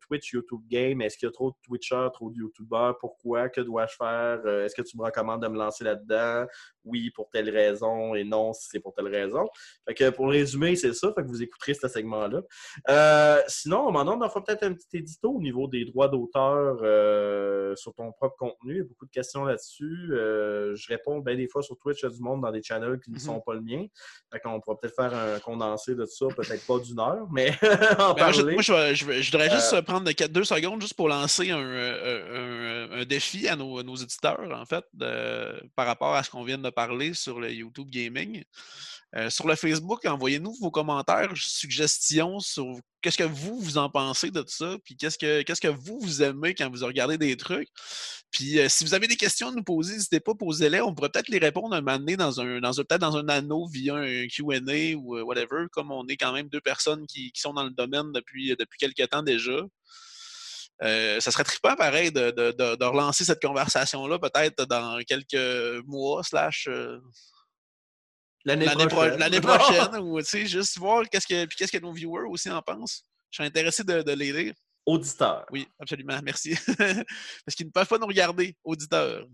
Twitch, 0.01 0.31
YouTube 0.33 0.61
Game. 0.69 1.01
Est-ce 1.01 1.17
qu'il 1.17 1.25
y 1.25 1.29
a 1.29 1.31
trop 1.31 1.49
de 1.49 1.55
Twitchers, 1.63 2.09
trop 2.13 2.29
de 2.29 2.35
YouTubers? 2.37 2.95
Pourquoi? 2.99 3.49
Que 3.49 3.61
dois-je 3.61 3.95
faire? 3.95 4.45
Est-ce 4.63 4.75
que 4.75 4.83
tu 4.83 4.95
me 4.95 5.03
recommandes 5.03 5.41
de 5.41 5.47
me 5.47 5.57
lancer 5.57 5.83
là-dedans? 5.83 6.45
Oui, 6.87 7.11
pour 7.11 7.29
telle 7.29 7.49
raison 7.49 8.15
et 8.15 8.23
non 8.23 8.53
si 8.53 8.67
c'est 8.71 8.79
pour 8.79 8.93
telle 8.93 9.07
raison. 9.07 9.45
Fait 9.87 9.93
que 9.93 10.09
pour 10.09 10.29
résumer, 10.29 10.75
c'est 10.75 10.93
ça. 10.93 11.11
Fait 11.13 11.21
que 11.23 11.27
vous 11.27 11.41
écouterez 11.43 11.73
ce 11.73 11.87
segment-là. 11.87 12.41
Euh, 12.89 13.41
sinon, 13.47 13.91
maintenant, 13.91 14.17
on 14.21 14.29
fera 14.29 14.43
peut-être 14.43 14.63
un 14.63 14.73
petit 14.73 14.87
édito 14.97 15.31
au 15.31 15.41
niveau 15.41 15.67
des 15.67 15.85
droits 15.85 16.07
d'auteur 16.07 16.77
euh, 16.81 17.75
sur 17.75 17.93
ton 17.93 18.11
propre 18.11 18.35
contenu. 18.37 18.73
Il 18.73 18.77
y 18.77 18.81
a 18.81 18.83
beaucoup 18.83 19.05
de 19.05 19.11
questions 19.11 19.43
là-dessus. 19.45 20.09
Euh, 20.13 20.75
je 20.75 20.87
réponds 20.87 21.19
bien 21.19 21.35
des 21.35 21.47
fois 21.47 21.61
sur 21.61 21.77
Twitch 21.77 22.03
à 22.03 22.09
du 22.09 22.19
monde 22.21 22.41
dans 22.41 22.51
des 22.51 22.63
channels 22.63 22.99
qui 23.03 23.11
ne 23.11 23.15
Mhm. 23.15 23.21
sont 23.21 23.41
pas 23.41 23.53
le 23.53 23.61
mien. 23.61 23.85
Fait 24.31 24.39
qu'on 24.39 24.59
pourra 24.61 24.77
peut-être 24.79 24.95
faire 24.95 25.13
un 25.13 25.39
condensé 25.39 25.95
de 25.95 26.05
ça, 26.05 26.25
peut-être 26.35 26.65
pas 26.65 26.79
d'une 26.79 26.99
heure, 26.99 27.27
mais 27.31 27.51
en 27.99 28.13
Ben, 28.13 28.23
moi, 28.23 28.31
je, 28.31 28.41
parler. 28.41 28.53
moi, 28.53 28.61
je 28.61 28.93
je 28.93 29.31
voudrais 29.31 29.49
juste 29.49 29.73
Euh, 29.73 29.81
prendre 29.81 30.09
4, 30.11 30.31
deux 30.31 30.43
secondes 30.43 30.81
juste 30.81 30.93
pour 30.95 31.09
lancer 31.09 31.51
un, 31.51 31.59
un- 31.59 32.91
un 33.01 33.05
défi 33.05 33.47
à 33.47 33.55
nos, 33.55 33.83
nos 33.83 33.95
éditeurs, 33.95 34.39
en 34.51 34.65
fait, 34.65 34.85
de- 34.93 35.61
par 35.75 35.85
rapport 35.85 36.15
à 36.15 36.23
ce 36.23 36.29
qu'on 36.29 36.43
vient 36.43 36.57
de 36.57 36.69
parler 36.77 37.15
sur 37.15 37.39
le 37.39 37.51
YouTube 37.51 37.89
Gaming. 37.89 38.43
Euh, 39.15 39.31
sur 39.31 39.47
le 39.47 39.55
Facebook, 39.55 40.05
envoyez-nous 40.05 40.53
vos 40.61 40.69
commentaires, 40.69 41.31
suggestions 41.35 42.39
sur 42.39 42.65
qu'est-ce 43.01 43.17
que 43.17 43.23
vous, 43.23 43.59
vous 43.59 43.79
en 43.79 43.89
pensez 43.89 44.29
de 44.29 44.41
tout 44.41 44.53
ça, 44.53 44.77
puis 44.83 44.95
qu'est-ce 44.95 45.17
que, 45.17 45.41
qu'est-ce 45.41 45.61
que 45.61 45.69
vous, 45.69 45.97
vous 45.99 46.21
aimez 46.21 46.53
quand 46.53 46.69
vous 46.69 46.85
regardez 46.85 47.17
des 47.17 47.35
trucs. 47.35 47.69
Puis 48.29 48.59
euh, 48.59 48.69
si 48.69 48.83
vous 48.83 48.93
avez 48.93 49.07
des 49.07 49.15
questions 49.15 49.47
à 49.47 49.51
nous 49.51 49.63
poser, 49.63 49.93
n'hésitez 49.93 50.19
pas, 50.19 50.35
posez-les. 50.35 50.81
On 50.81 50.93
pourrait 50.93 51.09
peut-être 51.09 51.29
les 51.29 51.39
répondre 51.39 51.73
un 51.73 51.81
moment 51.81 51.97
donné 51.97 52.15
dans 52.15 52.39
un, 52.41 52.59
dans 52.59 52.73
peut-être 52.73 53.01
dans 53.01 53.17
un 53.17 53.27
anneau 53.27 53.65
via 53.67 53.95
un 53.95 54.27
Q&A 54.27 54.95
ou 54.97 55.17
euh, 55.17 55.23
whatever, 55.23 55.65
comme 55.71 55.91
on 55.91 56.05
est 56.05 56.17
quand 56.17 56.33
même 56.33 56.49
deux 56.49 56.61
personnes 56.61 57.07
qui, 57.07 57.31
qui 57.31 57.41
sont 57.41 57.53
dans 57.53 57.63
le 57.63 57.71
domaine 57.71 58.11
depuis, 58.11 58.55
depuis 58.55 58.77
quelques 58.77 59.09
temps 59.09 59.23
déjà. 59.23 59.65
Euh, 60.83 61.19
ça 61.19 61.31
serait 61.31 61.43
trippant, 61.43 61.75
pareil, 61.75 62.11
de, 62.11 62.29
de, 62.31 62.51
de- 62.51 62.75
de 62.75 62.85
relancer 62.85 63.25
cette 63.25 63.41
conversation-là 63.41 64.19
peut-être 64.19 64.65
dans 64.65 64.99
quelques 65.07 65.83
mois, 65.85 66.23
slash 66.23 66.67
euh, 66.69 66.99
L'année 68.45 68.65
l'année 68.65 68.87
pro- 68.87 68.97
prochaine. 68.97 69.41
prochaine, 69.41 69.95
ou 70.03 70.19
tu 70.19 70.25
sais, 70.25 70.45
juste 70.45 70.77
voir 70.77 71.03
qu'est-ce 71.09 71.27
que, 71.27 71.45
qu'est-ce 71.55 71.71
que 71.71 71.79
nos 71.81 71.91
viewers 71.91 72.27
aussi 72.29 72.49
en 72.49 72.61
pensent. 72.61 73.03
Je 73.31 73.37
serais 73.37 73.47
intéressé 73.47 73.83
de, 73.83 74.11
les 74.13 74.31
lire. 74.31 74.53
Auditeur. 74.85 75.45
Oui, 75.51 75.67
absolument, 75.79 76.17
merci. 76.23 76.55
Parce 76.77 77.55
qu'ils 77.55 77.65
ne 77.65 77.71
peuvent 77.71 77.87
pas 77.87 77.97
nous 77.97 78.07
regarder, 78.07 78.55
auditeurs. 78.63 79.25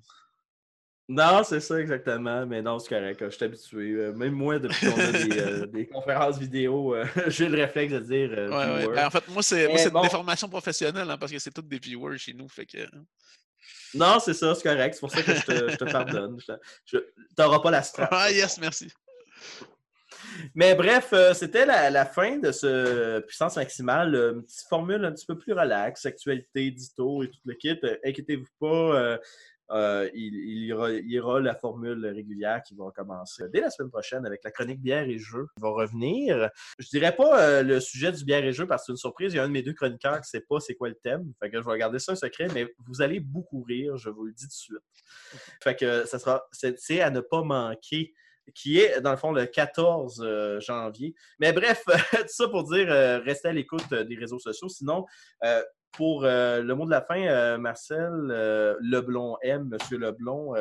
Non, 1.09 1.43
c'est 1.43 1.59
ça 1.59 1.79
exactement, 1.81 2.45
mais 2.45 2.61
non, 2.61 2.79
c'est 2.79 2.87
correct. 2.87 3.21
Je 3.25 3.29
suis 3.29 3.43
habitué. 3.43 3.91
Euh, 3.91 4.13
Même 4.13 4.31
moi, 4.33 4.57
depuis 4.57 4.87
qu'on 4.89 4.99
a 4.99 5.11
des, 5.11 5.39
euh, 5.39 5.65
des 5.73 5.85
conférences 5.85 6.37
vidéo, 6.39 6.95
euh, 6.95 7.05
j'ai 7.27 7.49
le 7.49 7.57
réflexe 7.61 7.91
de 7.93 7.99
dire 7.99 8.29
euh, 8.31 8.49
Ouais. 8.87 8.95
Ben, 8.95 9.07
en 9.07 9.09
fait, 9.09 9.27
moi, 9.27 9.43
c'est 9.43 9.67
bon. 9.89 9.99
une 9.99 10.03
déformation 10.03 10.47
professionnelle, 10.47 11.09
hein, 11.11 11.17
parce 11.17 11.31
que 11.31 11.39
c'est 11.39 11.51
tous 11.51 11.61
des 11.61 11.77
viewers 11.79 12.17
chez 12.17 12.33
nous. 12.33 12.47
Fait 12.47 12.65
que... 12.65 12.77
Non, 13.93 14.17
c'est 14.19 14.33
ça, 14.33 14.55
c'est 14.55 14.63
correct. 14.63 14.93
C'est 14.93 14.99
pour 15.01 15.11
ça 15.11 15.21
que 15.21 15.35
je 15.35 15.41
te, 15.45 15.71
je 15.71 15.75
te 15.75 15.83
pardonne. 15.91 16.37
Je- 16.85 16.97
T'auras 17.35 17.59
pas 17.59 17.71
la 17.71 17.83
strap. 17.83 18.09
Ah, 18.11 18.31
yes, 18.31 18.57
merci. 18.59 18.89
Mais 20.55 20.73
bref, 20.73 21.13
c'était 21.33 21.65
la, 21.65 21.89
la 21.89 22.05
fin 22.05 22.37
de 22.37 22.51
ce 22.51 23.19
puissance 23.19 23.57
maximale. 23.57 24.15
Une 24.15 24.43
petite 24.43 24.67
formule 24.69 25.03
un 25.05 25.11
petit 25.11 25.25
peu 25.25 25.37
plus 25.37 25.53
relax, 25.53 26.05
actualité, 26.05 26.71
dito 26.71 27.23
et 27.23 27.29
tout 27.29 27.39
le 27.45 27.53
kit. 27.55 27.77
Inquiétez-vous 28.05 28.47
pas, 28.59 29.19
euh, 29.71 29.93
euh, 29.93 30.09
il, 30.13 30.33
il 30.35 30.65
y 30.65 30.73
aura, 30.73 30.91
il 31.39 31.43
la 31.43 31.55
formule 31.55 32.05
régulière 32.05 32.61
qui 32.63 32.75
va 32.75 32.91
commencer 32.91 33.43
dès 33.51 33.61
la 33.61 33.69
semaine 33.69 33.91
prochaine 33.91 34.25
avec 34.25 34.43
la 34.43 34.51
chronique 34.51 34.81
bière 34.81 35.03
et 35.03 35.17
jeux 35.17 35.47
qui 35.55 35.61
va 35.61 35.69
revenir. 35.69 36.49
Je 36.79 36.87
dirais 36.89 37.15
pas 37.15 37.41
euh, 37.41 37.63
le 37.63 37.79
sujet 37.79 38.11
du 38.11 38.23
bière 38.23 38.43
et 38.43 38.53
jeux 38.53 38.67
parce 38.67 38.83
que 38.83 38.85
c'est 38.87 38.91
une 38.93 38.97
surprise. 38.97 39.33
Il 39.33 39.37
y 39.37 39.39
a 39.39 39.43
un 39.43 39.47
de 39.47 39.53
mes 39.53 39.61
deux 39.61 39.73
chroniqueurs 39.73 40.19
qui 40.21 40.29
sait 40.29 40.41
pas 40.41 40.59
c'est 40.59 40.75
quoi 40.75 40.89
le 40.89 40.95
thème. 40.95 41.31
Fait 41.41 41.49
que 41.49 41.61
je 41.61 41.67
vais 41.67 41.77
garder 41.77 41.99
ça 41.99 42.13
un 42.13 42.15
secret, 42.15 42.47
mais 42.53 42.67
vous 42.87 43.01
allez 43.01 43.19
beaucoup 43.19 43.63
rire, 43.63 43.97
je 43.97 44.09
vous 44.09 44.25
le 44.25 44.33
dis 44.33 44.43
tout 44.43 44.49
de 44.49 44.53
suite. 44.53 44.77
Fait 45.63 45.75
que 45.75 46.05
ça 46.05 46.19
sera, 46.19 46.43
c'est 46.51 47.01
à 47.01 47.09
ne 47.09 47.21
pas 47.21 47.43
manquer 47.43 48.13
qui 48.53 48.79
est, 48.79 49.01
dans 49.01 49.11
le 49.11 49.17
fond, 49.17 49.31
le 49.31 49.45
14 49.45 50.21
euh, 50.21 50.59
janvier. 50.59 51.15
Mais 51.39 51.53
bref, 51.53 51.83
tout 52.11 52.27
ça 52.27 52.47
pour 52.47 52.63
dire, 52.65 52.91
euh, 52.91 53.19
restez 53.19 53.49
à 53.49 53.53
l'écoute 53.53 53.85
euh, 53.93 54.03
des 54.03 54.15
réseaux 54.15 54.39
sociaux. 54.39 54.69
Sinon, 54.69 55.05
euh, 55.43 55.63
pour 55.93 56.25
euh, 56.25 56.61
le 56.61 56.75
mot 56.75 56.85
de 56.85 56.91
la 56.91 57.01
fin, 57.01 57.21
euh, 57.21 57.57
Marcel 57.57 58.11
euh, 58.29 58.75
Leblon 58.81 59.37
M, 59.41 59.69
Monsieur 59.71 59.97
Leblon, 59.97 60.51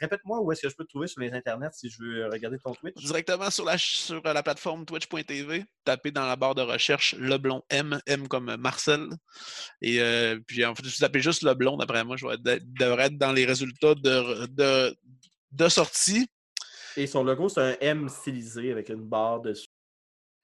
répète-moi 0.00 0.40
où 0.40 0.52
est-ce 0.52 0.62
que 0.62 0.68
je 0.68 0.76
peux 0.76 0.84
te 0.84 0.90
trouver 0.90 1.06
sur 1.06 1.20
les 1.20 1.32
internets 1.32 1.70
si 1.72 1.88
je 1.88 2.02
veux 2.02 2.28
regarder 2.28 2.58
ton 2.58 2.74
Twitch? 2.74 2.94
Directement 2.96 3.50
sur 3.50 3.64
la, 3.64 3.78
sur 3.78 4.22
la 4.22 4.42
plateforme 4.42 4.84
twitch.tv, 4.84 5.64
tapez 5.84 6.10
dans 6.10 6.26
la 6.26 6.36
barre 6.36 6.54
de 6.54 6.62
recherche 6.62 7.14
Leblon 7.18 7.62
M, 7.70 7.98
M 8.06 8.28
comme 8.28 8.56
Marcel. 8.56 9.08
Et 9.80 10.00
puis, 10.46 10.64
en 10.64 10.74
fait, 10.74 10.84
vous 10.84 10.90
tapez 11.00 11.20
juste 11.20 11.42
Leblon, 11.42 11.76
d'après 11.78 12.04
moi, 12.04 12.16
je 12.16 12.26
devrait 12.78 13.06
être 13.06 13.18
dans 13.18 13.32
les 13.32 13.46
résultats 13.46 13.94
de, 13.94 14.46
de, 14.46 14.94
de 15.52 15.68
sortie. 15.68 16.28
Et 16.96 17.06
son 17.06 17.24
logo, 17.24 17.48
c'est 17.48 17.60
un 17.60 17.76
M 17.80 18.08
stylisé 18.08 18.72
avec 18.72 18.90
une 18.90 19.08
barre 19.08 19.40
dessus. 19.40 19.68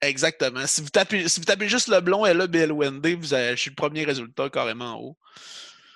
Exactement. 0.08 0.66
Si 0.66 0.80
vous 0.80 0.88
tapez, 0.90 1.28
si 1.28 1.40
vous 1.40 1.46
tapez 1.46 1.68
juste 1.68 1.88
Leblon, 1.88 2.24
L-E-B-L-O-N-D, 2.26 3.14
vous 3.14 3.34
avez- 3.34 3.56
je 3.56 3.60
suis 3.60 3.70
le 3.70 3.76
premier 3.76 4.04
résultat 4.04 4.48
carrément 4.50 4.94
en 4.96 5.00
haut. 5.00 5.16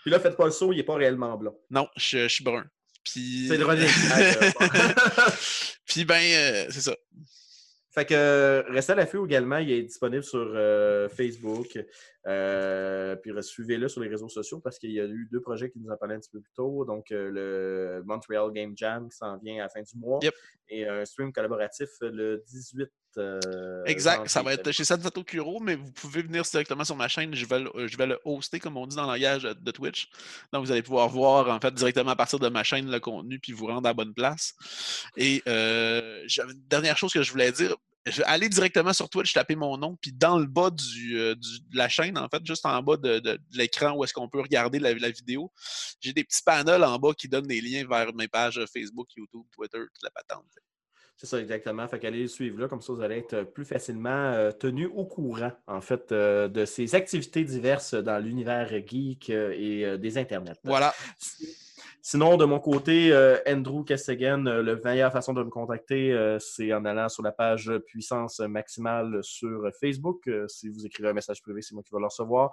Puis 0.02 0.10
là, 0.10 0.18
faites 0.20 0.36
pas 0.36 0.46
le 0.46 0.50
saut, 0.50 0.72
il 0.72 0.76
n'est 0.76 0.82
pas 0.84 0.94
réellement 0.94 1.36
blond. 1.36 1.56
Non, 1.70 1.88
je, 1.96 2.18
je 2.20 2.28
suis 2.28 2.44
brun. 2.44 2.64
Puis... 3.04 3.46
C'est 3.48 3.56
le 3.56 3.66
gag, 3.66 3.78
euh, 3.80 5.30
Puis 5.86 6.04
ben, 6.04 6.20
euh, 6.22 6.66
c'est 6.70 6.80
ça. 6.82 6.96
Fait 7.94 8.04
que 8.04 8.14
euh, 8.14 8.62
restez 8.68 8.92
à 8.92 8.96
l'affût 8.96 9.24
également. 9.24 9.58
Il 9.58 9.70
est 9.72 9.82
disponible 9.82 10.22
sur 10.22 10.38
euh, 10.54 11.08
Facebook. 11.08 11.78
Euh, 12.26 13.16
puis 13.16 13.32
suivez-le 13.42 13.88
sur 13.88 14.02
les 14.02 14.08
réseaux 14.08 14.28
sociaux 14.28 14.60
parce 14.60 14.78
qu'il 14.78 14.92
y 14.92 15.00
a 15.00 15.04
eu 15.04 15.26
deux 15.32 15.40
projets 15.40 15.70
qui 15.70 15.78
nous 15.80 15.90
en 15.90 15.96
parlaient 15.96 16.14
un 16.16 16.20
petit 16.20 16.30
peu 16.30 16.40
plus 16.40 16.52
tôt. 16.54 16.84
Donc, 16.84 17.06
le 17.10 18.02
Montreal 18.04 18.52
Game 18.52 18.74
Jam 18.76 19.08
qui 19.08 19.16
s'en 19.16 19.38
vient 19.38 19.56
à 19.56 19.62
la 19.64 19.68
fin 19.70 19.80
du 19.80 19.96
mois 19.98 20.20
Yep. 20.22 20.34
et 20.68 20.86
un 20.86 21.04
stream 21.06 21.32
collaboratif 21.32 21.88
le 22.02 22.44
18 22.46 22.88
euh, 23.18 23.84
Exact, 23.86 24.28
ça 24.28 24.42
va 24.42 24.54
être 24.54 24.70
chez 24.72 24.84
Sansato 24.84 25.24
Kuro, 25.24 25.60
mais 25.60 25.74
vous 25.76 25.90
pouvez 25.92 26.22
venir 26.22 26.42
directement 26.42 26.84
sur 26.84 26.96
ma 26.96 27.08
chaîne. 27.08 27.34
Je 27.34 27.46
vais, 27.46 27.60
le, 27.60 27.86
je 27.86 27.96
vais 27.96 28.06
le 28.06 28.18
hoster, 28.24 28.60
comme 28.60 28.76
on 28.76 28.86
dit 28.86 28.96
dans 28.96 29.06
le 29.06 29.12
langage 29.18 29.42
de 29.42 29.70
Twitch. 29.70 30.08
Donc, 30.52 30.64
vous 30.64 30.72
allez 30.72 30.82
pouvoir 30.82 31.08
voir, 31.08 31.48
en 31.48 31.60
fait, 31.60 31.74
directement 31.74 32.10
à 32.10 32.16
partir 32.16 32.38
de 32.38 32.48
ma 32.48 32.62
chaîne 32.64 32.90
le 32.90 33.00
contenu, 33.00 33.38
puis 33.38 33.52
vous 33.52 33.66
rendre 33.66 33.86
à 33.86 33.90
la 33.90 33.94
bonne 33.94 34.14
place. 34.14 34.54
Et 35.16 35.42
euh, 35.48 36.26
dernière 36.68 36.96
chose 36.96 37.12
que 37.12 37.22
je 37.22 37.30
voulais 37.30 37.52
dire. 37.52 37.74
Je 38.06 38.18
vais 38.18 38.24
aller 38.24 38.48
directement 38.48 38.94
sur 38.94 39.10
Twitch, 39.10 39.34
taper 39.34 39.54
mon 39.54 39.76
nom, 39.76 39.98
puis 40.00 40.12
dans 40.12 40.38
le 40.38 40.46
bas 40.46 40.70
du, 40.70 41.18
euh, 41.18 41.34
du- 41.34 41.60
de 41.60 41.76
la 41.76 41.90
chaîne, 41.90 42.16
en 42.16 42.26
fait, 42.28 42.40
juste 42.46 42.64
en 42.64 42.82
bas 42.82 42.96
de, 42.96 43.18
de- 43.18 43.32
de 43.32 43.40
l'écran 43.58 43.92
où 43.94 44.02
est-ce 44.02 44.14
qu'on 44.14 44.30
peut 44.30 44.40
regarder 44.40 44.78
la, 44.78 44.94
la 44.94 45.10
vidéo, 45.10 45.52
j'ai 46.00 46.14
des 46.14 46.24
petits 46.24 46.42
panels 46.42 46.84
en 46.84 46.98
bas 46.98 47.12
qui 47.12 47.28
donnent 47.28 47.48
des 47.48 47.60
liens 47.60 47.86
vers 47.86 48.14
mes 48.14 48.28
pages 48.28 48.64
Facebook, 48.72 49.08
YouTube, 49.14 49.44
Twitter, 49.54 49.78
toute 49.78 50.02
la 50.02 50.10
patente. 50.10 50.46
C'est 51.20 51.26
ça, 51.26 51.40
exactement. 51.40 51.86
Fait 51.88 51.98
qu'allez 51.98 52.22
le 52.22 52.28
suivre 52.28 52.60
là, 52.60 52.68
comme 52.68 52.80
ça 52.80 52.92
vous 52.92 53.02
allez 53.02 53.18
être 53.18 53.42
plus 53.42 53.64
facilement 53.64 54.08
euh, 54.08 54.52
tenu 54.52 54.86
au 54.86 55.04
courant, 55.04 55.50
en 55.66 55.80
fait, 55.80 56.12
euh, 56.12 56.46
de 56.46 56.64
ces 56.64 56.94
activités 56.94 57.42
diverses 57.42 57.94
dans 57.94 58.22
l'univers 58.22 58.68
geek 58.86 59.30
euh, 59.30 59.52
et 59.56 59.84
euh, 59.84 59.96
des 59.96 60.16
internets. 60.16 60.60
Voilà. 60.62 60.94
Sinon, 62.00 62.36
de 62.36 62.44
mon 62.44 62.60
côté, 62.60 63.12
euh, 63.12 63.38
Andrew 63.46 63.84
Kestegan, 63.84 64.46
euh, 64.46 64.62
la 64.62 64.76
meilleure 64.76 65.10
façon 65.12 65.34
de 65.34 65.42
me 65.42 65.50
contacter, 65.50 66.12
euh, 66.12 66.38
c'est 66.38 66.72
en 66.72 66.84
allant 66.84 67.08
sur 67.08 67.24
la 67.24 67.32
page 67.32 67.72
Puissance 67.86 68.38
Maximale 68.40 69.18
sur 69.22 69.68
Facebook. 69.80 70.30
Si 70.46 70.68
vous 70.68 70.86
écrivez 70.86 71.08
un 71.08 71.12
message 71.12 71.42
privé, 71.42 71.60
c'est 71.60 71.74
moi 71.74 71.82
qui 71.82 71.90
vais 71.92 71.98
le 71.98 72.06
recevoir. 72.06 72.52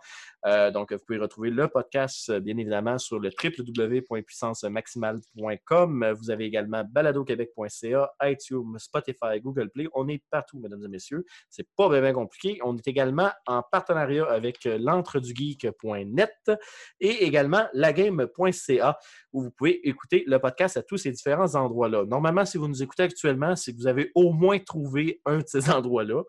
Donc, 0.73 0.91
vous 0.91 0.99
pouvez 1.05 1.19
retrouver 1.19 1.51
le 1.51 1.67
podcast, 1.67 2.31
bien 2.39 2.57
évidemment, 2.57 2.97
sur 2.97 3.19
le 3.19 3.29
www.puissancemaximale.com. 3.29 6.13
Vous 6.17 6.31
avez 6.31 6.45
également 6.45 6.83
baladoquebec.ca, 6.83 8.13
iTunes, 8.23 8.79
Spotify, 8.79 9.39
Google 9.41 9.69
Play. 9.69 9.87
On 9.93 10.07
est 10.07 10.23
partout, 10.29 10.57
mesdames 10.59 10.83
et 10.83 10.89
messieurs. 10.89 11.23
C'est 11.49 11.67
pas 11.75 11.89
bien, 11.89 12.13
compliqué. 12.13 12.59
On 12.63 12.77
est 12.77 12.87
également 12.87 13.29
en 13.45 13.61
partenariat 13.61 14.25
avec 14.25 14.63
l'entredugeek.net 14.65 16.51
et 16.99 17.25
également 17.25 17.67
lagame.ca 17.73 18.97
où 19.35 19.43
vous 19.43 19.51
pouvez 19.51 19.87
écouter 19.87 20.23
le 20.27 20.39
podcast 20.39 20.77
à 20.77 20.81
tous 20.81 20.97
ces 20.97 21.11
différents 21.11 21.55
endroits-là. 21.55 22.05
Normalement, 22.05 22.45
si 22.45 22.57
vous 22.57 22.69
nous 22.69 22.81
écoutez 22.81 23.03
actuellement, 23.03 23.55
c'est 23.57 23.73
que 23.73 23.77
vous 23.77 23.87
avez 23.87 24.09
au 24.15 24.31
moins 24.31 24.57
trouvé 24.59 25.21
un 25.25 25.39
de 25.39 25.43
ces 25.45 25.69
endroits-là. 25.69 26.23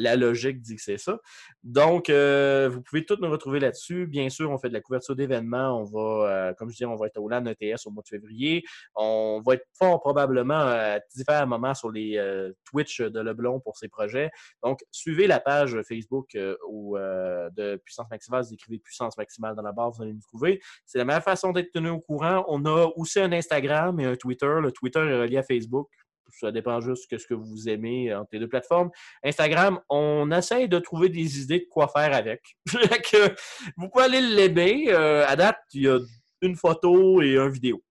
La 0.00 0.14
logique 0.14 0.60
dit 0.60 0.76
que 0.76 0.82
c'est 0.82 0.96
ça. 0.96 1.18
Donc, 1.64 2.08
euh, 2.08 2.68
vous 2.72 2.80
pouvez 2.82 3.04
tous 3.04 3.18
nous 3.20 3.28
retrouver 3.28 3.58
là-dessus. 3.58 4.06
Bien 4.06 4.28
sûr, 4.28 4.48
on 4.48 4.56
fait 4.56 4.68
de 4.68 4.74
la 4.74 4.80
couverture 4.80 5.16
d'événements. 5.16 5.76
On 5.80 5.82
va, 5.82 6.30
euh, 6.30 6.54
comme 6.54 6.70
je 6.70 6.76
dis, 6.76 6.84
on 6.84 6.94
va 6.94 7.08
être 7.08 7.20
au 7.20 7.28
LAN 7.28 7.44
ETS 7.46 7.84
au 7.84 7.90
mois 7.90 8.04
de 8.04 8.08
février. 8.08 8.62
On 8.94 9.42
va 9.44 9.54
être 9.54 9.66
fort 9.76 9.98
probablement 9.98 10.54
à 10.54 11.00
différents 11.16 11.48
moments 11.48 11.74
sur 11.74 11.90
les 11.90 12.16
euh, 12.16 12.52
Twitch 12.64 13.00
de 13.00 13.18
Leblon 13.18 13.58
pour 13.58 13.76
ces 13.76 13.88
projets. 13.88 14.30
Donc, 14.62 14.84
suivez 14.92 15.26
la 15.26 15.40
page 15.40 15.76
Facebook 15.82 16.32
euh, 16.36 16.54
euh, 16.94 17.50
de 17.56 17.74
Puissance 17.84 18.06
Maximale. 18.08 18.44
Vous 18.44 18.54
écrivez 18.54 18.78
Puissance 18.78 19.18
Maximale 19.18 19.56
dans 19.56 19.62
la 19.62 19.72
barre, 19.72 19.90
vous 19.90 20.02
allez 20.02 20.12
nous 20.12 20.20
trouver. 20.20 20.60
C'est 20.86 20.98
la 20.98 21.04
meilleure 21.04 21.24
façon 21.24 21.50
d'être 21.50 21.72
tenu 21.72 21.90
au 21.90 21.98
courant. 21.98 22.44
On 22.46 22.64
a 22.66 22.88
aussi 22.94 23.18
un 23.18 23.32
Instagram 23.32 23.98
et 23.98 24.04
un 24.04 24.14
Twitter. 24.14 24.58
Le 24.62 24.70
Twitter 24.70 25.00
est 25.00 25.20
relié 25.20 25.38
à 25.38 25.42
Facebook. 25.42 25.88
Ça 26.30 26.52
dépend 26.52 26.80
juste 26.80 27.10
de 27.10 27.18
ce 27.18 27.26
que 27.26 27.34
vous 27.34 27.68
aimez 27.68 28.14
entre 28.14 28.28
les 28.32 28.40
deux 28.40 28.48
plateformes. 28.48 28.90
Instagram, 29.24 29.80
on 29.88 30.30
essaye 30.30 30.68
de 30.68 30.78
trouver 30.78 31.08
des 31.08 31.40
idées 31.40 31.60
de 31.60 31.66
quoi 31.70 31.88
faire 31.88 32.14
avec. 32.14 32.42
Vous 33.76 33.88
pouvez 33.88 34.04
aller 34.04 34.20
l'aimer. 34.20 34.86
Euh, 34.88 35.26
à 35.26 35.36
date, 35.36 35.58
il 35.72 35.82
y 35.82 35.88
a 35.88 35.98
une 36.42 36.56
photo 36.56 37.22
et 37.22 37.36
une 37.36 37.50
vidéo. 37.50 37.82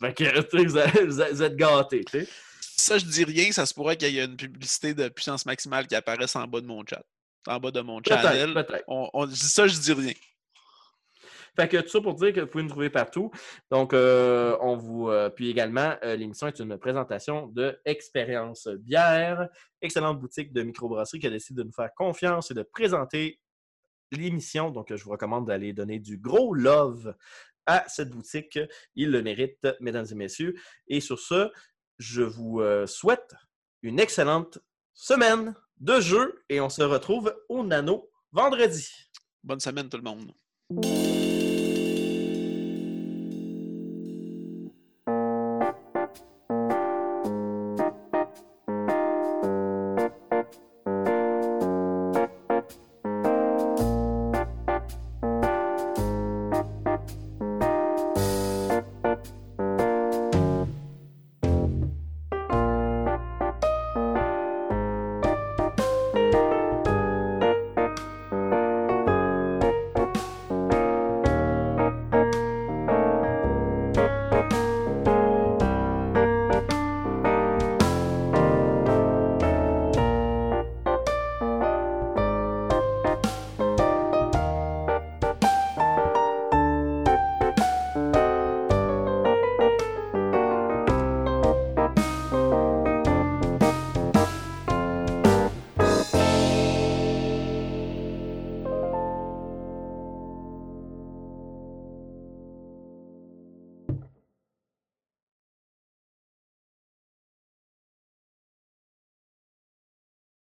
Fait 0.00 0.14
que 0.14 0.24
vous 1.06 1.42
êtes, 1.42 1.56
gâtés. 1.56 2.04
tu 2.04 2.20
sais. 2.20 2.28
Ça, 2.60 2.98
je 2.98 3.04
dis 3.06 3.24
rien, 3.24 3.52
ça 3.52 3.64
se 3.64 3.72
pourrait 3.72 3.96
qu'il 3.96 4.12
y 4.12 4.18
ait 4.18 4.24
une 4.24 4.36
publicité 4.36 4.92
de 4.94 5.08
puissance 5.08 5.46
maximale 5.46 5.86
qui 5.86 5.94
apparaisse 5.94 6.36
en 6.36 6.46
bas 6.46 6.60
de 6.60 6.66
mon 6.66 6.84
chat. 6.84 7.02
En 7.46 7.58
bas 7.58 7.70
de 7.70 7.80
mon 7.80 8.00
channel. 8.02 8.52
peut-être. 8.52 8.84
On, 8.88 9.08
on 9.14 9.26
ça, 9.30 9.66
je 9.66 9.78
dis 9.78 9.92
rien. 9.92 10.12
Fait 11.56 11.68
que 11.68 11.78
tout 11.78 11.88
ça 11.88 12.00
pour 12.00 12.14
dire 12.14 12.32
que 12.32 12.40
vous 12.40 12.46
pouvez 12.46 12.64
nous 12.64 12.70
trouver 12.70 12.90
partout. 12.90 13.30
Donc, 13.70 13.94
euh, 13.94 14.56
on 14.60 14.76
vous. 14.76 15.08
euh, 15.08 15.30
puis 15.30 15.48
également, 15.48 15.94
euh, 16.04 16.14
l'émission 16.16 16.46
est 16.46 16.58
une 16.58 16.76
présentation 16.78 17.46
de 17.48 17.78
Expérience 17.84 18.68
Bière, 18.68 19.48
excellente 19.80 20.20
boutique 20.20 20.52
de 20.52 20.62
microbrasserie 20.62 21.18
qui 21.18 21.26
a 21.26 21.30
décidé 21.30 21.62
de 21.62 21.66
nous 21.66 21.72
faire 21.72 21.90
confiance 21.96 22.50
et 22.50 22.54
de 22.54 22.62
présenter 22.62 23.40
l'émission. 24.12 24.70
Donc, 24.70 24.94
je 24.94 25.02
vous 25.02 25.10
recommande 25.10 25.46
d'aller 25.46 25.72
donner 25.72 25.98
du 25.98 26.18
gros 26.18 26.54
love 26.54 27.14
à 27.64 27.84
cette 27.88 28.10
boutique. 28.10 28.58
Il 28.94 29.10
le 29.10 29.22
mérite, 29.22 29.66
mesdames 29.80 30.06
et 30.10 30.14
messieurs. 30.14 30.54
Et 30.88 31.00
sur 31.00 31.18
ce, 31.18 31.50
je 31.98 32.22
vous 32.22 32.62
souhaite 32.86 33.34
une 33.82 33.98
excellente 33.98 34.58
semaine 34.94 35.54
de 35.78 36.00
jeu 36.00 36.44
et 36.48 36.60
on 36.60 36.68
se 36.68 36.82
retrouve 36.82 37.34
au 37.48 37.64
Nano 37.64 38.10
vendredi. 38.32 38.88
Bonne 39.42 39.60
semaine, 39.60 39.88
tout 39.88 39.98
le 39.98 40.02
monde. 40.02 41.25